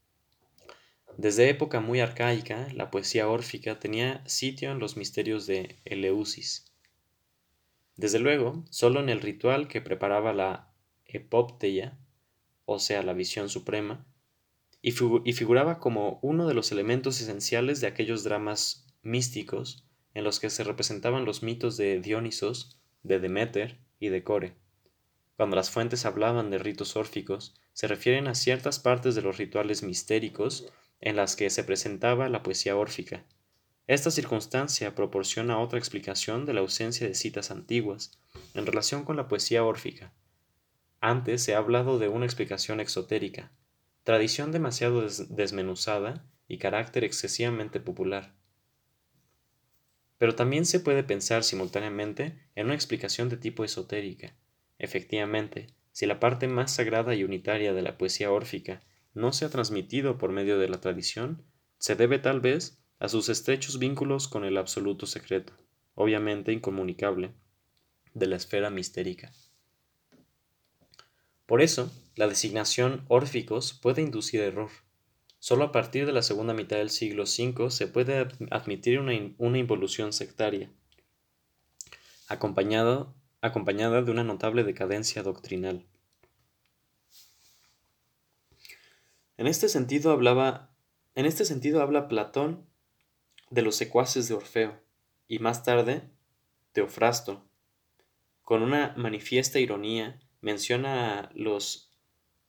Desde 1.16 1.48
época 1.48 1.80
muy 1.80 2.00
arcaica, 2.00 2.68
la 2.72 2.90
poesía 2.90 3.28
órfica 3.28 3.78
tenía 3.78 4.22
sitio 4.26 4.72
en 4.72 4.78
los 4.78 4.96
misterios 4.96 5.46
de 5.46 5.76
Eleusis. 5.84 6.72
Desde 7.96 8.18
luego, 8.18 8.64
solo 8.70 9.00
en 9.00 9.08
el 9.08 9.20
ritual 9.20 9.68
que 9.68 9.80
preparaba 9.80 10.32
la 10.32 10.72
epopteia, 11.06 11.96
o 12.64 12.80
sea, 12.80 13.02
la 13.02 13.12
visión 13.12 13.48
suprema, 13.48 14.04
y, 14.84 14.92
figuraba 15.32 15.78
como 15.78 16.18
uno 16.20 16.46
de 16.46 16.52
los 16.52 16.70
elementos 16.70 17.18
esenciales 17.18 17.80
de 17.80 17.86
aquellos 17.86 18.22
dramas 18.22 18.86
místicos 19.02 19.86
en 20.12 20.24
los 20.24 20.40
que 20.40 20.50
se 20.50 20.62
representaban 20.62 21.24
los 21.24 21.42
mitos 21.42 21.78
de 21.78 22.00
Dionisos, 22.00 22.78
de 23.02 23.18
Demeter 23.18 23.78
y 23.98 24.10
de 24.10 24.22
Core. 24.22 24.56
Cuando 25.38 25.56
las 25.56 25.70
fuentes 25.70 26.04
hablaban 26.04 26.50
de 26.50 26.58
ritos 26.58 26.96
órficos, 26.96 27.54
se 27.72 27.88
refieren 27.88 28.28
a 28.28 28.34
ciertas 28.34 28.78
partes 28.78 29.14
de 29.14 29.22
los 29.22 29.38
rituales 29.38 29.82
mistéricos 29.82 30.70
en 31.00 31.16
las 31.16 31.34
que 31.34 31.48
se 31.48 31.64
presentaba 31.64 32.28
la 32.28 32.42
poesía 32.42 32.76
órfica. 32.76 33.24
Esta 33.86 34.10
circunstancia 34.10 34.94
proporciona 34.94 35.60
otra 35.60 35.78
explicación 35.78 36.44
de 36.44 36.52
la 36.52 36.60
ausencia 36.60 37.08
de 37.08 37.14
citas 37.14 37.50
antiguas 37.50 38.18
en 38.52 38.66
relación 38.66 39.04
con 39.06 39.16
la 39.16 39.28
poesía 39.28 39.64
órfica. 39.64 40.12
Antes 41.00 41.42
se 41.42 41.54
ha 41.54 41.58
hablado 41.58 41.98
de 41.98 42.08
una 42.08 42.26
explicación 42.26 42.80
exotérica, 42.80 43.50
tradición 44.04 44.52
demasiado 44.52 45.00
desmenuzada 45.30 46.26
y 46.46 46.58
carácter 46.58 47.04
excesivamente 47.04 47.80
popular. 47.80 48.34
Pero 50.18 50.34
también 50.34 50.66
se 50.66 50.78
puede 50.78 51.02
pensar 51.02 51.42
simultáneamente 51.42 52.48
en 52.54 52.66
una 52.66 52.74
explicación 52.74 53.28
de 53.28 53.38
tipo 53.38 53.64
esotérica. 53.64 54.36
Efectivamente, 54.78 55.74
si 55.92 56.06
la 56.06 56.20
parte 56.20 56.48
más 56.48 56.74
sagrada 56.74 57.14
y 57.14 57.24
unitaria 57.24 57.72
de 57.72 57.82
la 57.82 57.96
poesía 57.96 58.30
órfica 58.30 58.82
no 59.14 59.32
se 59.32 59.44
ha 59.44 59.48
transmitido 59.48 60.18
por 60.18 60.32
medio 60.32 60.58
de 60.58 60.68
la 60.68 60.80
tradición, 60.80 61.44
se 61.78 61.96
debe 61.96 62.18
tal 62.18 62.40
vez 62.40 62.78
a 62.98 63.08
sus 63.08 63.28
estrechos 63.28 63.78
vínculos 63.78 64.28
con 64.28 64.44
el 64.44 64.56
absoluto 64.56 65.06
secreto, 65.06 65.54
obviamente 65.94 66.52
incomunicable, 66.52 67.32
de 68.12 68.26
la 68.26 68.36
esfera 68.36 68.70
mistérica. 68.70 69.32
Por 71.46 71.62
eso, 71.62 71.92
la 72.16 72.28
designación 72.28 73.04
órficos 73.08 73.72
puede 73.72 74.02
inducir 74.02 74.40
error. 74.40 74.70
Solo 75.38 75.64
a 75.64 75.72
partir 75.72 76.06
de 76.06 76.12
la 76.12 76.22
segunda 76.22 76.54
mitad 76.54 76.76
del 76.76 76.90
siglo 76.90 77.24
V 77.24 77.70
se 77.70 77.86
puede 77.86 78.28
admitir 78.50 78.98
una, 78.98 79.58
involución 79.58 80.12
sectaria, 80.12 80.70
acompañada, 82.28 83.12
de 83.42 84.10
una 84.10 84.24
notable 84.24 84.64
decadencia 84.64 85.22
doctrinal. 85.22 85.84
En 89.36 89.46
este 89.46 89.68
sentido 89.68 90.12
hablaba, 90.12 90.70
en 91.14 91.26
este 91.26 91.44
sentido 91.44 91.82
habla 91.82 92.08
Platón 92.08 92.66
de 93.50 93.62
los 93.62 93.76
secuaces 93.76 94.28
de 94.28 94.34
Orfeo 94.34 94.80
y 95.28 95.40
más 95.40 95.62
tarde 95.62 96.08
Teofrasto, 96.72 97.44
con 98.42 98.62
una 98.62 98.94
manifiesta 98.96 99.58
ironía 99.58 100.20
menciona 100.40 101.18
a 101.18 101.30
los 101.34 101.83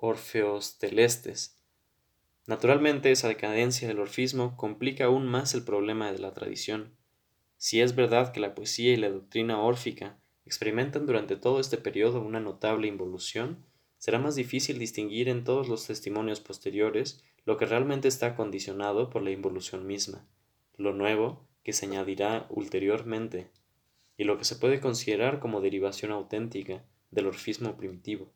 Orfeos 0.07 0.77
celestes. 0.79 1.59
Naturalmente, 2.45 3.11
esa 3.11 3.27
decadencia 3.27 3.87
del 3.87 3.99
orfismo 3.99 4.55
complica 4.55 5.05
aún 5.05 5.25
más 5.25 5.55
el 5.55 5.63
problema 5.63 6.11
de 6.11 6.19
la 6.19 6.31
tradición. 6.31 6.95
Si 7.57 7.81
es 7.81 7.95
verdad 7.95 8.31
que 8.31 8.39
la 8.39 8.53
poesía 8.53 8.93
y 8.93 8.97
la 8.97 9.09
doctrina 9.09 9.59
órfica 9.59 10.19
experimentan 10.45 11.07
durante 11.07 11.37
todo 11.37 11.59
este 11.59 11.77
periodo 11.77 12.21
una 12.21 12.39
notable 12.39 12.87
involución, 12.87 13.65
será 13.97 14.19
más 14.19 14.35
difícil 14.35 14.77
distinguir 14.77 15.27
en 15.27 15.43
todos 15.43 15.67
los 15.67 15.87
testimonios 15.87 16.39
posteriores 16.39 17.23
lo 17.43 17.57
que 17.57 17.65
realmente 17.65 18.07
está 18.07 18.35
condicionado 18.35 19.09
por 19.09 19.23
la 19.23 19.31
involución 19.31 19.87
misma, 19.87 20.27
lo 20.77 20.93
nuevo 20.93 21.47
que 21.63 21.73
se 21.73 21.87
añadirá 21.87 22.45
ulteriormente, 22.51 23.49
y 24.17 24.25
lo 24.25 24.37
que 24.37 24.45
se 24.45 24.57
puede 24.57 24.79
considerar 24.79 25.39
como 25.39 25.61
derivación 25.61 26.11
auténtica 26.11 26.85
del 27.09 27.25
orfismo 27.25 27.75
primitivo. 27.75 28.31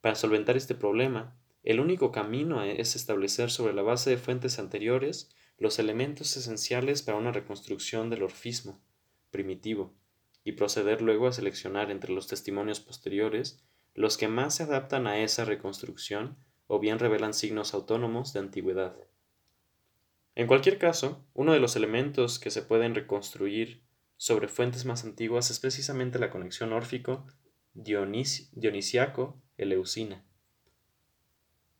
Para 0.00 0.14
solventar 0.14 0.56
este 0.56 0.74
problema, 0.74 1.36
el 1.62 1.80
único 1.80 2.12
camino 2.12 2.62
es 2.62 2.96
establecer 2.96 3.50
sobre 3.50 3.74
la 3.74 3.82
base 3.82 4.10
de 4.10 4.18
fuentes 4.18 4.58
anteriores 4.58 5.30
los 5.58 5.78
elementos 5.78 6.36
esenciales 6.36 7.02
para 7.02 7.18
una 7.18 7.32
reconstrucción 7.32 8.10
del 8.10 8.22
orfismo 8.22 8.80
primitivo 9.30 9.92
y 10.44 10.52
proceder 10.52 11.02
luego 11.02 11.26
a 11.26 11.32
seleccionar 11.32 11.90
entre 11.90 12.12
los 12.12 12.28
testimonios 12.28 12.80
posteriores 12.80 13.62
los 13.94 14.16
que 14.16 14.28
más 14.28 14.54
se 14.54 14.62
adaptan 14.62 15.06
a 15.08 15.18
esa 15.18 15.44
reconstrucción 15.44 16.38
o 16.68 16.78
bien 16.78 17.00
revelan 17.00 17.34
signos 17.34 17.74
autónomos 17.74 18.32
de 18.32 18.40
antigüedad. 18.40 18.96
En 20.36 20.46
cualquier 20.46 20.78
caso, 20.78 21.26
uno 21.34 21.52
de 21.52 21.58
los 21.58 21.74
elementos 21.74 22.38
que 22.38 22.52
se 22.52 22.62
pueden 22.62 22.94
reconstruir 22.94 23.82
sobre 24.16 24.46
fuentes 24.46 24.84
más 24.84 25.04
antiguas 25.04 25.50
es 25.50 25.58
precisamente 25.58 26.20
la 26.20 26.30
conexión 26.30 26.72
órfico 26.72 27.26
dionisiaco 27.74 29.42
Eleusina. 29.58 30.24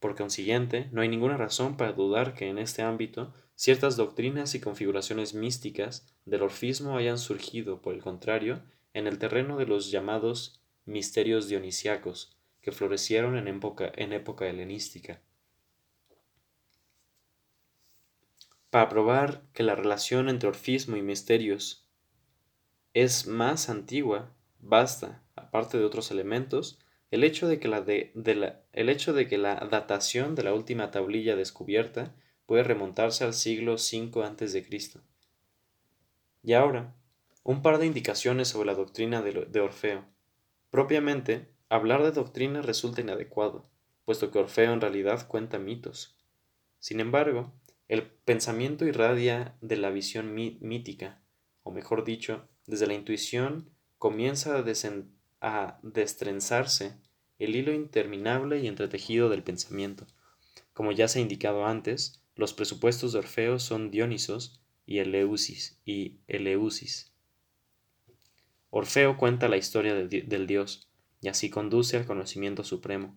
Por 0.00 0.14
consiguiente, 0.14 0.88
no 0.92 1.00
hay 1.00 1.08
ninguna 1.08 1.36
razón 1.36 1.76
para 1.76 1.92
dudar 1.92 2.34
que 2.34 2.48
en 2.48 2.58
este 2.58 2.82
ámbito 2.82 3.32
ciertas 3.54 3.96
doctrinas 3.96 4.54
y 4.54 4.60
configuraciones 4.60 5.34
místicas 5.34 6.06
del 6.24 6.42
orfismo 6.42 6.96
hayan 6.96 7.18
surgido, 7.18 7.80
por 7.80 7.94
el 7.94 8.02
contrario, 8.02 8.62
en 8.94 9.06
el 9.06 9.18
terreno 9.18 9.56
de 9.56 9.66
los 9.66 9.90
llamados 9.90 10.62
misterios 10.84 11.48
dionisiacos, 11.48 12.36
que 12.60 12.72
florecieron 12.72 13.36
en 13.36 13.48
época, 13.48 13.90
en 13.96 14.12
época 14.12 14.46
helenística. 14.46 15.20
Para 18.70 18.88
probar 18.88 19.42
que 19.52 19.62
la 19.62 19.74
relación 19.74 20.28
entre 20.28 20.48
orfismo 20.48 20.96
y 20.96 21.02
misterios 21.02 21.88
es 22.94 23.26
más 23.26 23.68
antigua, 23.68 24.34
basta, 24.60 25.22
aparte 25.34 25.78
de 25.78 25.84
otros 25.84 26.10
elementos, 26.10 26.78
el 27.10 27.24
hecho 27.24 27.48
de 27.48 27.58
que 27.58 27.68
la, 27.68 27.84
el 28.72 28.88
hecho 28.88 29.12
de 29.12 29.28
que 29.28 29.38
la 29.38 29.56
datación 29.70 30.34
de 30.34 30.42
la 30.42 30.54
última 30.54 30.90
tablilla 30.90 31.36
descubierta 31.36 32.14
puede 32.46 32.62
remontarse 32.62 33.24
al 33.24 33.34
siglo 33.34 33.74
V 33.74 34.24
a.C. 34.24 35.00
Y 36.42 36.52
ahora, 36.52 36.94
un 37.42 37.62
par 37.62 37.78
de 37.78 37.86
indicaciones 37.86 38.48
sobre 38.48 38.66
la 38.66 38.74
doctrina 38.74 39.22
de, 39.22 39.46
de 39.46 39.60
Orfeo. 39.60 40.04
Propiamente, 40.70 41.48
hablar 41.68 42.02
de 42.02 42.12
doctrina 42.12 42.62
resulta 42.62 43.00
inadecuado, 43.00 43.68
puesto 44.04 44.30
que 44.30 44.38
Orfeo 44.38 44.72
en 44.72 44.80
realidad 44.80 45.26
cuenta 45.28 45.58
mitos. 45.58 46.16
Sin 46.78 47.00
embargo, 47.00 47.52
el 47.88 48.02
pensamiento 48.02 48.84
irradia 48.84 49.56
de 49.62 49.76
la 49.76 49.90
visión 49.90 50.34
mítica, 50.34 51.22
o 51.62 51.70
mejor 51.70 52.04
dicho, 52.04 52.46
desde 52.66 52.86
la 52.86 52.94
intuición 52.94 53.70
comienza 53.96 54.58
a, 54.58 54.62
a 55.40 55.78
destrenzarse 55.82 56.96
el 57.38 57.54
hilo 57.54 57.72
interminable 57.72 58.60
y 58.60 58.66
entretejido 58.66 59.28
del 59.28 59.42
pensamiento. 59.42 60.06
Como 60.72 60.92
ya 60.92 61.08
se 61.08 61.18
ha 61.18 61.22
indicado 61.22 61.66
antes, 61.66 62.22
los 62.34 62.52
presupuestos 62.52 63.12
de 63.12 63.20
Orfeo 63.20 63.58
son 63.58 63.90
Dionisos 63.90 64.60
y 64.86 64.98
Eleusis. 64.98 65.78
Y 65.84 66.18
Eleusis. 66.28 67.12
Orfeo 68.70 69.16
cuenta 69.16 69.48
la 69.48 69.56
historia 69.56 69.94
del 69.94 70.46
dios, 70.46 70.88
y 71.20 71.28
así 71.28 71.50
conduce 71.50 71.96
al 71.96 72.06
conocimiento 72.06 72.64
supremo. 72.64 73.16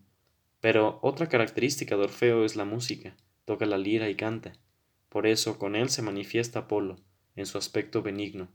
Pero 0.60 1.00
otra 1.02 1.28
característica 1.28 1.98
de 1.98 2.04
Orfeo 2.04 2.46
es 2.46 2.56
la 2.56 2.66
música, 2.66 3.18
toca 3.46 3.66
la 3.66 3.78
lira 3.78 4.10
y 4.10 4.16
canta. 4.16 4.54
Por 5.10 5.28
eso 5.28 5.60
con 5.60 5.76
él 5.76 5.90
se 5.90 6.02
manifiesta 6.02 6.60
Apolo, 6.60 7.00
en 7.36 7.46
su 7.46 7.58
aspecto 7.58 8.02
benigno, 8.02 8.50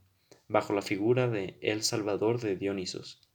bajo 0.49 0.73
la 0.73 0.83
figura 0.83 1.29
de 1.29 1.59
el 1.61 1.83
Salvador 1.83 2.41
de 2.41 2.57
Dionisos. 2.57 3.26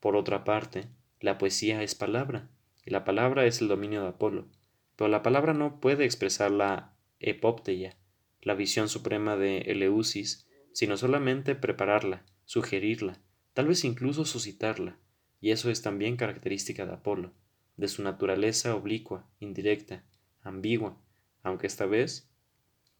Por 0.00 0.16
otra 0.16 0.44
parte, 0.44 0.88
la 1.20 1.38
poesía 1.38 1.82
es 1.82 1.94
palabra, 1.94 2.48
y 2.84 2.90
la 2.90 3.04
palabra 3.04 3.46
es 3.46 3.60
el 3.60 3.68
dominio 3.68 4.02
de 4.02 4.08
Apolo, 4.08 4.48
pero 4.96 5.08
la 5.08 5.22
palabra 5.22 5.54
no 5.54 5.80
puede 5.80 6.04
expresar 6.04 6.50
la 6.50 6.94
epopteia, 7.20 7.96
la 8.40 8.54
visión 8.54 8.88
suprema 8.88 9.36
de 9.36 9.58
Eleusis, 9.62 10.48
sino 10.72 10.96
solamente 10.96 11.54
prepararla, 11.54 12.24
sugerirla, 12.44 13.20
tal 13.52 13.66
vez 13.66 13.84
incluso 13.84 14.24
suscitarla, 14.24 14.98
y 15.40 15.50
eso 15.50 15.70
es 15.70 15.82
también 15.82 16.16
característica 16.16 16.86
de 16.86 16.92
Apolo, 16.92 17.32
de 17.76 17.88
su 17.88 18.02
naturaleza 18.02 18.74
oblicua, 18.74 19.28
indirecta, 19.40 20.04
ambigua, 20.40 20.96
aunque 21.42 21.66
esta 21.66 21.86
vez 21.86 22.30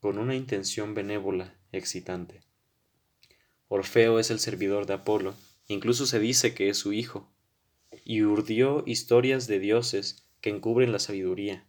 con 0.01 0.19
una 0.19 0.35
intención 0.35 0.95
benévola, 0.95 1.55
excitante. 1.73 2.41
Orfeo 3.69 4.19
es 4.19 4.31
el 4.31 4.39
servidor 4.39 4.87
de 4.87 4.95
Apolo, 4.95 5.35
incluso 5.69 6.07
se 6.07 6.19
dice 6.19 6.55
que 6.55 6.69
es 6.71 6.79
su 6.79 6.93
hijo, 6.93 7.31
y 8.05 8.23
urdió 8.23 8.83
historias 8.87 9.47
de 9.47 9.61
dioses 9.61 10.29
que 10.41 10.51
encubren 10.51 10.93
la 10.93 10.99
sabiduría. 10.99 11.67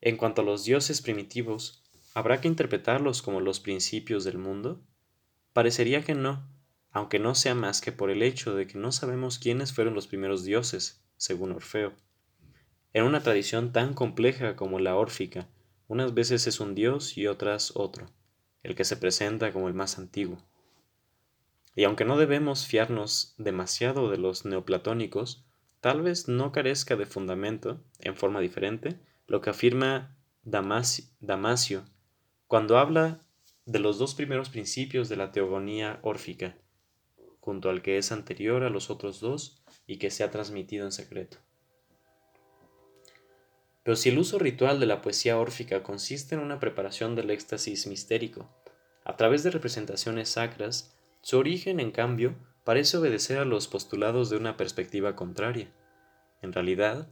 En 0.00 0.16
cuanto 0.16 0.42
a 0.42 0.44
los 0.44 0.64
dioses 0.64 1.02
primitivos, 1.02 1.84
¿habrá 2.14 2.40
que 2.40 2.48
interpretarlos 2.48 3.20
como 3.20 3.40
los 3.40 3.60
principios 3.60 4.24
del 4.24 4.38
mundo? 4.38 4.82
Parecería 5.52 6.02
que 6.02 6.14
no, 6.14 6.48
aunque 6.90 7.18
no 7.18 7.34
sea 7.34 7.54
más 7.54 7.80
que 7.80 7.92
por 7.92 8.10
el 8.10 8.22
hecho 8.22 8.54
de 8.54 8.66
que 8.66 8.78
no 8.78 8.92
sabemos 8.92 9.38
quiénes 9.38 9.72
fueron 9.72 9.94
los 9.94 10.06
primeros 10.06 10.44
dioses, 10.44 11.04
según 11.16 11.52
Orfeo. 11.52 11.92
En 12.92 13.04
una 13.04 13.22
tradición 13.22 13.72
tan 13.72 13.94
compleja 13.94 14.56
como 14.56 14.80
la 14.80 14.96
órfica, 14.96 15.48
unas 15.86 16.14
veces 16.14 16.46
es 16.46 16.58
un 16.60 16.74
dios 16.74 17.18
y 17.18 17.26
otras 17.26 17.72
otro, 17.74 18.06
el 18.62 18.74
que 18.74 18.84
se 18.84 18.96
presenta 18.96 19.52
como 19.52 19.68
el 19.68 19.74
más 19.74 19.98
antiguo. 19.98 20.38
Y 21.74 21.84
aunque 21.84 22.04
no 22.04 22.18
debemos 22.18 22.66
fiarnos 22.66 23.34
demasiado 23.38 24.10
de 24.10 24.18
los 24.18 24.44
neoplatónicos, 24.44 25.44
tal 25.80 26.02
vez 26.02 26.28
no 26.28 26.52
carezca 26.52 26.96
de 26.96 27.06
fundamento, 27.06 27.82
en 28.00 28.16
forma 28.16 28.40
diferente, 28.40 29.00
lo 29.26 29.40
que 29.40 29.50
afirma 29.50 30.16
Damasio 30.42 31.84
cuando 32.46 32.78
habla 32.78 33.20
de 33.66 33.78
los 33.78 33.98
dos 33.98 34.16
primeros 34.16 34.48
principios 34.48 35.08
de 35.08 35.14
la 35.14 35.30
teogonía 35.30 36.00
órfica, 36.02 36.56
junto 37.38 37.70
al 37.70 37.82
que 37.82 37.98
es 37.98 38.10
anterior 38.10 38.64
a 38.64 38.70
los 38.70 38.90
otros 38.90 39.20
dos 39.20 39.62
y 39.86 39.98
que 39.98 40.10
se 40.10 40.24
ha 40.24 40.30
transmitido 40.32 40.84
en 40.84 40.90
secreto. 40.90 41.36
Pero 43.84 43.96
si 43.96 44.08
el 44.08 44.18
uso 44.18 44.38
ritual 44.38 44.80
de 44.80 44.86
la 44.86 45.00
poesía 45.00 45.38
órfica 45.38 45.82
consiste 45.82 46.34
en 46.34 46.40
una 46.40 46.58
preparación 46.58 47.14
del 47.14 47.30
éxtasis 47.30 47.86
mistérico, 47.86 48.48
a 49.04 49.16
través 49.16 49.42
de 49.42 49.50
representaciones 49.50 50.30
sacras, 50.30 50.96
su 51.22 51.38
origen, 51.38 51.80
en 51.80 51.90
cambio, 51.90 52.34
parece 52.64 52.96
obedecer 52.96 53.38
a 53.38 53.44
los 53.44 53.68
postulados 53.68 54.30
de 54.30 54.36
una 54.36 54.56
perspectiva 54.56 55.16
contraria. 55.16 55.70
En 56.42 56.52
realidad, 56.52 57.08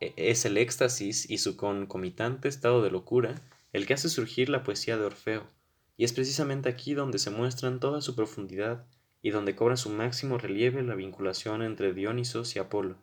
e-, 0.00 0.14
es 0.16 0.44
el 0.44 0.56
éxtasis 0.56 1.28
y 1.28 1.38
su 1.38 1.56
concomitante 1.56 2.48
estado 2.48 2.82
de 2.82 2.90
locura 2.90 3.34
el 3.72 3.86
que 3.86 3.94
hace 3.94 4.08
surgir 4.08 4.48
la 4.48 4.62
poesía 4.62 4.96
de 4.96 5.04
Orfeo, 5.04 5.46
y 5.96 6.04
es 6.04 6.12
precisamente 6.12 6.68
aquí 6.68 6.94
donde 6.94 7.18
se 7.18 7.30
muestra 7.30 7.76
toda 7.78 8.00
su 8.00 8.14
profundidad 8.14 8.86
y 9.20 9.30
donde 9.30 9.56
cobra 9.56 9.76
su 9.76 9.90
máximo 9.90 10.38
relieve 10.38 10.82
la 10.82 10.94
vinculación 10.94 11.62
entre 11.62 11.92
Dionisos 11.92 12.54
y 12.56 12.60
Apolo. 12.60 12.96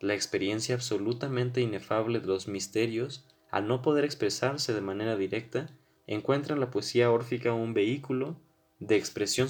La 0.00 0.14
experiencia 0.14 0.74
absolutamente 0.74 1.60
inefable 1.60 2.18
de 2.18 2.26
los 2.26 2.48
misterios, 2.48 3.28
al 3.50 3.68
no 3.68 3.82
poder 3.82 4.04
expresarse 4.04 4.74
de 4.74 4.80
manera 4.80 5.16
directa, 5.16 5.70
encuentra 6.06 6.54
en 6.54 6.60
la 6.60 6.70
poesía 6.70 7.10
órfica 7.10 7.52
un 7.52 7.72
vehículo 7.72 8.36
de 8.86 8.96
expresión 8.96 9.48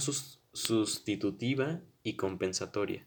sustitutiva 0.52 1.80
y 2.02 2.16
compensatoria. 2.16 3.06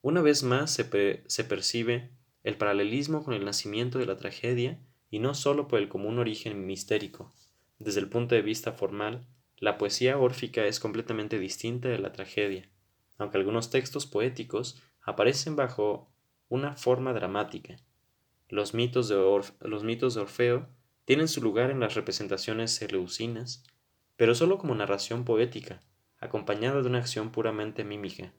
Una 0.00 0.22
vez 0.22 0.42
más 0.42 0.70
se, 0.70 1.22
se 1.26 1.44
percibe 1.44 2.10
el 2.42 2.56
paralelismo 2.56 3.22
con 3.22 3.34
el 3.34 3.44
nacimiento 3.44 3.98
de 3.98 4.06
la 4.06 4.16
tragedia 4.16 4.78
y 5.10 5.18
no 5.18 5.34
sólo 5.34 5.68
por 5.68 5.78
el 5.78 5.90
común 5.90 6.18
origen 6.18 6.66
mistérico. 6.66 7.34
Desde 7.78 8.00
el 8.00 8.08
punto 8.08 8.34
de 8.34 8.40
vista 8.40 8.72
formal, 8.72 9.26
la 9.58 9.76
poesía 9.76 10.16
órfica 10.16 10.64
es 10.64 10.80
completamente 10.80 11.38
distinta 11.38 11.88
de 11.88 11.98
la 11.98 12.12
tragedia, 12.12 12.70
aunque 13.18 13.36
algunos 13.36 13.68
textos 13.68 14.06
poéticos 14.06 14.82
aparecen 15.02 15.54
bajo 15.54 16.10
una 16.48 16.76
forma 16.76 17.12
dramática. 17.12 17.76
Los 18.48 18.72
mitos 18.72 19.08
de, 19.08 19.16
los 19.60 19.84
mitos 19.84 20.14
de 20.14 20.22
Orfeo 20.22 20.66
tienen 21.04 21.28
su 21.28 21.42
lugar 21.42 21.70
en 21.70 21.80
las 21.80 21.94
representaciones 21.94 22.72
seleucinas, 22.72 23.64
pero 24.20 24.34
solo 24.34 24.58
como 24.58 24.74
narración 24.74 25.24
poética, 25.24 25.80
acompañada 26.18 26.82
de 26.82 26.88
una 26.88 26.98
acción 26.98 27.32
puramente 27.32 27.84
mímica. 27.84 28.34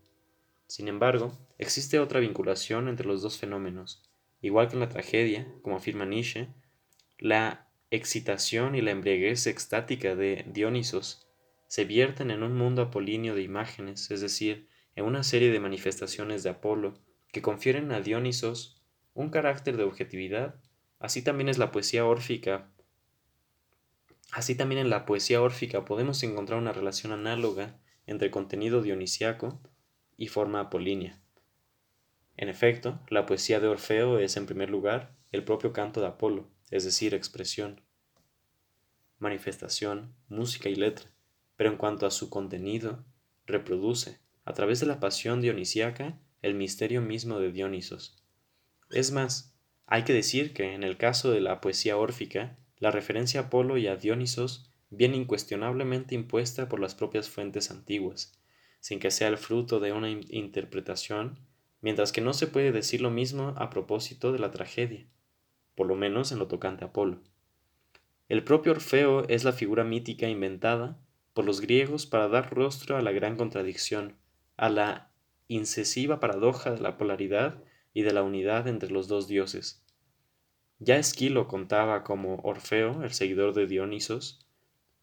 Sin 0.67 0.87
embargo, 0.87 1.35
existe 1.57 1.97
otra 1.97 2.19
vinculación 2.19 2.87
entre 2.87 3.07
los 3.07 3.23
dos 3.23 3.39
fenómenos. 3.39 4.07
Igual 4.41 4.67
que 4.67 4.75
en 4.75 4.81
la 4.81 4.89
tragedia, 4.89 5.51
como 5.63 5.77
afirma 5.77 6.05
Nietzsche, 6.05 6.49
la 7.17 7.67
excitación 7.89 8.75
y 8.75 8.81
la 8.81 8.91
embriaguez 8.91 9.47
extática 9.47 10.15
de 10.15 10.45
Dionisos 10.53 11.27
se 11.65 11.83
vierten 11.83 12.29
en 12.29 12.43
un 12.43 12.55
mundo 12.55 12.83
apolíneo 12.83 13.33
de 13.33 13.41
imágenes, 13.41 14.11
es 14.11 14.21
decir, 14.21 14.67
en 14.95 15.05
una 15.05 15.23
serie 15.23 15.51
de 15.51 15.59
manifestaciones 15.59 16.43
de 16.43 16.51
Apolo 16.51 16.93
que 17.31 17.41
confieren 17.41 17.91
a 17.91 18.01
Dionisos 18.01 18.79
un 19.15 19.31
carácter 19.31 19.77
de 19.77 19.83
objetividad. 19.85 20.61
Así 20.99 21.23
también 21.23 21.49
es 21.49 21.57
la 21.57 21.71
poesía 21.71 22.05
órfica 22.05 22.71
Así 24.31 24.55
también 24.55 24.79
en 24.79 24.89
la 24.89 25.05
poesía 25.05 25.41
órfica 25.41 25.83
podemos 25.83 26.23
encontrar 26.23 26.57
una 26.57 26.71
relación 26.71 27.11
análoga 27.11 27.77
entre 28.07 28.31
contenido 28.31 28.81
dionisiaco 28.81 29.61
y 30.17 30.27
forma 30.27 30.61
apolínea. 30.61 31.21
En 32.37 32.47
efecto, 32.47 32.99
la 33.09 33.25
poesía 33.25 33.59
de 33.59 33.67
Orfeo 33.67 34.19
es 34.19 34.37
en 34.37 34.45
primer 34.45 34.69
lugar 34.69 35.13
el 35.31 35.43
propio 35.43 35.73
canto 35.73 35.99
de 35.99 36.07
Apolo, 36.07 36.49
es 36.71 36.85
decir, 36.85 37.13
expresión, 37.13 37.81
manifestación, 39.19 40.15
música 40.29 40.69
y 40.69 40.75
letra, 40.75 41.11
pero 41.57 41.69
en 41.69 41.77
cuanto 41.77 42.05
a 42.05 42.11
su 42.11 42.29
contenido, 42.29 43.03
reproduce, 43.45 44.19
a 44.45 44.53
través 44.53 44.79
de 44.79 44.87
la 44.87 44.99
pasión 44.99 45.41
dionisiaca, 45.41 46.19
el 46.41 46.55
misterio 46.55 47.01
mismo 47.01 47.39
de 47.39 47.51
Dionisos. 47.51 48.23
Es 48.89 49.11
más, 49.11 49.55
hay 49.85 50.03
que 50.03 50.13
decir 50.13 50.53
que 50.53 50.73
en 50.73 50.83
el 50.83 50.97
caso 50.97 51.31
de 51.31 51.41
la 51.41 51.61
poesía 51.61 51.97
órfica, 51.97 52.57
la 52.81 52.91
referencia 52.91 53.39
a 53.39 53.43
Apolo 53.43 53.77
y 53.77 53.87
a 53.87 53.95
Dionisos 53.95 54.69
viene 54.89 55.15
incuestionablemente 55.15 56.15
impuesta 56.15 56.67
por 56.67 56.79
las 56.79 56.95
propias 56.95 57.29
fuentes 57.29 57.69
antiguas, 57.69 58.33
sin 58.79 58.99
que 58.99 59.11
sea 59.11 59.27
el 59.27 59.37
fruto 59.37 59.79
de 59.79 59.93
una 59.93 60.09
interpretación, 60.09 61.39
mientras 61.79 62.11
que 62.11 62.21
no 62.21 62.33
se 62.33 62.47
puede 62.47 62.71
decir 62.71 62.99
lo 62.99 63.11
mismo 63.11 63.53
a 63.55 63.69
propósito 63.69 64.33
de 64.33 64.39
la 64.39 64.49
tragedia, 64.49 65.05
por 65.75 65.85
lo 65.85 65.95
menos 65.95 66.31
en 66.31 66.39
lo 66.39 66.47
tocante 66.47 66.83
a 66.83 66.87
Apolo. 66.87 67.21
El 68.29 68.43
propio 68.43 68.71
Orfeo 68.71 69.27
es 69.27 69.43
la 69.43 69.53
figura 69.53 69.83
mítica 69.83 70.27
inventada 70.27 70.99
por 71.33 71.45
los 71.45 71.61
griegos 71.61 72.07
para 72.07 72.29
dar 72.29 72.51
rostro 72.51 72.97
a 72.97 73.03
la 73.03 73.11
gran 73.11 73.35
contradicción, 73.37 74.17
a 74.57 74.69
la 74.69 75.11
incesiva 75.47 76.19
paradoja 76.19 76.71
de 76.71 76.81
la 76.81 76.97
polaridad 76.97 77.63
y 77.93 78.01
de 78.01 78.13
la 78.13 78.23
unidad 78.23 78.67
entre 78.67 78.89
los 78.89 79.07
dos 79.07 79.27
dioses, 79.27 79.80
ya 80.83 80.97
Esquilo 80.97 81.47
contaba 81.47 82.03
como 82.03 82.37
Orfeo, 82.37 83.03
el 83.03 83.13
seguidor 83.13 83.53
de 83.53 83.67
Dionisos, 83.67 84.43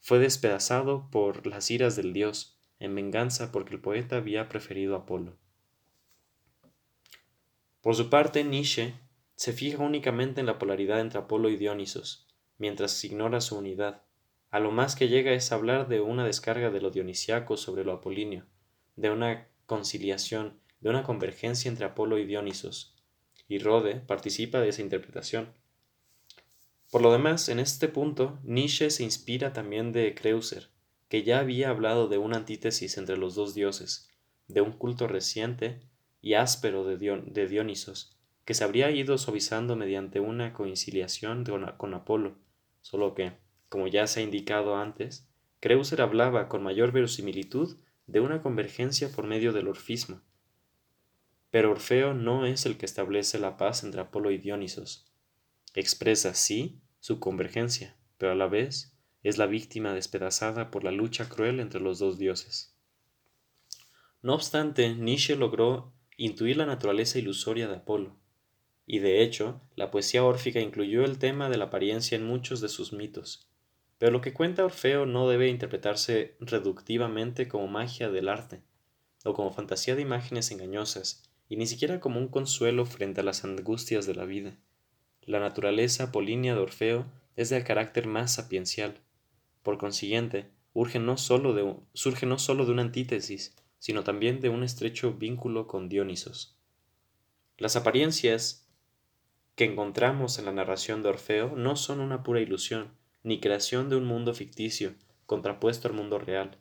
fue 0.00 0.18
despedazado 0.18 1.08
por 1.10 1.46
las 1.46 1.70
iras 1.70 1.94
del 1.94 2.12
dios, 2.12 2.58
en 2.80 2.96
venganza 2.96 3.52
porque 3.52 3.74
el 3.74 3.80
poeta 3.80 4.16
había 4.16 4.48
preferido 4.48 4.96
a 4.96 4.98
Apolo. 5.00 5.36
Por 7.80 7.94
su 7.94 8.10
parte, 8.10 8.42
Nietzsche 8.42 8.94
se 9.36 9.52
fija 9.52 9.78
únicamente 9.78 10.40
en 10.40 10.46
la 10.46 10.58
polaridad 10.58 10.98
entre 11.00 11.20
Apolo 11.20 11.48
y 11.48 11.56
Dionisos, 11.56 12.26
mientras 12.58 13.04
ignora 13.04 13.40
su 13.40 13.56
unidad. 13.56 14.02
A 14.50 14.58
lo 14.58 14.72
más 14.72 14.96
que 14.96 15.08
llega 15.08 15.32
es 15.32 15.52
hablar 15.52 15.86
de 15.86 16.00
una 16.00 16.26
descarga 16.26 16.70
de 16.70 16.80
lo 16.80 16.90
dionisiaco 16.90 17.56
sobre 17.56 17.84
lo 17.84 17.92
apolíneo, 17.92 18.46
de 18.96 19.10
una 19.10 19.46
conciliación, 19.66 20.58
de 20.80 20.90
una 20.90 21.04
convergencia 21.04 21.68
entre 21.68 21.86
Apolo 21.86 22.18
y 22.18 22.26
Dionisos, 22.26 22.96
y 23.46 23.60
Rode 23.60 23.96
participa 24.00 24.58
de 24.58 24.70
esa 24.70 24.82
interpretación. 24.82 25.52
Por 26.90 27.02
lo 27.02 27.12
demás, 27.12 27.48
en 27.48 27.58
este 27.58 27.88
punto, 27.88 28.38
Nietzsche 28.44 28.90
se 28.90 29.04
inspira 29.04 29.52
también 29.52 29.92
de 29.92 30.14
Kreuser, 30.14 30.70
que 31.08 31.22
ya 31.22 31.40
había 31.40 31.68
hablado 31.68 32.08
de 32.08 32.16
una 32.16 32.38
antítesis 32.38 32.96
entre 32.96 33.18
los 33.18 33.34
dos 33.34 33.54
dioses, 33.54 34.10
de 34.46 34.62
un 34.62 34.72
culto 34.72 35.06
reciente 35.06 35.80
y 36.22 36.34
áspero 36.34 36.84
de, 36.84 36.96
de 36.96 37.46
Dionisos, 37.46 38.16
que 38.44 38.54
se 38.54 38.64
habría 38.64 38.90
ido 38.90 39.18
suavizando 39.18 39.76
mediante 39.76 40.20
una 40.20 40.54
conciliación 40.54 41.44
con 41.76 41.94
Apolo, 41.94 42.38
solo 42.80 43.14
que, 43.14 43.32
como 43.68 43.86
ya 43.86 44.06
se 44.06 44.20
ha 44.20 44.22
indicado 44.22 44.76
antes, 44.76 45.28
Creuser 45.60 46.00
hablaba 46.00 46.48
con 46.48 46.62
mayor 46.62 46.92
verosimilitud 46.92 47.76
de 48.06 48.20
una 48.20 48.40
convergencia 48.42 49.10
por 49.10 49.26
medio 49.26 49.52
del 49.52 49.68
orfismo. 49.68 50.22
Pero 51.50 51.70
Orfeo 51.70 52.14
no 52.14 52.46
es 52.46 52.64
el 52.64 52.78
que 52.78 52.86
establece 52.86 53.38
la 53.38 53.56
paz 53.56 53.84
entre 53.84 54.00
Apolo 54.00 54.30
y 54.30 54.38
Dionisos. 54.38 55.07
Expresa, 55.74 56.34
sí, 56.34 56.80
su 57.00 57.20
convergencia, 57.20 57.96
pero 58.16 58.32
a 58.32 58.34
la 58.34 58.48
vez 58.48 58.92
es 59.22 59.38
la 59.38 59.46
víctima 59.46 59.92
despedazada 59.92 60.70
por 60.70 60.84
la 60.84 60.90
lucha 60.90 61.28
cruel 61.28 61.60
entre 61.60 61.80
los 61.80 61.98
dos 61.98 62.18
dioses. 62.18 62.74
No 64.22 64.34
obstante, 64.34 64.94
Nietzsche 64.94 65.36
logró 65.36 65.92
intuir 66.16 66.56
la 66.56 66.66
naturaleza 66.66 67.18
ilusoria 67.18 67.68
de 67.68 67.76
Apolo, 67.76 68.16
y 68.86 69.00
de 69.00 69.22
hecho, 69.22 69.60
la 69.76 69.90
poesía 69.90 70.24
órfica 70.24 70.60
incluyó 70.60 71.04
el 71.04 71.18
tema 71.18 71.50
de 71.50 71.58
la 71.58 71.66
apariencia 71.66 72.16
en 72.16 72.26
muchos 72.26 72.60
de 72.60 72.68
sus 72.68 72.92
mitos. 72.92 73.46
Pero 73.98 74.12
lo 74.12 74.20
que 74.20 74.32
cuenta 74.32 74.64
Orfeo 74.64 75.04
no 75.04 75.28
debe 75.28 75.48
interpretarse 75.48 76.36
reductivamente 76.40 77.48
como 77.48 77.68
magia 77.68 78.10
del 78.10 78.28
arte, 78.28 78.62
o 79.24 79.34
como 79.34 79.52
fantasía 79.52 79.94
de 79.94 80.02
imágenes 80.02 80.50
engañosas, 80.50 81.30
y 81.48 81.56
ni 81.56 81.66
siquiera 81.66 82.00
como 82.00 82.18
un 82.18 82.28
consuelo 82.28 82.86
frente 82.86 83.20
a 83.20 83.24
las 83.24 83.44
angustias 83.44 84.06
de 84.06 84.14
la 84.14 84.24
vida. 84.24 84.56
La 85.28 85.40
naturaleza 85.40 86.04
apolínea 86.04 86.54
de 86.54 86.60
Orfeo 86.60 87.04
es 87.36 87.50
del 87.50 87.62
carácter 87.62 88.06
más 88.06 88.32
sapiencial. 88.32 88.94
Por 89.62 89.76
consiguiente, 89.76 90.48
no 90.74 91.18
solo 91.18 91.52
de, 91.52 91.76
surge 91.92 92.24
no 92.24 92.38
sólo 92.38 92.64
de 92.64 92.72
una 92.72 92.80
antítesis, 92.80 93.54
sino 93.78 94.04
también 94.04 94.40
de 94.40 94.48
un 94.48 94.62
estrecho 94.62 95.12
vínculo 95.12 95.66
con 95.66 95.90
Dionisos. 95.90 96.56
Las 97.58 97.76
apariencias 97.76 98.66
que 99.54 99.64
encontramos 99.64 100.38
en 100.38 100.46
la 100.46 100.52
narración 100.52 101.02
de 101.02 101.10
Orfeo 101.10 101.54
no 101.54 101.76
son 101.76 102.00
una 102.00 102.22
pura 102.22 102.40
ilusión, 102.40 102.94
ni 103.22 103.38
creación 103.38 103.90
de 103.90 103.96
un 103.96 104.06
mundo 104.06 104.32
ficticio, 104.32 104.94
contrapuesto 105.26 105.88
al 105.88 105.94
mundo 105.94 106.18
real, 106.18 106.56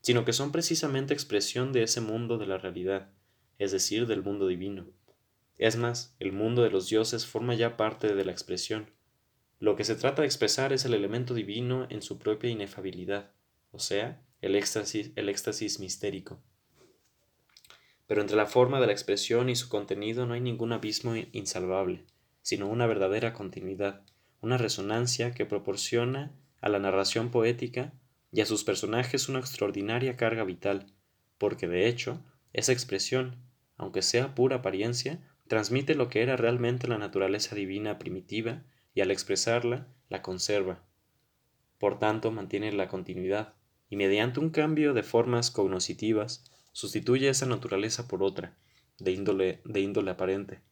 sino 0.00 0.24
que 0.24 0.32
son 0.32 0.52
precisamente 0.52 1.12
expresión 1.12 1.72
de 1.72 1.82
ese 1.82 2.00
mundo 2.00 2.38
de 2.38 2.46
la 2.46 2.58
realidad, 2.58 3.10
es 3.58 3.72
decir, 3.72 4.06
del 4.06 4.22
mundo 4.22 4.46
divino. 4.46 4.86
Es 5.58 5.76
más, 5.76 6.16
el 6.18 6.32
mundo 6.32 6.62
de 6.62 6.70
los 6.70 6.88
dioses 6.88 7.26
forma 7.26 7.54
ya 7.54 7.76
parte 7.76 8.14
de 8.14 8.24
la 8.24 8.32
expresión. 8.32 8.90
Lo 9.58 9.76
que 9.76 9.84
se 9.84 9.94
trata 9.94 10.22
de 10.22 10.26
expresar 10.26 10.72
es 10.72 10.84
el 10.84 10.94
elemento 10.94 11.34
divino 11.34 11.86
en 11.90 12.02
su 12.02 12.18
propia 12.18 12.50
inefabilidad, 12.50 13.32
o 13.70 13.78
sea, 13.78 14.22
el 14.40 14.56
éxtasis, 14.56 15.12
el 15.14 15.28
éxtasis 15.28 15.78
mistérico. 15.78 16.42
Pero 18.06 18.20
entre 18.20 18.36
la 18.36 18.46
forma 18.46 18.80
de 18.80 18.86
la 18.86 18.92
expresión 18.92 19.48
y 19.48 19.56
su 19.56 19.68
contenido 19.68 20.26
no 20.26 20.34
hay 20.34 20.40
ningún 20.40 20.72
abismo 20.72 21.14
insalvable 21.32 22.04
sino 22.42 22.66
una 22.66 22.86
verdadera 22.86 23.32
continuidad, 23.32 24.02
una 24.40 24.58
resonancia 24.58 25.32
que 25.32 25.46
proporciona 25.46 26.32
a 26.60 26.68
la 26.68 26.78
narración 26.78 27.30
poética 27.30 27.92
y 28.32 28.40
a 28.40 28.46
sus 28.46 28.64
personajes 28.64 29.28
una 29.28 29.38
extraordinaria 29.38 30.16
carga 30.16 30.44
vital, 30.44 30.86
porque 31.38 31.68
de 31.68 31.86
hecho, 31.86 32.22
esa 32.52 32.72
expresión, 32.72 33.36
aunque 33.76 34.02
sea 34.02 34.34
pura 34.34 34.56
apariencia, 34.56 35.20
transmite 35.52 35.94
lo 35.94 36.08
que 36.08 36.22
era 36.22 36.38
realmente 36.38 36.88
la 36.88 36.96
naturaleza 36.96 37.54
divina 37.54 37.98
primitiva 37.98 38.62
y 38.94 39.02
al 39.02 39.10
expresarla 39.10 39.86
la 40.08 40.22
conserva. 40.22 40.82
Por 41.76 41.98
tanto, 41.98 42.30
mantiene 42.30 42.72
la 42.72 42.88
continuidad 42.88 43.52
y 43.90 43.96
mediante 43.96 44.40
un 44.40 44.48
cambio 44.48 44.94
de 44.94 45.02
formas 45.02 45.50
cognoscitivas 45.50 46.50
sustituye 46.72 47.28
esa 47.28 47.44
naturaleza 47.44 48.08
por 48.08 48.22
otra, 48.22 48.56
de 48.98 49.10
índole, 49.10 49.60
de 49.66 49.80
índole 49.80 50.12
aparente. 50.12 50.62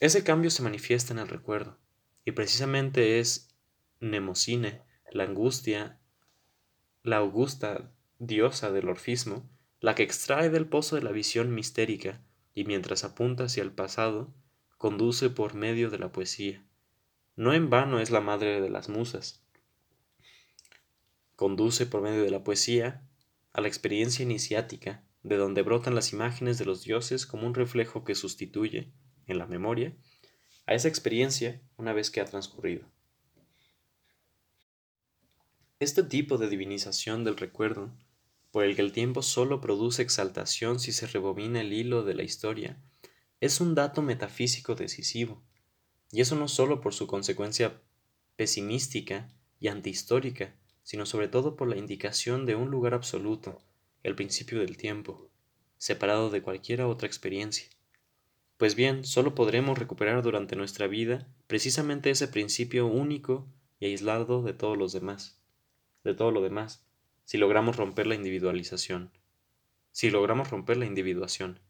Ese 0.00 0.24
cambio 0.24 0.50
se 0.50 0.62
manifiesta 0.62 1.12
en 1.12 1.18
el 1.18 1.28
recuerdo, 1.28 1.76
y 2.24 2.32
precisamente 2.32 3.20
es 3.20 3.54
Nemocine, 4.00 4.80
la 5.12 5.24
angustia, 5.24 6.00
la 7.02 7.18
augusta 7.18 7.92
diosa 8.18 8.72
del 8.72 8.88
orfismo, 8.88 9.50
la 9.80 9.94
que 9.94 10.02
extrae 10.02 10.48
del 10.48 10.66
pozo 10.66 10.96
de 10.96 11.02
la 11.02 11.12
visión 11.12 11.54
mistérica 11.54 12.22
y 12.58 12.64
mientras 12.64 13.04
apunta 13.04 13.44
hacia 13.44 13.62
el 13.62 13.70
pasado, 13.70 14.34
conduce 14.78 15.30
por 15.30 15.54
medio 15.54 15.90
de 15.90 15.98
la 16.00 16.10
poesía. 16.10 16.66
No 17.36 17.54
en 17.54 17.70
vano 17.70 18.00
es 18.00 18.10
la 18.10 18.20
madre 18.20 18.60
de 18.60 18.68
las 18.68 18.88
musas. 18.88 19.44
Conduce 21.36 21.86
por 21.86 22.02
medio 22.02 22.24
de 22.24 22.32
la 22.32 22.42
poesía 22.42 23.08
a 23.52 23.60
la 23.60 23.68
experiencia 23.68 24.24
iniciática, 24.24 25.04
de 25.22 25.36
donde 25.36 25.62
brotan 25.62 25.94
las 25.94 26.12
imágenes 26.12 26.58
de 26.58 26.64
los 26.64 26.82
dioses 26.82 27.26
como 27.26 27.46
un 27.46 27.54
reflejo 27.54 28.02
que 28.02 28.16
sustituye, 28.16 28.92
en 29.28 29.38
la 29.38 29.46
memoria 29.46 29.94
a 30.66 30.74
esa 30.74 30.88
experiencia 30.88 31.62
una 31.76 31.92
vez 31.92 32.10
que 32.10 32.20
ha 32.20 32.24
transcurrido. 32.24 32.88
Este 35.78 36.02
tipo 36.02 36.38
de 36.38 36.48
divinización 36.48 37.22
del 37.22 37.36
recuerdo, 37.36 37.96
por 38.58 38.64
el 38.64 38.74
que 38.74 38.82
el 38.82 38.90
tiempo 38.90 39.22
solo 39.22 39.60
produce 39.60 40.02
exaltación 40.02 40.80
si 40.80 40.90
se 40.90 41.06
rebobina 41.06 41.60
el 41.60 41.72
hilo 41.72 42.02
de 42.02 42.14
la 42.14 42.24
historia, 42.24 42.76
es 43.38 43.60
un 43.60 43.76
dato 43.76 44.02
metafísico 44.02 44.74
decisivo, 44.74 45.44
y 46.10 46.22
eso 46.22 46.34
no 46.34 46.48
solo 46.48 46.80
por 46.80 46.92
su 46.92 47.06
consecuencia 47.06 47.80
pesimística 48.34 49.28
y 49.60 49.68
antihistórica, 49.68 50.56
sino 50.82 51.06
sobre 51.06 51.28
todo 51.28 51.54
por 51.54 51.68
la 51.68 51.76
indicación 51.76 52.46
de 52.46 52.56
un 52.56 52.68
lugar 52.68 52.94
absoluto, 52.94 53.62
el 54.02 54.16
principio 54.16 54.58
del 54.58 54.76
tiempo, 54.76 55.30
separado 55.76 56.28
de 56.28 56.42
cualquier 56.42 56.82
otra 56.82 57.06
experiencia. 57.06 57.68
Pues 58.56 58.74
bien, 58.74 59.04
solo 59.04 59.36
podremos 59.36 59.78
recuperar 59.78 60.20
durante 60.24 60.56
nuestra 60.56 60.88
vida 60.88 61.28
precisamente 61.46 62.10
ese 62.10 62.26
principio 62.26 62.88
único 62.88 63.46
y 63.78 63.86
aislado 63.86 64.42
de 64.42 64.52
todos 64.52 64.76
los 64.76 64.92
demás, 64.92 65.38
de 66.02 66.14
todo 66.14 66.32
lo 66.32 66.40
demás, 66.40 66.87
si 67.28 67.36
logramos 67.36 67.76
romper 67.76 68.06
la 68.06 68.14
individualización, 68.14 69.10
si 69.92 70.08
logramos 70.08 70.48
romper 70.48 70.78
la 70.78 70.86
individuación. 70.86 71.60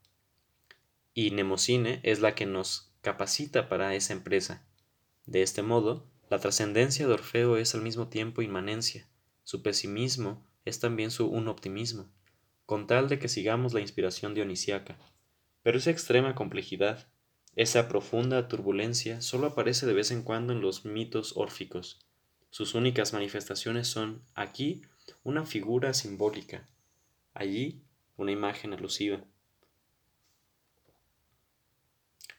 Y 1.14 1.32
Nemocine 1.32 1.98
es 2.04 2.20
la 2.20 2.36
que 2.36 2.46
nos 2.46 2.92
capacita 3.00 3.68
para 3.68 3.92
esa 3.96 4.12
empresa. 4.12 4.64
De 5.26 5.42
este 5.42 5.62
modo, 5.62 6.06
la 6.30 6.38
trascendencia 6.38 7.08
de 7.08 7.12
Orfeo 7.12 7.56
es 7.56 7.74
al 7.74 7.82
mismo 7.82 8.06
tiempo 8.06 8.40
inmanencia, 8.40 9.08
su 9.42 9.64
pesimismo 9.64 10.46
es 10.64 10.78
también 10.78 11.10
su 11.10 11.26
un 11.26 11.48
optimismo, 11.48 12.08
con 12.64 12.86
tal 12.86 13.08
de 13.08 13.18
que 13.18 13.26
sigamos 13.26 13.74
la 13.74 13.80
inspiración 13.80 14.34
dionisiaca. 14.34 14.96
Pero 15.64 15.78
esa 15.78 15.90
extrema 15.90 16.36
complejidad, 16.36 17.08
esa 17.56 17.88
profunda 17.88 18.46
turbulencia, 18.46 19.20
solo 19.22 19.48
aparece 19.48 19.86
de 19.86 19.94
vez 19.94 20.12
en 20.12 20.22
cuando 20.22 20.52
en 20.52 20.60
los 20.60 20.84
mitos 20.84 21.36
órficos. 21.36 22.06
Sus 22.48 22.76
únicas 22.76 23.12
manifestaciones 23.12 23.88
son 23.88 24.22
aquí 24.36 24.82
una 25.24 25.44
figura 25.44 25.94
simbólica, 25.94 26.66
allí 27.34 27.80
una 28.16 28.32
imagen 28.32 28.72
alusiva. 28.72 29.20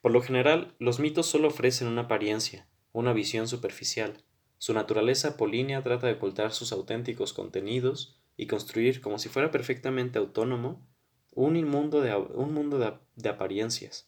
Por 0.02 0.12
lo 0.12 0.22
general, 0.22 0.74
los 0.80 1.00
mitos 1.00 1.26
solo 1.26 1.50
ofrecen 1.50 1.88
una 1.88 2.04
apariencia, 2.04 2.68
una 2.94 3.14
visión 3.14 3.48
superficial. 3.48 4.24
Su 4.58 4.74
naturaleza 4.74 5.30
apolínea 5.30 5.84
trata 5.84 6.08
de 6.08 6.14
ocultar 6.14 6.54
sus 6.54 6.72
auténticos 6.72 7.34
contenidos 7.34 8.18
y 8.38 8.48
construir, 8.48 9.02
como 9.02 9.20
si 9.20 9.30
fuera 9.30 9.52
perfectamente 9.52 10.20
autónomo, 10.20 10.82
un, 11.34 11.62
mundo 11.66 12.02
de, 12.02 12.16
un 12.16 12.54
mundo 12.54 12.80
de, 12.80 13.30
apariencias. 13.30 14.08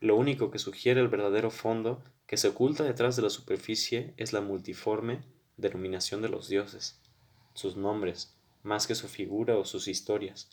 Lo 0.00 0.16
único 0.16 0.50
que 0.50 0.58
sugiere 0.58 1.00
el 1.00 1.08
verdadero 1.08 1.50
fondo 1.50 2.02
que 2.26 2.36
se 2.36 2.48
oculta 2.48 2.84
detrás 2.84 3.16
de 3.16 3.22
la 3.22 3.30
superficie 3.30 4.14
es 4.16 4.32
la 4.32 4.40
multiforme 4.40 5.20
denominación 5.56 6.22
de 6.22 6.28
los 6.28 6.48
dioses, 6.48 7.00
sus 7.58 7.76
nombres, 7.76 8.36
más 8.62 8.86
que 8.86 8.94
su 8.94 9.08
figura 9.08 9.58
o 9.58 9.64
sus 9.64 9.88
historias. 9.88 10.48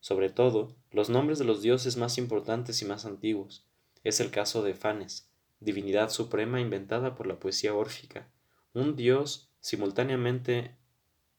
Sobre 0.00 0.30
todo, 0.30 0.76
los 0.90 1.10
nombres 1.10 1.38
de 1.38 1.44
los 1.44 1.62
dioses 1.62 1.96
más 1.96 2.18
importantes 2.18 2.80
y 2.82 2.84
más 2.84 3.04
antiguos. 3.04 3.66
Es 4.04 4.20
el 4.20 4.30
caso 4.30 4.62
de 4.62 4.74
Fanes, 4.74 5.30
divinidad 5.60 6.10
suprema 6.10 6.60
inventada 6.60 7.14
por 7.14 7.26
la 7.26 7.40
poesía 7.40 7.74
órfica, 7.74 8.28
un 8.72 8.96
dios 8.96 9.50
simultáneamente 9.60 10.76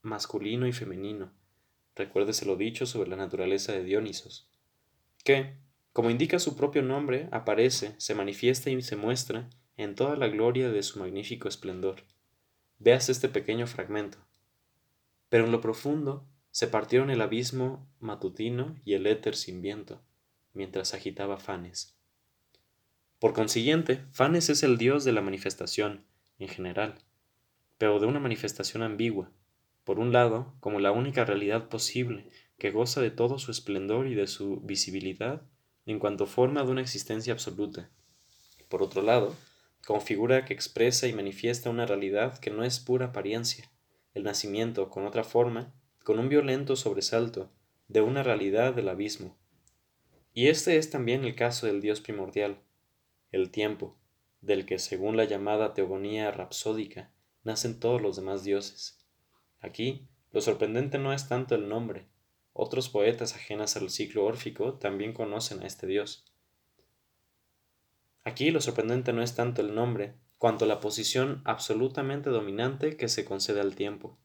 masculino 0.02 0.66
y 0.66 0.72
femenino, 0.72 1.32
recuérdese 1.94 2.44
lo 2.44 2.56
dicho 2.56 2.86
sobre 2.86 3.08
la 3.08 3.16
naturaleza 3.16 3.72
de 3.72 3.84
Dionisos, 3.84 4.48
que, 5.24 5.56
como 5.92 6.10
indica 6.10 6.38
su 6.38 6.56
propio 6.56 6.82
nombre, 6.82 7.28
aparece, 7.32 7.94
se 7.98 8.14
manifiesta 8.14 8.70
y 8.70 8.82
se 8.82 8.96
muestra 8.96 9.48
en 9.76 9.94
toda 9.94 10.16
la 10.16 10.28
gloria 10.28 10.70
de 10.70 10.82
su 10.82 10.98
magnífico 10.98 11.48
esplendor. 11.48 12.02
Veas 12.78 13.08
este 13.08 13.28
pequeño 13.28 13.66
fragmento. 13.66 14.18
Pero 15.28 15.44
en 15.44 15.52
lo 15.52 15.60
profundo 15.60 16.26
se 16.50 16.68
partieron 16.68 17.10
el 17.10 17.20
abismo 17.20 17.86
matutino 18.00 18.76
y 18.84 18.94
el 18.94 19.06
éter 19.06 19.36
sin 19.36 19.60
viento, 19.60 20.02
mientras 20.52 20.94
agitaba 20.94 21.38
Fanes. 21.38 21.96
Por 23.18 23.32
consiguiente, 23.32 24.04
Fanes 24.12 24.48
es 24.50 24.62
el 24.62 24.78
dios 24.78 25.04
de 25.04 25.12
la 25.12 25.22
manifestación, 25.22 26.04
en 26.38 26.48
general, 26.48 26.94
pero 27.78 27.98
de 28.00 28.06
una 28.06 28.20
manifestación 28.20 28.82
ambigua, 28.82 29.30
por 29.84 29.98
un 29.98 30.12
lado, 30.12 30.54
como 30.60 30.80
la 30.80 30.92
única 30.92 31.24
realidad 31.24 31.68
posible, 31.68 32.28
que 32.58 32.70
goza 32.70 33.00
de 33.00 33.10
todo 33.10 33.38
su 33.38 33.50
esplendor 33.50 34.06
y 34.08 34.14
de 34.14 34.26
su 34.26 34.60
visibilidad 34.60 35.42
en 35.86 35.98
cuanto 35.98 36.26
forma 36.26 36.64
de 36.64 36.70
una 36.70 36.80
existencia 36.80 37.32
absoluta. 37.32 37.88
Por 38.68 38.82
otro 38.82 39.02
lado, 39.02 39.36
como 39.86 40.00
figura 40.00 40.44
que 40.44 40.54
expresa 40.54 41.06
y 41.06 41.12
manifiesta 41.12 41.70
una 41.70 41.86
realidad 41.86 42.38
que 42.38 42.50
no 42.50 42.64
es 42.64 42.80
pura 42.80 43.06
apariencia, 43.06 43.70
el 44.16 44.22
nacimiento, 44.22 44.88
con 44.88 45.06
otra 45.06 45.24
forma, 45.24 45.74
con 46.02 46.18
un 46.18 46.30
violento 46.30 46.74
sobresalto, 46.74 47.50
de 47.86 48.00
una 48.00 48.22
realidad 48.22 48.72
del 48.72 48.88
abismo. 48.88 49.36
Y 50.32 50.48
este 50.48 50.78
es 50.78 50.88
también 50.88 51.22
el 51.24 51.34
caso 51.34 51.66
del 51.66 51.82
Dios 51.82 52.00
primordial, 52.00 52.62
el 53.30 53.50
tiempo, 53.50 53.94
del 54.40 54.64
que, 54.64 54.78
según 54.78 55.18
la 55.18 55.24
llamada 55.24 55.74
teogonía 55.74 56.30
rapsódica, 56.30 57.12
nacen 57.44 57.78
todos 57.78 58.00
los 58.00 58.16
demás 58.16 58.42
dioses. 58.42 59.06
Aquí, 59.60 60.08
lo 60.32 60.40
sorprendente 60.40 60.96
no 60.96 61.12
es 61.12 61.28
tanto 61.28 61.54
el 61.54 61.68
nombre, 61.68 62.06
otros 62.54 62.88
poetas 62.88 63.34
ajenas 63.34 63.76
al 63.76 63.90
ciclo 63.90 64.24
órfico 64.24 64.78
también 64.78 65.12
conocen 65.12 65.62
a 65.62 65.66
este 65.66 65.86
dios. 65.86 66.24
Aquí 68.24 68.50
lo 68.50 68.62
sorprendente 68.62 69.12
no 69.12 69.22
es 69.22 69.34
tanto 69.34 69.60
el 69.60 69.74
nombre, 69.74 70.14
cuanto 70.38 70.66
la 70.66 70.80
posición 70.80 71.40
absolutamente 71.44 72.30
dominante 72.30 72.96
que 72.96 73.08
se 73.08 73.24
concede 73.24 73.60
al 73.60 73.74
tiempo. 73.74 74.18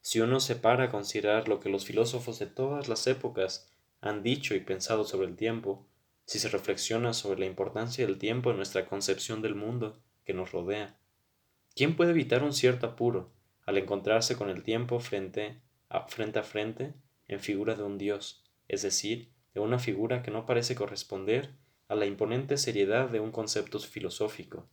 Si 0.00 0.20
uno 0.20 0.40
se 0.40 0.56
para 0.56 0.84
a 0.84 0.90
considerar 0.90 1.48
lo 1.48 1.60
que 1.60 1.68
los 1.68 1.84
filósofos 1.84 2.38
de 2.38 2.46
todas 2.46 2.88
las 2.88 3.06
épocas 3.06 3.72
han 4.00 4.22
dicho 4.22 4.54
y 4.54 4.60
pensado 4.60 5.04
sobre 5.04 5.26
el 5.26 5.36
tiempo, 5.36 5.86
si 6.26 6.38
se 6.38 6.48
reflexiona 6.48 7.12
sobre 7.12 7.40
la 7.40 7.46
importancia 7.46 8.06
del 8.06 8.18
tiempo 8.18 8.50
en 8.50 8.56
nuestra 8.56 8.86
concepción 8.86 9.42
del 9.42 9.54
mundo 9.54 10.00
que 10.24 10.34
nos 10.34 10.52
rodea, 10.52 10.98
¿quién 11.74 11.96
puede 11.96 12.10
evitar 12.10 12.42
un 12.42 12.52
cierto 12.52 12.86
apuro 12.86 13.32
al 13.64 13.78
encontrarse 13.78 14.36
con 14.36 14.50
el 14.50 14.62
tiempo 14.62 15.00
frente 15.00 15.60
a 15.88 16.06
frente, 16.06 16.38
a 16.38 16.42
frente 16.42 16.94
en 17.28 17.40
figura 17.40 17.74
de 17.74 17.82
un 17.82 17.98
dios, 17.98 18.44
es 18.68 18.82
decir, 18.82 19.32
de 19.54 19.60
una 19.60 19.78
figura 19.78 20.22
que 20.22 20.30
no 20.30 20.46
parece 20.46 20.74
corresponder 20.74 21.54
a 21.88 21.94
la 21.94 22.06
imponente 22.06 22.56
seriedad 22.56 23.08
de 23.08 23.20
un 23.20 23.32
concepto 23.32 23.78
filosófico, 23.78 24.68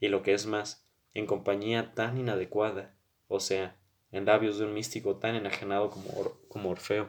y 0.00 0.08
lo 0.08 0.22
que 0.22 0.34
es 0.34 0.46
más, 0.46 0.86
en 1.14 1.26
compañía 1.26 1.94
tan 1.94 2.18
inadecuada, 2.18 2.94
o 3.28 3.40
sea, 3.40 3.76
en 4.12 4.24
labios 4.24 4.58
de 4.58 4.64
un 4.64 4.74
místico 4.74 5.16
tan 5.16 5.34
enajenado 5.34 5.90
como, 5.90 6.08
como 6.48 6.70
Orfeo. 6.70 7.08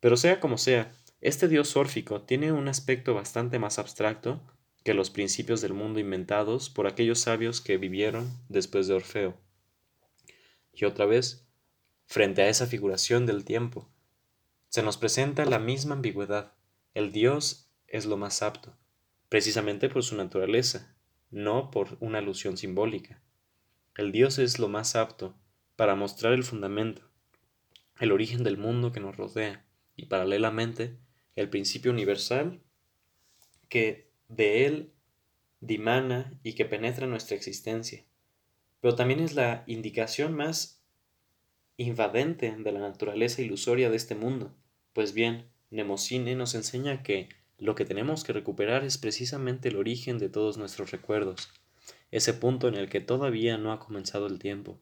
Pero 0.00 0.16
sea 0.16 0.40
como 0.40 0.58
sea, 0.58 0.92
este 1.20 1.48
dios 1.48 1.76
órfico 1.76 2.22
tiene 2.22 2.52
un 2.52 2.68
aspecto 2.68 3.14
bastante 3.14 3.58
más 3.58 3.78
abstracto 3.78 4.40
que 4.84 4.94
los 4.94 5.10
principios 5.10 5.60
del 5.60 5.74
mundo 5.74 6.00
inventados 6.00 6.70
por 6.70 6.86
aquellos 6.86 7.20
sabios 7.20 7.60
que 7.60 7.76
vivieron 7.76 8.30
después 8.48 8.86
de 8.86 8.94
Orfeo. 8.94 9.36
Y 10.72 10.84
otra 10.84 11.06
vez, 11.06 11.46
frente 12.06 12.42
a 12.42 12.48
esa 12.48 12.66
figuración 12.66 13.26
del 13.26 13.44
tiempo, 13.44 13.88
se 14.68 14.82
nos 14.82 14.96
presenta 14.96 15.44
la 15.44 15.58
misma 15.58 15.94
ambigüedad. 15.94 16.52
El 16.94 17.10
dios 17.10 17.68
es 17.86 18.06
lo 18.06 18.16
más 18.16 18.42
apto, 18.42 18.76
precisamente 19.28 19.88
por 19.88 20.04
su 20.04 20.14
naturaleza, 20.16 20.94
no 21.30 21.70
por 21.70 21.96
una 22.00 22.18
alusión 22.18 22.56
simbólica. 22.56 23.22
El 23.96 24.12
dios 24.12 24.38
es 24.38 24.58
lo 24.58 24.68
más 24.68 24.96
apto 24.96 25.36
para 25.76 25.94
mostrar 25.94 26.32
el 26.32 26.44
fundamento, 26.44 27.02
el 28.00 28.12
origen 28.12 28.44
del 28.44 28.58
mundo 28.58 28.92
que 28.92 29.00
nos 29.00 29.16
rodea 29.16 29.64
y 29.96 30.06
paralelamente 30.06 30.98
el 31.36 31.50
principio 31.50 31.90
universal 31.90 32.60
que 33.68 34.10
de 34.28 34.66
él 34.66 34.92
dimana 35.60 36.38
y 36.42 36.54
que 36.54 36.64
penetra 36.64 37.06
nuestra 37.06 37.36
existencia, 37.36 38.04
pero 38.80 38.94
también 38.94 39.20
es 39.20 39.34
la 39.34 39.64
indicación 39.66 40.34
más 40.34 40.84
invadente 41.76 42.54
de 42.56 42.72
la 42.72 42.80
naturaleza 42.80 43.42
ilusoria 43.42 43.90
de 43.90 43.96
este 43.96 44.14
mundo. 44.14 44.54
Pues 44.92 45.14
bien, 45.14 45.48
Nemocine 45.70 46.34
nos 46.34 46.54
enseña 46.54 47.02
que 47.02 47.28
lo 47.58 47.74
que 47.74 47.84
tenemos 47.84 48.22
que 48.22 48.32
recuperar 48.32 48.84
es 48.84 48.98
precisamente 48.98 49.68
el 49.68 49.76
origen 49.76 50.18
de 50.18 50.28
todos 50.28 50.58
nuestros 50.58 50.92
recuerdos, 50.92 51.50
ese 52.12 52.32
punto 52.32 52.68
en 52.68 52.76
el 52.76 52.88
que 52.88 53.00
todavía 53.00 53.58
no 53.58 53.72
ha 53.72 53.80
comenzado 53.80 54.26
el 54.26 54.38
tiempo. 54.38 54.78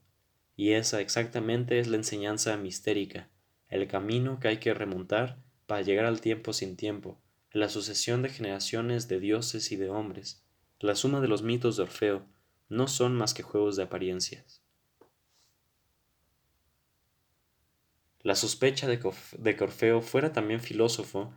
Y 0.56 0.72
esa 0.72 1.00
exactamente 1.00 1.78
es 1.78 1.88
la 1.88 1.96
enseñanza 1.96 2.56
mistérica, 2.56 3.28
el 3.68 3.88
camino 3.88 4.38
que 4.40 4.48
hay 4.48 4.58
que 4.58 4.74
remontar 4.74 5.38
para 5.66 5.82
llegar 5.82 6.04
al 6.04 6.20
tiempo 6.20 6.52
sin 6.52 6.76
tiempo, 6.76 7.18
la 7.50 7.68
sucesión 7.68 8.22
de 8.22 8.28
generaciones 8.28 9.08
de 9.08 9.20
dioses 9.20 9.72
y 9.72 9.76
de 9.76 9.88
hombres, 9.88 10.44
la 10.78 10.94
suma 10.94 11.20
de 11.20 11.28
los 11.28 11.42
mitos 11.42 11.76
de 11.76 11.84
Orfeo, 11.84 12.26
no 12.68 12.88
son 12.88 13.16
más 13.16 13.32
que 13.32 13.42
juegos 13.42 13.76
de 13.76 13.84
apariencias. 13.84 14.62
La 18.20 18.34
sospecha 18.34 18.86
de 18.88 18.98
que 18.98 19.64
Orfeo 19.64 20.02
fuera 20.02 20.32
también 20.32 20.60
filósofo 20.60 21.32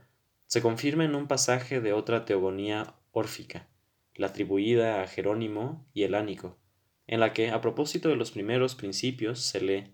se 0.49 0.63
confirma 0.63 1.05
en 1.05 1.13
un 1.13 1.27
pasaje 1.27 1.79
de 1.79 1.93
otra 1.93 2.25
teogonía 2.25 2.95
órfica, 3.11 3.67
la 4.15 4.27
atribuida 4.27 5.03
a 5.03 5.07
Jerónimo 5.07 5.85
y 5.93 6.01
Elánico, 6.01 6.57
en 7.05 7.19
la 7.19 7.33
que, 7.33 7.51
a 7.51 7.61
propósito 7.61 8.09
de 8.09 8.15
los 8.15 8.31
primeros 8.31 8.73
principios, 8.73 9.41
se 9.41 9.61
lee 9.61 9.93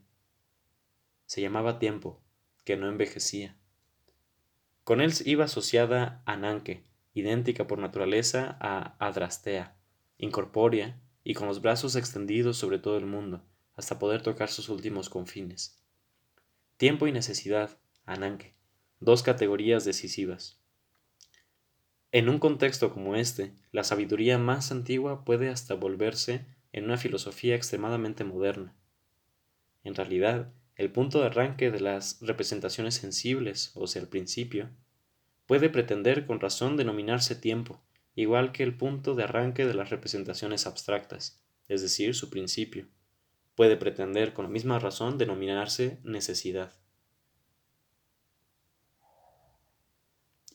se 1.25 1.41
llamaba 1.41 1.77
tiempo, 1.77 2.21
que 2.63 2.77
no 2.77 2.87
envejecía. 2.87 3.57
Con 4.85 5.01
él 5.01 5.11
iba 5.25 5.43
asociada 5.43 6.23
Ananke, 6.25 6.85
idéntica 7.13 7.67
por 7.67 7.79
naturaleza 7.79 8.57
a 8.61 8.95
Adrastea, 9.05 9.75
incorpórea 10.17 11.01
y 11.25 11.33
con 11.33 11.49
los 11.49 11.61
brazos 11.61 11.97
extendidos 11.97 12.55
sobre 12.55 12.79
todo 12.79 12.97
el 12.97 13.07
mundo, 13.07 13.43
hasta 13.75 13.99
poder 13.99 14.21
tocar 14.21 14.47
sus 14.47 14.69
últimos 14.69 15.09
confines. 15.09 15.83
Tiempo 16.77 17.07
y 17.07 17.11
necesidad, 17.11 17.77
Ananke, 18.05 18.54
dos 19.05 19.23
categorías 19.23 19.85
decisivas. 19.85 20.59
En 22.11 22.27
un 22.27 22.39
contexto 22.39 22.91
como 22.91 23.15
este, 23.15 23.53
la 23.71 23.83
sabiduría 23.83 24.37
más 24.37 24.71
antigua 24.71 25.23
puede 25.23 25.49
hasta 25.49 25.75
volverse 25.75 26.45
en 26.73 26.85
una 26.85 26.97
filosofía 26.97 27.55
extremadamente 27.55 28.23
moderna. 28.23 28.75
En 29.83 29.95
realidad, 29.95 30.51
el 30.75 30.91
punto 30.91 31.19
de 31.19 31.27
arranque 31.27 31.71
de 31.71 31.79
las 31.79 32.19
representaciones 32.21 32.95
sensibles, 32.95 33.71
o 33.75 33.85
sea, 33.87 34.01
el 34.01 34.07
principio, 34.07 34.69
puede 35.45 35.69
pretender 35.69 36.25
con 36.25 36.39
razón 36.39 36.75
denominarse 36.75 37.35
tiempo, 37.35 37.81
igual 38.15 38.51
que 38.51 38.63
el 38.63 38.75
punto 38.75 39.13
de 39.13 39.23
arranque 39.23 39.65
de 39.65 39.73
las 39.73 39.91
representaciones 39.91 40.65
abstractas, 40.65 41.43
es 41.67 41.81
decir, 41.81 42.15
su 42.15 42.29
principio. 42.29 42.87
Puede 43.55 43.77
pretender 43.77 44.33
con 44.33 44.45
la 44.45 44.51
misma 44.51 44.79
razón 44.79 45.17
denominarse 45.17 45.99
necesidad. 46.03 46.73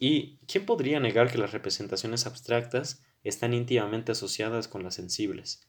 ¿Y 0.02 0.38
quién 0.46 0.64
podría 0.64 0.98
negar 0.98 1.30
que 1.30 1.36
las 1.36 1.52
representaciones 1.52 2.26
abstractas 2.26 3.04
están 3.22 3.52
íntimamente 3.52 4.12
asociadas 4.12 4.66
con 4.66 4.82
las 4.82 4.94
sensibles? 4.94 5.68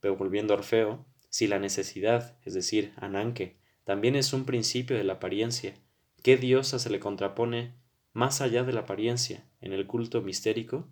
Pero 0.00 0.16
volviendo 0.16 0.52
a 0.52 0.58
Orfeo, 0.58 1.06
si 1.30 1.46
la 1.46 1.58
necesidad, 1.58 2.38
es 2.44 2.52
decir, 2.52 2.92
Ananke, 2.96 3.58
también 3.84 4.16
es 4.16 4.34
un 4.34 4.44
principio 4.44 4.98
de 4.98 5.04
la 5.04 5.14
apariencia. 5.14 5.74
¿Qué 6.22 6.36
diosa 6.36 6.78
se 6.78 6.90
le 6.90 7.00
contrapone 7.00 7.74
más 8.12 8.42
allá 8.42 8.64
de 8.64 8.74
la 8.74 8.80
apariencia 8.80 9.48
en 9.62 9.72
el 9.72 9.86
culto 9.86 10.20
mistérico? 10.20 10.86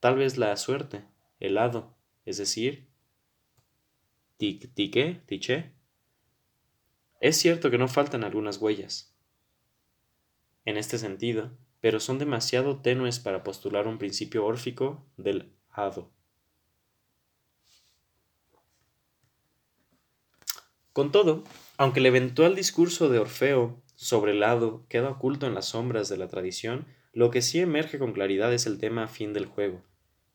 Tal 0.00 0.16
vez 0.16 0.38
la 0.38 0.56
suerte, 0.56 1.04
el 1.38 1.58
hado, 1.58 1.98
es 2.24 2.38
decir, 2.38 2.88
tique, 4.38 5.20
tiché. 5.26 5.72
Es 7.20 7.36
cierto 7.36 7.70
que 7.70 7.76
no 7.76 7.88
faltan 7.88 8.24
algunas 8.24 8.56
huellas. 8.56 9.14
En 10.64 10.78
este 10.78 10.96
sentido, 10.96 11.56
pero 11.86 12.00
son 12.00 12.18
demasiado 12.18 12.78
tenues 12.78 13.20
para 13.20 13.44
postular 13.44 13.86
un 13.86 13.96
principio 13.96 14.44
órfico 14.44 15.06
del 15.16 15.52
hado. 15.70 16.10
Con 20.92 21.12
todo, 21.12 21.44
aunque 21.76 22.00
el 22.00 22.06
eventual 22.06 22.56
discurso 22.56 23.08
de 23.08 23.20
Orfeo 23.20 23.80
sobre 23.94 24.32
el 24.32 24.42
hado 24.42 24.84
queda 24.88 25.10
oculto 25.10 25.46
en 25.46 25.54
las 25.54 25.66
sombras 25.66 26.08
de 26.08 26.16
la 26.16 26.26
tradición, 26.26 26.86
lo 27.12 27.30
que 27.30 27.40
sí 27.40 27.60
emerge 27.60 28.00
con 28.00 28.12
claridad 28.12 28.52
es 28.52 28.66
el 28.66 28.78
tema 28.78 29.06
fin 29.06 29.32
del 29.32 29.46
juego. 29.46 29.80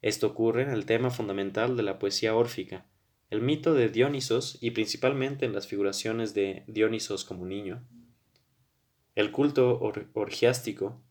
Esto 0.02 0.28
ocurre 0.28 0.61
en 0.61 0.69
el 0.69 0.86
tema 0.86 1.10
fundamental 1.10 1.76
de 1.76 1.84
la 1.84 1.99
poesía 1.99 2.34
órfica, 2.34 2.86
el 3.30 3.41
mito 3.41 3.73
de 3.73 3.90
Dionisos 3.90 4.57
y 4.61 4.72
principalmente 4.72 5.45
en 5.45 5.52
las 5.52 5.68
figuraciones 5.68 6.34
de 6.34 6.64
Dionisos 6.68 7.26
como 7.26 7.45
niño. 7.45 7.86
El 9.15 9.32
culto 9.32 9.82
orgiástico, 10.14 11.03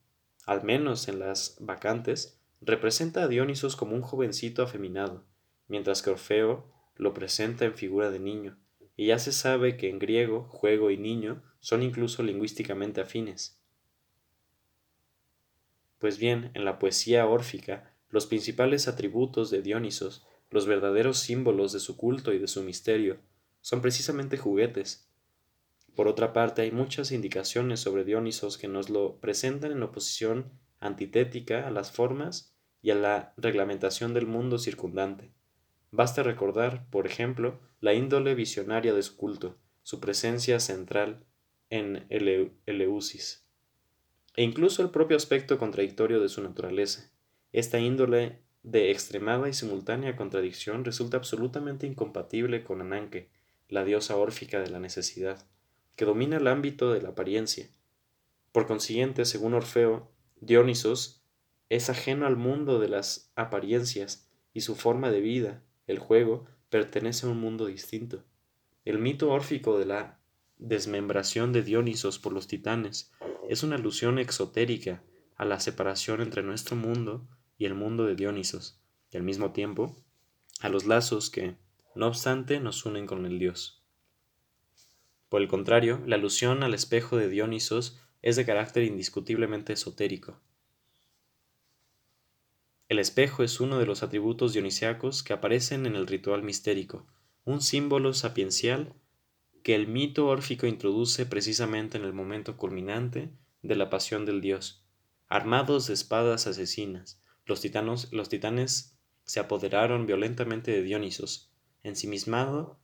al 0.46 0.64
menos 0.64 1.08
en 1.08 1.18
las 1.18 1.56
vacantes, 1.60 2.38
representa 2.60 3.22
a 3.22 3.28
Dionisos 3.28 3.76
como 3.76 3.94
un 3.94 4.02
jovencito 4.02 4.62
afeminado, 4.62 5.24
mientras 5.68 6.02
que 6.02 6.10
Orfeo 6.10 6.70
lo 6.96 7.14
presenta 7.14 7.64
en 7.64 7.74
figura 7.74 8.10
de 8.10 8.20
niño, 8.20 8.58
y 8.96 9.06
ya 9.06 9.18
se 9.18 9.32
sabe 9.32 9.76
que 9.76 9.88
en 9.88 9.98
griego 9.98 10.44
juego 10.44 10.90
y 10.90 10.96
niño 10.96 11.42
son 11.60 11.82
incluso 11.82 12.22
lingüísticamente 12.22 13.00
afines. 13.00 13.58
Pues 15.98 16.18
bien, 16.18 16.50
en 16.54 16.64
la 16.64 16.78
poesía 16.78 17.26
órfica, 17.26 17.92
los 18.08 18.26
principales 18.26 18.88
atributos 18.88 19.50
de 19.50 19.62
Dionisos, 19.62 20.26
los 20.50 20.66
verdaderos 20.66 21.18
símbolos 21.18 21.72
de 21.72 21.80
su 21.80 21.96
culto 21.96 22.32
y 22.32 22.38
de 22.38 22.48
su 22.48 22.62
misterio, 22.62 23.18
son 23.60 23.82
precisamente 23.82 24.36
juguetes, 24.36 25.09
Por 26.00 26.08
otra 26.08 26.32
parte, 26.32 26.62
hay 26.62 26.70
muchas 26.70 27.12
indicaciones 27.12 27.80
sobre 27.80 28.04
Dionisos 28.04 28.56
que 28.56 28.68
nos 28.68 28.88
lo 28.88 29.20
presentan 29.20 29.70
en 29.72 29.82
oposición 29.82 30.50
antitética 30.78 31.68
a 31.68 31.70
las 31.70 31.92
formas 31.92 32.56
y 32.80 32.88
a 32.88 32.94
la 32.94 33.34
reglamentación 33.36 34.14
del 34.14 34.26
mundo 34.26 34.58
circundante. 34.58 35.30
Basta 35.90 36.22
recordar, 36.22 36.88
por 36.88 37.06
ejemplo, 37.06 37.60
la 37.82 37.92
índole 37.92 38.34
visionaria 38.34 38.94
de 38.94 39.02
su 39.02 39.18
culto, 39.18 39.58
su 39.82 40.00
presencia 40.00 40.58
central 40.58 41.26
en 41.68 42.06
Eleusis, 42.08 43.46
e 44.36 44.42
incluso 44.42 44.82
el 44.82 44.88
propio 44.88 45.18
aspecto 45.18 45.58
contradictorio 45.58 46.18
de 46.18 46.30
su 46.30 46.42
naturaleza. 46.42 47.12
Esta 47.52 47.78
índole 47.78 48.40
de 48.62 48.90
extremada 48.90 49.50
y 49.50 49.52
simultánea 49.52 50.16
contradicción 50.16 50.82
resulta 50.82 51.18
absolutamente 51.18 51.86
incompatible 51.86 52.64
con 52.64 52.80
Ananke, 52.80 53.28
la 53.68 53.84
diosa 53.84 54.16
órfica 54.16 54.60
de 54.60 54.70
la 54.70 54.80
necesidad, 54.80 55.46
que 56.00 56.06
domina 56.06 56.38
el 56.38 56.46
ámbito 56.46 56.94
de 56.94 57.02
la 57.02 57.10
apariencia. 57.10 57.68
Por 58.52 58.66
consiguiente, 58.66 59.26
según 59.26 59.52
Orfeo, 59.52 60.10
Dionisos 60.40 61.22
es 61.68 61.90
ajeno 61.90 62.26
al 62.26 62.36
mundo 62.36 62.78
de 62.80 62.88
las 62.88 63.30
apariencias 63.36 64.26
y 64.54 64.62
su 64.62 64.76
forma 64.76 65.10
de 65.10 65.20
vida, 65.20 65.62
el 65.86 65.98
juego, 65.98 66.46
pertenece 66.70 67.26
a 67.26 67.28
un 67.28 67.38
mundo 67.38 67.66
distinto. 67.66 68.24
El 68.86 68.98
mito 68.98 69.30
órfico 69.30 69.78
de 69.78 69.84
la 69.84 70.18
desmembración 70.56 71.52
de 71.52 71.60
Dionisos 71.60 72.18
por 72.18 72.32
los 72.32 72.46
titanes 72.46 73.12
es 73.50 73.62
una 73.62 73.76
alusión 73.76 74.18
exotérica 74.18 75.02
a 75.36 75.44
la 75.44 75.60
separación 75.60 76.22
entre 76.22 76.42
nuestro 76.42 76.76
mundo 76.76 77.28
y 77.58 77.66
el 77.66 77.74
mundo 77.74 78.06
de 78.06 78.14
Dionisos, 78.14 78.80
y 79.10 79.18
al 79.18 79.22
mismo 79.22 79.52
tiempo 79.52 79.94
a 80.62 80.70
los 80.70 80.86
lazos 80.86 81.28
que, 81.28 81.58
no 81.94 82.06
obstante, 82.06 82.58
nos 82.58 82.86
unen 82.86 83.06
con 83.06 83.26
el 83.26 83.38
Dios. 83.38 83.79
Por 85.30 85.40
el 85.40 85.48
contrario, 85.48 86.02
la 86.06 86.16
alusión 86.16 86.64
al 86.64 86.74
espejo 86.74 87.16
de 87.16 87.28
Dionisos 87.28 88.00
es 88.20 88.34
de 88.34 88.44
carácter 88.44 88.82
indiscutiblemente 88.82 89.72
esotérico. 89.72 90.40
El 92.88 92.98
espejo 92.98 93.44
es 93.44 93.60
uno 93.60 93.78
de 93.78 93.86
los 93.86 94.02
atributos 94.02 94.52
dionisiacos 94.52 95.22
que 95.22 95.32
aparecen 95.32 95.86
en 95.86 95.94
el 95.94 96.08
ritual 96.08 96.42
mistérico, 96.42 97.06
un 97.44 97.60
símbolo 97.60 98.12
sapiencial 98.12 98.92
que 99.62 99.76
el 99.76 99.86
mito 99.86 100.26
órfico 100.26 100.66
introduce 100.66 101.24
precisamente 101.26 101.96
en 101.96 102.04
el 102.04 102.12
momento 102.12 102.56
culminante 102.56 103.30
de 103.62 103.76
la 103.76 103.88
pasión 103.88 104.26
del 104.26 104.40
dios. 104.40 104.84
Armados 105.28 105.86
de 105.86 105.94
espadas 105.94 106.48
asesinas, 106.48 107.22
los, 107.46 107.60
titanos, 107.60 108.12
los 108.12 108.28
titanes 108.28 108.98
se 109.22 109.38
apoderaron 109.38 110.06
violentamente 110.06 110.72
de 110.72 110.82
Dionisos, 110.82 111.52
ensimismado 111.84 112.80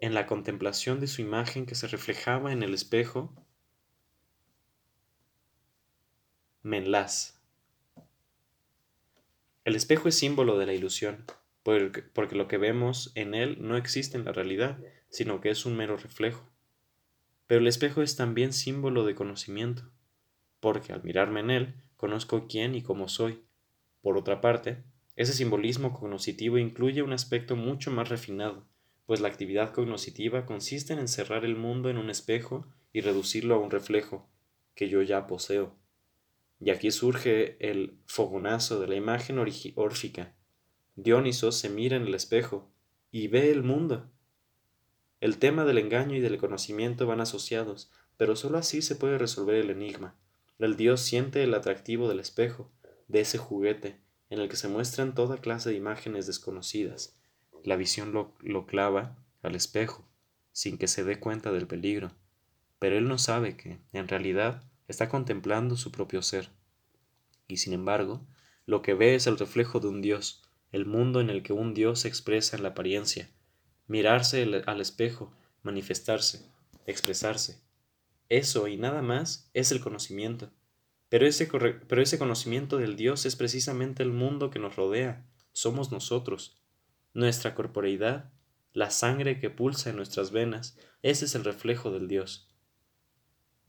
en 0.00 0.14
la 0.14 0.26
contemplación 0.26 1.00
de 1.00 1.06
su 1.06 1.20
imagen 1.20 1.66
que 1.66 1.74
se 1.74 1.86
reflejaba 1.86 2.52
en 2.52 2.62
el 2.62 2.74
espejo 2.74 3.34
Menlas. 6.62 7.40
El 9.64 9.76
espejo 9.76 10.08
es 10.08 10.14
símbolo 10.18 10.58
de 10.58 10.66
la 10.66 10.74
ilusión, 10.74 11.24
porque, 11.62 12.36
lo 12.36 12.48
que 12.48 12.58
vemos 12.58 13.12
en 13.14 13.34
él 13.34 13.58
no 13.60 13.76
existe 13.78 14.18
en 14.18 14.26
la 14.26 14.32
realidad, 14.32 14.78
sino 15.08 15.40
que 15.40 15.48
es 15.48 15.64
un 15.64 15.76
mero 15.76 15.96
reflejo. 15.96 16.50
Pero 17.46 17.60
el 17.60 17.66
espejo 17.66 18.02
es 18.02 18.16
también 18.16 18.52
símbolo 18.52 19.06
de 19.06 19.14
conocimiento, 19.14 19.90
porque 20.60 20.92
al 20.92 21.02
mirarme 21.02 21.40
en 21.40 21.50
él, 21.50 21.74
conozco 21.96 22.46
quién 22.46 22.74
y 22.74 22.82
cómo 22.82 23.08
soy. 23.08 23.42
Por 24.02 24.18
otra 24.18 24.40
parte, 24.40 24.82
ese 25.16 25.32
simbolismo 25.32 25.92
cognoscitivo 25.92 26.58
incluye 26.58 27.02
un 27.02 27.12
aspecto 27.12 27.56
mucho 27.56 27.90
más 27.90 28.08
refinado, 28.08 28.66
pues 29.10 29.18
la 29.20 29.26
actividad 29.26 29.72
cognoscitiva 29.72 30.46
consiste 30.46 30.92
en 30.92 31.00
encerrar 31.00 31.44
el 31.44 31.56
mundo 31.56 31.90
en 31.90 31.98
un 31.98 32.10
espejo 32.10 32.68
y 32.92 33.00
reducirlo 33.00 33.56
a 33.56 33.58
un 33.58 33.72
reflejo 33.72 34.30
que 34.76 34.88
yo 34.88 35.02
ya 35.02 35.26
poseo. 35.26 35.74
Y 36.60 36.70
aquí 36.70 36.92
surge 36.92 37.56
el 37.58 37.98
fogonazo 38.06 38.78
de 38.78 38.86
la 38.86 38.94
imagen 38.94 39.40
órfica. 39.74 40.36
Dioniso 40.94 41.50
se 41.50 41.68
mira 41.68 41.96
en 41.96 42.04
el 42.04 42.14
espejo 42.14 42.70
y 43.10 43.26
ve 43.26 43.50
el 43.50 43.64
mundo. 43.64 44.08
El 45.20 45.38
tema 45.38 45.64
del 45.64 45.78
engaño 45.78 46.14
y 46.14 46.20
del 46.20 46.38
conocimiento 46.38 47.04
van 47.08 47.20
asociados, 47.20 47.90
pero 48.16 48.36
sólo 48.36 48.58
así 48.58 48.80
se 48.80 48.94
puede 48.94 49.18
resolver 49.18 49.56
el 49.56 49.70
enigma. 49.70 50.14
El 50.60 50.76
dios 50.76 51.00
siente 51.00 51.42
el 51.42 51.54
atractivo 51.54 52.08
del 52.08 52.20
espejo, 52.20 52.70
de 53.08 53.22
ese 53.22 53.38
juguete, 53.38 53.98
en 54.28 54.38
el 54.38 54.48
que 54.48 54.54
se 54.54 54.68
muestran 54.68 55.16
toda 55.16 55.38
clase 55.38 55.70
de 55.70 55.74
imágenes 55.74 56.28
desconocidas, 56.28 57.19
la 57.64 57.76
visión 57.76 58.12
lo, 58.12 58.66
clava 58.66 59.16
al 59.42 59.54
espejo, 59.54 60.06
sin 60.52 60.78
que 60.78 60.88
se 60.88 61.04
dé 61.04 61.18
cuenta 61.20 61.52
del 61.52 61.66
peligro, 61.66 62.12
pero 62.78 62.96
él 62.96 63.08
no 63.08 63.18
sabe 63.18 63.56
que, 63.56 63.78
en 63.92 64.08
realidad, 64.08 64.62
está 64.88 65.08
contemplando 65.08 65.76
su 65.76 65.92
propio 65.92 66.22
ser. 66.22 66.50
Y 67.46 67.58
sin 67.58 67.72
embargo, 67.72 68.26
lo 68.66 68.82
que 68.82 68.94
ve 68.94 69.14
es 69.14 69.26
el 69.26 69.38
reflejo 69.38 69.80
de 69.80 69.88
un 69.88 70.00
Dios, 70.00 70.42
el 70.72 70.86
mundo 70.86 71.20
en 71.20 71.30
el 71.30 71.42
que 71.42 71.52
un 71.52 71.74
Dios 71.74 72.00
se 72.00 72.08
expresa 72.08 72.56
en 72.56 72.62
la 72.62 72.70
apariencia, 72.70 73.28
mirarse 73.86 74.62
al 74.66 74.80
espejo, 74.80 75.32
manifestarse, 75.62 76.48
expresarse. 76.86 77.60
Eso 78.28 78.68
y 78.68 78.76
nada 78.76 79.02
más 79.02 79.50
es 79.54 79.72
el 79.72 79.80
conocimiento. 79.80 80.50
Pero 81.08 81.26
ese, 81.26 81.48
pero 81.88 82.00
ese 82.00 82.18
conocimiento 82.18 82.78
del 82.78 82.96
Dios 82.96 83.26
es 83.26 83.34
precisamente 83.34 84.04
el 84.04 84.12
mundo 84.12 84.50
que 84.50 84.60
nos 84.60 84.76
rodea, 84.76 85.26
somos 85.52 85.90
nosotros, 85.90 86.56
nuestra 87.12 87.54
corporeidad, 87.54 88.30
la 88.72 88.90
sangre 88.90 89.40
que 89.40 89.50
pulsa 89.50 89.90
en 89.90 89.96
nuestras 89.96 90.30
venas, 90.30 90.78
ese 91.02 91.24
es 91.24 91.34
el 91.34 91.44
reflejo 91.44 91.90
del 91.90 92.08
Dios. 92.08 92.48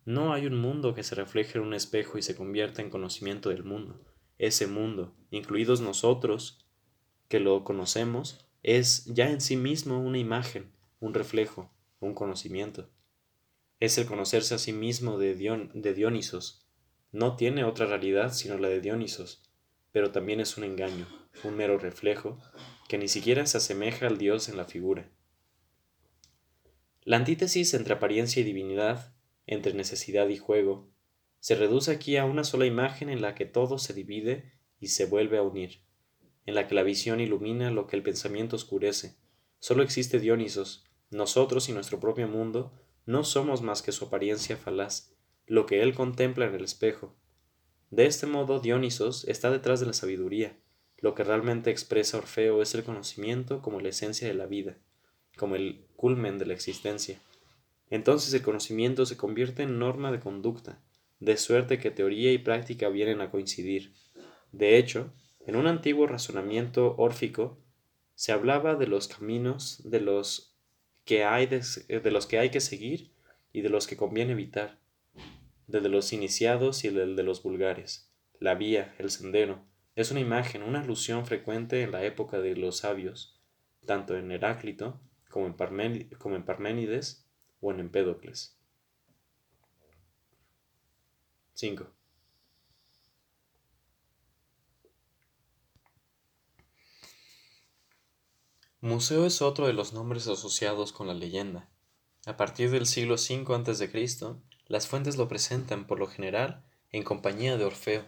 No 0.05 0.33
hay 0.33 0.45
un 0.45 0.59
mundo 0.59 0.93
que 0.93 1.03
se 1.03 1.15
refleje 1.15 1.57
en 1.57 1.63
un 1.63 1.73
espejo 1.73 2.17
y 2.17 2.21
se 2.21 2.35
convierta 2.35 2.81
en 2.81 2.89
conocimiento 2.89 3.49
del 3.49 3.63
mundo. 3.63 4.03
Ese 4.37 4.67
mundo, 4.67 5.15
incluidos 5.29 5.81
nosotros, 5.81 6.65
que 7.27 7.39
lo 7.39 7.63
conocemos, 7.63 8.47
es 8.63 9.05
ya 9.05 9.29
en 9.29 9.41
sí 9.41 9.55
mismo 9.55 9.99
una 9.99 10.17
imagen, 10.17 10.71
un 10.99 11.13
reflejo, 11.13 11.71
un 11.99 12.13
conocimiento. 12.13 12.89
Es 13.79 13.97
el 13.97 14.05
conocerse 14.05 14.55
a 14.55 14.59
sí 14.59 14.73
mismo 14.73 15.17
de, 15.17 15.35
de 15.73 15.93
Dionisos. 15.93 16.67
No 17.11 17.35
tiene 17.35 17.63
otra 17.63 17.85
realidad 17.85 18.33
sino 18.33 18.57
la 18.57 18.69
de 18.69 18.81
Dionisos, 18.81 19.43
pero 19.91 20.11
también 20.11 20.39
es 20.39 20.57
un 20.57 20.63
engaño, 20.63 21.07
un 21.43 21.55
mero 21.55 21.77
reflejo 21.77 22.39
que 22.91 22.97
ni 22.97 23.07
siquiera 23.07 23.45
se 23.45 23.55
asemeja 23.55 24.05
al 24.05 24.17
Dios 24.17 24.49
en 24.49 24.57
la 24.57 24.65
figura. 24.65 25.09
La 27.05 27.15
antítesis 27.15 27.73
entre 27.73 27.93
apariencia 27.93 28.41
y 28.41 28.43
divinidad, 28.43 29.15
entre 29.47 29.73
necesidad 29.73 30.27
y 30.27 30.35
juego, 30.35 30.89
se 31.39 31.55
reduce 31.55 31.89
aquí 31.89 32.17
a 32.17 32.25
una 32.25 32.43
sola 32.43 32.65
imagen 32.65 33.09
en 33.09 33.21
la 33.21 33.33
que 33.33 33.45
todo 33.45 33.77
se 33.77 33.93
divide 33.93 34.51
y 34.81 34.87
se 34.87 35.05
vuelve 35.05 35.37
a 35.37 35.41
unir, 35.41 35.85
en 36.45 36.53
la 36.53 36.67
que 36.67 36.75
la 36.75 36.83
visión 36.83 37.21
ilumina 37.21 37.71
lo 37.71 37.87
que 37.87 37.95
el 37.95 38.03
pensamiento 38.03 38.57
oscurece. 38.57 39.15
Solo 39.59 39.83
existe 39.83 40.19
Dionisos, 40.19 40.83
nosotros 41.11 41.69
y 41.69 41.71
nuestro 41.71 42.01
propio 42.01 42.27
mundo 42.27 42.73
no 43.05 43.23
somos 43.23 43.61
más 43.61 43.81
que 43.81 43.93
su 43.93 44.03
apariencia 44.03 44.57
falaz, 44.57 45.13
lo 45.47 45.65
que 45.65 45.81
él 45.81 45.95
contempla 45.95 46.45
en 46.45 46.55
el 46.55 46.65
espejo. 46.65 47.15
De 47.89 48.05
este 48.05 48.27
modo 48.27 48.59
Dionisos 48.59 49.23
está 49.29 49.49
detrás 49.49 49.79
de 49.79 49.85
la 49.85 49.93
sabiduría, 49.93 50.57
lo 51.01 51.15
que 51.15 51.23
realmente 51.23 51.71
expresa 51.71 52.19
Orfeo 52.19 52.61
es 52.61 52.73
el 52.75 52.83
conocimiento 52.83 53.61
como 53.61 53.81
la 53.81 53.89
esencia 53.89 54.27
de 54.27 54.35
la 54.35 54.45
vida, 54.45 54.77
como 55.35 55.55
el 55.55 55.83
culmen 55.95 56.37
de 56.37 56.45
la 56.45 56.53
existencia. 56.53 57.19
Entonces 57.89 58.33
el 58.33 58.43
conocimiento 58.43 59.05
se 59.05 59.17
convierte 59.17 59.63
en 59.63 59.79
norma 59.79 60.11
de 60.11 60.19
conducta, 60.19 60.79
de 61.19 61.37
suerte 61.37 61.79
que 61.79 61.91
teoría 61.91 62.31
y 62.31 62.37
práctica 62.37 62.89
vienen 62.89 63.19
a 63.21 63.31
coincidir. 63.31 63.93
De 64.51 64.77
hecho, 64.77 65.11
en 65.45 65.55
un 65.55 65.67
antiguo 65.67 66.07
razonamiento 66.07 66.95
órfico 66.97 67.57
se 68.13 68.31
hablaba 68.31 68.75
de 68.75 68.87
los 68.87 69.07
caminos 69.07 69.81
de 69.83 70.01
los 70.01 70.55
que 71.03 71.23
hay, 71.23 71.47
de, 71.47 72.11
los 72.11 72.27
que, 72.27 72.37
hay 72.37 72.51
que 72.51 72.59
seguir 72.59 73.11
y 73.51 73.61
de 73.61 73.69
los 73.69 73.87
que 73.87 73.97
conviene 73.97 74.33
evitar, 74.33 74.77
de 75.65 75.89
los 75.89 76.13
iniciados 76.13 76.83
y 76.83 76.89
del 76.89 77.15
de 77.15 77.23
los 77.23 77.41
vulgares, 77.41 78.11
la 78.39 78.53
vía, 78.55 78.93
el 78.99 79.09
sendero, 79.09 79.65
es 79.95 80.11
una 80.11 80.19
imagen, 80.19 80.63
una 80.63 80.81
alusión 80.81 81.25
frecuente 81.25 81.81
en 81.81 81.91
la 81.91 82.03
época 82.03 82.39
de 82.39 82.55
los 82.55 82.77
sabios, 82.77 83.39
tanto 83.85 84.17
en 84.17 84.31
Heráclito 84.31 84.99
como 85.29 85.47
en, 85.47 85.55
Parménides 85.55 87.25
o 87.59 87.71
en 87.71 87.79
Empédocles. 87.79 88.57
5. 91.53 91.87
Museo 98.79 99.27
es 99.27 99.43
otro 99.43 99.67
de 99.67 99.73
los 99.73 99.93
nombres 99.93 100.27
asociados 100.27 100.91
con 100.91 101.05
la 101.05 101.13
leyenda. 101.13 101.69
A 102.25 102.35
partir 102.35 102.71
del 102.71 102.87
siglo 102.87 103.15
V 103.15 103.55
a.C., 103.55 104.15
las 104.67 104.87
fuentes 104.87 105.17
lo 105.17 105.27
presentan 105.27 105.85
por 105.85 105.99
lo 105.99 106.07
general 106.07 106.63
en 106.91 107.03
compañía 107.03 107.57
de 107.57 107.65
Orfeo, 107.65 108.05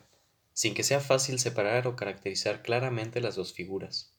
sin 0.53 0.73
que 0.73 0.83
sea 0.83 0.99
fácil 0.99 1.39
separar 1.39 1.87
o 1.87 1.95
caracterizar 1.95 2.61
claramente 2.61 3.21
las 3.21 3.35
dos 3.35 3.53
figuras. 3.53 4.13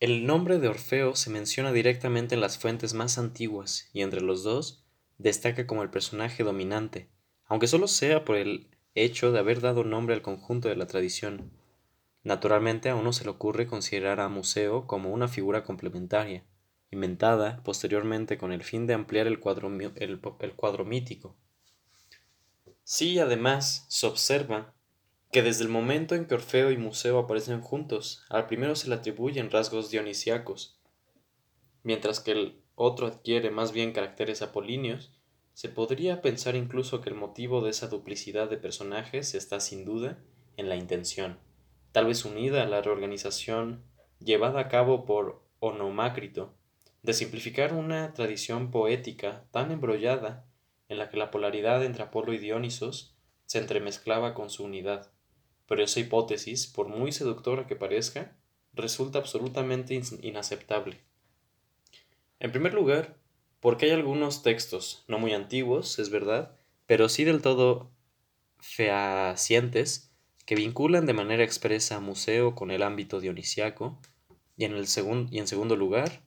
El 0.00 0.26
nombre 0.26 0.58
de 0.58 0.68
Orfeo 0.68 1.14
se 1.14 1.30
menciona 1.30 1.72
directamente 1.72 2.34
en 2.34 2.40
las 2.40 2.58
fuentes 2.58 2.92
más 2.92 3.18
antiguas 3.18 3.88
y 3.92 4.02
entre 4.02 4.20
los 4.20 4.42
dos 4.42 4.84
destaca 5.18 5.66
como 5.66 5.82
el 5.82 5.90
personaje 5.90 6.42
dominante, 6.42 7.08
aunque 7.46 7.68
solo 7.68 7.86
sea 7.86 8.24
por 8.24 8.36
el 8.36 8.68
hecho 8.94 9.32
de 9.32 9.38
haber 9.38 9.60
dado 9.60 9.84
nombre 9.84 10.14
al 10.14 10.22
conjunto 10.22 10.68
de 10.68 10.76
la 10.76 10.86
tradición. 10.86 11.52
Naturalmente 12.24 12.88
a 12.88 12.94
uno 12.94 13.12
se 13.12 13.24
le 13.24 13.30
ocurre 13.30 13.66
considerar 13.66 14.20
a 14.20 14.28
Museo 14.28 14.86
como 14.86 15.10
una 15.10 15.28
figura 15.28 15.64
complementaria, 15.64 16.44
inventada 16.90 17.62
posteriormente 17.64 18.38
con 18.38 18.52
el 18.52 18.62
fin 18.62 18.86
de 18.86 18.94
ampliar 18.94 19.26
el 19.26 19.40
cuadro, 19.40 19.70
el, 19.96 20.20
cuadro 20.56 20.84
mítico. 20.84 21.36
Sí, 22.84 23.18
además, 23.18 23.86
se 23.88 24.06
observa 24.06 24.74
que 25.30 25.42
desde 25.42 25.64
el 25.64 25.70
momento 25.70 26.14
en 26.14 26.26
que 26.26 26.34
Orfeo 26.34 26.70
y 26.70 26.76
Museo 26.76 27.18
aparecen 27.18 27.62
juntos, 27.62 28.24
al 28.28 28.46
primero 28.46 28.76
se 28.76 28.88
le 28.88 28.96
atribuyen 28.96 29.50
rasgos 29.50 29.90
dionisíacos, 29.90 30.78
mientras 31.82 32.20
que 32.20 32.32
el 32.32 32.62
otro 32.74 33.06
adquiere 33.06 33.50
más 33.50 33.72
bien 33.72 33.92
caracteres 33.92 34.42
apolíneos, 34.42 35.12
se 35.54 35.68
podría 35.68 36.22
pensar 36.22 36.56
incluso 36.56 37.00
que 37.00 37.10
el 37.10 37.14
motivo 37.14 37.62
de 37.62 37.70
esa 37.70 37.88
duplicidad 37.88 38.48
de 38.48 38.56
personajes 38.56 39.34
está 39.34 39.60
sin 39.60 39.84
duda 39.84 40.18
en 40.56 40.68
la 40.68 40.76
intención, 40.76 41.38
tal 41.92 42.06
vez 42.06 42.24
unida 42.24 42.62
a 42.62 42.66
la 42.66 42.82
reorganización 42.82 43.84
llevada 44.18 44.60
a 44.60 44.68
cabo 44.68 45.04
por 45.04 45.42
Onomácrito, 45.60 46.54
de 47.02 47.12
simplificar 47.12 47.72
una 47.72 48.12
tradición 48.14 48.70
poética 48.70 49.44
tan 49.50 49.70
embrollada 49.70 50.46
en 50.92 50.98
la 50.98 51.08
que 51.08 51.16
la 51.16 51.30
polaridad 51.30 51.84
entre 51.84 52.04
Apolo 52.04 52.32
y 52.32 52.38
Dionisos 52.38 53.16
se 53.46 53.58
entremezclaba 53.58 54.34
con 54.34 54.50
su 54.50 54.64
unidad. 54.64 55.10
Pero 55.66 55.82
esa 55.82 56.00
hipótesis, 56.00 56.66
por 56.66 56.88
muy 56.88 57.12
seductora 57.12 57.66
que 57.66 57.76
parezca, 57.76 58.36
resulta 58.74 59.18
absolutamente 59.18 60.00
inaceptable. 60.22 61.00
En 62.38 62.52
primer 62.52 62.74
lugar, 62.74 63.16
porque 63.60 63.86
hay 63.86 63.92
algunos 63.92 64.42
textos, 64.42 65.04
no 65.08 65.18
muy 65.18 65.32
antiguos, 65.32 65.98
es 65.98 66.10
verdad, 66.10 66.56
pero 66.86 67.08
sí 67.08 67.24
del 67.24 67.42
todo 67.42 67.90
fehacientes, 68.58 70.12
que 70.44 70.56
vinculan 70.56 71.06
de 71.06 71.14
manera 71.14 71.44
expresa 71.44 71.96
a 71.96 72.00
Museo 72.00 72.54
con 72.54 72.70
el 72.70 72.82
ámbito 72.82 73.20
dionisiaco, 73.20 74.00
y 74.56 74.64
en, 74.64 74.72
el 74.72 74.86
y 75.30 75.38
en 75.38 75.46
segundo 75.46 75.76
lugar, 75.76 76.22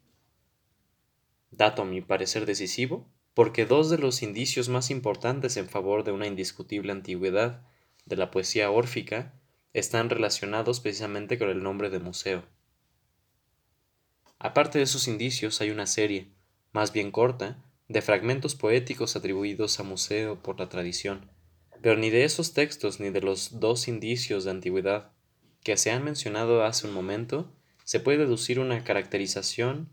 dato 1.51 1.83
a 1.83 1.85
mi 1.85 2.01
parecer 2.01 2.45
decisivo, 2.45 3.07
porque 3.36 3.66
dos 3.66 3.90
de 3.90 3.98
los 3.98 4.24
indicios 4.24 4.70
más 4.70 4.90
importantes 4.90 5.57
en 5.57 5.70
favor 5.70 6.03
de 6.06 6.14
una 6.14 6.26
indiscutible 6.26 6.94
antigüedad 6.94 7.62
de 8.06 8.16
la 8.16 8.32
poesía 8.32 8.72
órfica 8.72 9.34
están 9.74 10.10
relacionados 10.10 10.80
precisamente 10.80 11.38
con 11.38 11.49
el 11.49 11.62
nombre 11.62 11.90
de 11.90 11.99
museo. 11.99 12.45
Aparte 14.40 14.78
de 14.78 14.86
esos 14.86 15.10
indicios 15.10 15.60
hay 15.60 15.70
una 15.70 15.86
serie, 15.86 16.32
más 16.72 16.94
bien 16.94 17.12
corta, 17.12 17.62
de 17.90 18.02
fragmentos 18.02 18.56
poéticos 18.56 19.18
atribuidos 19.18 19.80
a 19.80 19.84
museo 19.84 20.41
por 20.41 20.57
la 20.57 20.70
tradición, 20.70 21.30
pero 21.82 21.98
ni 21.98 22.10
de 22.10 22.24
esos 22.24 22.53
textos 22.53 23.02
ni 23.02 23.10
de 23.10 23.22
los 23.22 23.60
dos 23.60 23.90
indicios 23.90 24.45
de 24.45 24.52
antigüedad 24.52 25.12
que 25.62 25.76
se 25.76 25.91
han 25.91 26.06
mencionado 26.06 26.64
hace 26.64 26.88
un 26.88 26.94
momento 26.94 27.52
se 27.84 27.99
puede 27.99 28.20
deducir 28.20 28.60
una 28.60 28.84
caracterización 28.84 29.90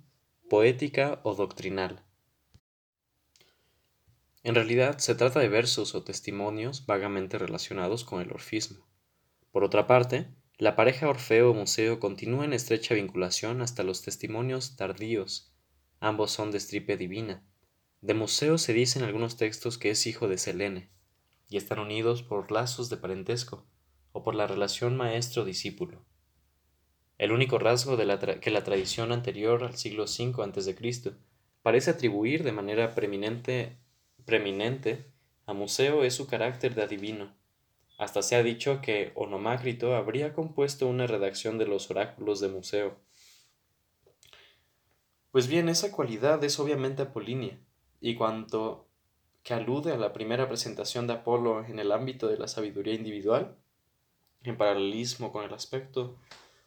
poética 0.49 1.21
o 1.25 1.35
doctrinal. 1.35 2.03
En 4.45 4.55
realidad 4.55 4.99
se 4.99 5.15
trata 5.15 5.41
de 5.41 5.49
versos 5.49 5.95
o 5.95 6.03
testimonios 6.03 6.87
vagamente 6.87 7.39
relacionados 7.39 8.05
con 8.05 8.21
el 8.21 8.33
orfismo. 8.33 8.87
Por 9.53 9.63
otra 9.63 9.87
parte, 9.87 10.29
la 10.59 10.77
pareja 10.77 11.09
Orfeo-Museo 11.09 12.01
continúa 12.01 12.45
en 12.45 12.53
estrecha 12.53 12.95
vinculación 12.95 13.63
hasta 13.63 13.83
los 13.83 14.03
testimonios 14.03 14.77
tardíos. 14.77 15.55
Ambos 16.01 16.33
son 16.33 16.51
de 16.51 16.59
estripe 16.59 16.97
divina. 16.97 17.45
De 18.01 18.15
Museo 18.15 18.59
se 18.59 18.73
dice 18.73 18.99
en 18.99 19.05
algunos 19.05 19.37
textos 19.37 19.79
que 19.79 19.91
es 19.91 20.07
hijo 20.07 20.27
de 20.27 20.39
Selene, 20.39 20.91
y 21.49 21.57
están 21.57 21.79
unidos 21.79 22.25
por 22.25 22.51
lazos 22.51 22.91
de 22.91 22.97
parentesco, 22.97 23.67
o 24.11 24.23
por 24.23 24.35
la 24.35 24.47
relación 24.47 24.97
maestro-discípulo. 24.97 26.05
El 27.19 27.31
único 27.31 27.59
rasgo 27.59 27.97
que 27.97 28.51
la 28.51 28.65
tradición 28.65 29.13
anterior 29.13 29.63
al 29.63 29.77
siglo 29.77 30.05
V 30.05 30.43
a.C. 30.43 31.15
parece 31.63 31.91
atribuir 31.91 32.43
de 32.43 32.53
manera 32.53 32.95
preeminente, 32.97 33.79
preeminente 34.25 35.07
a 35.47 35.53
Museo 35.53 36.05
es 36.05 36.15
su 36.15 36.27
carácter 36.27 36.75
de 36.75 36.83
adivino. 36.83 37.35
Hasta 37.99 38.23
se 38.23 38.37
ha 38.37 38.43
dicho 38.43 38.81
que 38.81 39.13
Onomácrito 39.15 39.95
habría 39.95 40.33
compuesto 40.33 40.89
una 40.89 41.07
redacción 41.07 41.59
de 41.59 41.67
los 41.67 41.91
oráculos 41.91 42.41
de 42.41 42.49
Museo. 42.49 42.97
Pues 45.31 45.47
bien, 45.49 45.69
esa 45.69 45.93
cualidad 45.93 46.43
es 46.45 46.59
obviamente 46.59 47.03
apolínea, 47.03 47.59
y 48.01 48.15
cuanto 48.17 48.89
que 49.43 49.55
alude 49.55 49.93
a 49.93 49.97
la 49.97 50.13
primera 50.13 50.49
presentación 50.49 51.07
de 51.07 51.15
Apolo 51.15 51.65
en 51.65 51.79
el 51.79 51.91
ámbito 51.93 52.29
de 52.29 52.39
la 52.39 52.49
sabiduría 52.49 52.95
individual, 52.95 53.57
en 54.43 54.57
paralelismo 54.57 55.33
con 55.33 55.45
el 55.45 55.55
aspecto 55.55 56.17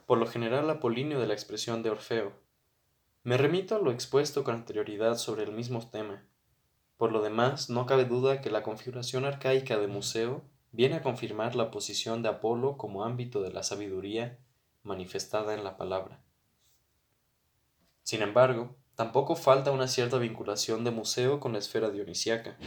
por 0.05 0.17
lo 0.17 0.27
general 0.27 0.69
apolíneo 0.69 1.19
de 1.19 1.27
la 1.27 1.33
expresión 1.33 1.83
de 1.83 1.89
Orfeo. 1.89 2.33
Me 3.23 3.37
remito 3.37 3.75
a 3.75 3.79
lo 3.79 3.91
expuesto 3.91 4.43
con 4.43 4.55
anterioridad 4.55 5.17
sobre 5.17 5.43
el 5.43 5.51
mismo 5.51 5.89
tema. 5.89 6.23
Por 6.97 7.11
lo 7.11 7.21
demás, 7.21 7.69
no 7.69 7.85
cabe 7.85 8.05
duda 8.05 8.41
que 8.41 8.49
la 8.49 8.63
configuración 8.63 9.25
arcaica 9.25 9.77
de 9.77 9.87
museo 9.87 10.43
viene 10.71 10.95
a 10.95 11.01
confirmar 11.01 11.55
la 11.55 11.71
posición 11.71 12.21
de 12.21 12.29
Apolo 12.29 12.77
como 12.77 13.03
ámbito 13.03 13.41
de 13.41 13.51
la 13.51 13.63
sabiduría 13.63 14.39
manifestada 14.83 15.53
en 15.53 15.63
la 15.63 15.77
palabra. 15.77 16.21
Sin 18.03 18.21
embargo, 18.21 18.75
tampoco 18.95 19.35
falta 19.35 19.71
una 19.71 19.87
cierta 19.87 20.17
vinculación 20.17 20.83
de 20.83 20.91
museo 20.91 21.39
con 21.39 21.53
la 21.53 21.59
esfera 21.59 21.89
dionisiaca. 21.89 22.57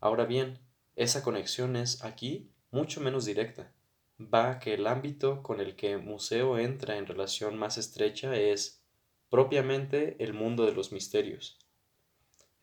Ahora 0.00 0.24
bien, 0.24 0.58
esa 0.96 1.22
conexión 1.22 1.76
es 1.76 2.02
aquí 2.02 2.50
mucho 2.70 3.00
menos 3.00 3.24
directa 3.24 3.72
va 4.18 4.58
que 4.58 4.74
el 4.74 4.86
ámbito 4.86 5.42
con 5.42 5.60
el 5.60 5.76
que 5.76 5.98
museo 5.98 6.58
entra 6.58 6.96
en 6.96 7.06
relación 7.06 7.58
más 7.58 7.76
estrecha 7.78 8.34
es 8.34 8.82
propiamente 9.28 10.16
el 10.22 10.32
mundo 10.32 10.64
de 10.64 10.72
los 10.72 10.92
misterios. 10.92 11.58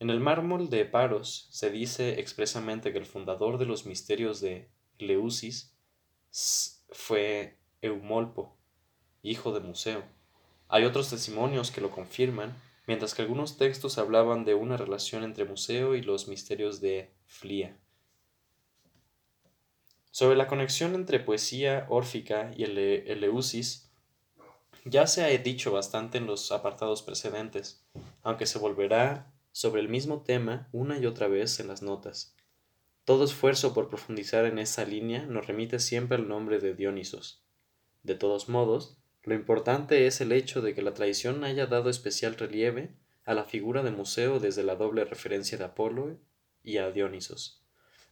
En 0.03 0.09
el 0.09 0.19
mármol 0.19 0.69
de 0.69 0.83
Paros 0.83 1.47
se 1.49 1.71
dice 1.71 2.19
expresamente 2.19 2.91
que 2.91 2.97
el 2.97 3.05
fundador 3.05 3.57
de 3.57 3.65
los 3.65 3.85
misterios 3.85 4.41
de 4.41 4.69
Leusis 4.99 5.77
fue 6.89 7.57
Eumolpo, 7.81 8.57
hijo 9.21 9.53
de 9.53 9.61
Museo. 9.61 10.03
Hay 10.67 10.83
otros 10.83 11.09
testimonios 11.09 11.71
que 11.71 11.79
lo 11.79 11.89
confirman, 11.89 12.53
mientras 12.85 13.13
que 13.13 13.21
algunos 13.21 13.57
textos 13.57 13.97
hablaban 13.97 14.43
de 14.43 14.55
una 14.55 14.75
relación 14.75 15.23
entre 15.23 15.45
Museo 15.45 15.95
y 15.95 16.01
los 16.01 16.27
misterios 16.27 16.81
de 16.81 17.13
Flia. 17.25 17.77
Sobre 20.11 20.35
la 20.35 20.47
conexión 20.47 20.95
entre 20.95 21.21
poesía 21.21 21.85
órfica 21.87 22.51
y 22.57 22.65
el 22.65 22.77
Eleusis, 22.77 23.89
ya 24.83 25.07
se 25.07 25.23
ha 25.23 25.27
dicho 25.29 25.71
bastante 25.71 26.17
en 26.17 26.27
los 26.27 26.51
apartados 26.51 27.03
precedentes, 27.03 27.85
aunque 28.21 28.45
se 28.45 28.59
volverá 28.59 29.32
sobre 29.53 29.79
el 29.79 29.87
mismo 29.87 30.23
tema 30.23 30.67
una 30.73 30.99
y 30.99 31.05
otra 31.05 31.29
vez 31.29 31.61
en 31.61 31.69
las 31.69 31.81
notas. 31.81 32.35
Todo 33.05 33.23
esfuerzo 33.23 33.73
por 33.73 33.87
profundizar 33.87 34.43
en 34.43 34.59
esa 34.59 34.83
línea 34.83 35.25
nos 35.25 35.47
remite 35.47 35.79
siempre 35.79 36.17
al 36.17 36.27
nombre 36.27 36.59
de 36.59 36.73
Dionisos. 36.73 37.45
De 38.03 38.15
todos 38.15 38.49
modos, 38.49 38.97
lo 39.23 39.33
importante 39.33 40.05
es 40.05 40.19
el 40.19 40.33
hecho 40.33 40.61
de 40.61 40.75
que 40.75 40.81
la 40.81 40.93
tradición 40.93 41.45
haya 41.45 41.67
dado 41.67 41.89
especial 41.89 42.35
relieve 42.35 42.93
a 43.23 43.33
la 43.33 43.45
figura 43.45 43.81
de 43.81 43.91
Museo 43.91 44.41
desde 44.41 44.63
la 44.63 44.75
doble 44.75 45.05
referencia 45.05 45.57
de 45.57 45.63
Apolo 45.63 46.19
y 46.61 46.75
a 46.75 46.91
Dionisos 46.91 47.63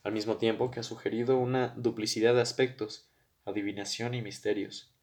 al 0.04 0.14
mismo 0.14 0.38
tiempo 0.38 0.72
que 0.72 0.80
ha 0.80 0.84
sugerido 0.84 1.38
una 1.38 1.74
duplicidad 1.78 2.34
de 2.34 2.42
aspectos, 2.42 3.10
adivinación 3.46 4.14
y 4.14 4.22
misterios, 4.22 4.94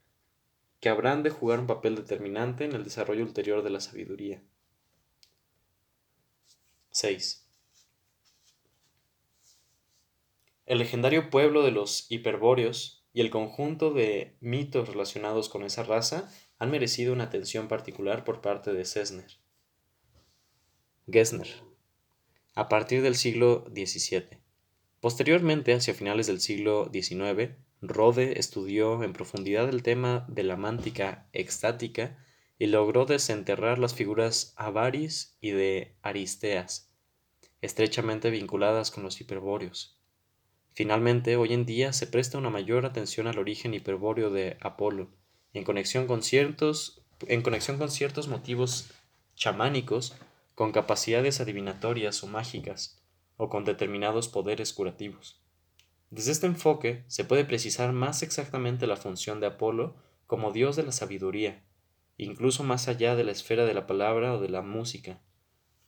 que 0.81 0.89
habrán 0.89 1.23
de 1.23 1.31
jugar 1.31 1.61
un 1.61 1.67
papel 1.67 1.95
determinante 1.95 2.65
en 2.65 2.73
el 2.73 2.85
desarrollo 2.85 3.25
ulterior 3.25 3.63
de 3.63 3.71
la 3.71 3.81
sabiduría. 3.81 4.43
6. 6.99 7.47
El 10.67 10.79
legendario 10.79 11.31
pueblo 11.31 11.63
de 11.63 11.71
los 11.71 12.11
hiperbóreos 12.11 13.07
y 13.13 13.21
el 13.21 13.31
conjunto 13.31 13.93
de 13.93 14.37
mitos 14.41 14.89
relacionados 14.89 15.49
con 15.49 15.63
esa 15.63 15.85
raza 15.85 16.29
han 16.59 16.73
merecido 16.73 17.13
una 17.13 17.23
atención 17.23 17.69
particular 17.69 18.25
por 18.25 18.41
parte 18.41 18.73
de 18.73 18.85
Sesner. 18.85 19.31
Gessner. 21.07 21.47
A 22.57 22.69
partir 22.69 23.03
del 23.03 23.15
siglo 23.15 23.65
XVII. 23.73 24.41
Posteriormente, 24.99 25.75
hacia 25.75 25.95
finales 25.95 26.27
del 26.27 26.41
siglo 26.41 26.91
XIX, 26.93 27.53
Rode 27.81 28.41
estudió 28.41 29.05
en 29.05 29.13
profundidad 29.13 29.69
el 29.69 29.85
tema 29.85 30.27
de 30.29 30.43
la 30.43 30.57
mántica 30.57 31.29
extática 31.33 32.19
y 32.59 32.67
logró 32.67 33.07
desenterrar 33.07 33.79
las 33.79 33.95
figuras 33.95 34.53
Avaris 34.57 35.39
y 35.41 35.53
de 35.53 35.97
Aristeas, 36.03 36.88
estrechamente 37.61 38.31
vinculadas 38.31 38.91
con 38.91 39.03
los 39.03 39.21
hiperbóreos. 39.21 39.99
Finalmente, 40.73 41.37
hoy 41.37 41.53
en 41.53 41.67
día 41.67 41.93
se 41.93 42.07
presta 42.07 42.39
una 42.39 42.51
mayor 42.51 42.87
atención 42.87 43.27
al 43.27 43.39
origen 43.39 43.75
hiperbóreo 43.75 44.31
de 44.31 44.57
Apolo, 44.61 45.11
en 45.53 45.65
conexión 45.65 46.07
con 46.07 46.23
ciertos 46.23 47.03
en 47.27 47.43
conexión 47.43 47.79
con 47.79 47.91
ciertos 47.91 48.29
motivos 48.29 48.91
chamánicos, 49.35 50.17
con 50.55 50.73
capacidades 50.73 51.41
adivinatorias 51.41 52.23
o 52.23 52.27
mágicas, 52.27 53.03
o 53.37 53.49
con 53.49 53.65
determinados 53.65 54.29
poderes 54.29 54.73
curativos. 54.73 55.41
Desde 56.11 56.33
este 56.33 56.47
enfoque 56.47 57.05
se 57.07 57.25
puede 57.25 57.45
precisar 57.45 57.93
más 57.93 58.23
exactamente 58.23 58.87
la 58.87 58.97
función 58.97 59.41
de 59.41 59.47
Apolo 59.47 59.97
como 60.27 60.53
dios 60.53 60.77
de 60.77 60.83
la 60.83 60.93
sabiduría, 60.93 61.63
incluso 62.17 62.65
más 62.65 62.89
allá 62.89 63.15
de 63.15 63.25
la 63.25 63.33
esfera 63.33 63.65
de 63.65 63.75
la 63.75 63.87
palabra 63.87 64.35
o 64.35 64.41
de 64.41 64.49
la 64.49 64.63
música. 64.63 65.21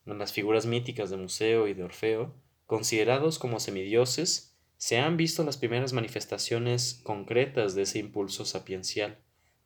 Las 0.05 0.33
figuras 0.33 0.67
míticas 0.67 1.11
de 1.11 1.17
Museo 1.17 1.69
y 1.69 1.75
de 1.75 1.85
Orfeo, 1.85 2.35
considerados 2.67 3.39
como 3.39 3.61
semidioses, 3.61 4.57
se 4.77 4.99
han 4.99 5.17
visto 5.17 5.45
las 5.45 5.57
primeras 5.57 5.93
manifestaciones 5.93 7.01
concretas 7.05 7.75
de 7.75 7.83
ese 7.83 7.99
impulso 7.99 8.45
sapiencial, 8.45 9.19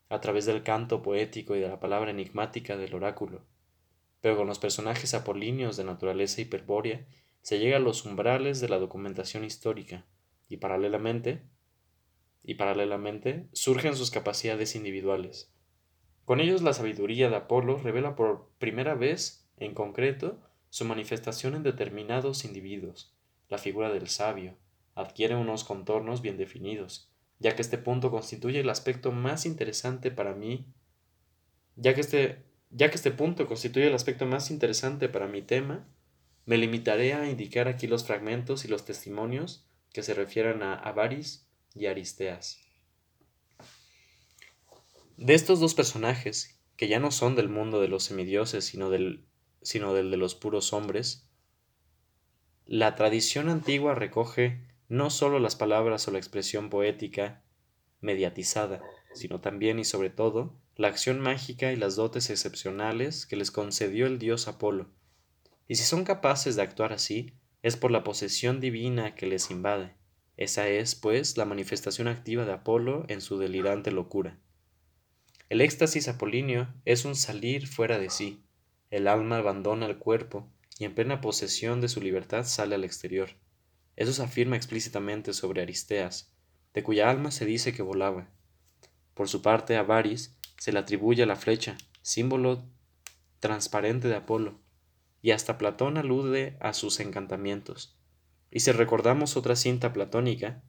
a 0.08 0.20
través 0.20 0.44
del 0.44 0.62
canto 0.62 1.02
poético 1.02 1.54
y 1.54 1.60
de 1.60 1.68
la 1.68 1.80
palabra 1.80 2.10
enigmática 2.10 2.76
del 2.76 2.94
oráculo. 2.94 3.44
Pero 4.20 4.36
con 4.36 4.46
los 4.46 4.58
personajes 4.58 5.14
apolíneos 5.14 5.76
de 5.76 5.84
naturaleza 5.84 6.40
hiperbórea 6.40 7.06
se 7.42 7.58
llega 7.58 7.76
a 7.76 7.80
los 7.80 8.04
umbrales 8.04 8.60
de 8.60 8.68
la 8.68 8.78
documentación 8.78 9.44
histórica, 9.44 10.04
y 10.48 10.56
paralelamente, 10.56 11.42
y 12.42 12.54
paralelamente 12.54 13.48
surgen 13.52 13.96
sus 13.96 14.10
capacidades 14.10 14.74
individuales. 14.74 15.52
Con 16.24 16.40
ellos 16.40 16.62
la 16.62 16.72
sabiduría 16.72 17.28
de 17.28 17.36
Apolo 17.36 17.76
revela 17.78 18.16
por 18.16 18.50
primera 18.58 18.94
vez, 18.94 19.43
en 19.56 19.74
concreto, 19.74 20.38
su 20.70 20.84
manifestación 20.84 21.54
en 21.54 21.62
determinados 21.62 22.44
individuos. 22.44 23.14
La 23.48 23.58
figura 23.58 23.92
del 23.92 24.08
sabio 24.08 24.56
adquiere 24.94 25.36
unos 25.36 25.64
contornos 25.64 26.22
bien 26.22 26.36
definidos, 26.36 27.08
ya 27.38 27.54
que 27.54 27.62
este 27.62 27.78
punto 27.78 28.10
constituye 28.10 28.60
el 28.60 28.70
aspecto 28.70 29.12
más 29.12 29.46
interesante 29.46 30.10
para 30.10 30.34
mí, 30.34 30.66
ya 31.76 31.94
que 31.94 32.00
este, 32.00 32.42
ya 32.70 32.90
que 32.90 32.96
este 32.96 33.10
punto 33.10 33.46
constituye 33.46 33.86
el 33.86 33.94
aspecto 33.94 34.26
más 34.26 34.50
interesante 34.50 35.08
para 35.08 35.28
mi 35.28 35.42
tema, 35.42 35.86
me 36.46 36.58
limitaré 36.58 37.14
a 37.14 37.28
indicar 37.28 37.68
aquí 37.68 37.86
los 37.86 38.04
fragmentos 38.04 38.64
y 38.64 38.68
los 38.68 38.84
testimonios 38.84 39.66
que 39.92 40.02
se 40.02 40.14
refieran 40.14 40.62
a 40.62 40.74
Avaris 40.74 41.46
y 41.74 41.86
Aristeas. 41.86 42.60
De 45.16 45.34
estos 45.34 45.60
dos 45.60 45.74
personajes, 45.74 46.58
que 46.76 46.88
ya 46.88 46.98
no 46.98 47.12
son 47.12 47.36
del 47.36 47.48
mundo 47.48 47.80
de 47.80 47.88
los 47.88 48.02
semidioses, 48.02 48.64
sino 48.64 48.90
del, 48.90 49.24
sino 49.64 49.92
del 49.94 50.12
de 50.12 50.16
los 50.16 50.36
puros 50.36 50.72
hombres, 50.72 51.28
la 52.66 52.94
tradición 52.94 53.48
antigua 53.48 53.96
recoge 53.96 54.60
no 54.88 55.10
solo 55.10 55.40
las 55.40 55.56
palabras 55.56 56.06
o 56.06 56.12
la 56.12 56.18
expresión 56.18 56.70
poética 56.70 57.42
mediatizada, 58.00 58.80
sino 59.12 59.40
también 59.40 59.78
y 59.78 59.84
sobre 59.84 60.10
todo 60.10 60.54
la 60.76 60.88
acción 60.88 61.20
mágica 61.20 61.72
y 61.72 61.76
las 61.76 61.96
dotes 61.96 62.30
excepcionales 62.30 63.26
que 63.26 63.36
les 63.36 63.50
concedió 63.50 64.06
el 64.06 64.18
dios 64.18 64.48
Apolo. 64.48 64.90
Y 65.66 65.74
si 65.74 65.84
son 65.84 66.04
capaces 66.04 66.56
de 66.56 66.62
actuar 66.62 66.92
así, 66.92 67.34
es 67.62 67.76
por 67.76 67.90
la 67.90 68.04
posesión 68.04 68.60
divina 68.60 69.14
que 69.14 69.26
les 69.26 69.50
invade. 69.50 69.94
Esa 70.36 70.68
es, 70.68 70.94
pues, 70.94 71.36
la 71.36 71.44
manifestación 71.44 72.08
activa 72.08 72.44
de 72.44 72.52
Apolo 72.52 73.04
en 73.08 73.20
su 73.20 73.38
delirante 73.38 73.90
locura. 73.90 74.38
El 75.48 75.60
éxtasis 75.60 76.08
apolíneo 76.08 76.68
es 76.84 77.04
un 77.04 77.14
salir 77.14 77.66
fuera 77.66 77.98
de 77.98 78.10
sí. 78.10 78.43
El 78.94 79.08
alma 79.08 79.38
abandona 79.38 79.86
el 79.86 79.98
cuerpo 79.98 80.48
y 80.78 80.84
en 80.84 80.94
plena 80.94 81.20
posesión 81.20 81.80
de 81.80 81.88
su 81.88 82.00
libertad 82.00 82.44
sale 82.44 82.76
al 82.76 82.84
exterior. 82.84 83.30
Eso 83.96 84.12
se 84.12 84.22
afirma 84.22 84.54
explícitamente 84.54 85.32
sobre 85.32 85.62
Aristeas, 85.62 86.32
de 86.74 86.84
cuya 86.84 87.10
alma 87.10 87.32
se 87.32 87.44
dice 87.44 87.72
que 87.72 87.82
volaba. 87.82 88.30
Por 89.14 89.28
su 89.28 89.42
parte, 89.42 89.76
a 89.76 89.82
Varis 89.82 90.38
se 90.58 90.70
le 90.70 90.78
atribuye 90.78 91.26
la 91.26 91.34
flecha, 91.34 91.76
símbolo 92.02 92.68
transparente 93.40 94.06
de 94.06 94.14
Apolo, 94.14 94.60
y 95.20 95.32
hasta 95.32 95.58
Platón 95.58 95.98
alude 95.98 96.56
a 96.60 96.72
sus 96.72 97.00
encantamientos. 97.00 97.98
Y 98.52 98.60
si 98.60 98.70
recordamos 98.70 99.36
otra 99.36 99.56
cinta 99.56 99.92
platónica, 99.92 100.62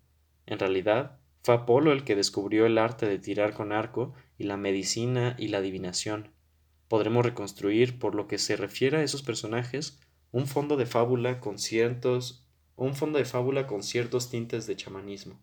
en 0.48 0.58
realidad 0.58 1.20
fue 1.44 1.54
Apolo 1.54 1.92
el 1.92 2.04
que 2.04 2.16
descubrió 2.16 2.66
el 2.66 2.80
arte 2.80 3.06
de 3.06 3.20
tirar 3.20 3.54
con 3.54 3.72
arco 3.72 4.16
y 4.40 4.46
la 4.46 4.58
medicina 4.58 5.36
y 5.38 5.50
la 5.50 5.60
adivinación. 5.60 6.35
Podremos 6.88 7.26
reconstruir, 7.26 8.00
por 8.00 8.16
lo 8.16 8.28
que 8.28 8.38
se 8.38 8.56
refiere 8.56 8.98
a 8.98 9.04
esos 9.04 9.24
personajes, 9.24 10.00
un 10.32 10.48
fondo 10.48 10.78
de 10.78 10.86
fábula 10.86 11.40
con 11.40 11.58
ciertos 11.58 12.46
un 12.78 12.94
fondo 12.94 13.18
de 13.18 13.26
fábula 13.26 13.68
con 13.68 13.84
ciertos 13.84 14.30
tintes 14.30 14.68
de 14.68 14.76
chamanismo. 14.76 15.40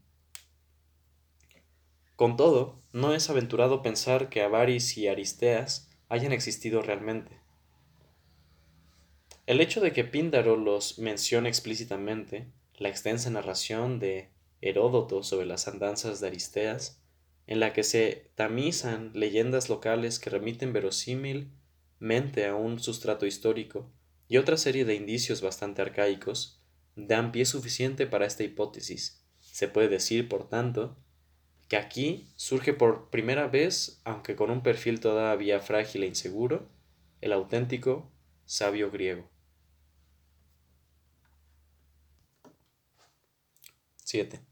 Con 2.17 2.37
todo, 2.37 2.79
no 2.93 3.15
es 3.15 3.31
aventurado 3.31 3.83
pensar 3.83 4.29
que 4.29 4.43
Avaris 4.43 4.97
y 4.99 5.09
Aristeas 5.09 5.91
hayan 6.09 6.33
existido 6.33 6.83
realmente. 6.83 7.41
El 9.47 9.61
hecho 9.61 9.81
de 9.81 9.93
que 9.93 10.05
Píndaro 10.05 10.57
los 10.57 10.99
mencione 10.99 11.49
explícitamente, 11.49 12.53
la 12.77 12.91
extensa 12.91 13.31
narración 13.31 13.99
de 13.99 14.31
Heródoto 14.61 15.23
sobre 15.23 15.47
las 15.47 15.67
andanzas 15.67 16.21
de 16.21 16.29
Aristeas, 16.29 17.02
en 17.47 17.61
la 17.61 17.73
que 17.73 17.83
se 17.83 18.31
tamizan 18.35 19.11
leyendas 19.15 19.69
locales 19.69 20.19
que 20.19 20.31
remiten 20.31 20.73
verosímilmente 20.73 22.47
a 22.47 22.55
un 22.55 22.79
sustrato 22.79 23.27
histórico, 23.27 23.91
y 24.29 24.39
otra 24.39 24.57
serie 24.57 24.85
de 24.85 24.95
indicios 24.95 25.43
bastante 25.43 25.83
arcaicos, 25.83 26.63
dan 26.97 27.33
pie 27.33 27.45
suficiente 27.45 28.07
para 28.07 28.27
esta 28.27 28.45
hipótesis. 28.45 29.25
Se 29.41 29.69
puede 29.69 29.89
decir, 29.89 30.29
por 30.29 30.49
tanto, 30.49 30.97
que 31.69 31.77
aquí 31.77 32.29
surge 32.37 32.75
por 32.75 33.11
primera 33.11 33.49
vez, 33.49 34.01
aunque 34.05 34.37
con 34.37 34.51
un 34.51 34.63
perfil 34.63 35.01
todavía 35.01 35.61
frágil 35.61 36.03
e 36.03 36.07
inseguro, 36.07 36.69
el 37.21 37.33
auténtico 37.33 38.11
sabio 38.45 38.91
griego. 38.91 39.31
7. 44.05 44.52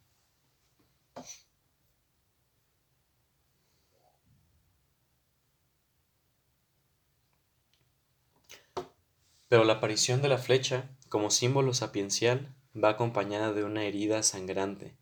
Pero 9.50 9.64
la 9.64 9.74
aparición 9.74 10.22
de 10.22 10.28
la 10.28 10.38
flecha, 10.38 10.88
como 11.08 11.28
símbolo 11.28 11.74
sapiencial, 11.74 12.54
va 12.72 12.90
acompañada 12.90 13.52
de 13.52 13.64
una 13.64 13.82
herida 13.82 14.22
sangrante. 14.22 14.94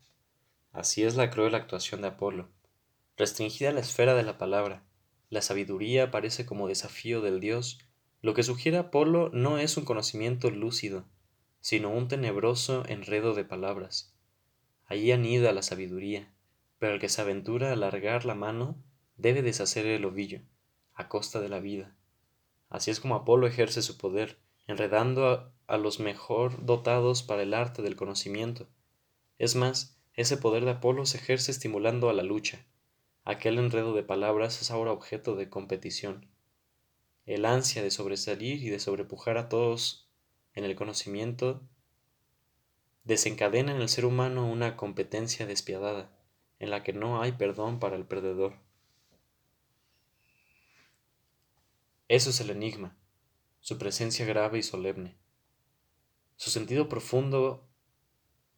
Así 0.71 1.03
es 1.03 1.15
la 1.15 1.29
cruel 1.29 1.53
actuación 1.53 2.01
de 2.01 2.07
Apolo. 2.07 2.49
Restringida 3.15 3.69
a 3.69 3.73
la 3.73 3.81
esfera 3.81 4.15
de 4.15 4.23
la 4.23 4.39
palabra, 4.39 4.81
la 5.29 5.43
sabiduría 5.43 6.05
aparece 6.05 6.47
como 6.47 6.67
desafío 6.67 7.21
del 7.21 7.39
dios. 7.39 7.77
Lo 8.23 8.33
que 8.33 8.41
sugiere 8.41 8.79
Apolo 8.79 9.29
no 9.33 9.59
es 9.59 9.77
un 9.77 9.85
conocimiento 9.85 10.49
lúcido, 10.49 11.05
sino 11.61 11.91
un 11.91 12.07
tenebroso 12.07 12.83
enredo 12.87 13.35
de 13.35 13.45
palabras. 13.45 14.15
Allí 14.87 15.11
anida 15.11 15.51
la 15.51 15.61
sabiduría, 15.61 16.33
pero 16.79 16.95
el 16.95 16.99
que 16.99 17.09
se 17.09 17.21
aventura 17.21 17.69
a 17.69 17.73
alargar 17.73 18.25
la 18.25 18.33
mano 18.33 18.81
debe 19.15 19.43
deshacer 19.43 19.85
el 19.85 20.05
ovillo, 20.05 20.41
a 20.95 21.07
costa 21.07 21.39
de 21.39 21.49
la 21.49 21.59
vida. 21.59 21.95
Así 22.69 22.91
es 22.91 22.99
como 22.99 23.15
Apolo 23.15 23.47
ejerce 23.47 23.81
su 23.81 23.97
poder, 23.97 24.39
enredando 24.67 25.51
a, 25.67 25.77
los 25.77 25.99
mejor 25.99 26.65
dotados 26.65 27.23
para 27.23 27.41
el 27.43 27.53
arte 27.53 27.81
del 27.81 27.95
conocimiento. 27.95 28.67
Es 29.37 29.55
más, 29.55 29.99
ese 30.13 30.37
poder 30.37 30.65
de 30.65 30.71
Apolo 30.71 31.05
se 31.05 31.17
ejerce 31.17 31.51
estimulando 31.51 32.09
a 32.09 32.13
la 32.13 32.23
lucha. 32.23 32.65
Aquel 33.25 33.57
enredo 33.57 33.93
de 33.93 34.03
palabras 34.03 34.61
es 34.61 34.71
ahora 34.71 34.91
objeto 34.91 35.35
de 35.35 35.49
competición. 35.49 36.27
El 37.25 37.45
ansia 37.45 37.81
de 37.81 37.91
sobresalir 37.91 38.63
y 38.63 38.69
de 38.69 38.79
sobrepujar 38.79 39.37
a 39.37 39.49
todos 39.49 40.09
en 40.53 40.63
el 40.63 40.75
conocimiento 40.75 41.61
desencadena 43.03 43.71
en 43.71 43.81
el 43.81 43.89
ser 43.89 44.05
humano 44.05 44.47
una 44.47 44.77
competencia 44.77 45.47
despiadada, 45.47 46.11
en 46.59 46.69
la 46.69 46.83
que 46.83 46.93
no 46.93 47.21
hay 47.21 47.31
perdón 47.31 47.79
para 47.79 47.95
el 47.95 48.05
perdedor. 48.05 48.53
Eso 52.09 52.31
es 52.31 52.41
el 52.41 52.49
enigma, 52.49 52.97
su 53.59 53.77
presencia 53.77 54.25
grave 54.25 54.57
y 54.57 54.63
solemne. 54.63 55.15
Su 56.37 56.49
sentido 56.49 56.89
profundo 56.89 57.67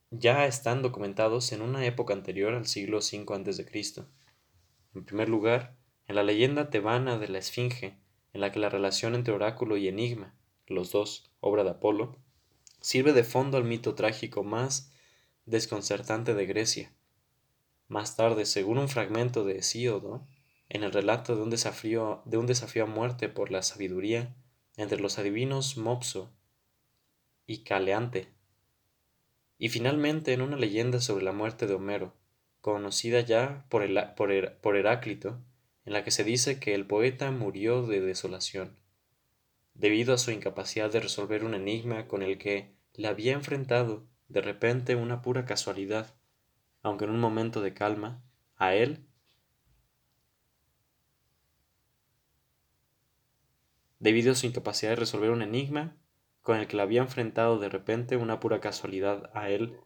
ya 0.10 0.46
están 0.46 0.82
documentados 0.82 1.52
en 1.52 1.62
una 1.62 1.86
época 1.86 2.14
anterior 2.14 2.54
al 2.54 2.66
siglo 2.66 3.00
V 3.00 3.26
a.C. 3.34 4.06
En 4.96 5.04
primer 5.04 5.28
lugar, 5.28 5.76
en 6.08 6.16
la 6.16 6.24
leyenda 6.24 6.70
tebana 6.70 7.18
de 7.18 7.28
la 7.28 7.40
Esfinge, 7.40 7.98
en 8.32 8.40
la 8.40 8.54
que 8.54 8.60
la 8.60 8.70
relación 8.70 9.16
entre 9.16 9.34
oráculo 9.34 9.76
y 9.76 9.90
enigma, 9.90 10.34
los 10.68 10.94
dos, 10.94 11.30
obra 11.42 11.66
de 11.66 11.72
Apolo, 11.72 12.16
sirve 12.80 13.12
de 13.12 13.26
fondo 13.26 13.58
al 13.58 13.66
mito 13.66 13.96
trágico 13.96 14.46
más 14.46 14.94
desconcertante 15.46 16.36
de 16.36 16.46
Grecia. 16.46 16.94
Más 17.90 18.16
tarde, 18.16 18.46
según 18.46 18.78
un 18.78 18.88
fragmento 18.88 19.44
de 19.44 19.58
Hesíodo, 19.58 20.26
en 20.74 20.84
el 20.84 20.94
relato 20.94 21.36
de 21.36 21.42
un 21.42 21.50
desafío, 21.50 22.22
de 22.24 22.38
un 22.38 22.48
desafío 22.48 22.84
a 22.84 22.88
muerte 22.88 23.28
por 23.28 23.52
la 23.52 23.62
sabiduría 23.62 24.34
entre 24.78 25.02
los 25.02 25.20
adivinos 25.20 25.76
Mopso 25.76 26.32
y 27.46 27.66
Caleante, 27.66 28.30
y 29.58 29.68
finalmente 29.68 30.32
en 30.32 30.42
una 30.42 30.56
leyenda 30.56 31.02
sobre 31.02 31.26
la 31.26 31.34
muerte 31.34 31.68
de 31.68 31.74
Homero, 31.74 32.14
conocida 32.62 33.20
ya 33.20 33.66
por, 33.68 33.84
por 34.16 34.76
Heráclito, 34.78 35.42
en 35.84 35.92
la 35.92 36.06
que 36.06 36.12
se 36.12 36.24
dice 36.24 36.58
que 36.58 36.74
el 36.74 36.88
poeta 36.88 37.32
murió 37.32 37.86
de 37.86 38.00
desolación, 38.00 38.80
debido 39.74 40.14
a 40.14 40.18
su 40.18 40.32
incapacidad 40.32 40.90
de 40.90 41.02
resolver 41.02 41.44
un 41.44 41.54
enigma 41.54 42.08
con 42.08 42.22
el 42.22 42.38
que 42.38 42.78
le 42.94 43.10
había 43.10 43.34
enfrentado 43.34 44.08
de 44.30 44.40
repente 44.40 44.96
una 44.96 45.22
pura 45.22 45.44
casualidad, 45.44 46.16
aunque 46.82 47.04
en 47.04 47.12
un 47.12 47.20
momento 47.20 47.60
de 47.60 47.74
calma, 47.74 48.24
a 48.56 48.74
él 48.74 49.06
debido 54.02 54.32
a 54.32 54.36
su 54.36 54.48
incapacidad 54.48 54.92
de 54.92 54.96
resolver 54.98 55.30
un 55.30 55.44
enigma 55.44 55.96
con 56.42 56.58
el 56.58 56.68
que 56.68 56.76
le 56.76 56.82
había 56.82 57.02
enfrentado 57.02 57.60
de 57.60 57.70
repente 57.70 58.18
una 58.18 58.40
pura 58.40 58.60
casualidad 58.60 59.30
a 59.36 59.50
él, 59.50 59.78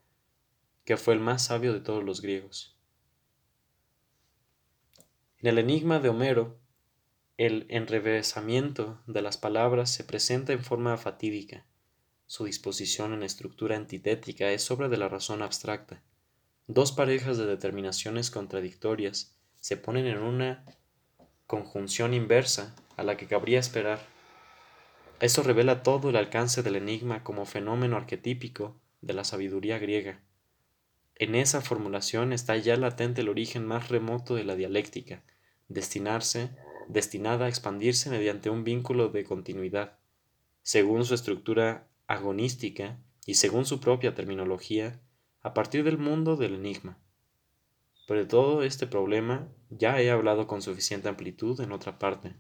que 0.86 0.96
fue 0.96 1.14
el 1.14 1.20
más 1.20 1.44
sabio 1.44 1.74
de 1.74 1.82
todos 1.82 2.04
los 2.04 2.22
griegos. 2.22 2.78
En 5.40 5.50
el 5.50 5.58
enigma 5.60 6.00
de 6.00 6.10
Homero, 6.10 6.58
el 7.38 7.66
enrevesamiento 7.68 9.02
de 9.06 9.22
las 9.22 9.38
palabras 9.38 9.92
se 9.92 10.06
presenta 10.06 10.54
en 10.54 10.64
forma 10.64 10.96
fatídica. 10.96 11.66
Su 12.26 12.46
disposición 12.46 13.14
en 13.14 13.22
estructura 13.22 13.76
antitética 13.76 14.50
es 14.52 14.72
obra 14.72 14.88
de 14.88 14.96
la 14.96 15.10
razón 15.10 15.42
abstracta. 15.42 16.02
Dos 16.68 16.94
parejas 16.94 17.38
de 17.38 17.46
determinaciones 17.46 18.32
contradictorias 18.32 19.38
se 19.58 19.76
ponen 19.76 20.08
en 20.08 20.20
una 20.20 20.64
conjunción 21.48 22.14
inversa 22.14 22.76
a 22.98 23.04
la 23.04 23.18
que 23.18 23.28
cabría 23.28 23.60
esperar. 23.60 24.00
Esto 25.20 25.44
revela 25.44 25.84
todo 25.84 26.10
el 26.10 26.16
alcance 26.16 26.64
del 26.64 26.76
enigma 26.76 27.24
como 27.24 27.46
fenómeno 27.46 27.98
arquetípico 27.98 28.76
de 29.02 29.14
la 29.14 29.24
sabiduría 29.24 29.80
griega. 29.80 30.22
En 31.16 31.36
esa 31.36 31.62
formulación 31.62 32.34
está 32.34 32.58
ya 32.58 32.76
latente 32.76 33.22
el 33.22 33.30
origen 33.30 33.66
más 33.66 33.88
remoto 33.90 34.36
de 34.36 34.44
la 34.44 34.56
dialéctica, 34.56 35.24
destinarse, 35.70 36.50
destinada 36.90 37.46
a 37.46 37.50
expandirse 37.50 38.10
mediante 38.10 38.50
un 38.50 38.64
vínculo 38.64 39.10
de 39.10 39.24
continuidad, 39.24 39.98
según 40.62 41.06
su 41.06 41.14
estructura 41.14 41.88
agonística 42.08 43.00
y 43.26 43.36
según 43.36 43.66
su 43.66 43.80
propia 43.80 44.14
terminología, 44.14 45.00
a 45.42 45.54
partir 45.54 45.84
del 45.84 45.98
mundo 45.98 46.36
del 46.36 46.56
enigma. 46.56 46.98
Pero 48.08 48.20
de 48.20 48.26
todo 48.26 48.64
este 48.64 48.86
problema 48.86 49.48
ya 49.70 50.02
he 50.02 50.12
hablado 50.12 50.48
con 50.48 50.62
suficiente 50.62 51.08
amplitud 51.08 51.60
en 51.62 51.72
otra 51.72 51.98
parte. 51.98 52.36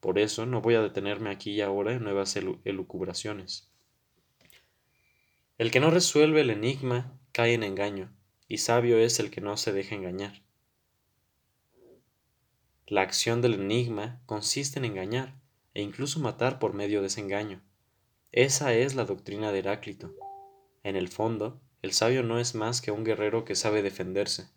Por 0.00 0.18
eso 0.18 0.46
no 0.46 0.60
voy 0.60 0.74
a 0.74 0.82
detenerme 0.82 1.30
aquí 1.30 1.52
y 1.52 1.60
ahora 1.60 1.92
en 1.92 2.04
nuevas 2.04 2.36
elucubraciones. 2.36 3.70
El 5.58 5.70
que 5.70 5.80
no 5.80 5.90
resuelve 5.90 6.42
el 6.42 6.50
enigma 6.50 7.18
cae 7.32 7.54
en 7.54 7.62
engaño, 7.62 8.14
y 8.48 8.58
sabio 8.58 8.98
es 8.98 9.18
el 9.20 9.30
que 9.30 9.40
no 9.40 9.56
se 9.56 9.72
deja 9.72 9.94
engañar. 9.94 10.42
La 12.86 13.00
acción 13.00 13.42
del 13.42 13.54
enigma 13.54 14.20
consiste 14.26 14.78
en 14.78 14.84
engañar 14.84 15.40
e 15.74 15.82
incluso 15.82 16.20
matar 16.20 16.58
por 16.58 16.72
medio 16.72 17.00
de 17.00 17.08
ese 17.08 17.20
engaño. 17.20 17.62
Esa 18.32 18.74
es 18.74 18.94
la 18.94 19.04
doctrina 19.04 19.50
de 19.50 19.58
Heráclito. 19.58 20.14
En 20.82 20.94
el 20.94 21.08
fondo, 21.08 21.60
el 21.82 21.92
sabio 21.92 22.22
no 22.22 22.38
es 22.38 22.54
más 22.54 22.80
que 22.80 22.90
un 22.90 23.02
guerrero 23.02 23.44
que 23.44 23.56
sabe 23.56 23.82
defenderse. 23.82 24.48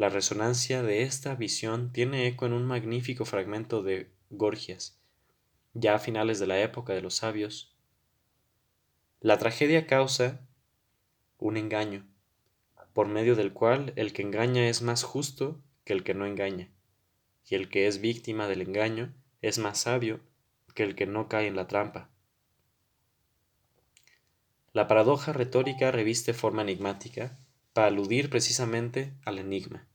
La 0.00 0.08
resonancia 0.08 0.82
de 0.82 1.02
esta 1.02 1.34
visión 1.34 1.92
tiene 1.92 2.26
eco 2.26 2.46
en 2.46 2.54
un 2.54 2.64
magnífico 2.64 3.26
fragmento 3.26 3.82
de 3.82 4.10
Gorgias, 4.30 4.98
ya 5.74 5.94
a 5.94 5.98
finales 5.98 6.38
de 6.38 6.46
la 6.46 6.58
época 6.58 6.94
de 6.94 7.02
los 7.02 7.16
sabios. 7.16 7.76
La 9.20 9.36
tragedia 9.36 9.86
causa 9.86 10.40
un 11.36 11.58
engaño, 11.58 12.06
por 12.94 13.08
medio 13.08 13.36
del 13.36 13.52
cual 13.52 13.92
el 13.94 14.14
que 14.14 14.22
engaña 14.22 14.70
es 14.70 14.80
más 14.80 15.02
justo 15.02 15.60
que 15.84 15.92
el 15.92 16.02
que 16.02 16.14
no 16.14 16.24
engaña, 16.24 16.70
y 17.46 17.54
el 17.54 17.68
que 17.68 17.86
es 17.86 18.00
víctima 18.00 18.48
del 18.48 18.62
engaño 18.62 19.12
es 19.42 19.58
más 19.58 19.80
sabio 19.80 20.20
que 20.74 20.82
el 20.82 20.94
que 20.94 21.04
no 21.04 21.28
cae 21.28 21.46
en 21.46 21.56
la 21.56 21.68
trampa. 21.68 22.08
La 24.72 24.88
paradoja 24.88 25.34
retórica 25.34 25.90
reviste 25.90 26.32
forma 26.32 26.62
enigmática 26.62 27.38
para 27.74 27.88
aludir 27.88 28.30
precisamente 28.30 29.12
al 29.26 29.38
enigma. 29.38 29.89